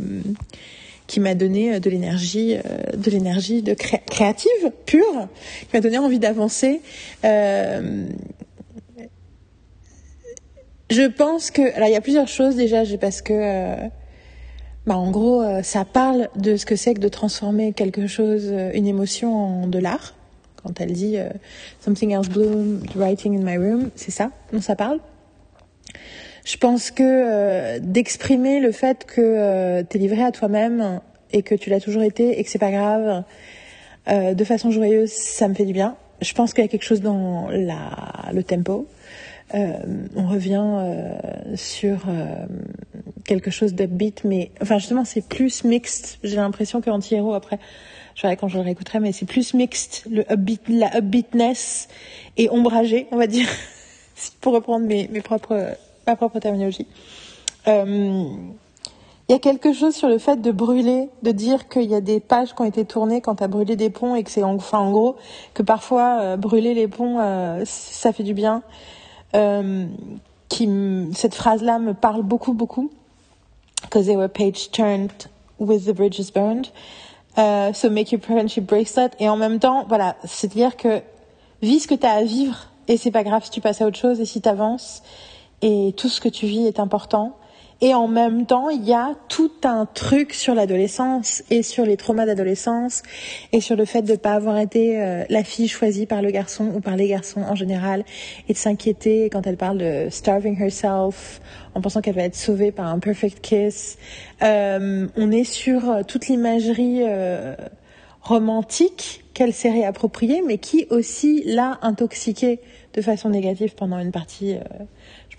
qui 1.11 1.19
m'a 1.19 1.35
donné 1.35 1.81
de 1.81 1.91
l'énergie 1.91 2.57
de 2.97 3.11
l'énergie 3.11 3.62
de 3.62 3.74
créative 3.74 4.70
pure 4.87 5.28
qui 5.61 5.69
m'a 5.74 5.81
donné 5.81 5.99
envie 5.99 6.20
d'avancer 6.20 6.81
euh, 7.24 8.07
je 10.89 11.03
pense 11.09 11.51
que 11.51 11.74
alors 11.74 11.89
il 11.89 11.93
y 11.93 11.97
a 11.97 12.01
plusieurs 12.01 12.28
choses 12.28 12.55
déjà 12.55 12.82
parce 13.01 13.23
que 13.23 13.32
euh, 13.32 13.89
bah, 14.87 14.97
en 14.97 15.11
gros, 15.11 15.43
euh, 15.43 15.62
ça 15.62 15.85
parle 15.85 16.28
de 16.37 16.57
ce 16.57 16.65
que 16.65 16.74
c'est 16.74 16.95
que 16.95 17.01
de 17.01 17.09
transformer 17.09 17.73
quelque 17.73 18.07
chose, 18.07 18.47
euh, 18.47 18.70
une 18.74 18.87
émotion 18.87 19.62
en 19.62 19.66
de 19.66 19.78
l'art. 19.78 20.15
Quand 20.62 20.81
elle 20.81 20.93
dit 20.93 21.16
euh, 21.19 21.28
Something 21.81 22.12
else 22.12 22.28
bloomed 22.28 22.89
writing 22.97 23.39
in 23.39 23.45
my 23.45 23.57
room, 23.57 23.91
c'est 23.95 24.11
ça 24.11 24.31
dont 24.53 24.61
ça 24.61 24.77
parle. 24.77 24.99
Je 26.45 26.57
pense 26.57 26.91
que 26.91 27.79
d'exprimer 27.79 28.61
le 28.61 28.73
fait 28.73 29.05
que 29.05 29.83
tu 29.83 29.97
es 29.97 30.01
livré 30.01 30.23
à 30.23 30.33
toi-même 30.33 31.01
et 31.33 31.43
que 31.43 31.55
tu 31.55 31.71
l'as 31.71 31.81
toujours 31.81 32.03
été 32.03 32.39
et 32.39 32.45
que 32.45 32.51
c'est 32.51 32.59
pas 32.59 32.71
grave, 32.71 33.25
de 34.09 34.45
façon 34.45 34.71
joyeuse, 34.71 35.11
ça 35.11 35.49
me 35.49 35.55
fait 35.55 35.67
du 35.67 35.73
bien. 35.73 35.97
Je 36.21 36.33
pense 36.35 36.53
qu'il 36.53 36.62
y 36.62 36.67
a 36.67 36.69
quelque 36.69 36.85
chose 36.85 37.01
dans 37.01 37.49
la, 37.51 38.31
le 38.33 38.43
tempo. 38.43 38.87
Euh, 39.55 39.79
on 40.15 40.29
revient 40.29 40.62
euh, 40.62 41.57
sur 41.57 42.09
euh, 42.09 42.47
quelque 43.25 43.51
chose 43.51 43.75
d'upbeat, 43.75 44.23
mais 44.25 44.53
enfin 44.62 44.79
justement 44.79 45.05
c'est 45.05 45.27
plus 45.27 45.65
mixte. 45.65 46.19
J'ai 46.23 46.37
l'impression 46.37 46.81
que 46.81 46.91
Anti-Héros 46.91 47.35
après, 47.35 47.59
je 48.15 48.23
verrai 48.23 48.37
quand 48.37 48.47
je 48.47 48.59
le 48.59 48.62
réécouterai, 48.62 49.01
mais 49.01 49.12
c'est 49.12 49.27
plus 49.27 49.55
mixte, 49.55 50.05
le 50.09 50.31
upbeat, 50.31 50.62
la 50.69 50.97
upbeatness 50.97 51.89
et 52.37 52.49
ombragé, 52.51 53.09
on 53.11 53.17
va 53.17 53.27
dire, 53.27 53.49
pour 54.41 54.53
reprendre 54.53 54.87
mes, 54.87 55.09
mes 55.09 55.21
propres, 55.21 55.77
ma 56.11 56.16
propre 56.16 56.39
terminologie. 56.39 56.87
Il 57.66 59.32
y 59.32 59.35
a 59.35 59.39
quelque 59.39 59.73
chose 59.73 59.95
sur 59.95 60.09
le 60.09 60.19
fait 60.19 60.43
de 60.43 60.51
brûler, 60.51 61.09
de 61.23 61.31
dire 61.31 61.69
qu'il 61.69 61.89
y 61.89 61.95
a 61.95 62.01
des 62.01 62.19
pages 62.19 62.53
qui 62.55 62.62
ont 62.62 62.65
été 62.65 62.85
tournées 62.85 63.20
quand 63.20 63.37
tu 63.37 63.45
as 63.45 63.49
brûlé 63.49 63.77
des 63.77 63.91
ponts 63.91 64.16
et 64.16 64.24
que 64.24 64.31
c'est 64.31 64.43
enfin 64.43 64.78
en 64.78 64.91
gros 64.91 65.16
que 65.55 65.62
parfois 65.62 66.37
brûler 66.37 66.74
les 66.74 66.89
ponts 66.89 67.19
ça 67.65 68.12
fait 68.12 68.24
du 68.24 68.35
bien 68.35 68.62
euh, 69.35 69.87
cette 71.15 71.35
phrase-là 71.35 71.78
me 71.78 71.95
parle 71.95 72.23
beaucoup, 72.23 72.53
beaucoup. 72.53 72.91
Because 73.82 74.07
they 74.07 74.16
were 74.16 74.28
page 74.28 74.70
turned 74.73 75.11
with 75.59 75.87
the 75.87 75.93
bridges 75.93 76.31
burned. 76.32 76.70
So 77.37 77.89
make 77.89 78.12
your 78.12 78.20
friendship 78.20 78.66
bracelet. 78.66 79.11
Et 79.20 79.28
en 79.28 79.37
même 79.37 79.59
temps, 79.59 79.85
voilà, 79.89 80.16
c'est-à-dire 80.24 80.77
que 80.77 81.03
vis 81.62 81.81
ce 81.81 81.89
que 81.89 81.95
tu 81.95 82.07
as 82.07 82.12
à 82.12 82.24
vivre 82.24 82.69
et 82.89 82.97
c'est 82.97 83.11
pas 83.11 83.23
grave 83.23 83.45
si 83.45 83.51
tu 83.51 83.61
passes 83.61 83.81
à 83.81 83.87
autre 83.87 83.99
chose 83.99 84.20
et 84.20 84.27
si 84.27 84.41
tu 84.41 84.49
avances 84.49 85.03
et 85.62 85.95
tout 85.97 86.09
ce 86.09 86.20
que 86.20 86.28
tu 86.28 86.47
vis 86.47 86.66
est 86.66 86.81
important. 86.81 87.37
Et 87.82 87.95
en 87.95 88.09
même 88.09 88.45
temps, 88.45 88.69
il 88.69 88.87
y 88.87 88.93
a 88.93 89.15
tout 89.28 89.53
un 89.65 89.87
truc 89.87 90.35
sur 90.35 90.55
l'adolescence 90.55 91.43
et 91.49 91.62
sur 91.62 91.87
les 91.87 91.97
traumas 91.97 92.27
d'adolescence 92.27 93.03
et 93.53 93.62
sur 93.62 93.74
le 93.74 93.87
fait 93.87 94.03
de 94.03 94.12
ne 94.12 94.16
pas 94.16 94.35
avoir 94.35 94.59
été 94.59 95.01
euh, 95.01 95.24
la 95.31 95.43
fille 95.45 95.69
choisie 95.69 96.05
par 96.05 96.20
le 96.20 96.31
garçon 96.31 96.70
ou 96.74 96.81
par 96.81 96.97
les 96.97 97.09
garçons 97.09 97.41
en 97.41 97.55
général 97.55 98.05
et 98.49 98.53
de 98.53 98.59
s'inquiéter 98.59 99.31
quand 99.31 99.47
elle 99.47 99.57
parle 99.57 99.78
de 99.78 100.09
starving 100.11 100.61
herself 100.61 101.41
en 101.74 101.81
pensant 101.81 102.01
qu'elle 102.01 102.15
va 102.15 102.24
être 102.24 102.37
sauvée 102.37 102.73
par 102.73 102.87
un 102.87 102.99
perfect 102.99 103.41
kiss. 103.41 103.97
Euh, 104.43 105.09
on 105.16 105.31
est 105.31 105.45
sur 105.45 105.89
euh, 105.89 106.03
toute 106.03 106.28
l'imagerie 106.28 107.03
euh, 107.03 107.55
romantique 108.23 109.24
qu'elle 109.35 109.55
s'est 109.55 109.70
réappropriée, 109.70 110.43
mais 110.47 110.59
qui 110.59 110.87
aussi 110.91 111.43
l'a 111.47 111.78
intoxiquée 111.82 112.61
de 112.93 113.01
façon 113.01 113.31
négative 113.31 113.74
pendant 113.74 113.99
une 113.99 114.12
partie 114.12 114.57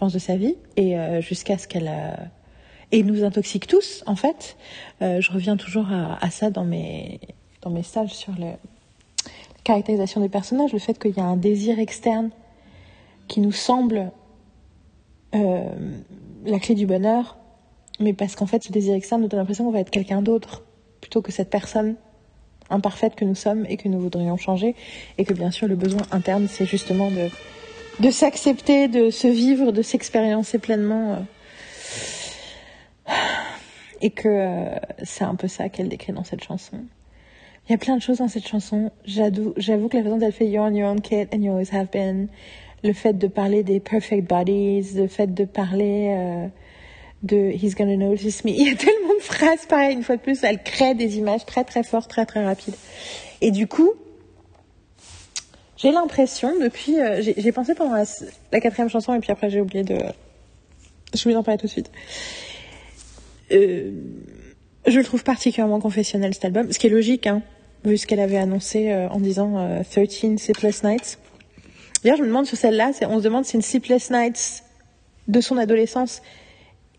de 0.10 0.19
sa 0.19 0.36
vie 0.36 0.56
et 0.78 0.98
euh, 0.98 1.22
jusqu'à 1.22 1.57
ce 1.57 1.68
qu'elle 1.68 1.88
euh, 1.88 2.15
et 2.91 3.03
nous 3.03 3.23
intoxique 3.23 3.68
tous 3.68 4.03
en 4.07 4.15
fait. 4.15 4.57
Euh, 5.02 5.22
je 5.22 5.32
reviens 5.32 5.57
toujours 5.57 5.88
à, 5.91 6.30
ça 6.30 6.49
dans 6.49 6.65
mes 6.65 7.19
dans 7.61 7.69
mes 7.69 7.84
stages 7.84 8.14
sur 8.14 8.34
la 8.38 8.57
caractérisation 9.64 10.19
des 10.19 10.30
personnages, 10.30 10.73
le 10.73 10.80
fait 10.80 10.98
qu'il 10.98 11.15
y 11.15 11.19
a 11.19 11.23
un 11.23 11.38
désir 11.38 11.80
externe 11.80 12.32
qui 13.28 13.40
nous 13.40 13.52
semble 13.52 14.11
la 15.34 16.60
clé 16.60 16.76
du 16.76 16.86
bonheur, 16.86 17.38
mais 17.99 18.11
parce 18.11 18.36
qu'en 18.36 18.48
fait 18.48 18.64
ce 18.64 18.72
désir 18.72 18.95
externe 18.95 19.22
nous 19.22 19.28
donne 19.28 19.40
l'impression 19.40 19.64
qu'on 19.64 19.72
va 19.72 19.80
être 19.80 19.91
quelqu'un 19.91 20.22
d'autre 20.22 20.64
plutôt 20.99 21.22
que 21.22 21.32
cette 21.32 21.49
personne 21.49 21.95
imparfaite 22.69 23.15
que 23.15 23.23
nous 23.23 23.36
sommes 23.36 23.65
et 23.69 23.78
que 23.78 23.88
nous 23.88 23.99
voudrions 23.99 24.36
changer, 24.36 24.76
et 25.18 25.23
que 25.23 25.34
bien 25.34 25.52
sûr 25.52 25.68
le 25.68 25.76
besoin 25.76 26.02
interne 26.11 26.48
c'est 26.49 26.65
justement 26.65 27.11
de 27.11 27.30
de 27.99 28.11
s'accepter, 28.11 28.88
de 28.88 29.09
se 29.09 29.27
vivre, 29.27 29.72
de 29.72 29.81
s'expériencer 29.81 30.59
pleinement. 30.59 31.13
Euh, 31.13 31.18
et 34.01 34.09
que 34.09 34.27
euh, 34.27 34.76
c'est 35.03 35.23
un 35.23 35.35
peu 35.35 35.47
ça 35.47 35.69
qu'elle 35.69 35.89
décrit 35.89 36.13
dans 36.13 36.23
cette 36.23 36.43
chanson. 36.43 36.77
Il 37.68 37.72
y 37.72 37.76
a 37.76 37.77
plein 37.77 37.95
de 37.95 38.01
choses 38.01 38.18
dans 38.18 38.27
cette 38.27 38.47
chanson. 38.47 38.91
J'avoue, 39.05 39.53
que 39.53 39.97
la 39.97 40.03
façon 40.03 40.18
dont 40.18 40.26
elle 40.26 40.31
fait 40.31 40.47
You're 40.47 40.65
on 40.65 40.73
your 40.73 40.89
own 40.89 41.01
kid 41.01 41.30
and 41.34 41.41
you 41.41 41.51
always 41.51 41.69
have 41.72 41.89
been, 41.91 42.27
le 42.84 42.93
fait 42.93 43.13
de 43.13 43.27
parler 43.27 43.63
des 43.63 43.80
perfect 43.80 44.27
bodies, 44.27 44.95
le 44.95 45.07
fait 45.07 45.31
de 45.31 45.45
parler 45.45 46.15
euh, 46.18 46.47
de 47.22 47.51
He's 47.51 47.76
gonna 47.76 47.95
notice 47.95 48.43
me. 48.43 48.49
Il 48.51 48.68
y 48.68 48.72
a 48.72 48.76
tellement 48.76 49.13
de 49.13 49.23
phrases 49.23 49.68
pareilles. 49.68 49.93
Une 49.93 50.03
fois 50.03 50.18
de 50.18 50.22
plus, 50.22 50.43
elle 50.43 50.63
crée 50.63 50.95
des 50.95 51.18
images 51.18 51.45
très 51.45 51.63
très 51.63 51.84
fortes, 51.84 52.09
très 52.09 52.26
très 52.26 52.43
rapides. 52.43 52.76
Et 53.41 53.51
du 53.51 53.68
coup, 53.68 53.93
j'ai 55.82 55.91
l'impression 55.91 56.53
depuis, 56.60 56.99
euh, 56.99 57.22
j'ai 57.22 57.52
pensé 57.52 57.74
pendant 57.74 57.95
la, 57.95 58.60
quatrième 58.60 58.90
chanson 58.90 59.14
et 59.14 59.20
puis 59.20 59.32
après 59.32 59.49
j'ai 59.49 59.62
oublié 59.62 59.84
de, 59.84 59.98
je 61.14 61.28
vais 61.28 61.36
en 61.36 61.44
parler 61.44 61.58
tout 61.58 61.66
de 61.66 61.72
suite. 61.72 61.91
Euh, 63.52 63.91
je 64.86 64.98
le 64.98 65.03
trouve 65.03 65.24
particulièrement 65.24 65.80
confessionnel 65.80 66.34
cet 66.34 66.45
album, 66.45 66.72
ce 66.72 66.78
qui 66.78 66.88
est 66.88 66.91
logique, 66.91 67.26
hein, 67.26 67.41
vu 67.84 67.98
ce 67.98 68.06
qu'elle 68.06 68.20
avait 68.20 68.38
annoncé 68.38 68.91
euh, 68.91 69.10
en 69.10 69.20
disant 69.20 69.82
13 69.90 70.38
Sleepless 70.38 70.84
Nights. 70.84 71.18
D'ailleurs, 72.03 72.18
je 72.18 72.24
me 72.24 72.28
demande 72.28 72.45
sur 72.45 72.58
celle-là, 72.58 72.91
on 73.08 73.18
se 73.18 73.24
demande 73.24 73.45
si 73.45 73.52
c'est 73.52 73.58
une 73.58 73.64
Sleepless 73.64 74.12
Nights 74.12 74.64
de 75.28 75.41
son 75.41 75.58
adolescence 75.58 76.22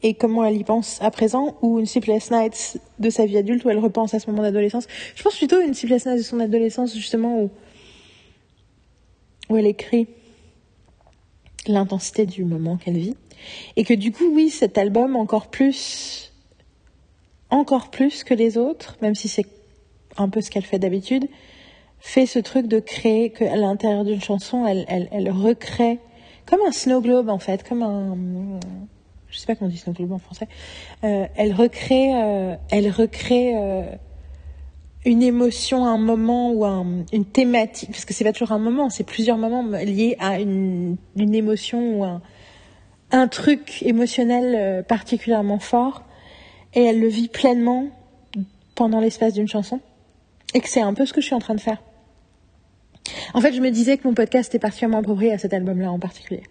et 0.03 0.15
comment 0.15 0.45
elle 0.45 0.57
y 0.57 0.65
pense 0.65 1.01
à 1.01 1.11
présent, 1.11 1.57
ou 1.63 1.79
une 1.79 1.87
Sleepless 1.87 2.33
Nights 2.33 2.79
de 2.99 3.11
sa 3.11 3.27
vie 3.27 3.39
adulte 3.39 3.65
où 3.65 3.71
elle 3.71 3.79
repense 3.79 4.15
à 4.15 4.19
ce 4.19 4.29
moment 4.29 4.43
d'adolescence. 4.43 4.89
Je 5.15 5.23
pense 5.23 5.37
plutôt 5.37 5.61
une 5.61 5.75
Sleepless 5.75 6.07
Nights 6.07 6.19
de 6.19 6.25
son 6.25 6.41
adolescence, 6.41 6.95
justement, 6.95 7.41
où, 7.41 7.51
où 9.49 9.57
elle 9.57 9.67
écrit 9.67 10.09
l'intensité 11.67 12.27
du 12.27 12.45
moment 12.45 12.77
qu'elle 12.77 12.99
vit. 12.99 13.17
Et 13.77 13.85
que 13.85 13.95
du 13.95 14.13
coup, 14.13 14.33
oui, 14.33 14.51
cet 14.51 14.79
album, 14.79 15.17
encore 15.17 15.49
plus, 15.49 16.33
encore 17.51 17.91
plus 17.91 18.25
que 18.25 18.35
les 18.35 18.57
autres, 18.57 18.97
même 19.03 19.15
si 19.15 19.29
c'est 19.29 19.47
un 20.17 20.29
peu 20.29 20.41
ce 20.41 20.51
qu'elle 20.51 20.65
fait 20.65 20.79
d'habitude, 20.79 21.29
fait 21.99 22.27
ce 22.27 22.39
truc 22.39 22.67
de 22.67 22.81
créer 22.81 23.31
qu'à 23.31 23.57
l'intérieur 23.57 24.05
d'une 24.05 24.21
chanson, 24.21 24.67
elle, 24.67 25.31
recrée 25.31 25.99
comme 26.47 26.61
un 26.67 26.73
snow 26.73 27.01
globe 27.01 27.29
en 27.29 27.39
fait, 27.39 27.67
comme 27.67 27.83
un 27.83 28.17
je 29.33 29.39
sais 29.39 29.47
pas 29.47 29.57
comment 29.57 29.69
on 29.69 29.73
dit 29.73 29.79
snow 29.79 29.93
globe 29.93 30.13
en 30.13 30.19
français. 30.19 30.47
Euh, 31.05 31.27
elle 31.37 31.55
recrée, 31.55 32.15
euh, 32.15 32.55
elle 32.71 32.91
recrée 32.91 33.57
euh, 33.57 33.83
une 35.05 35.23
émotion, 35.23 35.85
un 35.85 35.99
moment 35.99 36.53
ou 36.53 36.65
un, 36.65 37.05
une 37.13 37.25
thématique, 37.25 37.91
parce 37.91 38.05
que 38.05 38.15
c'est 38.15 38.25
pas 38.25 38.33
toujours 38.33 38.53
un 38.53 38.59
moment, 38.59 38.89
c'est 38.89 39.05
plusieurs 39.05 39.37
moments 39.37 39.63
liés 39.63 40.17
à 40.21 40.39
une, 40.39 40.97
une 41.17 41.35
émotion 41.35 41.99
ou 41.99 42.05
un, 42.05 42.23
un 43.11 43.29
truc 43.29 43.83
émotionnel 43.83 44.55
euh, 44.55 44.83
particulièrement 44.83 45.59
fort, 45.59 46.05
et 46.75 46.85
elle 46.85 47.01
le 47.01 47.09
vit 47.09 47.29
pleinement 47.29 47.89
pendant 48.75 49.01
l'espace 49.01 49.35
d'une 49.35 49.49
chanson, 49.49 49.81
et 50.55 50.61
que 50.61 50.69
c'est 50.69 50.81
un 50.81 50.95
peu 50.95 51.05
ce 51.05 51.13
que 51.13 51.21
je 51.21 51.27
suis 51.27 51.35
en 51.35 51.41
train 51.41 51.55
de 51.55 51.61
faire. 51.61 51.83
En 53.35 53.41
fait, 53.41 53.53
je 53.53 53.61
me 53.61 53.71
disais 53.71 53.99
que 53.99 54.07
mon 54.07 54.15
podcast 54.15 54.55
est 54.55 54.59
particulièrement 54.59 54.99
approprié 54.99 55.33
à 55.33 55.39
cet 55.39 55.53
album-là 55.53 55.91
en 55.91 55.99
particulier. 55.99 56.45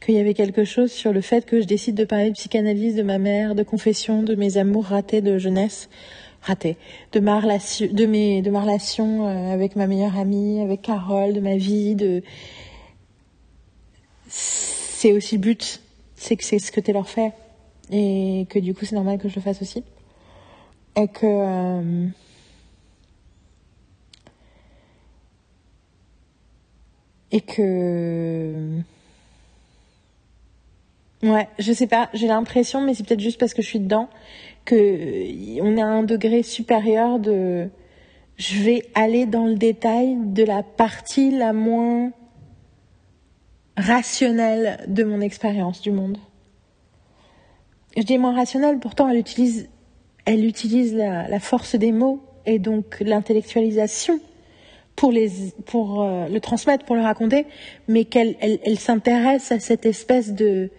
Qu'il 0.00 0.14
y 0.14 0.18
avait 0.18 0.34
quelque 0.34 0.64
chose 0.64 0.92
sur 0.92 1.12
le 1.12 1.20
fait 1.20 1.44
que 1.44 1.60
je 1.60 1.66
décide 1.66 1.96
de 1.96 2.04
parler 2.04 2.28
de 2.28 2.34
psychanalyse 2.34 2.94
de 2.94 3.02
ma 3.02 3.18
mère, 3.18 3.56
de 3.56 3.64
confession, 3.64 4.22
de 4.22 4.36
mes 4.36 4.56
amours 4.56 4.84
ratés 4.84 5.20
de 5.20 5.38
jeunesse, 5.38 5.88
ratés, 6.46 6.76
de 7.12 7.20
ma 7.20 7.40
relation, 7.40 7.88
de 7.90 8.06
mes, 8.06 8.40
de 8.40 8.50
euh, 8.50 9.52
avec 9.52 9.76
ma 9.76 9.86
meilleure 9.86 10.16
amie, 10.16 10.60
avec 10.60 10.82
Carole, 10.82 11.32
de 11.32 11.40
ma 11.40 11.56
vie, 11.56 11.94
de, 11.94 12.22
c'est 14.28 15.12
aussi 15.12 15.36
le 15.36 15.40
but, 15.40 15.80
c'est 16.16 16.36
que 16.36 16.44
c'est 16.44 16.58
ce 16.58 16.72
que 16.72 16.80
Taylor 16.80 17.08
fait. 17.08 17.32
Et 17.90 18.46
que 18.50 18.58
du 18.58 18.74
coup, 18.74 18.84
c'est 18.84 18.96
normal 18.96 19.18
que 19.18 19.28
je 19.28 19.36
le 19.36 19.40
fasse 19.40 19.62
aussi. 19.62 19.84
Et 20.96 21.08
que, 21.08 21.26
euh, 21.26 22.08
et 27.30 27.40
que 27.40 28.80
ouais 31.26 31.48
je 31.58 31.72
sais 31.72 31.86
pas 31.86 32.08
j'ai 32.14 32.26
l'impression 32.26 32.80
mais 32.80 32.94
c'est 32.94 33.06
peut-être 33.06 33.20
juste 33.20 33.38
parce 33.38 33.54
que 33.54 33.62
je 33.62 33.66
suis 33.66 33.80
dedans 33.80 34.08
que 34.64 34.74
on 35.62 35.76
est 35.76 35.82
à 35.82 35.86
un 35.86 36.02
degré 36.02 36.42
supérieur 36.42 37.18
de 37.18 37.68
je 38.36 38.62
vais 38.62 38.82
aller 38.94 39.26
dans 39.26 39.46
le 39.46 39.54
détail 39.54 40.16
de 40.20 40.44
la 40.44 40.62
partie 40.62 41.30
la 41.30 41.52
moins 41.52 42.12
rationnelle 43.78 44.84
de 44.88 45.04
mon 45.04 45.20
expérience 45.20 45.82
du 45.82 45.90
monde. 45.90 46.18
Je 47.96 48.02
dis 48.02 48.18
moins 48.18 48.34
rationnelle 48.34 48.78
pourtant 48.78 49.08
elle 49.08 49.18
utilise 49.18 49.68
elle 50.26 50.44
utilise 50.44 50.94
la, 50.94 51.40
force 51.40 51.76
des 51.76 51.92
mots 51.92 52.20
et 52.46 52.58
donc 52.58 53.00
l'intellectualisation 53.00 54.18
pour, 54.96 55.12
les, 55.12 55.30
pour 55.66 56.02
euh, 56.02 56.26
le 56.28 56.40
transmettre, 56.40 56.84
pour 56.84 56.96
le 56.96 57.02
raconter, 57.02 57.46
mais 57.86 58.04
qu'elle 58.04 58.34
elle, 58.40 58.58
elle 58.64 58.78
s'intéresse 58.78 59.52
à 59.52 59.60
cette 59.60 59.86
espèce 59.86 60.32
de 60.32 60.70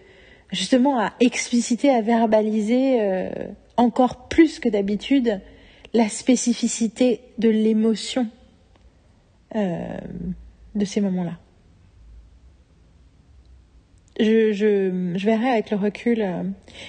justement 0.52 0.98
à 0.98 1.12
expliciter, 1.20 1.90
à 1.90 2.00
verbaliser 2.00 3.00
euh, 3.00 3.30
encore 3.76 4.28
plus 4.28 4.58
que 4.58 4.68
d'habitude 4.68 5.40
la 5.94 6.08
spécificité 6.08 7.20
de 7.38 7.48
l'émotion 7.48 8.28
euh, 9.56 9.98
de 10.74 10.84
ces 10.84 11.00
moments-là. 11.00 11.38
Je, 14.20 14.52
je, 14.52 15.14
je, 15.16 15.24
verrai 15.24 15.48
avec 15.48 15.70
le 15.70 15.76
recul. 15.76 16.20
Euh, 16.20 16.42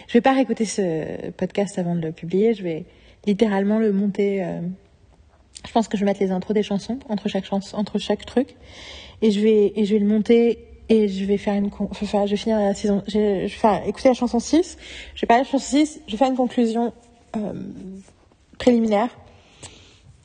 je 0.07 0.14
vais 0.14 0.22
pas 0.22 0.34
réécouter 0.34 0.65
ce 0.65 1.30
podcast 1.31 1.77
avant 1.77 1.95
de 1.95 2.02
le 2.02 2.11
publier. 2.11 2.56
Je 2.56 2.64
vais 2.64 2.86
littéralement 3.27 3.77
le 3.77 3.91
monter 3.91 4.44
euh, 4.44 4.61
je 5.65 5.72
pense 5.72 5.88
que 5.88 5.98
je 5.98 6.03
vais 6.03 6.06
mettre 6.11 6.22
les 6.22 6.31
intros 6.31 6.53
des 6.53 6.64
chansons 6.64 6.99
entre 7.10 7.27
chaque 7.27 7.45
chanson, 7.45 7.76
entre 7.77 7.99
chaque 7.99 8.26
truc, 8.26 8.56
et 9.22 9.31
je 9.31 9.40
vais 9.41 9.73
et 9.76 9.86
je 9.86 9.94
vais 9.94 9.99
le 9.99 10.07
monter 10.07 10.69
et 10.90 11.07
je 11.07 11.24
vais 11.26 11.38
faire 11.38 11.53
une 11.53 11.70
enfin, 11.78 12.26
je 12.26 12.32
vais 12.32 12.38
finir 12.38 12.60
la 12.60 12.74
saison, 12.74 13.03
je 13.07 13.18
vais 13.18 13.48
faire 13.48 13.88
écouter 13.88 14.10
la 14.10 14.16
chanson 14.16 14.40
6, 14.40 14.78
je 15.14 15.22
vais 15.22 15.28
parler 15.28 15.44
de 15.44 15.48
la 15.48 15.52
chanson 15.52 15.66
6, 15.66 16.02
je 16.07 16.11
vais 16.11 16.18
faire 16.18 16.30
une 16.30 16.36
conclusion 16.36 16.94
euh, 17.36 17.53
préliminaire. 18.57 19.10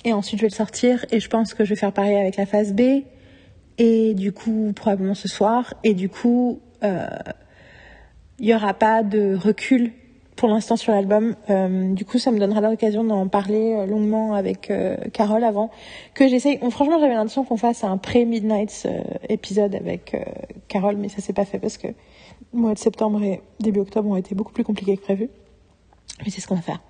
Et 0.07 0.13
ensuite 0.13 0.39
je 0.39 0.45
vais 0.45 0.51
le 0.51 0.55
sortir. 0.55 1.05
Et 1.11 1.21
je 1.21 1.29
pense 1.29 1.55
que 1.55 1.65
je 1.65 1.71
vais 1.71 1.77
faire 1.77 1.93
pareil 1.93 2.17
avec 2.17 2.37
la 2.37 2.47
phase 2.47 2.73
B. 2.73 3.05
Et 3.79 4.15
du 4.15 4.33
coup 4.33 4.73
probablement 4.75 5.15
ce 5.15 5.29
soir. 5.29 5.75
Et 5.85 5.95
du 5.95 6.09
coup 6.09 6.61
euh, 6.83 7.07
il 8.39 8.47
y 8.47 8.55
aura 8.55 8.75
pas 8.75 9.03
de 9.03 9.35
recul 9.35 9.93
pour 10.37 10.49
l'instant 10.49 10.77
sur 10.77 10.93
l'album. 10.93 11.37
Euh, 11.51 11.93
du 11.93 12.05
coup, 12.05 12.19
ça 12.19 12.31
me 12.31 12.39
donnera 12.39 12.61
l'occasion 12.61 13.05
d'en 13.05 13.29
parler 13.29 13.75
euh, 13.75 13.87
longuement 13.87 14.35
avec 14.35 14.71
euh, 14.71 14.97
Carole 15.13 15.45
avant 15.45 15.71
que 16.15 16.29
j'essaye. 16.29 16.59
franchement, 16.71 16.99
j'avais 16.99 17.15
l'intention 17.15 17.45
qu'on 17.45 17.57
fasse 17.57 17.85
un 17.85 17.97
pré-Midnight 17.97 18.89
épisode 19.29 19.75
avec 19.75 20.17
Carole, 20.69 20.97
mais 20.97 21.09
ça 21.09 21.21
s'est 21.21 21.33
pas 21.33 21.45
fait 21.45 21.59
parce 21.59 21.79
que 21.79 21.89
le 21.89 21.95
mois 22.59 22.75
de 22.75 22.79
septembre 22.79 23.23
et 23.23 23.41
début 23.61 23.81
octobre 23.81 24.09
ont 24.09 24.17
été 24.17 24.35
beaucoup 24.35 24.53
plus 24.53 24.65
compliqués 24.65 24.97
que 24.97 25.03
prévu. 25.03 25.31
Mais 26.25 26.31
c'est 26.31 26.41
ce 26.41 26.47
qu'on 26.47 26.57
va 26.57 26.63
faire. 26.63 26.81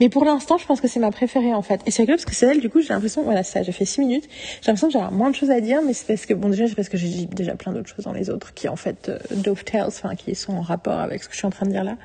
Mais 0.00 0.08
pour 0.08 0.24
l'instant, 0.24 0.58
je 0.58 0.66
pense 0.66 0.80
que 0.80 0.88
c'est 0.88 1.00
ma 1.00 1.10
préférée 1.10 1.54
en 1.54 1.62
fait. 1.62 1.80
Et 1.86 1.90
c'est 1.90 2.02
rigolo 2.02 2.16
parce 2.16 2.24
que 2.24 2.34
c'est 2.34 2.46
elle, 2.46 2.60
du 2.60 2.70
coup, 2.70 2.80
j'ai 2.80 2.88
l'impression, 2.88 3.22
voilà, 3.22 3.42
ça, 3.42 3.62
j'ai 3.62 3.72
fait 3.72 3.84
6 3.84 4.00
minutes. 4.00 4.28
J'ai 4.60 4.72
l'impression 4.72 4.88
que 4.88 4.92
j'ai 4.92 5.14
moins 5.14 5.30
de 5.30 5.36
choses 5.36 5.50
à 5.50 5.60
dire, 5.60 5.80
mais 5.82 5.92
c'est 5.92 6.06
parce 6.06 6.26
que, 6.26 6.34
bon, 6.34 6.48
déjà, 6.48 6.66
c'est 6.66 6.74
parce 6.74 6.88
que 6.88 6.96
j'ai 6.96 7.26
déjà 7.26 7.54
plein 7.54 7.72
d'autres 7.72 7.88
choses 7.88 8.04
dans 8.04 8.12
les 8.12 8.30
autres 8.30 8.54
qui 8.54 8.68
en 8.68 8.76
fait 8.76 9.08
euh, 9.08 9.18
dovetails, 9.30 9.84
enfin, 9.86 10.14
qui 10.14 10.34
sont 10.34 10.54
en 10.54 10.62
rapport 10.62 10.98
avec 10.98 11.22
ce 11.22 11.28
que 11.28 11.34
je 11.34 11.38
suis 11.38 11.46
en 11.46 11.50
train 11.50 11.66
de 11.66 11.72
dire 11.72 11.84
là. 11.84 11.96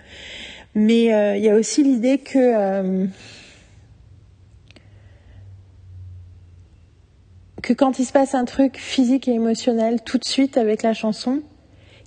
Mais 0.76 1.14
euh, 1.14 1.36
il 1.36 1.44
y 1.44 1.50
a 1.50 1.56
aussi 1.56 1.84
l'idée 1.84 2.20
que 2.20 2.38
euh, 2.38 3.08
que 7.64 7.74
quand 7.74 7.98
il 7.98 8.06
se 8.06 8.12
passe 8.12 8.36
un 8.36 8.46
truc 8.46 8.78
physique 8.78 9.28
et 9.28 9.32
émotionnel 9.32 10.02
tout 10.04 10.20
de 10.20 10.24
suite 10.24 10.56
avec 10.56 10.84
la 10.84 10.94
chanson, 10.94 11.42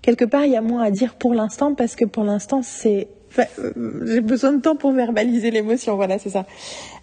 quelque 0.02 0.24
part 0.24 0.44
il 0.44 0.52
y 0.52 0.56
a 0.56 0.62
moins 0.62 0.82
à 0.82 0.92
dire 0.92 1.16
pour 1.16 1.34
l'instant 1.34 1.74
parce 1.74 1.96
que 1.96 2.04
pour 2.04 2.22
l'instant 2.22 2.62
c'est 2.62 3.08
euh, 3.38 3.72
j'ai 4.06 4.20
besoin 4.20 4.52
de 4.52 4.60
temps 4.60 4.76
pour 4.76 4.92
verbaliser 4.92 5.50
l'émotion, 5.50 5.96
voilà, 5.96 6.18
c'est 6.18 6.30
ça. 6.30 6.46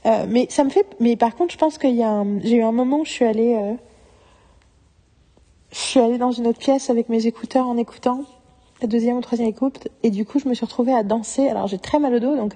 Euh, 0.06 0.26
mais 0.28 0.48
ça 0.50 0.64
me 0.64 0.70
fait, 0.70 0.86
mais 1.00 1.16
par 1.16 1.36
contre, 1.36 1.54
je 1.54 1.58
pense 1.58 1.78
qu'il 1.78 1.96
y 1.96 2.04
a, 2.04 2.24
j'ai 2.44 2.58
eu 2.58 2.64
un 2.64 2.72
moment 2.72 3.00
où 3.00 3.06
je 3.06 3.12
suis 3.12 3.26
allée, 3.26 3.56
euh, 3.56 3.74
je 5.72 5.78
suis 5.78 6.00
allée 6.00 6.18
dans 6.18 6.32
une 6.32 6.48
autre 6.48 6.60
pièce 6.60 6.90
avec 6.90 7.10
mes 7.10 7.28
écouteurs 7.28 7.68
en 7.68 7.78
écoutant 7.78 8.24
la 8.82 8.88
deuxième 8.88 9.18
ou 9.18 9.22
troisième 9.22 9.50
écoute, 9.50 9.88
et 10.04 10.12
du 10.12 10.26
coup, 10.26 10.40
je 10.40 10.48
me 10.48 10.54
suis 10.54 10.66
retrouvée 10.66 10.94
à 10.94 11.04
danser. 11.04 11.48
Alors, 11.50 11.68
j'ai 11.68 11.80
très 11.80 12.00
mal 12.00 12.14
au 12.14 12.20
dos, 12.20 12.36
donc 12.36 12.54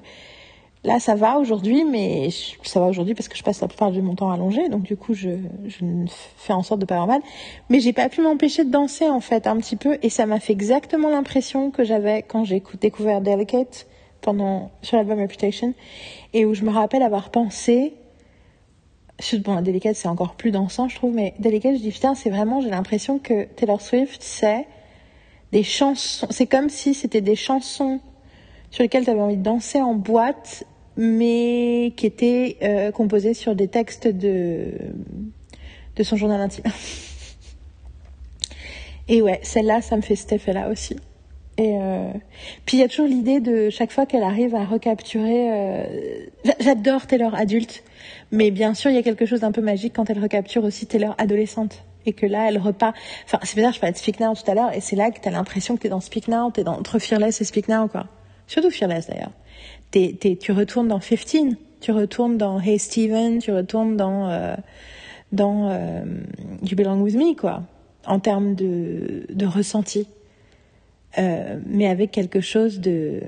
là, 0.83 0.99
ça 0.99 1.15
va 1.15 1.37
aujourd'hui, 1.37 1.83
mais 1.85 2.29
ça 2.63 2.79
va 2.79 2.87
aujourd'hui 2.87 3.13
parce 3.13 3.27
que 3.27 3.37
je 3.37 3.43
passe 3.43 3.61
la 3.61 3.67
plupart 3.67 3.91
de 3.91 4.01
mon 4.01 4.15
temps 4.15 4.31
allongée, 4.31 4.69
donc 4.69 4.83
du 4.83 4.97
coup, 4.97 5.13
je, 5.13 5.29
je 5.67 5.85
fais 6.37 6.53
en 6.53 6.63
sorte 6.63 6.81
de 6.81 6.85
pas 6.85 6.95
avoir 6.95 7.07
mal. 7.07 7.21
Mais 7.69 7.79
j'ai 7.79 7.93
pas 7.93 8.09
pu 8.09 8.21
m'empêcher 8.21 8.63
de 8.63 8.71
danser 8.71 9.07
en 9.07 9.19
fait 9.19 9.47
un 9.47 9.57
petit 9.57 9.75
peu, 9.75 9.97
et 10.01 10.09
ça 10.09 10.25
m'a 10.25 10.39
fait 10.39 10.53
exactement 10.53 11.09
l'impression 11.09 11.71
que 11.71 11.83
j'avais 11.83 12.23
quand 12.23 12.43
j'ai 12.43 12.61
découvert 12.79 13.21
Delicate 13.21 13.87
pendant 14.21 14.71
sur 14.81 14.97
l'album 14.97 15.19
Reputation, 15.19 15.73
et 16.33 16.45
où 16.45 16.53
je 16.53 16.63
me 16.63 16.71
rappelle 16.71 17.03
avoir 17.03 17.29
pensé 17.29 17.93
bon, 19.39 19.61
Delicate, 19.61 19.95
c'est 19.95 20.07
encore 20.07 20.35
plus 20.35 20.51
dansant, 20.51 20.87
je 20.87 20.95
trouve, 20.95 21.13
mais 21.13 21.33
Delicate, 21.39 21.75
je 21.75 21.81
dis, 21.81 21.91
putain, 21.91 22.15
c'est 22.15 22.29
vraiment, 22.29 22.61
j'ai 22.61 22.69
l'impression 22.69 23.19
que 23.19 23.45
Taylor 23.45 23.81
Swift, 23.81 24.21
c'est 24.21 24.67
des 25.51 25.63
chansons. 25.63 26.27
C'est 26.29 26.47
comme 26.47 26.69
si 26.69 26.93
c'était 26.93 27.21
des 27.21 27.35
chansons 27.35 27.99
sur 28.71 28.83
lesquelles 28.83 29.03
tu 29.03 29.09
avais 29.09 29.21
envie 29.21 29.37
de 29.37 29.43
danser 29.43 29.81
en 29.81 29.93
boîte, 29.93 30.65
mais 30.97 31.93
qui 31.95 32.05
étaient 32.05 32.57
euh, 32.63 32.91
composées 32.91 33.33
sur 33.33 33.55
des 33.55 33.67
textes 33.67 34.07
de, 34.07 34.73
de 35.95 36.03
son 36.03 36.15
journal 36.15 36.39
intime. 36.41 36.65
Et 39.07 39.21
ouais, 39.21 39.39
celle-là, 39.43 39.81
ça 39.81 39.97
me 39.97 40.01
fait 40.01 40.15
cet 40.15 40.31
effet-là 40.33 40.69
aussi. 40.69 40.95
Et 41.57 41.77
euh... 41.79 42.11
puis 42.65 42.77
il 42.77 42.79
y 42.79 42.83
a 42.83 42.87
toujours 42.87 43.07
l'idée 43.07 43.39
de 43.39 43.69
chaque 43.69 43.91
fois 43.91 44.05
qu'elle 44.05 44.23
arrive 44.23 44.55
à 44.55 44.63
recapturer. 44.65 45.51
Euh... 45.51 46.25
J'adore 46.59 47.07
Taylor 47.07 47.35
adulte, 47.35 47.83
mais 48.31 48.51
bien 48.51 48.73
sûr 48.73 48.89
il 48.89 48.95
y 48.95 48.99
a 48.99 49.03
quelque 49.03 49.25
chose 49.25 49.41
d'un 49.41 49.51
peu 49.51 49.61
magique 49.61 49.93
quand 49.93 50.09
elle 50.09 50.19
recapture 50.19 50.63
aussi 50.63 50.87
Taylor 50.87 51.13
adolescente 51.17 51.83
et 52.05 52.13
que 52.13 52.25
là 52.25 52.47
elle 52.47 52.57
repart. 52.57 52.95
Enfin 53.25 53.37
c'est 53.43 53.55
bizarre, 53.55 53.73
je 53.73 53.79
parlais 53.79 53.91
de 53.91 53.97
Speak 53.97 54.19
Now 54.19 54.33
tout 54.33 54.49
à 54.49 54.55
l'heure 54.55 54.73
et 54.73 54.79
c'est 54.79 54.95
là 54.95 55.11
que 55.11 55.19
t'as 55.19 55.29
l'impression 55.29 55.75
que 55.75 55.81
t'es 55.81 55.89
dans 55.89 55.99
Speak 55.99 56.29
Now, 56.29 56.51
t'es 56.51 56.63
dans 56.63 56.79
entre 56.79 56.99
Fearless 56.99 57.41
et 57.41 57.43
Speak 57.43 57.67
Now 57.67 57.89
quoi. 57.89 58.07
Surtout 58.47 58.71
Fearless 58.71 59.07
d'ailleurs. 59.07 59.31
Tu 59.91 60.51
retournes 60.51 60.87
dans 60.87 60.99
15, 60.99 61.55
tu 61.81 61.91
retournes 61.91 62.37
dans 62.37 62.61
Hey 62.61 62.79
Steven, 62.79 63.39
tu 63.39 63.51
retournes 63.51 63.97
dans 63.97 64.29
euh, 64.29 64.55
dans 65.31 65.69
euh, 65.69 66.03
You 66.63 66.77
Belong 66.77 67.01
With 67.01 67.15
Me 67.15 67.35
quoi 67.35 67.63
en 68.05 68.19
termes 68.19 68.55
de, 68.55 69.25
ressenti 69.45 70.07
euh, 71.17 71.59
mais 71.65 71.87
avec 71.87 72.11
quelque 72.11 72.41
chose 72.41 72.79
de 72.79 73.21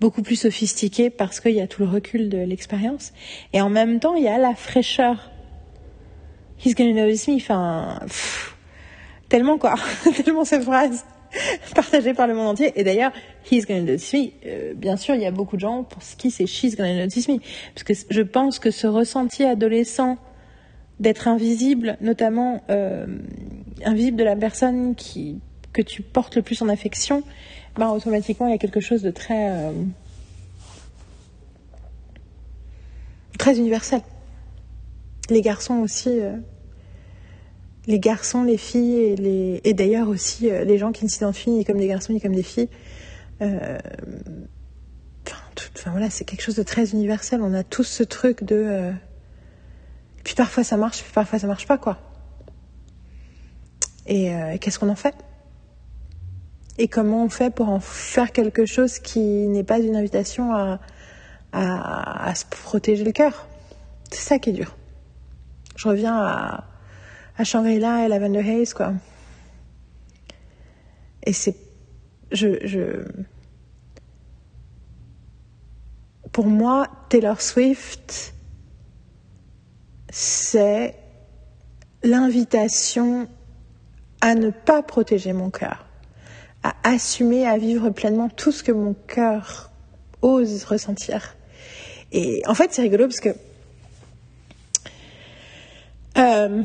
beaucoup 0.00 0.22
plus 0.22 0.36
sophistiqué 0.36 1.10
parce 1.10 1.40
qu'il 1.40 1.52
y 1.52 1.60
a 1.60 1.66
tout 1.66 1.82
le 1.82 1.88
recul 1.88 2.30
de 2.30 2.38
l'expérience. 2.38 3.12
Et 3.52 3.60
en 3.60 3.68
même 3.68 4.00
temps, 4.00 4.14
il 4.14 4.24
y 4.24 4.28
a 4.28 4.38
la 4.38 4.54
fraîcheur. 4.54 5.30
He's 6.64 6.74
gonna 6.74 6.94
notice 6.94 7.28
me, 7.28 7.36
enfin, 7.36 8.00
tellement 9.28 9.58
quoi, 9.58 9.74
tellement 10.24 10.46
cette 10.46 10.64
phrase 10.64 11.04
partagée 11.74 12.14
par 12.14 12.26
le 12.26 12.34
monde 12.34 12.48
entier. 12.48 12.72
Et 12.76 12.84
d'ailleurs, 12.84 13.12
he's 13.50 13.66
gonna 13.66 13.80
notice 13.80 14.12
me, 14.12 14.30
euh, 14.46 14.74
bien 14.74 14.96
sûr, 14.96 15.14
il 15.14 15.20
y 15.20 15.26
a 15.26 15.30
beaucoup 15.30 15.56
de 15.56 15.60
gens 15.60 15.84
pour 15.84 16.02
qui 16.18 16.30
c'est 16.30 16.46
she's 16.46 16.76
gonna 16.76 16.94
notice 16.94 17.28
me. 17.28 17.38
Parce 17.74 17.84
que 17.84 17.94
je 18.08 18.22
pense 18.22 18.58
que 18.58 18.70
ce 18.70 18.86
ressenti 18.86 19.44
adolescent 19.44 20.18
d'être 20.98 21.28
invisible, 21.28 21.96
notamment 22.00 22.62
euh, 22.70 23.06
invisible 23.84 24.16
de 24.18 24.24
la 24.24 24.36
personne 24.36 24.94
qui 24.94 25.38
que 25.72 25.82
tu 25.82 26.02
portes 26.02 26.34
le 26.34 26.42
plus 26.42 26.60
en 26.62 26.68
affection, 26.68 27.22
ben, 27.76 27.90
automatiquement, 27.90 28.48
il 28.48 28.50
y 28.50 28.54
a 28.54 28.58
quelque 28.58 28.80
chose 28.80 29.02
de 29.02 29.12
très, 29.12 29.50
euh, 29.50 29.72
très 33.38 33.56
universel. 33.56 34.00
Les 35.28 35.42
garçons 35.42 35.76
aussi, 35.76 36.10
les 37.90 37.98
garçons, 37.98 38.44
les 38.44 38.56
filles 38.56 39.60
et, 39.64 39.74
d'ailleurs 39.74 40.08
aussi 40.08 40.50
euh, 40.50 40.64
les 40.64 40.78
gens 40.78 40.92
qui 40.92 41.04
ne 41.04 41.10
s'identifient 41.10 41.50
ni 41.50 41.64
comme 41.64 41.78
des 41.78 41.88
garçons 41.88 42.12
ni 42.12 42.20
comme 42.20 42.34
des 42.34 42.42
filles. 42.42 42.68
Euh, 43.42 43.78
c'est 46.10 46.24
quelque 46.24 46.42
chose 46.42 46.56
de 46.56 46.62
très 46.62 46.90
universel. 46.90 47.40
On 47.42 47.52
a 47.52 47.62
tous 47.62 47.84
ce 47.84 48.02
truc 48.02 48.44
de. 48.44 48.56
Euh, 48.56 48.92
puis 50.24 50.34
parfois 50.34 50.64
ça 50.64 50.76
marche, 50.76 51.02
puis 51.02 51.12
parfois 51.12 51.38
ça 51.38 51.46
marche 51.46 51.66
pas, 51.66 51.78
quoi. 51.78 51.98
Et 54.06 54.32
qu'est-ce 54.60 54.78
qu'on 54.78 54.88
en 54.88 54.96
fait? 54.96 55.14
Et 56.78 56.88
comment 56.88 57.24
on 57.24 57.28
fait 57.28 57.54
pour 57.54 57.68
en 57.68 57.78
faire 57.78 58.32
quelque 58.32 58.66
chose 58.66 58.98
qui 58.98 59.20
n'est 59.20 59.62
pas 59.62 59.78
une 59.78 59.94
invitation 59.94 60.52
à, 60.52 60.80
à, 61.52 62.28
à 62.28 62.34
se 62.34 62.44
protéger 62.46 63.04
le 63.04 63.12
cœur? 63.12 63.46
C'est 64.10 64.22
ça 64.22 64.38
qui 64.38 64.50
est 64.50 64.54
dur. 64.54 64.74
Je 65.76 65.86
reviens 65.88 66.16
à, 66.16 66.64
à 67.40 67.44
Shangri-La 67.44 68.04
et 68.04 68.08
Lavender 68.08 68.40
Haze, 68.40 68.74
quoi. 68.74 68.92
Et 71.24 71.32
c'est. 71.32 71.56
Je, 72.32 72.66
je. 72.66 73.04
Pour 76.32 76.46
moi, 76.46 76.86
Taylor 77.08 77.40
Swift, 77.40 78.34
c'est 80.10 80.94
l'invitation 82.02 83.26
à 84.20 84.34
ne 84.34 84.50
pas 84.50 84.82
protéger 84.82 85.32
mon 85.32 85.50
cœur 85.50 85.86
à 86.62 86.74
assumer, 86.84 87.46
à 87.46 87.56
vivre 87.56 87.88
pleinement 87.88 88.28
tout 88.28 88.52
ce 88.52 88.62
que 88.62 88.70
mon 88.70 88.92
cœur 88.92 89.70
ose 90.20 90.64
ressentir. 90.64 91.36
Et 92.12 92.42
en 92.46 92.54
fait, 92.54 92.74
c'est 92.74 92.82
rigolo 92.82 93.06
parce 93.06 93.20
que 93.20 93.30
euh, 96.18 96.62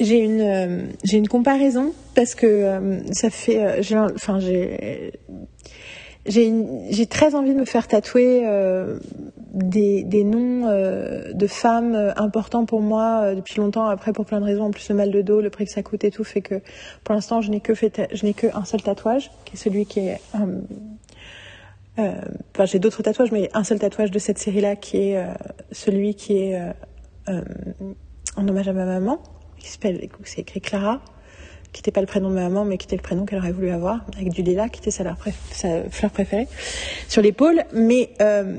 j'ai 0.00 0.18
une 0.18 0.40
euh, 0.40 0.86
j'ai 1.04 1.18
une 1.18 1.28
comparaison 1.28 1.92
parce 2.14 2.34
que 2.34 2.46
euh, 2.46 3.00
ça 3.12 3.30
fait 3.30 3.62
euh, 3.62 3.82
j'ai 3.82 3.98
enfin 3.98 4.38
j'ai 4.38 5.12
j'ai 6.26 7.06
très 7.06 7.34
envie 7.34 7.54
de 7.54 7.58
me 7.58 7.64
faire 7.64 7.88
tatouer 7.88 8.44
des, 9.54 10.02
des, 10.04 10.24
noms 10.24 10.66
de 10.68 11.46
femmes 11.46 12.12
importants 12.16 12.66
pour 12.66 12.82
moi 12.82 13.34
depuis 13.34 13.56
longtemps. 13.56 13.86
Après, 13.86 14.12
pour 14.12 14.26
plein 14.26 14.38
de 14.40 14.44
raisons, 14.44 14.64
en 14.64 14.70
plus 14.70 14.86
le 14.90 14.94
mal 14.94 15.10
de 15.10 15.22
dos, 15.22 15.40
le 15.40 15.48
prix 15.48 15.64
que 15.64 15.70
ça 15.70 15.82
coûte 15.82 16.04
et 16.04 16.10
tout, 16.10 16.24
fait 16.24 16.42
que 16.42 16.60
pour 17.02 17.14
l'instant, 17.14 17.40
je 17.40 17.50
n'ai 17.50 17.60
que 17.60 17.74
fait, 17.74 18.10
je 18.12 18.26
n'ai 18.26 18.34
qu'un 18.34 18.66
seul 18.66 18.82
tatouage, 18.82 19.30
qui 19.46 19.54
est 19.54 19.58
celui 19.58 19.86
qui 19.86 20.00
est. 20.00 20.20
Enfin, 21.96 22.66
j'ai 22.66 22.78
d'autres 22.78 23.02
tatouages, 23.02 23.32
mais 23.32 23.48
un 23.54 23.64
seul 23.64 23.78
tatouage 23.78 24.10
de 24.10 24.18
cette 24.18 24.38
série-là, 24.38 24.76
qui 24.76 24.98
est 24.98 25.24
celui 25.72 26.14
qui 26.14 26.36
est 26.36 26.60
en 28.36 28.46
hommage 28.46 28.68
à 28.68 28.74
ma 28.74 28.84
maman, 28.84 29.18
qui 29.58 29.68
s'appelle, 29.68 30.08
c'est 30.24 30.40
écrit 30.40 30.60
Clara 30.60 31.00
qui 31.72 31.80
n'était 31.80 31.92
pas 31.92 32.00
le 32.00 32.06
prénom 32.06 32.30
de 32.30 32.34
ma 32.34 32.48
maman, 32.48 32.64
mais 32.64 32.78
qui 32.78 32.86
était 32.86 32.96
le 32.96 33.02
prénom 33.02 33.26
qu'elle 33.26 33.38
aurait 33.38 33.52
voulu 33.52 33.70
avoir, 33.70 34.00
avec 34.16 34.30
du 34.30 34.42
lilas, 34.42 34.68
qui 34.68 34.80
était 34.80 34.90
sa, 34.90 35.14
fleur 35.90 36.10
préférée, 36.10 36.48
sur 37.08 37.22
l'épaule. 37.22 37.64
Mais 37.72 38.10
euh, 38.22 38.56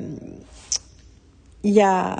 il 1.64 1.74
y 1.74 1.82
a, 1.82 2.16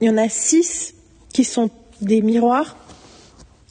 il 0.00 0.06
y 0.06 0.10
en 0.10 0.16
a 0.16 0.28
six 0.28 0.94
qui 1.32 1.44
sont 1.44 1.70
des 2.00 2.22
miroirs. 2.22 2.76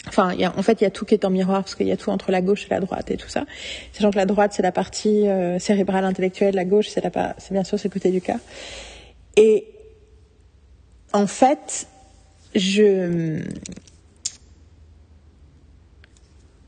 Enfin, 0.07 0.35
en 0.55 0.61
fait, 0.61 0.81
il 0.81 0.83
y 0.83 0.87
a 0.87 0.91
tout 0.91 1.05
qui 1.05 1.13
est 1.13 1.25
en 1.25 1.29
miroir 1.29 1.63
parce 1.63 1.75
qu'il 1.75 1.87
y 1.87 1.91
a 1.91 1.97
tout 1.97 2.11
entre 2.11 2.31
la 2.31 2.41
gauche 2.41 2.65
et 2.65 2.69
la 2.69 2.79
droite 2.79 3.11
et 3.11 3.17
tout 3.17 3.27
ça. 3.27 3.45
Sachant 3.91 4.11
que 4.11 4.15
la 4.15 4.25
droite 4.25 4.53
c'est 4.53 4.63
la 4.63 4.71
partie 4.71 5.27
euh, 5.27 5.59
cérébrale 5.59 6.05
intellectuelle, 6.05 6.55
la 6.55 6.63
gauche 6.63 6.87
c'est 6.87 7.03
c'est 7.37 7.51
bien 7.51 7.65
sûr 7.65 7.77
ce 7.77 7.89
côté 7.89 8.09
du 8.09 8.21
cœur. 8.21 8.37
Et 9.35 9.67
en 11.11 11.27
fait, 11.27 11.87
je 12.55 13.41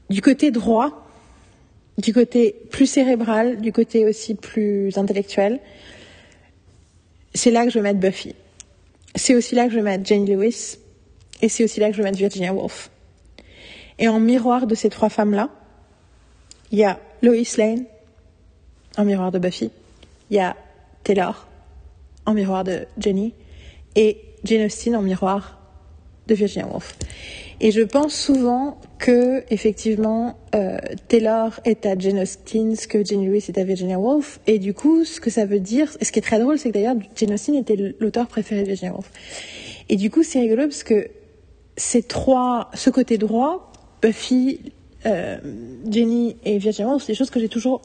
du 0.09 0.21
côté 0.21 0.51
droit, 0.51 1.07
du 1.97 2.13
côté 2.13 2.55
plus 2.71 2.87
cérébral, 2.87 3.61
du 3.61 3.71
côté 3.71 4.05
aussi 4.05 4.35
plus 4.35 4.97
intellectuel, 4.97 5.59
c'est 7.33 7.51
là 7.51 7.63
que 7.63 7.69
je 7.69 7.79
vais 7.79 7.83
mettre 7.83 7.99
Buffy. 7.99 8.35
C'est 9.15 9.35
aussi 9.35 9.55
là 9.55 9.65
que 9.65 9.71
je 9.71 9.75
vais 9.75 9.83
mettre 9.83 10.05
Jane 10.05 10.25
Lewis. 10.25 10.77
Et 11.41 11.49
c'est 11.49 11.63
aussi 11.63 11.79
là 11.79 11.89
que 11.89 11.93
je 11.93 12.01
vais 12.01 12.03
mettre 12.03 12.17
Virginia 12.17 12.53
Woolf. 12.53 12.89
Et 13.97 14.07
en 14.07 14.19
miroir 14.19 14.65
de 14.65 14.75
ces 14.75 14.89
trois 14.89 15.09
femmes-là, 15.09 15.49
il 16.71 16.79
y 16.79 16.83
a 16.83 16.99
Lois 17.21 17.35
Lane, 17.57 17.85
en 18.97 19.05
miroir 19.05 19.31
de 19.31 19.39
Buffy. 19.39 19.71
Il 20.31 20.37
y 20.37 20.39
a 20.39 20.55
Taylor, 21.03 21.47
en 22.25 22.33
miroir 22.33 22.63
de 22.63 22.85
Jenny. 22.97 23.33
Et 23.95 24.21
Jane 24.43 24.65
Austen, 24.65 24.95
en 24.95 25.01
miroir 25.01 25.58
de 26.29 26.35
Virginia 26.35 26.67
Woolf. 26.67 26.95
Et 27.61 27.71
je 27.71 27.81
pense 27.81 28.13
souvent 28.13 28.77
que 28.99 29.43
effectivement 29.49 30.37
euh, 30.55 30.77
Taylor 31.09 31.59
est 31.65 31.85
à 31.85 31.97
Jane 31.97 32.19
Austen, 32.19 32.75
ce 32.75 32.87
que 32.87 33.03
Jane 33.03 33.25
Lewis 33.25 33.45
est 33.49 33.57
à 33.57 33.63
Virginia 33.65 33.99
Woolf, 33.99 34.39
et 34.47 34.59
du 34.59 34.73
coup 34.73 35.03
ce 35.03 35.19
que 35.19 35.29
ça 35.29 35.45
veut 35.45 35.59
dire, 35.59 35.91
ce 36.01 36.11
qui 36.11 36.19
est 36.19 36.21
très 36.21 36.39
drôle, 36.39 36.57
c'est 36.57 36.69
que 36.69 36.75
d'ailleurs 36.75 36.95
Jane 37.15 37.33
Austen 37.33 37.55
était 37.55 37.95
l'auteur 37.99 38.27
préféré 38.27 38.61
de 38.61 38.67
Virginia 38.67 38.93
Woolf. 38.93 39.11
Et 39.89 39.97
du 39.97 40.09
coup 40.09 40.23
c'est 40.23 40.39
rigolo 40.39 40.63
parce 40.63 40.83
que 40.83 41.09
ces 41.75 42.01
trois, 42.01 42.69
ce 42.73 42.89
côté 42.89 43.17
droit, 43.17 43.73
Buffy, 44.01 44.59
euh, 45.05 45.37
Jenny 45.89 46.37
et 46.45 46.57
Virginia 46.59 46.89
Woolf, 46.89 47.03
c'est 47.03 47.11
des 47.11 47.17
choses 47.17 47.29
que 47.29 47.41
j'ai 47.41 47.49
toujours 47.49 47.81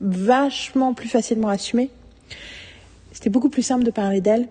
vachement 0.00 0.92
plus 0.92 1.08
facilement 1.08 1.48
assumées. 1.48 1.88
C'était 3.12 3.30
beaucoup 3.30 3.48
plus 3.48 3.62
simple 3.62 3.84
de 3.84 3.90
parler 3.90 4.20
d'elles 4.20 4.48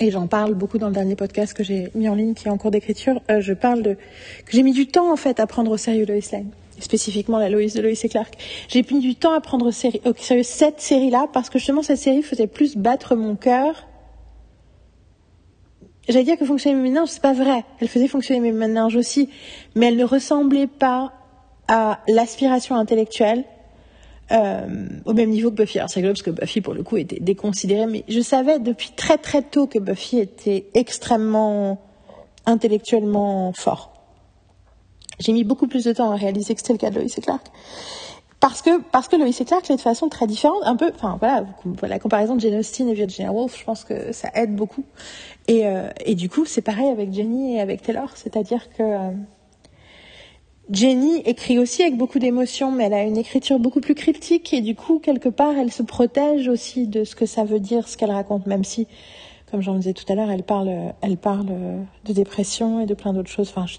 et 0.00 0.10
j'en 0.10 0.26
parle 0.26 0.54
beaucoup 0.54 0.78
dans 0.78 0.88
le 0.88 0.94
dernier 0.94 1.16
podcast 1.16 1.54
que 1.54 1.62
j'ai 1.62 1.90
mis 1.94 2.08
en 2.08 2.14
ligne 2.14 2.34
qui 2.34 2.48
est 2.48 2.50
en 2.50 2.58
cours 2.58 2.70
d'écriture, 2.70 3.20
euh, 3.30 3.40
je 3.40 3.52
parle 3.52 3.82
de 3.82 3.94
que 3.94 4.52
j'ai 4.52 4.62
mis 4.62 4.72
du 4.72 4.86
temps 4.86 5.12
en 5.12 5.16
fait 5.16 5.40
à 5.40 5.46
prendre 5.46 5.70
au 5.70 5.76
sérieux 5.76 6.04
Lois 6.06 6.20
Lane, 6.32 6.50
spécifiquement 6.80 7.38
la 7.38 7.48
Lois 7.48 7.66
de 7.74 7.80
Lois 7.80 7.92
et 7.92 8.08
Clark. 8.08 8.34
J'ai 8.68 8.84
mis 8.90 9.00
du 9.00 9.14
temps 9.14 9.32
à 9.32 9.40
prendre 9.40 9.66
au 9.66 9.70
sérieux, 9.70 10.00
cette 10.42 10.80
série-là 10.80 11.28
parce 11.32 11.50
que 11.50 11.58
justement 11.58 11.82
cette 11.82 11.98
série 11.98 12.22
faisait 12.22 12.46
plus 12.46 12.76
battre 12.76 13.14
mon 13.14 13.36
cœur. 13.36 13.86
J'allais 16.08 16.24
dire 16.24 16.36
que 16.36 16.44
fonctionnait 16.44 16.76
mes 16.76 16.90
méninges, 16.90 17.08
c'est 17.08 17.22
pas 17.22 17.32
vrai. 17.32 17.64
Elle 17.80 17.88
faisait 17.88 18.08
fonctionner 18.08 18.40
mes 18.40 18.52
méninges 18.52 18.96
aussi, 18.96 19.30
mais 19.74 19.86
elle 19.86 19.96
ne 19.96 20.04
ressemblait 20.04 20.66
pas 20.66 21.14
à 21.66 22.00
l'aspiration 22.08 22.76
intellectuelle 22.76 23.44
euh, 24.32 24.88
au 25.04 25.12
même 25.12 25.30
niveau 25.30 25.50
que 25.50 25.56
Buffy. 25.56 25.78
Alors 25.78 25.90
c'est 25.90 26.00
rigolo 26.00 26.14
parce 26.14 26.22
que 26.22 26.30
Buffy 26.30 26.60
pour 26.60 26.74
le 26.74 26.82
coup 26.82 26.96
était 26.96 27.20
déconsidérée, 27.20 27.86
mais 27.86 28.04
je 28.08 28.20
savais 28.20 28.58
depuis 28.58 28.90
très 28.96 29.18
très 29.18 29.42
tôt 29.42 29.66
que 29.66 29.78
Buffy 29.78 30.18
était 30.18 30.66
extrêmement 30.74 31.80
intellectuellement 32.46 33.52
fort. 33.52 33.92
J'ai 35.20 35.32
mis 35.32 35.44
beaucoup 35.44 35.66
plus 35.66 35.84
de 35.84 35.92
temps 35.92 36.10
à 36.10 36.16
réaliser 36.16 36.54
que 36.54 36.60
c'était 36.60 36.72
le 36.72 36.78
cas 36.78 36.90
de 36.90 36.96
Lois 36.96 37.04
et 37.04 37.20
Clark. 37.20 37.46
Parce 38.40 38.60
que, 38.60 38.80
parce 38.90 39.08
que 39.08 39.16
Lois 39.16 39.28
et 39.28 39.44
Clark 39.44 39.68
l'est 39.68 39.76
de 39.76 39.80
façon 39.80 40.08
très 40.08 40.26
différente, 40.26 40.60
un 40.64 40.76
peu, 40.76 40.90
enfin 40.94 41.16
voilà, 41.18 41.46
la 41.82 41.98
comparaison 41.98 42.34
de 42.34 42.40
Jane 42.40 42.56
Austen 42.56 42.88
et 42.88 42.94
Virginia 42.94 43.32
Woolf, 43.32 43.58
je 43.58 43.64
pense 43.64 43.84
que 43.84 44.12
ça 44.12 44.30
aide 44.34 44.54
beaucoup. 44.54 44.84
Et, 45.48 45.66
euh, 45.66 45.88
et 46.04 46.14
du 46.14 46.28
coup, 46.28 46.44
c'est 46.44 46.60
pareil 46.62 46.88
avec 46.88 47.12
Jenny 47.12 47.56
et 47.56 47.60
avec 47.60 47.82
Taylor, 47.82 48.10
c'est-à-dire 48.16 48.68
que 48.70 48.82
euh, 48.82 49.10
Jenny 50.70 51.18
écrit 51.26 51.58
aussi 51.58 51.82
avec 51.82 51.96
beaucoup 51.96 52.18
d'émotion, 52.18 52.70
mais 52.70 52.84
elle 52.84 52.94
a 52.94 53.02
une 53.02 53.18
écriture 53.18 53.58
beaucoup 53.58 53.80
plus 53.80 53.94
cryptique 53.94 54.52
et 54.54 54.60
du 54.60 54.74
coup, 54.74 54.98
quelque 54.98 55.28
part, 55.28 55.56
elle 55.58 55.70
se 55.70 55.82
protège 55.82 56.48
aussi 56.48 56.86
de 56.86 57.04
ce 57.04 57.14
que 57.14 57.26
ça 57.26 57.44
veut 57.44 57.60
dire, 57.60 57.86
ce 57.86 57.96
qu'elle 57.96 58.10
raconte, 58.10 58.46
même 58.46 58.64
si, 58.64 58.86
comme 59.50 59.60
j'en 59.60 59.74
disais 59.74 59.92
tout 59.92 60.10
à 60.10 60.14
l'heure, 60.14 60.30
elle 60.30 60.42
parle, 60.42 60.70
elle 61.02 61.18
parle 61.18 61.46
de 62.04 62.12
dépression 62.12 62.80
et 62.80 62.86
de 62.86 62.94
plein 62.94 63.12
d'autres 63.12 63.30
choses. 63.30 63.52
Enfin, 63.54 63.66
je 63.66 63.76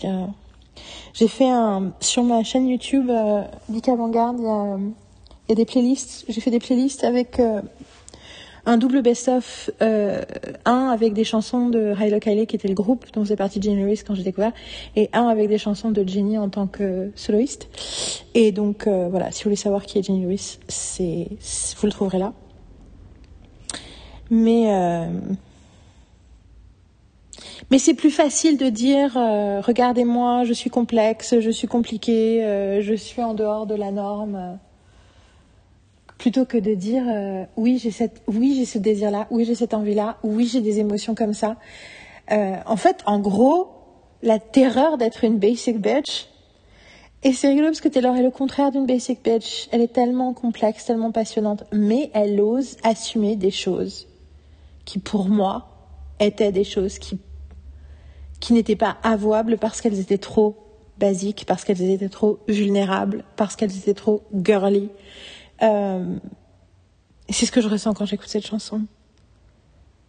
j'ai 1.14 1.28
fait 1.28 1.50
un, 1.50 1.94
sur 2.00 2.24
ma 2.24 2.44
chaîne 2.44 2.68
YouTube, 2.68 3.10
euh, 3.10 3.44
Avant-Garde, 3.88 4.38
il 4.40 4.46
y 4.46 4.48
a, 4.48 4.78
il 4.78 5.50
y 5.50 5.52
a 5.54 5.56
des 5.56 5.66
playlists. 5.66 6.26
J'ai 6.28 6.42
fait 6.42 6.52
des 6.52 6.60
playlists 6.60 7.04
avec 7.04 7.40
euh, 7.40 7.62
un 8.66 8.78
double 8.78 9.02
best-of, 9.02 9.70
euh, 9.82 10.22
un 10.66 10.90
avec 10.90 11.14
des 11.14 11.24
chansons 11.24 11.70
de 11.70 11.94
Hilo 12.00 12.20
Kylie 12.20 12.48
qui 12.48 12.56
était 12.56 12.68
le 12.68 12.74
groupe 12.74 13.06
dont 13.14 13.22
faisait 13.24 13.36
partie 13.36 13.62
Jenny 13.62 13.82
Lewis 13.82 14.02
quand 14.06 14.16
j'ai 14.16 14.24
découvert, 14.24 14.54
et 14.96 15.10
un 15.14 15.28
avec 15.28 15.50
des 15.50 15.58
chansons 15.58 15.92
de 15.92 16.08
Jenny 16.08 16.38
en 16.38 16.50
tant 16.50 16.68
que 16.68 17.12
soloiste. 17.16 17.68
Et 18.34 18.52
donc 18.52 18.88
euh, 18.88 19.08
voilà, 19.10 19.32
si 19.32 19.44
vous 19.44 19.50
voulez 19.50 19.56
savoir 19.56 19.86
qui 19.86 20.00
est 20.00 20.04
Jenny 20.04 20.24
Lewis, 20.24 20.60
c'est 20.68 21.28
vous 21.78 21.86
le 21.86 21.92
trouverez 21.92 22.18
là. 22.18 22.34
Mais 24.32 24.74
euh, 24.74 25.08
mais 27.70 27.78
c'est 27.78 27.94
plus 27.94 28.12
facile 28.12 28.58
de 28.58 28.70
dire 28.70 29.14
regardez-moi, 29.14 30.44
je 30.44 30.54
suis 30.54 30.70
complexe, 30.70 31.40
je 31.40 31.50
suis 31.52 31.68
compliqué, 31.68 32.42
je 32.82 32.94
suis 32.96 33.22
en 33.22 33.34
dehors 33.34 33.68
de 33.68 33.76
la 33.76 33.92
norme 33.92 34.58
plutôt 36.18 36.46
que 36.46 36.58
de 36.58 36.74
dire 36.74 37.04
euh, 37.08 37.46
oui 37.58 37.78
j'ai 37.78 37.92
cette 37.92 38.22
oui 38.28 38.56
j'ai 38.58 38.66
ce 38.66 38.78
désir 38.78 39.12
là 39.12 39.28
oui 39.32 39.46
j'ai 39.46 39.56
cette 39.56 39.74
envie 39.74 39.96
là 39.96 40.18
oui 40.24 40.48
j'ai 40.52 40.62
des 40.62 40.80
émotions 40.80 41.16
comme 41.16 41.34
ça 41.34 41.58
euh, 42.32 42.56
en 42.66 42.78
fait 42.78 43.02
en 43.06 43.20
gros 43.20 43.70
la 44.22 44.40
terreur 44.40 44.98
d'être 44.98 45.24
une 45.24 45.38
basic 45.38 45.80
bitch 45.80 46.28
et 47.24 47.34
c'est 47.34 47.48
rigolo 47.50 47.68
parce 47.68 47.82
que 47.82 47.88
Taylor 47.88 48.16
est 48.16 48.22
le 48.22 48.30
contraire 48.30 48.72
d'une 48.72 48.86
basic 48.86 49.24
bitch. 49.24 49.68
Elle 49.72 49.82
est 49.82 49.94
tellement 49.94 50.34
complexe 50.34 50.86
tellement 50.86 51.12
passionnante 51.12 51.64
mais 51.72 52.10
elle 52.14 52.40
ose 52.40 52.78
assumer 52.84 53.36
des 53.36 53.52
choses 53.52 54.08
qui 54.86 55.00
pour 55.00 55.28
moi 55.28 55.68
étaient 56.20 56.52
des 56.52 56.64
choses 56.64 56.98
qui 56.98 57.20
qui 58.40 58.54
n'étaient 58.54 58.76
pas 58.76 58.98
avouables 59.04 59.58
parce 59.58 59.82
qu'elles 59.82 60.00
étaient 60.00 60.18
trop 60.18 60.56
basiques 60.98 61.46
parce 61.46 61.66
qu'elles 61.66 61.82
étaient 61.82 62.10
trop 62.10 62.40
vulnérables 62.48 63.26
parce 63.36 63.56
qu'elles 63.56 63.76
étaient 63.76 63.94
trop 63.94 64.24
girly 64.34 64.90
euh, 65.62 66.16
c'est 67.30 67.46
ce 67.46 67.52
que 67.52 67.62
je 67.62 67.68
ressens 67.68 67.94
quand 67.94 68.06
j'écoute 68.06 68.30
cette 68.30 68.46
chanson. 68.46 68.82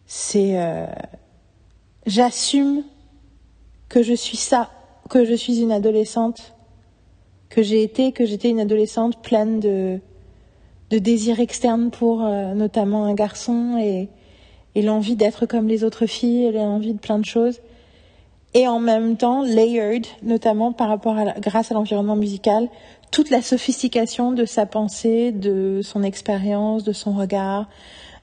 C'est 0.06 0.60
euh, 0.60 0.86
j'assume 2.06 2.85
que 3.89 4.02
je 4.02 4.14
suis 4.14 4.36
ça, 4.36 4.70
que 5.09 5.24
je 5.24 5.35
suis 5.35 5.60
une 5.60 5.73
adolescente, 5.73 6.55
que 7.48 7.62
j'ai 7.62 7.82
été, 7.82 8.12
que 8.12 8.24
j'étais 8.24 8.51
une 8.51 8.60
adolescente 8.60 9.23
pleine 9.23 9.60
de 9.60 10.01
de 10.90 10.98
désirs 10.98 11.40
externes 11.40 11.90
pour 11.90 12.24
euh, 12.24 12.55
notamment 12.55 13.06
un 13.06 13.14
garçon 13.14 13.77
et, 13.77 14.09
et 14.77 14.82
l'envie 14.82 15.16
d'être 15.16 15.44
comme 15.44 15.66
les 15.66 15.82
autres 15.82 16.06
filles 16.06 16.44
et 16.44 16.52
l'envie 16.52 16.94
de 16.94 17.01
plein 17.01 17.18
de 17.18 17.24
choses 17.24 17.60
et 18.57 18.66
en 18.66 18.78
même 18.78 19.19
temps 19.19 19.43
layered 19.43 20.07
notamment 20.23 20.73
par 20.73 20.89
rapport 20.89 21.19
à 21.19 21.24
grâce 21.39 21.70
à 21.70 21.74
l'environnement 21.74 22.16
musical 22.16 22.70
toute 23.11 23.28
la 23.28 23.43
sophistication 23.43 24.33
de 24.33 24.47
sa 24.47 24.65
pensée, 24.65 25.31
de 25.31 25.81
son 25.83 26.03
expérience, 26.03 26.83
de 26.83 26.95
son 26.95 27.12
regard, 27.12 27.69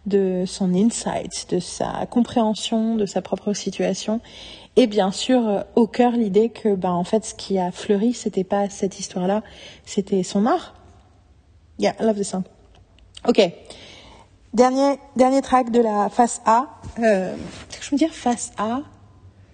de 0.07 0.43
son 0.47 0.73
insight, 0.73 1.51
de 1.51 1.59
sa 1.59 2.07
compréhension 2.09 2.95
de 2.95 3.05
sa 3.05 3.21
propre 3.21 3.53
situation. 3.53 4.21
Et 4.75 4.87
bien 4.87 5.11
sûr, 5.11 5.47
euh, 5.47 5.61
au 5.75 5.85
cœur 5.85 6.13
l'idée 6.13 6.49
que, 6.49 6.73
ben, 6.73 6.93
en 6.93 7.03
fait, 7.03 7.23
ce 7.23 7.35
qui 7.35 7.59
a 7.59 7.71
fleuri, 7.71 8.13
c'était 8.13 8.43
pas 8.43 8.69
cette 8.69 8.99
histoire-là, 8.99 9.43
c'était 9.85 10.23
son 10.23 10.47
art. 10.47 10.73
Yeah, 11.77 11.93
I 11.99 12.05
love 12.05 12.19
the 12.19 12.23
song. 12.23 12.41
Ok. 13.27 13.39
Dernier, 14.55 14.97
dernier 15.15 15.43
track 15.43 15.69
de 15.69 15.79
la 15.79 16.09
face 16.09 16.41
A. 16.47 16.65
Euh, 16.97 17.35
je 17.79 17.91
veux 17.91 17.97
dire 17.97 18.13
face 18.13 18.51
A? 18.57 18.81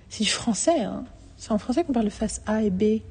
C'est 0.10 0.23
du 0.23 0.30
français, 0.30 0.81
hein. 0.81 1.06
C'est 1.38 1.52
en 1.52 1.57
français 1.57 1.84
qu'on 1.84 1.94
parle 1.94 2.06
de 2.06 2.11
face 2.11 2.41
A 2.45 2.64
et 2.64 2.69
B 2.69 3.02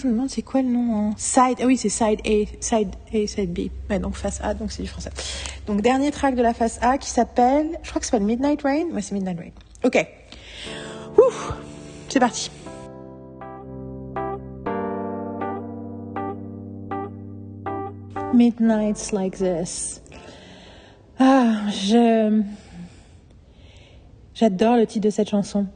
je 0.00 0.06
me 0.06 0.12
demande 0.12 0.30
c'est 0.30 0.42
quoi 0.42 0.62
le 0.62 0.68
nom 0.68 0.94
en 0.94 1.14
side. 1.16 1.58
Ah 1.60 1.66
oui, 1.66 1.76
c'est 1.76 1.88
side 1.88 2.20
A, 2.24 2.44
side 2.60 2.90
A, 3.12 3.26
side 3.26 3.52
B. 3.52 3.70
Ouais, 3.90 3.98
donc 3.98 4.14
face 4.14 4.40
A, 4.42 4.54
donc 4.54 4.72
c'est 4.72 4.82
du 4.82 4.88
français. 4.88 5.10
Donc 5.66 5.80
dernier 5.80 6.10
track 6.10 6.34
de 6.34 6.42
la 6.42 6.54
face 6.54 6.78
A 6.82 6.98
qui 6.98 7.10
s'appelle, 7.10 7.78
je 7.82 7.90
crois 7.90 8.00
que 8.00 8.06
ça 8.06 8.12
s'appelle 8.12 8.26
Midnight 8.26 8.62
Rain. 8.62 8.86
Ouais, 8.92 9.02
c'est 9.02 9.14
Midnight 9.14 9.38
Rain. 9.38 9.50
Ok. 9.84 10.06
Ouf, 11.18 11.52
c'est 12.08 12.20
parti. 12.20 12.50
Midnights 18.34 19.12
like 19.12 19.36
this. 19.38 20.02
Ah, 21.18 21.70
je 21.70 22.42
j'adore 24.36 24.76
le 24.76 24.86
titre 24.86 25.06
de 25.06 25.10
cette 25.10 25.30
chanson 25.30 25.66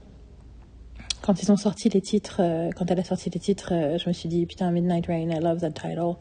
quand 1.23 1.43
ils 1.43 1.53
ont 1.53 1.57
sorti 1.57 1.89
les 1.89 2.01
titres, 2.01 2.41
euh, 2.41 2.71
quand 2.75 2.91
elle 2.91 2.99
a 2.99 3.05
sorti 3.05 3.31
les 3.31 3.41
titres, 3.41 3.73
euh, 3.73 3.99
je 3.99 4.09
me 4.09 4.13
suis 4.13 4.29
dit 4.29 4.47
putain 4.47 4.71
Midnight 4.71 5.07
Rain, 5.07 5.31
I 5.31 5.39
love 5.41 5.61
that 5.61 5.73
title 5.73 6.15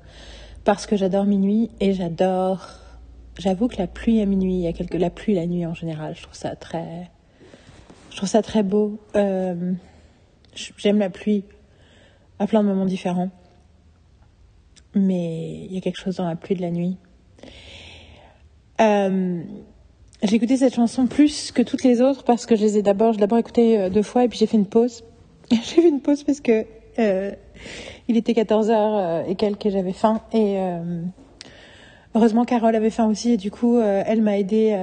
parce 0.64 0.86
que 0.86 0.98
j'adore 0.98 1.26
minuit 1.26 1.72
et 1.80 1.94
j'adore. 1.94 2.68
J'avoue 3.38 3.70
que 3.70 3.78
la 3.78 3.88
pluie 3.88 4.22
à 4.22 4.26
minuit, 4.26 4.56
il 4.56 4.60
y 4.62 4.68
a 4.68 4.74
quelques 4.74 4.96
la 4.96 5.10
pluie 5.10 5.34
la 5.34 5.46
nuit 5.46 5.66
en 5.66 5.74
général, 5.74 6.16
je 6.16 6.24
trouve 6.24 6.36
ça 6.36 6.56
très, 6.56 7.10
je 8.12 8.18
trouve 8.18 8.28
ça 8.28 8.42
très 8.42 8.64
beau. 8.64 9.00
Euh, 9.16 9.72
j'aime 10.78 11.00
la 11.00 11.10
pluie 11.10 11.46
à 12.40 12.48
plein 12.48 12.62
de 12.62 12.68
moments 12.68 12.86
différents, 12.86 13.30
mais 14.94 15.66
il 15.66 15.74
y 15.74 15.78
a 15.78 15.82
quelque 15.82 16.00
chose 16.00 16.18
dans 16.18 16.28
la 16.28 16.36
pluie 16.36 16.56
de 16.56 16.62
la 16.62 16.72
nuit. 16.72 16.98
J'ai 20.22 20.36
écouté 20.36 20.58
cette 20.58 20.76
chanson 20.76 21.08
plus 21.08 21.52
que 21.52 21.62
toutes 21.62 21.84
les 21.84 22.02
autres 22.02 22.24
parce 22.24 22.46
que 22.46 22.56
je 22.56 22.62
les 22.62 22.78
ai 22.78 22.82
d'abord, 22.82 23.14
j'ai 23.14 23.20
d'abord 23.20 23.38
écouté 23.38 23.80
euh, 23.80 23.90
deux 23.90 24.04
fois 24.04 24.26
et 24.26 24.28
puis 24.28 24.38
j'ai 24.38 24.48
fait 24.48 24.58
une 24.58 24.66
pause. 24.66 25.04
j'ai 25.52 25.82
fait 25.82 25.88
une 25.88 26.02
pause 26.02 26.24
parce 26.24 26.42
que 26.42 26.66
euh, 27.00 27.32
il 28.08 28.18
était 28.18 28.34
14 28.34 28.70
h 28.70 28.74
euh, 28.74 29.24
et 29.28 29.36
quelques 29.36 29.68
et 29.68 29.72
j'avais 29.72 29.94
faim 29.94 30.22
et 30.34 30.60
euh, 30.60 31.02
heureusement 32.16 32.44
Carole 32.44 32.76
avait 32.76 32.90
faim 32.90 33.08
aussi 33.08 33.32
et 33.32 33.38
du 33.38 33.52
coup 33.52 33.78
euh, 33.78 34.04
elle 34.06 34.22
m'a 34.22 34.38
aidé 34.38 34.74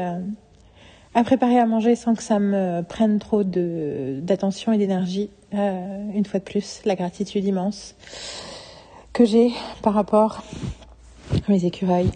à 1.14 1.24
préparer 1.24 1.58
à 1.58 1.66
manger 1.66 1.96
sans 1.96 2.14
que 2.14 2.22
ça 2.22 2.38
me 2.38 2.82
prenne 2.82 3.18
trop 3.18 3.42
de 3.42 4.20
d'attention 4.22 4.72
et 4.72 4.78
d'énergie. 4.78 5.30
une 5.52 6.24
fois 6.26 6.40
de 6.40 6.44
plus, 6.44 6.80
la 6.84 6.94
gratitude 6.94 7.44
immense 7.44 7.94
que 9.12 9.24
j'ai 9.24 9.50
par 9.82 9.94
rapport 9.94 10.42
à 11.32 11.50
mes 11.50 11.64
écureuils. 11.64 12.10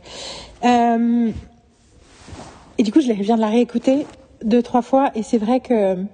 Euh, 2.81 2.83
et 2.83 2.83
du 2.83 2.93
coup, 2.93 3.01
je 3.01 3.13
viens 3.13 3.37
de 3.37 3.41
la 3.41 3.49
réécouter 3.49 4.07
deux, 4.43 4.63
trois 4.63 4.83
fois, 4.83 5.11
et 5.15 5.23
c'est 5.23 5.39
vrai 5.39 5.61
que 5.61 6.05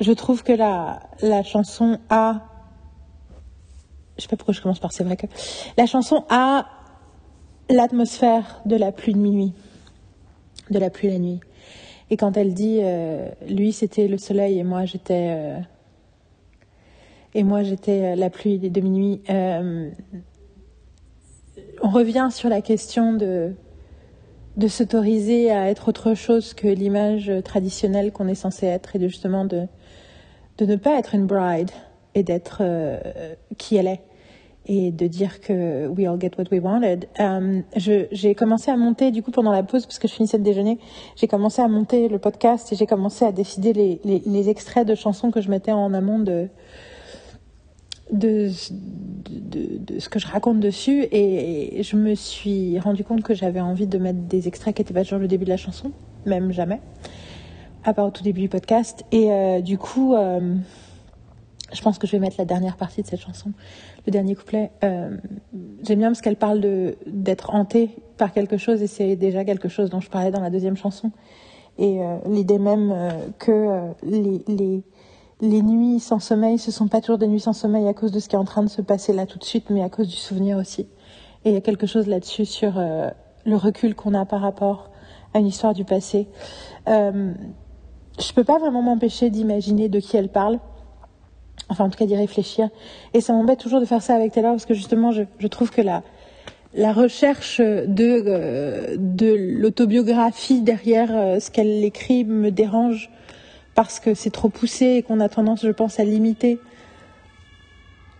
je 0.00 0.12
trouve 0.12 0.42
que 0.42 0.52
la, 0.52 1.00
la 1.22 1.42
chanson 1.42 1.98
a, 2.10 2.42
je 4.16 4.22
sais 4.22 4.28
pas 4.28 4.36
pourquoi 4.36 4.54
je 4.54 4.60
commence 4.60 4.80
par 4.80 4.92
c'est 4.92 5.04
vrai 5.04 5.16
que, 5.16 5.26
la 5.78 5.86
chanson 5.86 6.24
a 6.28 6.66
l'atmosphère 7.70 8.60
de 8.66 8.76
la 8.76 8.92
pluie 8.92 9.14
de 9.14 9.18
minuit, 9.18 9.54
de 10.70 10.78
la 10.78 10.90
pluie 10.90 11.08
la 11.08 11.18
nuit. 11.18 11.40
Et 12.10 12.18
quand 12.18 12.36
elle 12.36 12.52
dit, 12.52 12.80
euh, 12.82 13.30
lui 13.48 13.72
c'était 13.72 14.06
le 14.06 14.18
soleil 14.18 14.58
et 14.58 14.64
moi 14.64 14.84
j'étais, 14.84 15.30
euh, 15.30 15.58
et 17.32 17.42
moi 17.42 17.62
j'étais 17.62 18.12
euh, 18.12 18.14
la 18.16 18.28
pluie 18.28 18.58
de 18.58 18.80
minuit, 18.82 19.22
on 21.82 21.88
revient 21.88 22.28
sur 22.30 22.50
la 22.50 22.60
question 22.60 23.14
de 23.14 23.54
de 24.56 24.68
s'autoriser 24.68 25.50
à 25.50 25.68
être 25.68 25.88
autre 25.88 26.14
chose 26.14 26.54
que 26.54 26.68
l'image 26.68 27.32
traditionnelle 27.44 28.12
qu'on 28.12 28.28
est 28.28 28.34
censé 28.34 28.66
être 28.66 28.94
et 28.94 28.98
de 28.98 29.08
justement 29.08 29.44
de, 29.44 29.66
de 30.58 30.66
ne 30.66 30.76
pas 30.76 30.98
être 30.98 31.14
une 31.14 31.26
bride 31.26 31.70
et 32.14 32.22
d'être 32.22 32.58
euh, 32.60 32.98
qui 33.58 33.76
elle 33.76 33.88
est 33.88 34.00
et 34.66 34.92
de 34.92 35.06
dire 35.06 35.40
que 35.40 35.88
we 35.88 36.06
all 36.06 36.18
get 36.18 36.30
what 36.38 36.44
we 36.50 36.60
wanted. 36.62 37.06
Euh, 37.20 37.60
j'ai 37.76 38.34
commencé 38.34 38.70
à 38.70 38.76
monter 38.76 39.10
du 39.10 39.22
coup 39.22 39.30
pendant 39.30 39.52
la 39.52 39.62
pause 39.62 39.84
parce 39.84 39.98
que 39.98 40.08
je 40.08 40.14
finissais 40.14 40.38
le 40.38 40.42
déjeuner, 40.42 40.78
j'ai 41.16 41.26
commencé 41.26 41.60
à 41.60 41.68
monter 41.68 42.08
le 42.08 42.18
podcast 42.18 42.72
et 42.72 42.76
j'ai 42.76 42.86
commencé 42.86 43.24
à 43.26 43.32
décider 43.32 43.72
les, 43.74 44.00
les, 44.04 44.22
les, 44.24 44.48
extraits 44.48 44.86
de 44.86 44.94
chansons 44.94 45.30
que 45.30 45.42
je 45.42 45.50
mettais 45.50 45.72
en 45.72 45.92
amont 45.92 46.18
de 46.18 46.48
de, 48.14 48.48
ce 48.48 50.08
que 50.08 50.18
je 50.18 50.26
raconte 50.26 50.60
dessus 50.60 51.06
et, 51.10 51.82
je 51.82 51.96
me 51.96 52.14
suis 52.14 52.78
rendu 52.78 53.04
compte 53.04 53.22
que 53.22 53.34
j'avais 53.34 53.60
envie 53.60 53.86
de 53.86 53.98
mettre 53.98 54.20
des 54.20 54.48
extraits 54.48 54.74
qui 54.74 54.82
n'étaient 54.82 54.94
pas 54.94 55.02
toujours 55.02 55.18
le 55.18 55.28
début 55.28 55.44
de 55.44 55.50
la 55.50 55.56
chanson, 55.56 55.92
même 56.26 56.52
jamais, 56.52 56.80
à 57.84 57.92
part 57.92 58.06
au 58.06 58.10
tout 58.10 58.22
début 58.22 58.40
du 58.40 58.48
podcast. 58.48 59.04
Et 59.12 59.30
euh, 59.30 59.60
du 59.60 59.78
coup, 59.78 60.14
euh, 60.14 60.54
je 61.72 61.82
pense 61.82 61.98
que 61.98 62.06
je 62.06 62.12
vais 62.12 62.20
mettre 62.20 62.36
la 62.38 62.44
dernière 62.44 62.76
partie 62.76 63.02
de 63.02 63.06
cette 63.06 63.20
chanson, 63.20 63.52
le 64.06 64.12
dernier 64.12 64.34
couplet. 64.34 64.70
Euh, 64.84 65.16
J'aime 65.82 65.98
bien 65.98 66.08
parce 66.08 66.20
qu'elle 66.20 66.36
parle 66.36 66.60
d'être 67.06 67.54
hantée 67.54 67.90
par 68.16 68.32
quelque 68.32 68.56
chose 68.56 68.82
et 68.82 68.86
c'est 68.86 69.16
déjà 69.16 69.44
quelque 69.44 69.68
chose 69.68 69.90
dont 69.90 70.00
je 70.00 70.08
parlais 70.08 70.30
dans 70.30 70.40
la 70.40 70.50
deuxième 70.50 70.76
chanson. 70.76 71.10
Et 71.76 71.98
l'idée 72.26 72.60
même 72.60 72.94
que 73.40 73.90
les 74.04 74.84
les 75.44 75.62
nuits 75.62 76.00
sans 76.00 76.18
sommeil, 76.18 76.58
ce 76.58 76.70
sont 76.70 76.88
pas 76.88 77.00
toujours 77.00 77.18
des 77.18 77.28
nuits 77.28 77.40
sans 77.40 77.52
sommeil 77.52 77.86
à 77.86 77.94
cause 77.94 78.12
de 78.12 78.18
ce 78.18 78.28
qui 78.28 78.34
est 78.34 78.38
en 78.38 78.44
train 78.44 78.62
de 78.62 78.68
se 78.68 78.82
passer 78.82 79.12
là 79.12 79.26
tout 79.26 79.38
de 79.38 79.44
suite, 79.44 79.70
mais 79.70 79.82
à 79.82 79.88
cause 79.88 80.08
du 80.08 80.16
souvenir 80.16 80.56
aussi. 80.56 80.88
Et 81.44 81.50
il 81.50 81.52
y 81.52 81.56
a 81.56 81.60
quelque 81.60 81.86
chose 81.86 82.06
là-dessus 82.06 82.46
sur 82.46 82.78
euh, 82.78 83.10
le 83.44 83.56
recul 83.56 83.94
qu'on 83.94 84.14
a 84.14 84.24
par 84.24 84.40
rapport 84.40 84.90
à 85.34 85.40
une 85.40 85.46
histoire 85.46 85.74
du 85.74 85.84
passé. 85.84 86.28
Euh, 86.88 87.32
je 88.18 88.32
peux 88.32 88.44
pas 88.44 88.58
vraiment 88.58 88.82
m'empêcher 88.82 89.28
d'imaginer 89.28 89.88
de 89.88 90.00
qui 90.00 90.16
elle 90.16 90.30
parle. 90.30 90.58
Enfin, 91.68 91.84
en 91.84 91.90
tout 91.90 91.98
cas, 91.98 92.06
d'y 92.06 92.16
réfléchir. 92.16 92.68
Et 93.12 93.20
ça 93.20 93.32
m'embête 93.32 93.58
toujours 93.58 93.80
de 93.80 93.84
faire 93.84 94.02
ça 94.02 94.14
avec 94.14 94.32
Taylor 94.32 94.52
parce 94.52 94.66
que 94.66 94.74
justement, 94.74 95.12
je, 95.12 95.46
trouve 95.48 95.70
que 95.70 95.82
la, 95.82 96.02
la 96.74 96.92
recherche 96.92 97.60
de, 97.60 98.22
euh, 98.26 98.96
l'autobiographie 99.58 100.62
derrière 100.62 101.10
euh, 101.12 101.40
ce 101.40 101.50
qu'elle 101.50 101.84
écrit 101.84 102.24
me 102.24 102.50
dérange 102.50 103.10
parce 103.74 104.00
que 104.00 104.14
c'est 104.14 104.30
trop 104.30 104.48
poussé 104.48 104.86
et 104.86 105.02
qu'on 105.02 105.20
a 105.20 105.28
tendance, 105.28 105.62
je 105.62 105.70
pense, 105.70 105.98
à 106.00 106.04
limiter. 106.04 106.60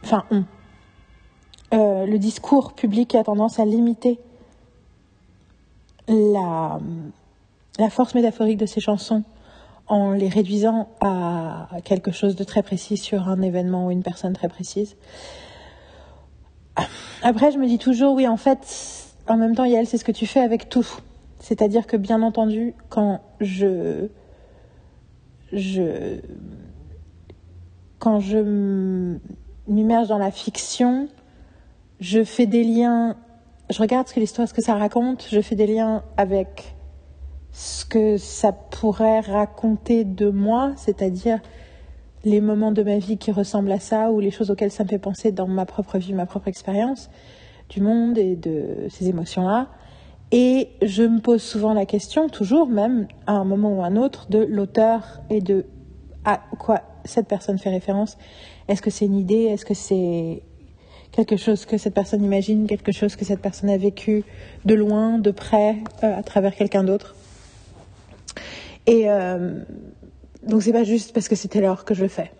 Enfin, 0.02 0.24
on. 0.30 0.44
Euh, 1.72 2.06
le 2.06 2.18
discours 2.18 2.74
public 2.74 3.14
a 3.14 3.24
tendance 3.24 3.58
à 3.58 3.64
limiter 3.64 4.20
la, 6.06 6.78
la 7.78 7.90
force 7.90 8.14
métaphorique 8.14 8.58
de 8.58 8.66
ces 8.66 8.80
chansons 8.80 9.24
en 9.86 10.12
les 10.12 10.28
réduisant 10.28 10.88
à 11.00 11.68
quelque 11.84 12.12
chose 12.12 12.36
de 12.36 12.44
très 12.44 12.62
précis 12.62 12.96
sur 12.96 13.28
un 13.28 13.42
événement 13.42 13.86
ou 13.86 13.90
une 13.90 14.02
personne 14.02 14.32
très 14.32 14.48
précise. 14.48 14.96
Après, 17.22 17.50
je 17.50 17.58
me 17.58 17.66
dis 17.66 17.78
toujours, 17.78 18.14
oui, 18.14 18.26
en 18.26 18.36
fait, 18.36 19.14
en 19.28 19.36
même 19.36 19.54
temps, 19.54 19.64
Yael, 19.64 19.86
c'est 19.86 19.98
ce 19.98 20.04
que 20.04 20.12
tu 20.12 20.26
fais 20.26 20.40
avec 20.40 20.68
tout. 20.68 20.86
C'est-à-dire 21.40 21.86
que, 21.86 21.96
bien 21.96 22.22
entendu, 22.22 22.74
quand 22.88 23.20
je. 23.40 24.08
Quand 27.98 28.20
je 28.20 28.38
m'immerge 29.66 30.08
dans 30.08 30.18
la 30.18 30.30
fiction, 30.30 31.08
je 32.00 32.24
fais 32.24 32.46
des 32.46 32.64
liens. 32.64 33.16
Je 33.70 33.80
regarde 33.80 34.08
ce 34.08 34.14
que 34.14 34.20
l'histoire, 34.20 34.46
ce 34.46 34.54
que 34.54 34.62
ça 34.62 34.74
raconte, 34.74 35.26
je 35.30 35.40
fais 35.40 35.54
des 35.54 35.66
liens 35.66 36.02
avec 36.16 36.74
ce 37.52 37.84
que 37.84 38.16
ça 38.16 38.52
pourrait 38.52 39.20
raconter 39.20 40.04
de 40.04 40.28
moi, 40.28 40.72
c'est-à-dire 40.76 41.40
les 42.24 42.40
moments 42.40 42.72
de 42.72 42.82
ma 42.82 42.98
vie 42.98 43.16
qui 43.16 43.30
ressemblent 43.30 43.72
à 43.72 43.78
ça 43.78 44.10
ou 44.10 44.20
les 44.20 44.30
choses 44.30 44.50
auxquelles 44.50 44.70
ça 44.70 44.82
me 44.84 44.88
fait 44.88 44.98
penser 44.98 45.30
dans 45.30 45.46
ma 45.46 45.64
propre 45.64 45.98
vie, 45.98 46.14
ma 46.14 46.26
propre 46.26 46.48
expérience 46.48 47.10
du 47.68 47.80
monde 47.80 48.18
et 48.18 48.36
de 48.36 48.86
ces 48.90 49.08
émotions-là. 49.08 49.68
Et 50.36 50.70
je 50.82 51.04
me 51.04 51.20
pose 51.20 51.40
souvent 51.44 51.74
la 51.74 51.86
question, 51.86 52.28
toujours 52.28 52.66
même 52.66 53.06
à 53.28 53.34
un 53.34 53.44
moment 53.44 53.78
ou 53.78 53.82
à 53.82 53.86
un 53.86 53.94
autre, 53.94 54.26
de 54.30 54.40
l'auteur 54.40 55.20
et 55.30 55.40
de 55.40 55.64
à 56.24 56.40
quoi 56.58 56.82
cette 57.04 57.28
personne 57.28 57.56
fait 57.56 57.70
référence. 57.70 58.18
Est-ce 58.66 58.82
que 58.82 58.90
c'est 58.90 59.04
une 59.04 59.14
idée? 59.14 59.44
Est-ce 59.44 59.64
que 59.64 59.74
c'est 59.74 60.42
quelque 61.12 61.36
chose 61.36 61.66
que 61.66 61.78
cette 61.78 61.94
personne 61.94 62.24
imagine, 62.24 62.66
quelque 62.66 62.90
chose 62.90 63.14
que 63.14 63.24
cette 63.24 63.38
personne 63.38 63.70
a 63.70 63.76
vécu 63.76 64.24
de 64.64 64.74
loin, 64.74 65.18
de 65.18 65.30
près, 65.30 65.76
euh, 66.02 66.18
à 66.18 66.24
travers 66.24 66.56
quelqu'un 66.56 66.82
d'autre? 66.82 67.14
Et 68.88 69.08
euh, 69.08 69.60
donc 70.48 70.64
c'est 70.64 70.72
pas 70.72 70.82
juste 70.82 71.12
parce 71.12 71.28
que 71.28 71.36
c'était 71.36 71.60
l'heure 71.60 71.84
que 71.84 71.94
je 71.94 72.02
le 72.02 72.08
fais. 72.08 72.32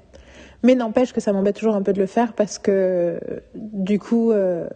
Mais 0.65 0.75
n'empêche 0.75 1.12
que 1.12 1.21
ça 1.21 1.33
m'embête 1.33 1.55
toujours 1.55 1.77
un 1.77 1.83
peu 1.83 1.93
de 1.93 2.01
le 2.01 2.07
faire 2.07 2.33
parce 2.33 2.59
que 2.59 3.21
du 3.55 4.01
coup, 4.01 4.33
euh, 4.33 4.69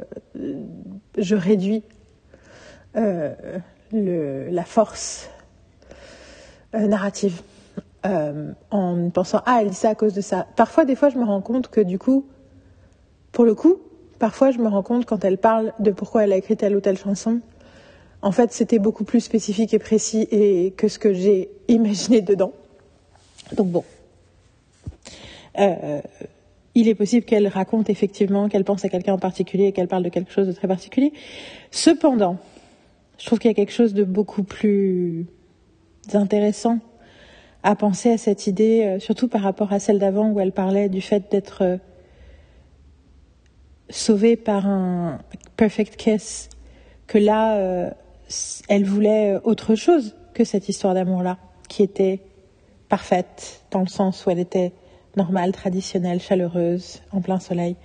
je 1.17 1.35
réduis 1.35 1.83
le, 3.93 4.49
la 4.51 4.65
force 4.65 5.31
euh, 6.75 6.87
narrative 6.87 7.41
euh, 8.07 8.53
en 8.71 9.11
pensant 9.11 9.43
ah 9.47 9.59
elle 9.63 9.71
dit 9.71 9.75
ça 9.75 9.91
à 9.91 9.95
cause 9.95 10.15
de 10.15 10.21
ça. 10.21 10.47
Parfois, 10.57 10.85
des 10.85 10.95
fois, 10.95 11.09
je 11.09 11.19
me 11.19 11.25
rends 11.25 11.41
compte 11.41 11.69
que 11.69 11.81
du 11.81 11.99
coup, 11.99 12.27
pour 13.33 13.45
le 13.45 13.55
coup, 13.55 13.79
parfois 14.19 14.51
je 14.51 14.59
me 14.59 14.69
rends 14.69 14.83
compte 14.83 15.07
quand 15.07 15.25
elle 15.25 15.39
parle 15.39 15.73
de 15.79 15.91
pourquoi 15.91 16.25
elle 16.25 16.33
a 16.33 16.37
écrit 16.37 16.57
telle 16.57 16.77
ou 16.77 16.81
telle 16.81 16.99
chanson 16.99 17.41
en 18.21 18.33
fait, 18.33 18.53
c'était 18.53 18.79
beaucoup 18.79 19.05
plus 19.05 19.21
spécifique 19.21 19.73
et 19.75 19.79
précis 19.79 20.27
et 20.31 20.73
que 20.77 20.89
ce 20.89 20.99
que 20.99 21.13
j'ai 21.13 21.51
imaginé 21.69 22.21
dedans. 22.21 22.53
Donc 23.57 23.69
bon. 23.69 23.85
Euh, 25.59 26.01
il 26.75 26.89
est 26.89 26.95
possible 26.95 27.25
qu'elle 27.25 27.49
raconte 27.49 27.91
effectivement 27.91 28.49
qu'elle 28.49 28.65
pense 28.65 28.85
à 28.85 28.89
quelqu'un 28.89 29.15
en 29.15 29.19
particulier 29.19 29.67
et 29.67 29.73
qu'elle 29.73 29.89
parle 29.89 30.05
de 30.05 30.09
quelque 30.09 30.31
chose 30.31 30.47
de 30.47 30.53
très 30.53 30.69
particulier. 30.69 31.13
Cependant, 31.71 32.37
je 33.19 33.27
trouve 33.27 33.39
qu'il 33.39 33.51
y 33.51 33.53
a 33.53 33.55
quelque 33.55 33.73
chose 33.73 33.95
de 33.95 34.05
beaucoup 34.05 34.45
plus 34.45 35.27
intéressant 36.15 36.79
à 37.63 37.75
penser 37.75 38.11
à 38.11 38.19
cette 38.19 38.47
idée, 38.47 38.85
euh, 38.85 38.99
surtout 39.01 39.29
par 39.29 39.43
rapport 39.43 39.73
à 39.73 39.81
celle 39.81 39.99
d'avant 39.99 40.31
où 40.31 40.41
elle 40.41 40.53
parlait 40.53 40.89
du 40.89 41.01
fait 41.01 41.31
d'être 41.31 41.63
euh, 41.63 41.77
sauvée 43.91 44.37
par 44.37 44.67
un 44.67 45.19
perfect 45.57 45.97
kiss, 45.97 46.49
que 47.07 47.19
là, 47.19 47.91
elle 48.69 48.85
voulait 48.85 49.39
autre 49.45 49.75
chose 49.75 50.15
que 50.35 50.45
cette 50.45 50.69
histoire 50.69 50.93
d'amour-là, 50.93 51.39
qui 51.69 51.83
était 51.83 52.21
parfaite, 52.89 53.65
dans 53.71 53.81
le 53.81 53.87
sens 53.87 54.27
où 54.27 54.31
elle 54.31 54.39
était 54.39 54.73
normale, 55.17 55.53
traditionnelle, 55.53 56.21
chaleureuse, 56.21 57.01
en 57.13 57.21
plein 57.21 57.41
soleil, 57.41 57.77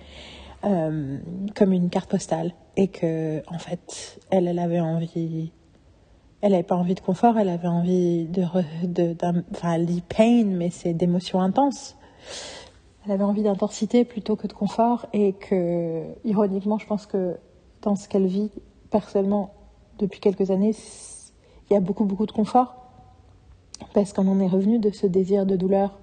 euh, 0.64 1.18
comme 1.54 1.72
une 1.72 1.90
carte 1.90 2.10
postale. 2.10 2.52
Et 2.76 2.88
que, 2.88 3.42
en 3.48 3.58
fait, 3.58 4.18
elle, 4.30 4.48
elle 4.48 4.58
avait 4.58 4.80
envie. 4.80 5.52
Elle 6.40 6.52
n'avait 6.52 6.62
pas 6.62 6.76
envie 6.76 6.94
de 6.94 7.00
confort, 7.00 7.38
elle 7.38 7.48
avait 7.48 7.68
envie 7.68 8.26
de. 8.26 8.44
de 8.84 9.16
enfin, 9.52 9.74
elle 9.74 9.86
pain, 10.02 10.44
mais 10.44 10.70
c'est 10.70 10.92
d'émotions 10.92 11.40
intenses. 11.40 11.96
Elle 13.04 13.12
avait 13.12 13.24
envie 13.24 13.42
d'intensité 13.42 14.04
plutôt 14.04 14.36
que 14.36 14.46
de 14.46 14.52
confort, 14.52 15.06
et 15.12 15.32
que, 15.34 16.04
ironiquement, 16.24 16.78
je 16.78 16.86
pense 16.86 17.06
que 17.06 17.36
dans 17.82 17.96
ce 17.96 18.08
qu'elle 18.08 18.26
vit 18.26 18.50
personnellement 18.90 19.52
depuis 19.98 20.20
quelques 20.20 20.50
années, 20.50 20.74
il 21.70 21.74
y 21.74 21.76
a 21.76 21.80
beaucoup, 21.80 22.04
beaucoup 22.04 22.26
de 22.26 22.32
confort. 22.32 22.76
Parce 23.92 24.12
qu'on 24.12 24.26
en 24.28 24.40
est 24.40 24.46
revenu 24.46 24.78
de 24.78 24.90
ce 24.90 25.06
désir 25.06 25.46
de 25.46 25.56
douleur, 25.56 25.98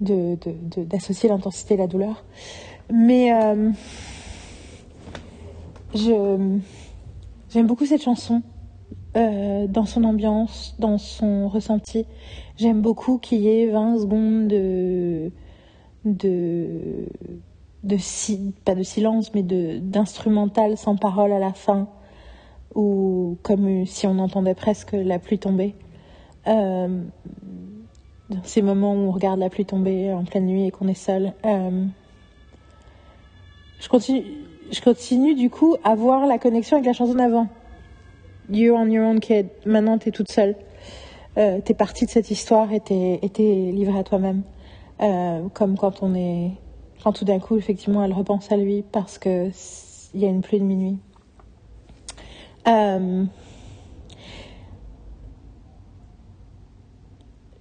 d'associer 0.00 1.28
de, 1.28 1.34
l'intensité 1.34 1.74
et 1.74 1.76
la 1.76 1.86
douleur. 1.86 2.24
Mais 2.92 3.32
euh, 3.32 3.70
j'aime 5.94 7.66
beaucoup 7.66 7.86
cette 7.86 8.02
chanson. 8.02 8.42
Euh, 9.16 9.66
dans 9.66 9.86
son 9.86 10.04
ambiance, 10.04 10.76
dans 10.78 10.96
son 10.96 11.48
ressenti. 11.48 12.06
J'aime 12.56 12.80
beaucoup 12.80 13.18
qu'il 13.18 13.40
y 13.40 13.48
ait 13.48 13.66
20 13.66 13.98
secondes 13.98 14.46
de, 14.46 15.32
de, 16.04 17.08
pas 18.64 18.76
de 18.76 18.82
silence, 18.84 19.34
mais 19.34 19.42
d'instrumental 19.42 20.76
sans 20.76 20.94
parole 20.94 21.32
à 21.32 21.40
la 21.40 21.52
fin 21.52 21.88
ou 22.76 23.36
comme 23.42 23.84
si 23.84 24.06
on 24.06 24.20
entendait 24.20 24.54
presque 24.54 24.92
la 24.92 25.18
pluie 25.18 25.40
tomber. 25.40 25.74
Euh, 26.46 27.02
dans 28.28 28.44
ces 28.44 28.62
moments 28.62 28.94
où 28.94 29.08
on 29.08 29.10
regarde 29.10 29.40
la 29.40 29.50
pluie 29.50 29.64
tomber 29.64 30.12
en 30.12 30.22
pleine 30.22 30.46
nuit 30.46 30.66
et 30.66 30.70
qu'on 30.70 30.86
est 30.86 30.94
seul. 30.94 31.32
Je, 33.80 33.88
continue, 33.88 34.24
je 34.70 34.80
continue 34.80 35.34
du 35.34 35.50
coup 35.50 35.76
à 35.84 35.94
voir 35.94 36.26
la 36.26 36.38
connexion 36.38 36.76
avec 36.76 36.86
la 36.86 36.92
chanson 36.92 37.14
d'avant. 37.14 37.48
You 38.50 38.74
on 38.74 38.86
your 38.86 39.06
own 39.06 39.20
kid. 39.20 39.48
Maintenant, 39.64 39.98
t'es 39.98 40.10
toute 40.10 40.30
seule. 40.30 40.56
Euh, 41.38 41.60
t'es 41.64 41.74
partie 41.74 42.06
de 42.06 42.10
cette 42.10 42.30
histoire 42.30 42.72
et 42.72 42.80
t'es, 42.80 43.20
livrée 43.72 43.98
à 43.98 44.04
toi-même. 44.04 44.42
Euh, 45.00 45.48
comme 45.54 45.78
quand 45.78 46.02
on 46.02 46.14
est, 46.14 46.50
quand 47.02 47.12
tout 47.12 47.24
d'un 47.24 47.38
coup, 47.38 47.56
effectivement, 47.56 48.04
elle 48.04 48.12
repense 48.12 48.50
à 48.52 48.56
lui 48.56 48.82
parce 48.82 49.18
que 49.18 49.50
il 50.12 50.20
y 50.20 50.26
a 50.26 50.28
une 50.28 50.42
pluie 50.42 50.58
de 50.58 50.64
minuit. 50.64 50.98
Euh, 52.66 53.24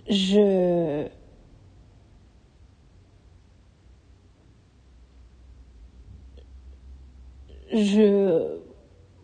je 0.10 1.08
je 7.74 8.58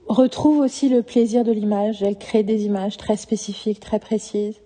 retrouve 0.07 0.59
aussi 0.59 0.89
le 0.89 1.01
plaisir 1.01 1.43
de 1.43 1.51
l'image. 1.51 2.03
Elle 2.03 2.17
crée 2.17 2.43
des 2.43 2.65
images 2.65 2.97
très 2.97 3.17
spécifiques, 3.17 3.79
très 3.79 3.99
précises. 3.99 4.59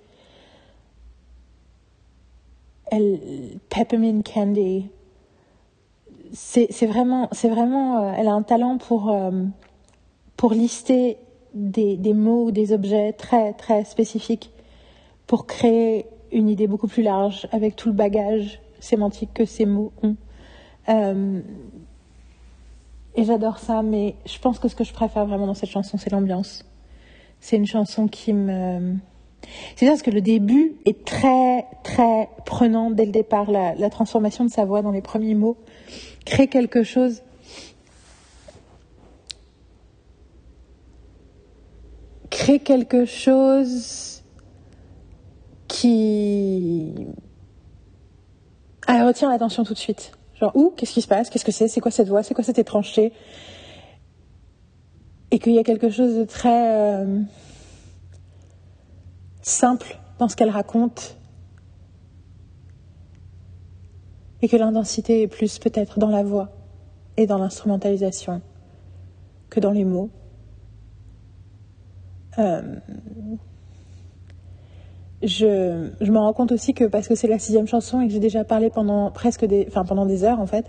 Elle 2.91 3.19
peppermint 3.69 4.22
candy. 4.22 4.88
C'est 6.34 6.85
vraiment, 6.85 7.27
c'est 7.31 7.49
vraiment. 7.49 8.03
Euh, 8.03 8.14
elle 8.18 8.27
a 8.27 8.34
un 8.34 8.43
talent 8.43 8.77
pour 8.77 9.10
euh, 9.10 9.31
pour 10.38 10.53
lister 10.53 11.18
des, 11.53 11.97
des 11.97 12.14
mots 12.14 12.45
ou 12.45 12.51
des 12.51 12.72
objets 12.72 13.14
très 13.14 13.53
très 13.53 13.84
spécifiques 13.84 14.51
pour 15.26 15.47
créer 15.47 16.06
une 16.31 16.49
idée 16.49 16.68
beaucoup 16.68 16.88
plus 16.88 17.03
large 17.03 17.47
avec 17.51 17.76
tout 17.76 17.89
le 17.89 17.95
bagage 17.95 18.61
sémantique 18.80 19.31
que 19.34 19.45
ces 19.45 19.65
mots 19.65 19.91
ont. 20.03 20.15
Euh, 20.89 21.41
et 23.20 23.26
j'adore 23.26 23.60
ça, 23.60 23.82
mais 23.82 24.16
je 24.26 24.40
pense 24.40 24.60
que 24.60 24.70
ce 24.70 24.76
que 24.76 24.86
je 24.86 24.94
préfère 24.94 25.26
vraiment 25.26 25.46
dans 25.46 25.54
cette 25.54 25.70
chanson, 25.70 25.98
c'est 25.98 26.10
l'ambiance. 26.10 26.64
C'est 27.41 27.58
une 27.58 27.68
chanson 27.68 28.08
qui 28.08 28.32
me 28.32 28.96
C'est 29.76 29.86
ça 29.86 29.91
parce 29.91 30.02
que 30.02 30.12
le 30.12 30.22
début 30.22 30.76
est 30.86 31.04
très, 31.06 31.66
très 31.84 32.30
prenant 32.46 32.91
dès 32.91 33.06
le 33.06 33.12
départ. 33.12 33.52
La, 33.52 33.76
la 33.76 33.90
transformation 33.90 34.46
de 34.46 34.50
sa 34.50 34.64
voix 34.64 34.82
dans 34.82 34.91
les 34.91 35.02
premiers 35.02 35.36
mots 35.36 35.58
crée 36.26 36.48
quelque 36.48 36.84
chose 36.84 37.24
crée 42.30 42.60
quelque 42.60 43.04
chose 43.04 44.22
qui 45.68 46.94
elle 48.88 49.04
retient 49.04 49.30
l'attention 49.30 49.66
tout 49.66 49.74
de 49.74 49.80
suite. 49.80 50.19
Genre, 50.40 50.56
où? 50.56 50.74
Qu'est-ce 50.76 50.94
qui 50.94 51.02
se 51.02 51.07
passe? 51.07 51.30
Qu'est-ce 51.30 51.45
que 51.45 51.52
c'est? 51.52 51.68
C'est 51.68 51.82
quoi 51.82 51.91
cette 51.91 52.07
voix? 52.07 52.24
C'est 52.24 52.34
quoi 52.34 52.44
cette 52.44 52.60
étrangeté 52.60 53.11
Et 55.32 55.40
qu'il 55.40 55.53
y 55.53 55.60
a 55.60 55.64
quelque 55.64 55.90
chose 55.90 56.16
de 56.16 56.24
très 56.24 56.76
euh, 56.76 57.22
simple 59.41 59.99
dans 60.18 60.30
ce 60.30 60.36
qu'elle 60.36 60.49
raconte. 60.49 61.18
Et 64.41 64.48
que 64.48 64.56
l'intensité 64.56 65.24
est 65.24 65.28
plus 65.28 65.60
peut-être 65.60 65.99
dans 65.99 66.10
la 66.10 66.24
voix 66.24 66.49
et 67.18 67.28
dans 67.28 67.38
l'instrumentalisation 67.38 68.41
que 69.49 69.60
dans 69.60 69.72
les 69.72 69.84
mots. 69.84 70.10
Euh, 72.38 72.61
je, 75.24 75.90
je 76.00 76.12
me 76.12 76.18
rends 76.18 76.34
compte 76.34 76.52
aussi 76.52 76.74
que 76.74 76.86
parce 76.86 77.08
que 77.08 77.16
c'est 77.16 77.28
la 77.28 77.40
sixième 77.40 77.68
chanson 77.68 78.02
et 78.02 78.08
que 78.08 78.14
j'ai 78.14 78.20
déjà 78.20 78.44
parlé 78.44 78.70
pendant 78.70 79.12
presque 79.12 79.46
des, 79.46 79.66
enfin 79.68 79.84
pendant 79.84 80.06
des 80.06 80.24
heures 80.24 80.40
en 80.40 80.48
fait, 80.48 80.66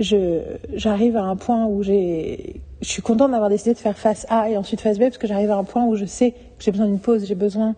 je, 0.00 0.40
j'arrive 0.74 1.16
à 1.16 1.22
un 1.22 1.36
point 1.36 1.66
où 1.66 1.82
j'ai, 1.82 2.62
je 2.80 2.88
suis 2.88 3.02
contente 3.02 3.30
d'avoir 3.30 3.50
décidé 3.50 3.74
de 3.74 3.78
faire 3.78 3.98
face 3.98 4.26
A 4.30 4.48
et 4.48 4.56
ensuite 4.56 4.80
face 4.80 4.98
B 4.98 5.02
parce 5.02 5.18
que 5.18 5.26
j'arrive 5.26 5.50
à 5.50 5.56
un 5.56 5.64
point 5.64 5.84
où 5.84 5.96
je 5.96 6.06
sais 6.06 6.32
que 6.32 6.64
j'ai 6.64 6.70
besoin 6.70 6.86
d'une 6.86 7.00
pause, 7.00 7.26
j'ai 7.26 7.34
besoin 7.34 7.74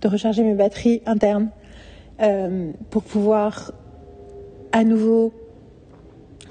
de 0.00 0.08
recharger 0.08 0.42
mes 0.44 0.54
batteries 0.54 1.02
internes 1.06 1.50
euh, 2.20 2.70
pour 2.90 3.02
pouvoir 3.02 3.72
à 4.72 4.84
nouveau 4.84 5.32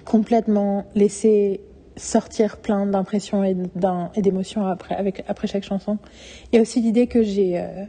complètement 0.04 0.86
laisser 0.94 1.62
sortir 1.96 2.58
plein 2.58 2.86
d'impressions 2.86 3.44
et, 3.44 3.56
d'émotions 4.18 4.68
après, 4.68 4.96
avec, 4.96 5.24
après 5.28 5.48
chaque 5.48 5.64
chanson. 5.64 5.98
Il 6.52 6.58
y 6.58 6.60
a 6.60 6.62
aussi 6.62 6.82
l'idée 6.82 7.08
que 7.08 7.24
j'ai, 7.24 7.60
euh, 7.60 7.86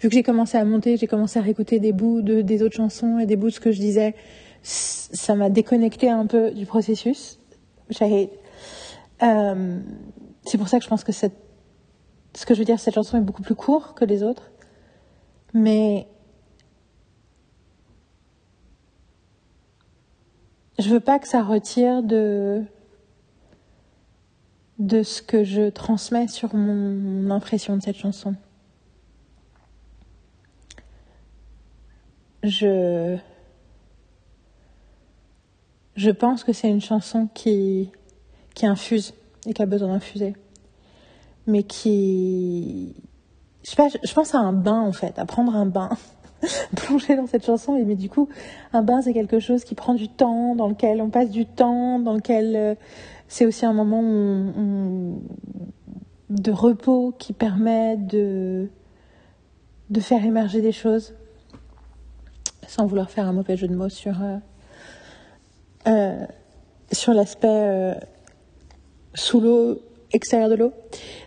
vu 0.00 0.08
que 0.08 0.14
j'ai 0.14 0.22
commencé 0.22 0.58
à 0.58 0.64
monter, 0.64 0.96
j'ai 0.96 1.06
commencé 1.06 1.38
à 1.38 1.42
réécouter 1.42 1.78
des 1.78 1.92
bouts 1.92 2.22
de, 2.22 2.42
des 2.42 2.62
autres 2.62 2.76
chansons 2.76 3.18
et 3.18 3.26
des 3.26 3.36
bouts 3.36 3.48
de 3.48 3.52
ce 3.52 3.60
que 3.60 3.72
je 3.72 3.80
disais, 3.80 4.14
ça 4.62 5.34
m'a 5.34 5.48
déconnecté 5.48 6.10
un 6.10 6.26
peu 6.26 6.50
du 6.50 6.66
processus. 6.66 7.38
Euh, 9.22 9.78
c'est 10.44 10.58
pour 10.58 10.68
ça 10.68 10.78
que 10.78 10.84
je 10.84 10.88
pense 10.88 11.04
que 11.04 11.12
ce 11.12 11.26
que 12.46 12.54
je 12.54 12.58
veux 12.58 12.64
dire, 12.64 12.80
cette 12.80 12.94
chanson 12.94 13.16
est 13.16 13.22
beaucoup 13.22 13.42
plus 13.42 13.54
courte 13.54 13.96
que 13.96 14.04
les 14.04 14.22
autres. 14.22 14.50
Mais 15.54 16.06
je 20.78 20.90
veux 20.90 21.00
pas 21.00 21.18
que 21.18 21.28
ça 21.28 21.42
retire 21.42 22.02
de 22.02 22.64
de 24.78 25.02
ce 25.02 25.22
que 25.22 25.42
je 25.42 25.70
transmets 25.70 26.28
sur 26.28 26.54
mon 26.54 27.30
impression 27.30 27.76
de 27.76 27.82
cette 27.82 27.96
chanson. 27.96 28.34
Je 32.46 33.16
je 35.96 36.10
pense 36.10 36.44
que 36.44 36.52
c'est 36.52 36.68
une 36.68 36.80
chanson 36.80 37.28
qui 37.34 37.90
qui 38.54 38.66
infuse 38.66 39.14
et 39.46 39.52
qui 39.52 39.62
a 39.62 39.66
besoin 39.66 39.88
d'infuser, 39.88 40.34
mais 41.48 41.64
qui 41.64 42.94
je 43.64 43.70
sais 43.70 43.76
pas, 43.76 43.88
je 43.88 44.14
pense 44.14 44.34
à 44.34 44.38
un 44.38 44.52
bain 44.52 44.80
en 44.80 44.92
fait, 44.92 45.18
à 45.18 45.26
prendre 45.26 45.56
un 45.56 45.66
bain, 45.66 45.90
plonger 46.76 47.16
dans 47.16 47.26
cette 47.26 47.44
chanson. 47.44 47.82
Mais 47.84 47.96
du 47.96 48.08
coup, 48.08 48.28
un 48.72 48.82
bain 48.82 49.02
c'est 49.02 49.12
quelque 49.12 49.40
chose 49.40 49.64
qui 49.64 49.74
prend 49.74 49.94
du 49.94 50.08
temps, 50.08 50.54
dans 50.54 50.68
lequel 50.68 51.02
on 51.02 51.10
passe 51.10 51.30
du 51.30 51.46
temps, 51.46 51.98
dans 51.98 52.14
lequel 52.14 52.54
euh, 52.54 52.74
c'est 53.26 53.44
aussi 53.44 53.66
un 53.66 53.72
moment 53.72 55.18
de 56.30 56.52
repos 56.52 57.12
qui 57.18 57.32
permet 57.32 57.96
de, 57.96 58.68
de 59.90 60.00
faire 60.00 60.24
émerger 60.24 60.60
des 60.60 60.72
choses, 60.72 61.14
sans 62.66 62.86
vouloir 62.86 63.10
faire 63.10 63.26
un 63.26 63.32
mauvais 63.32 63.56
jeu 63.56 63.68
de 63.68 63.74
mots 63.74 63.88
sur, 63.88 64.22
euh, 64.22 64.36
euh, 65.86 66.26
sur 66.92 67.12
l'aspect 67.12 67.48
euh, 67.48 67.94
sous 69.14 69.40
l'eau, 69.40 69.80
extérieur 70.12 70.48
de 70.48 70.54
l'eau, 70.54 70.72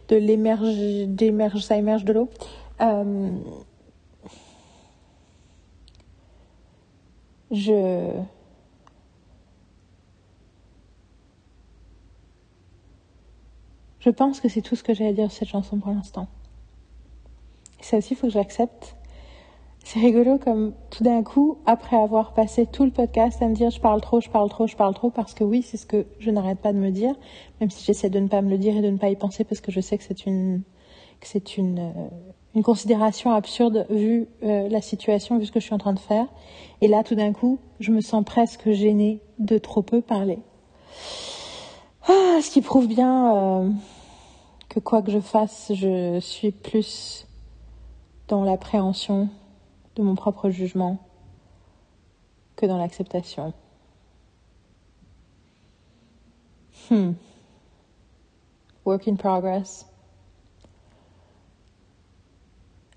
de 0.09 0.15
l'émerge, 0.15 0.75
d'émerge, 1.07 1.61
ça 1.61 1.77
émerge 1.77 2.05
de 2.05 2.13
l'eau. 2.13 2.29
je 7.51 8.11
Je 13.99 14.09
pense 14.09 14.39
que 14.39 14.47
c'est 14.47 14.61
tout 14.61 14.75
ce 14.75 14.83
que 14.83 14.93
j'ai 14.93 15.07
à 15.07 15.13
dire 15.13 15.29
sur 15.29 15.39
cette 15.39 15.49
chanson 15.49 15.77
pour 15.77 15.91
l'instant. 15.91 16.27
Et 17.79 17.83
ça 17.83 17.97
aussi, 17.97 18.13
il 18.13 18.17
faut 18.17 18.27
que 18.27 18.33
j'accepte. 18.33 18.95
C'est 19.83 19.99
rigolo 19.99 20.37
comme 20.37 20.73
tout 20.91 21.03
d'un 21.03 21.23
coup, 21.23 21.57
après 21.65 21.95
avoir 21.95 22.33
passé 22.33 22.67
tout 22.67 22.83
le 22.83 22.91
podcast 22.91 23.41
à 23.41 23.47
me 23.47 23.55
dire 23.55 23.71
je 23.71 23.79
parle 23.79 24.01
trop, 24.01 24.21
je 24.21 24.29
parle 24.29 24.49
trop, 24.49 24.67
je 24.67 24.75
parle 24.75 24.93
trop, 24.93 25.09
parce 25.09 25.33
que 25.33 25.43
oui, 25.43 25.63
c'est 25.63 25.77
ce 25.77 25.85
que 25.85 26.05
je 26.19 26.29
n'arrête 26.29 26.59
pas 26.59 26.73
de 26.73 26.77
me 26.77 26.91
dire, 26.91 27.15
même 27.59 27.69
si 27.69 27.83
j'essaie 27.83 28.09
de 28.09 28.19
ne 28.19 28.27
pas 28.27 28.41
me 28.41 28.49
le 28.49 28.57
dire 28.57 28.75
et 28.77 28.81
de 28.81 28.89
ne 28.89 28.97
pas 28.97 29.09
y 29.09 29.15
penser 29.15 29.43
parce 29.43 29.61
que 29.61 29.71
je 29.71 29.79
sais 29.79 29.97
que 29.97 30.03
c'est 30.03 30.25
une, 30.25 30.61
c'est 31.21 31.57
une, 31.57 31.79
euh, 31.79 32.07
une 32.55 32.63
considération 32.63 33.31
absurde 33.31 33.85
vu 33.89 34.27
euh, 34.43 34.69
la 34.69 34.81
situation, 34.81 35.37
vu 35.37 35.45
ce 35.45 35.51
que 35.51 35.59
je 35.59 35.65
suis 35.65 35.73
en 35.73 35.79
train 35.79 35.93
de 35.93 35.99
faire. 35.99 36.25
Et 36.81 36.87
là, 36.87 37.03
tout 37.03 37.15
d'un 37.15 37.33
coup, 37.33 37.59
je 37.79 37.91
me 37.91 38.01
sens 38.01 38.23
presque 38.23 38.71
gênée 38.71 39.21
de 39.39 39.57
trop 39.57 39.81
peu 39.81 40.01
parler. 40.01 40.39
Ah, 42.07 42.39
ce 42.41 42.49
qui 42.49 42.61
prouve 42.61 42.87
bien 42.87 43.35
euh, 43.35 43.69
que 44.69 44.79
quoi 44.79 45.01
que 45.01 45.11
je 45.11 45.19
fasse, 45.19 45.71
je 45.73 46.19
suis 46.19 46.51
plus 46.51 47.27
dans 48.27 48.43
l'appréhension 48.43 49.29
de 49.95 50.03
mon 50.03 50.15
propre 50.15 50.49
jugement 50.49 50.99
que 52.55 52.65
dans 52.65 52.77
l'acceptation. 52.77 53.53
Hmm. 56.89 57.13
Work 58.85 59.07
in 59.07 59.15
progress. 59.15 59.85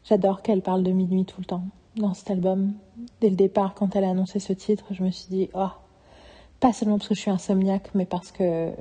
J'adore 0.05 0.43
qu'elle 0.43 0.63
parle 0.63 0.83
de 0.83 0.91
minuit 0.91 1.25
tout 1.25 1.41
le 1.41 1.47
temps 1.47 1.65
dans 1.97 2.15
cet 2.15 2.31
album. 2.31 2.73
Dès 3.21 3.31
le 3.31 3.37
départ, 3.37 3.75
quand 3.75 3.95
elle 3.95 4.05
a 4.05 4.11
annoncé 4.11 4.39
ce 4.39 4.53
titre, 4.53 4.87
je 4.91 5.03
me 5.03 5.11
suis 5.11 5.29
dit, 5.29 5.49
oh, 5.55 5.69
pas 6.61 6.73
seulement 6.73 6.99
parce 6.99 7.09
que 7.09 7.15
je 7.15 7.21
suis 7.21 7.31
insomniaque, 7.31 7.91
mais 7.95 8.07
parce 8.07 8.33
que 8.33 8.73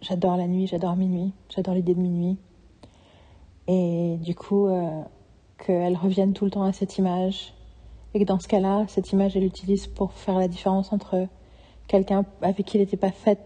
j'adore 0.00 0.36
la 0.36 0.46
nuit, 0.46 0.66
j'adore 0.66 0.96
minuit, 0.96 1.32
j'adore 1.48 1.74
l'idée 1.74 1.94
de 1.94 2.00
minuit. 2.00 2.38
Et 3.68 4.16
du 4.20 4.34
coup, 4.34 4.66
euh, 4.66 5.02
qu'elle 5.64 5.96
revienne 5.96 6.32
tout 6.32 6.44
le 6.44 6.50
temps 6.50 6.64
à 6.64 6.72
cette 6.72 6.98
image. 6.98 7.54
Et 8.14 8.20
que 8.20 8.24
dans 8.24 8.38
ce 8.38 8.48
cas-là, 8.48 8.84
cette 8.88 9.12
image, 9.12 9.36
elle 9.36 9.42
l'utilise 9.42 9.86
pour 9.86 10.12
faire 10.12 10.38
la 10.38 10.48
différence 10.48 10.92
entre 10.92 11.28
quelqu'un 11.88 12.24
avec 12.42 12.66
qui 12.66 12.76
elle 12.76 12.82
n'était 12.82 12.96
pas 12.96 13.10
faite, 13.10 13.40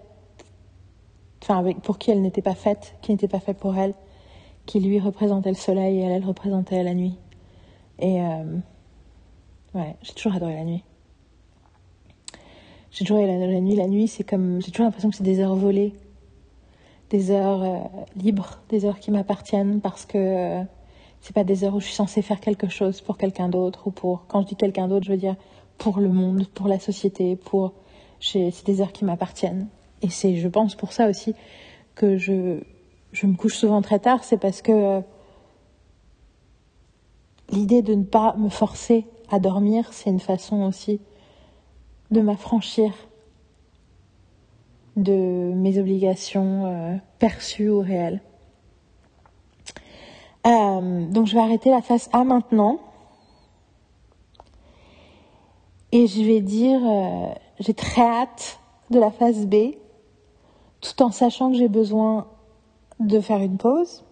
enfin, 1.43 1.65
pour 1.83 1.99
qui 1.99 2.11
elle 2.11 2.21
n'était 2.21 2.43
pas 2.43 2.55
faite, 2.55 2.97
qui 3.03 3.13
n'était 3.13 3.29
pas 3.29 3.41
fait 3.41 3.55
pour 3.55 3.77
elle, 3.77 3.95
qui 4.67 4.81
lui 4.81 4.99
représentait 4.99 5.51
le 5.51 5.57
soleil 5.57 5.99
et 5.99 6.01
elle, 6.01 6.13
elle 6.13 6.25
représentait 6.25 6.83
la 6.83 6.95
nuit. 6.95 7.17
Et 7.99 8.21
euh, 8.21 8.57
ouais, 9.75 9.95
j'ai 10.03 10.13
toujours 10.15 10.35
adoré 10.35 10.55
la 10.55 10.65
nuit. 10.65 10.83
J'ai 12.91 13.05
toujours 13.05 13.23
adoré 13.23 13.39
la, 13.39 13.47
la 13.47 13.61
nuit. 13.61 13.77
La 13.77 13.87
nuit, 13.87 14.09
c'est 14.09 14.25
comme, 14.25 14.61
j'ai 14.61 14.73
toujours 14.73 14.87
l'impression 14.87 15.11
que 15.11 15.17
c'est 15.17 15.23
des 15.23 15.41
heures 15.41 15.55
volées 15.55 15.95
des 17.11 17.31
heures 17.31 17.63
euh, 17.63 17.79
libres, 18.17 18.61
des 18.69 18.85
heures 18.85 18.99
qui 18.99 19.11
m'appartiennent 19.11 19.81
parce 19.81 20.07
que 20.07 20.19
euh, 20.19 20.63
c'est 21.27 21.33
pas 21.33 21.43
des 21.43 21.65
heures 21.65 21.75
où 21.75 21.81
je 21.81 21.87
suis 21.87 21.95
censée 21.95 22.23
faire 22.23 22.39
quelque 22.39 22.69
chose 22.69 23.01
pour 23.01 23.19
quelqu'un 23.19 23.49
d'autre 23.49 23.89
ou 23.89 23.91
pour 23.91 24.27
quand 24.29 24.43
je 24.43 24.47
dis 24.47 24.55
quelqu'un 24.55 24.87
d'autre, 24.87 25.07
je 25.07 25.11
veux 25.11 25.19
dire 25.19 25.35
pour 25.77 25.99
le 25.99 26.09
monde, 26.09 26.47
pour 26.47 26.69
la 26.69 26.79
société, 26.79 27.35
pour 27.35 27.73
c'est 28.21 28.53
des 28.65 28.81
heures 28.81 28.93
qui 28.93 29.05
m'appartiennent 29.05 29.67
et 30.03 30.09
c'est 30.09 30.37
je 30.37 30.47
pense 30.47 30.77
pour 30.77 30.93
ça 30.93 31.09
aussi 31.09 31.35
que 31.97 32.17
je 32.17 32.61
je 33.11 33.27
me 33.27 33.35
couche 33.35 33.57
souvent 33.57 33.83
très 33.83 33.99
tard, 33.99 34.23
c'est 34.23 34.37
parce 34.37 34.63
que 34.63 35.01
l'idée 37.51 37.83
de 37.83 37.95
ne 37.95 38.05
pas 38.05 38.37
me 38.37 38.49
forcer 38.49 39.05
à 39.29 39.41
dormir, 39.41 39.89
c'est 39.93 40.11
une 40.11 40.21
façon 40.21 40.63
aussi 40.63 41.01
de 42.13 42.21
m'affranchir 42.21 42.93
de 44.95 45.53
mes 45.57 45.81
obligations 45.81 46.67
euh, 46.67 46.97
perçues 47.19 47.69
ou 47.69 47.81
réelles. 47.81 48.23
Euh, 50.47 51.07
donc 51.07 51.27
je 51.27 51.35
vais 51.35 51.43
arrêter 51.43 51.71
la 51.71 51.83
phase 51.83 52.09
A 52.13 52.25
maintenant. 52.25 52.79
Et 55.93 56.07
je 56.07 56.23
vais 56.23 56.41
dire, 56.41 56.81
euh, 56.85 57.29
j'ai 57.61 57.75
très 57.75 58.03
hâte 58.03 58.61
de 58.91 58.99
la 58.99 59.11
phase 59.11 59.47
B, 59.47 59.75
tout 60.81 61.03
en 61.03 61.11
sachant 61.11 61.51
que 61.51 61.57
j'ai 61.57 61.69
besoin 61.69 62.29
de 63.01 63.21
faire 63.21 63.39
une 63.39 63.57
pause. 63.57 64.05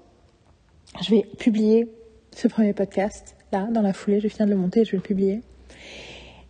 Je 1.02 1.10
vais 1.10 1.22
publier 1.38 1.88
ce 2.32 2.48
premier 2.48 2.72
podcast. 2.72 3.36
Là, 3.52 3.68
dans 3.70 3.82
la 3.82 3.92
foulée, 3.92 4.20
je 4.20 4.28
viens 4.28 4.46
de 4.46 4.50
le 4.50 4.56
monter 4.56 4.80
et 4.80 4.84
je 4.84 4.92
vais 4.92 4.98
le 4.98 5.02
publier. 5.02 5.42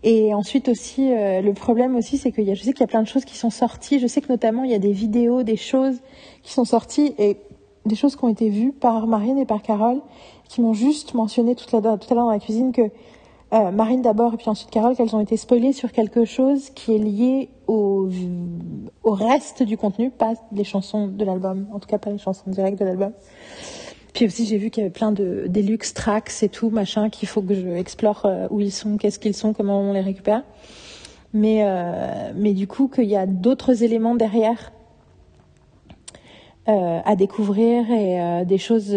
Et 0.02 0.34
ensuite 0.34 0.68
aussi, 0.68 1.10
euh, 1.10 1.40
le 1.40 1.54
problème 1.54 1.96
aussi, 1.96 2.18
c'est 2.18 2.30
que 2.30 2.44
je 2.44 2.62
sais 2.62 2.72
qu'il 2.72 2.80
y 2.80 2.84
a 2.84 2.86
plein 2.86 3.02
de 3.02 3.08
choses 3.08 3.24
qui 3.24 3.36
sont 3.36 3.50
sorties. 3.50 3.98
Je 3.98 4.06
sais 4.06 4.20
que 4.20 4.28
notamment, 4.28 4.62
il 4.64 4.70
y 4.70 4.74
a 4.74 4.78
des 4.78 4.92
vidéos, 4.92 5.42
des 5.42 5.56
choses 5.56 5.96
qui 6.42 6.52
sont 6.52 6.66
sorties 6.66 7.14
et 7.18 7.38
des 7.86 7.94
choses 7.94 8.16
qui 8.16 8.24
ont 8.24 8.28
été 8.28 8.48
vues 8.48 8.72
par 8.72 9.06
Marine 9.06 9.38
et 9.38 9.44
par 9.44 9.62
Carole, 9.62 10.00
qui 10.48 10.60
m'ont 10.60 10.74
juste 10.74 11.14
mentionné 11.14 11.54
tout 11.54 11.76
à 11.76 11.80
l'heure 11.80 11.98
dans 11.98 12.30
la 12.30 12.38
cuisine 12.38 12.72
que 12.72 12.90
euh, 13.52 13.70
Marine 13.70 14.02
d'abord 14.02 14.34
et 14.34 14.36
puis 14.36 14.48
ensuite 14.48 14.70
Carole, 14.70 14.96
qu'elles 14.96 15.14
ont 15.14 15.20
été 15.20 15.36
spoilées 15.36 15.72
sur 15.72 15.92
quelque 15.92 16.24
chose 16.24 16.70
qui 16.70 16.94
est 16.94 16.98
lié 16.98 17.50
au, 17.66 18.08
au 19.04 19.12
reste 19.12 19.62
du 19.62 19.76
contenu, 19.76 20.10
pas 20.10 20.34
les 20.52 20.64
chansons 20.64 21.06
de 21.08 21.24
l'album, 21.24 21.66
en 21.72 21.78
tout 21.78 21.86
cas 21.86 21.98
pas 21.98 22.10
les 22.10 22.18
chansons 22.18 22.50
directes 22.50 22.78
de 22.78 22.84
l'album. 22.84 23.12
Puis 24.14 24.26
aussi, 24.26 24.46
j'ai 24.46 24.58
vu 24.58 24.70
qu'il 24.70 24.82
y 24.82 24.86
avait 24.86 24.92
plein 24.92 25.10
de 25.10 25.46
deluxe 25.48 25.92
tracks 25.92 26.42
et 26.42 26.48
tout, 26.48 26.70
machin, 26.70 27.10
qu'il 27.10 27.28
faut 27.28 27.42
que 27.42 27.54
je 27.54 27.68
explore 27.68 28.22
euh, 28.24 28.46
où 28.50 28.60
ils 28.60 28.70
sont, 28.72 28.96
qu'est-ce 28.96 29.18
qu'ils 29.18 29.34
sont, 29.34 29.52
comment 29.52 29.80
on 29.80 29.92
les 29.92 30.00
récupère. 30.00 30.44
Mais, 31.32 31.62
euh, 31.64 32.32
mais 32.36 32.54
du 32.54 32.68
coup, 32.68 32.86
qu'il 32.86 33.06
y 33.06 33.16
a 33.16 33.26
d'autres 33.26 33.82
éléments 33.82 34.14
derrière 34.14 34.72
euh, 36.68 37.00
à 37.04 37.16
découvrir 37.16 37.90
et 37.90 38.20
euh, 38.20 38.44
des 38.44 38.58
choses. 38.58 38.96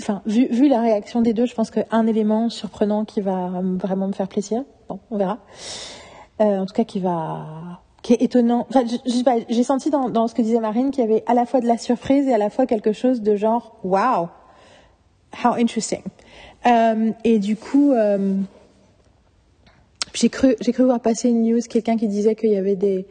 enfin, 0.00 0.22
vu, 0.26 0.46
vu 0.50 0.68
la 0.68 0.80
réaction 0.80 1.22
des 1.22 1.32
deux, 1.32 1.46
je 1.46 1.54
pense 1.54 1.70
qu'un 1.70 2.06
élément 2.06 2.48
surprenant 2.48 3.04
qui 3.04 3.20
va 3.20 3.50
vraiment 3.62 4.06
me 4.06 4.12
faire 4.12 4.28
plaisir. 4.28 4.64
Bon, 4.88 5.00
on 5.10 5.16
verra. 5.16 5.38
Euh, 6.40 6.58
en 6.58 6.66
tout 6.66 6.74
cas, 6.74 6.84
qui 6.84 7.00
va 7.00 7.80
qui 8.02 8.14
est 8.14 8.22
étonnant. 8.22 8.66
Enfin, 8.70 8.84
j'ai 9.48 9.62
senti 9.62 9.90
dans, 9.90 10.08
dans 10.08 10.26
ce 10.26 10.34
que 10.34 10.40
disait 10.40 10.60
Marine 10.60 10.90
qu'il 10.90 11.04
y 11.04 11.06
avait 11.06 11.22
à 11.26 11.34
la 11.34 11.44
fois 11.44 11.60
de 11.60 11.66
la 11.66 11.76
surprise 11.76 12.26
et 12.28 12.32
à 12.32 12.38
la 12.38 12.48
fois 12.48 12.64
quelque 12.66 12.92
chose 12.92 13.20
de 13.20 13.36
genre 13.36 13.76
waouh 13.84 14.28
how 15.44 15.54
interesting. 15.54 16.02
Euh, 16.66 17.12
et 17.24 17.38
du 17.38 17.56
coup, 17.56 17.92
euh, 17.92 18.36
j'ai 20.14 20.28
cru, 20.28 20.56
j'ai 20.60 20.72
cru 20.72 20.84
voir 20.84 21.00
passer 21.00 21.28
une 21.28 21.42
news, 21.42 21.60
quelqu'un 21.68 21.96
qui 21.96 22.08
disait 22.08 22.34
qu'il 22.34 22.50
y 22.50 22.56
avait 22.56 22.76
des, 22.76 23.06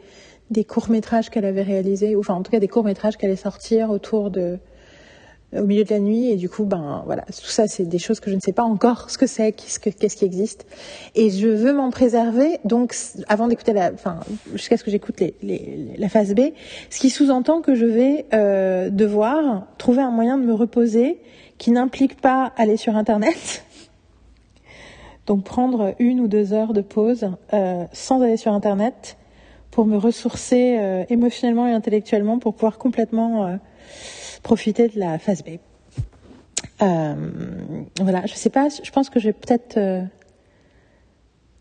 des 0.50 0.64
courts 0.64 0.90
métrages 0.90 1.30
qu'elle 1.30 1.44
avait 1.44 1.62
réalisés, 1.62 2.16
ou 2.16 2.20
enfin 2.20 2.34
en 2.34 2.42
tout 2.42 2.50
cas 2.50 2.58
des 2.58 2.68
courts 2.68 2.84
métrages 2.84 3.16
qu'elle 3.16 3.30
allait 3.30 3.36
sortir 3.36 3.90
autour 3.90 4.30
de, 4.30 4.58
au 5.56 5.64
milieu 5.64 5.84
de 5.84 5.90
la 5.90 6.00
nuit. 6.00 6.30
Et 6.30 6.36
du 6.36 6.48
coup, 6.48 6.64
ben 6.64 7.02
voilà, 7.06 7.22
tout 7.22 7.46
ça, 7.46 7.66
c'est 7.66 7.84
des 7.84 7.98
choses 7.98 8.20
que 8.20 8.30
je 8.30 8.34
ne 8.34 8.40
sais 8.40 8.52
pas 8.52 8.62
encore 8.62 9.10
ce 9.10 9.18
que 9.18 9.26
c'est, 9.26 9.52
qu'est-ce, 9.52 9.78
que, 9.78 9.90
qu'est-ce 9.90 10.16
qui 10.16 10.24
existe. 10.24 10.66
Et 11.14 11.30
je 11.30 11.48
veux 11.48 11.72
m'en 11.72 11.90
préserver. 11.90 12.58
Donc, 12.64 12.94
avant 13.28 13.48
d'écouter 13.48 13.72
la, 13.72 13.92
enfin, 13.92 14.20
jusqu'à 14.52 14.76
ce 14.76 14.84
que 14.84 14.90
j'écoute 14.90 15.20
les, 15.20 15.34
les, 15.42 15.94
la 15.96 16.08
phase 16.08 16.34
B, 16.34 16.40
ce 16.90 16.98
qui 16.98 17.10
sous-entend 17.10 17.60
que 17.60 17.74
je 17.74 17.86
vais 17.86 18.26
euh, 18.32 18.90
devoir 18.90 19.66
trouver 19.78 20.02
un 20.02 20.10
moyen 20.10 20.38
de 20.38 20.44
me 20.44 20.54
reposer 20.54 21.18
qui 21.58 21.70
n'implique 21.72 22.20
pas 22.20 22.52
aller 22.56 22.76
sur 22.76 22.96
Internet. 22.96 23.64
Donc 25.26 25.44
prendre 25.44 25.94
une 25.98 26.20
ou 26.20 26.26
deux 26.26 26.52
heures 26.52 26.72
de 26.72 26.80
pause 26.80 27.30
euh, 27.52 27.84
sans 27.92 28.22
aller 28.22 28.36
sur 28.36 28.52
Internet 28.52 29.16
pour 29.70 29.86
me 29.86 29.96
ressourcer 29.96 30.76
euh, 30.78 31.04
émotionnellement 31.08 31.66
et 31.66 31.72
intellectuellement 31.72 32.38
pour 32.38 32.54
pouvoir 32.54 32.78
complètement 32.78 33.46
euh, 33.46 33.56
profiter 34.42 34.88
de 34.88 34.98
la 34.98 35.18
phase 35.18 35.42
B. 35.42 35.58
voilà, 36.80 38.26
je 38.26 38.34
sais 38.34 38.50
pas, 38.50 38.68
je 38.68 38.90
pense 38.90 39.10
que 39.10 39.20
je 39.20 39.28
vais 39.28 39.32
peut-être... 39.32 39.78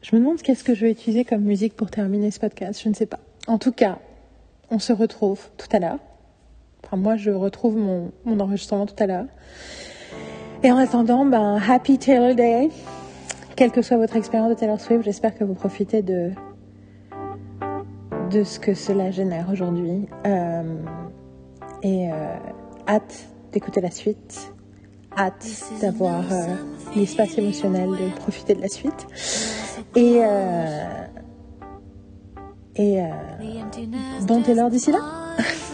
je 0.01 0.15
me 0.15 0.19
demande 0.21 0.41
qu'est-ce 0.41 0.63
que 0.63 0.73
je 0.73 0.85
vais 0.85 0.91
utiliser 0.91 1.25
comme 1.25 1.41
musique 1.41 1.75
pour 1.75 1.91
terminer 1.91 2.31
ce 2.31 2.39
podcast, 2.39 2.81
je 2.83 2.89
ne 2.89 2.93
sais 2.93 3.05
pas. 3.05 3.19
En 3.47 3.57
tout 3.57 3.71
cas, 3.71 3.99
on 4.71 4.79
se 4.79 4.93
retrouve 4.93 5.49
tout 5.57 5.67
à 5.71 5.79
l'heure. 5.79 5.99
Enfin, 6.85 6.97
moi, 6.97 7.17
je 7.17 7.31
retrouve 7.31 7.75
mon, 7.75 8.11
mon 8.25 8.39
enregistrement 8.39 8.85
tout 8.85 9.01
à 9.03 9.07
l'heure. 9.07 9.25
Et 10.63 10.71
en 10.71 10.77
attendant, 10.77 11.25
ben, 11.25 11.59
Happy 11.67 11.97
Taylor 11.97 12.35
Day. 12.35 12.69
Quelle 13.55 13.71
que 13.71 13.81
soit 13.81 13.97
votre 13.97 14.15
expérience 14.15 14.49
de 14.49 14.55
Taylor 14.55 14.79
Swift, 14.79 15.03
j'espère 15.03 15.35
que 15.35 15.43
vous 15.43 15.53
profitez 15.53 16.01
de, 16.01 16.31
de 18.29 18.43
ce 18.43 18.59
que 18.59 18.73
cela 18.73 19.11
génère 19.11 19.47
aujourd'hui. 19.51 20.07
Euh, 20.25 20.83
et 21.81 22.11
euh, 22.11 22.35
hâte 22.87 23.29
d'écouter 23.51 23.81
la 23.81 23.91
suite. 23.91 24.53
Hâte 25.17 25.47
d'avoir 25.81 26.23
euh, 26.31 26.55
l'espace 26.95 27.37
émotionnel 27.37 27.89
de 27.89 28.19
profiter 28.19 28.53
de 28.53 28.61
la 28.61 28.69
suite. 28.69 29.07
Et, 29.95 30.21
et 32.75 33.01
bon 34.27 34.41
Taylor 34.41 34.69
d'ici 34.69 34.91
là. 34.91 34.99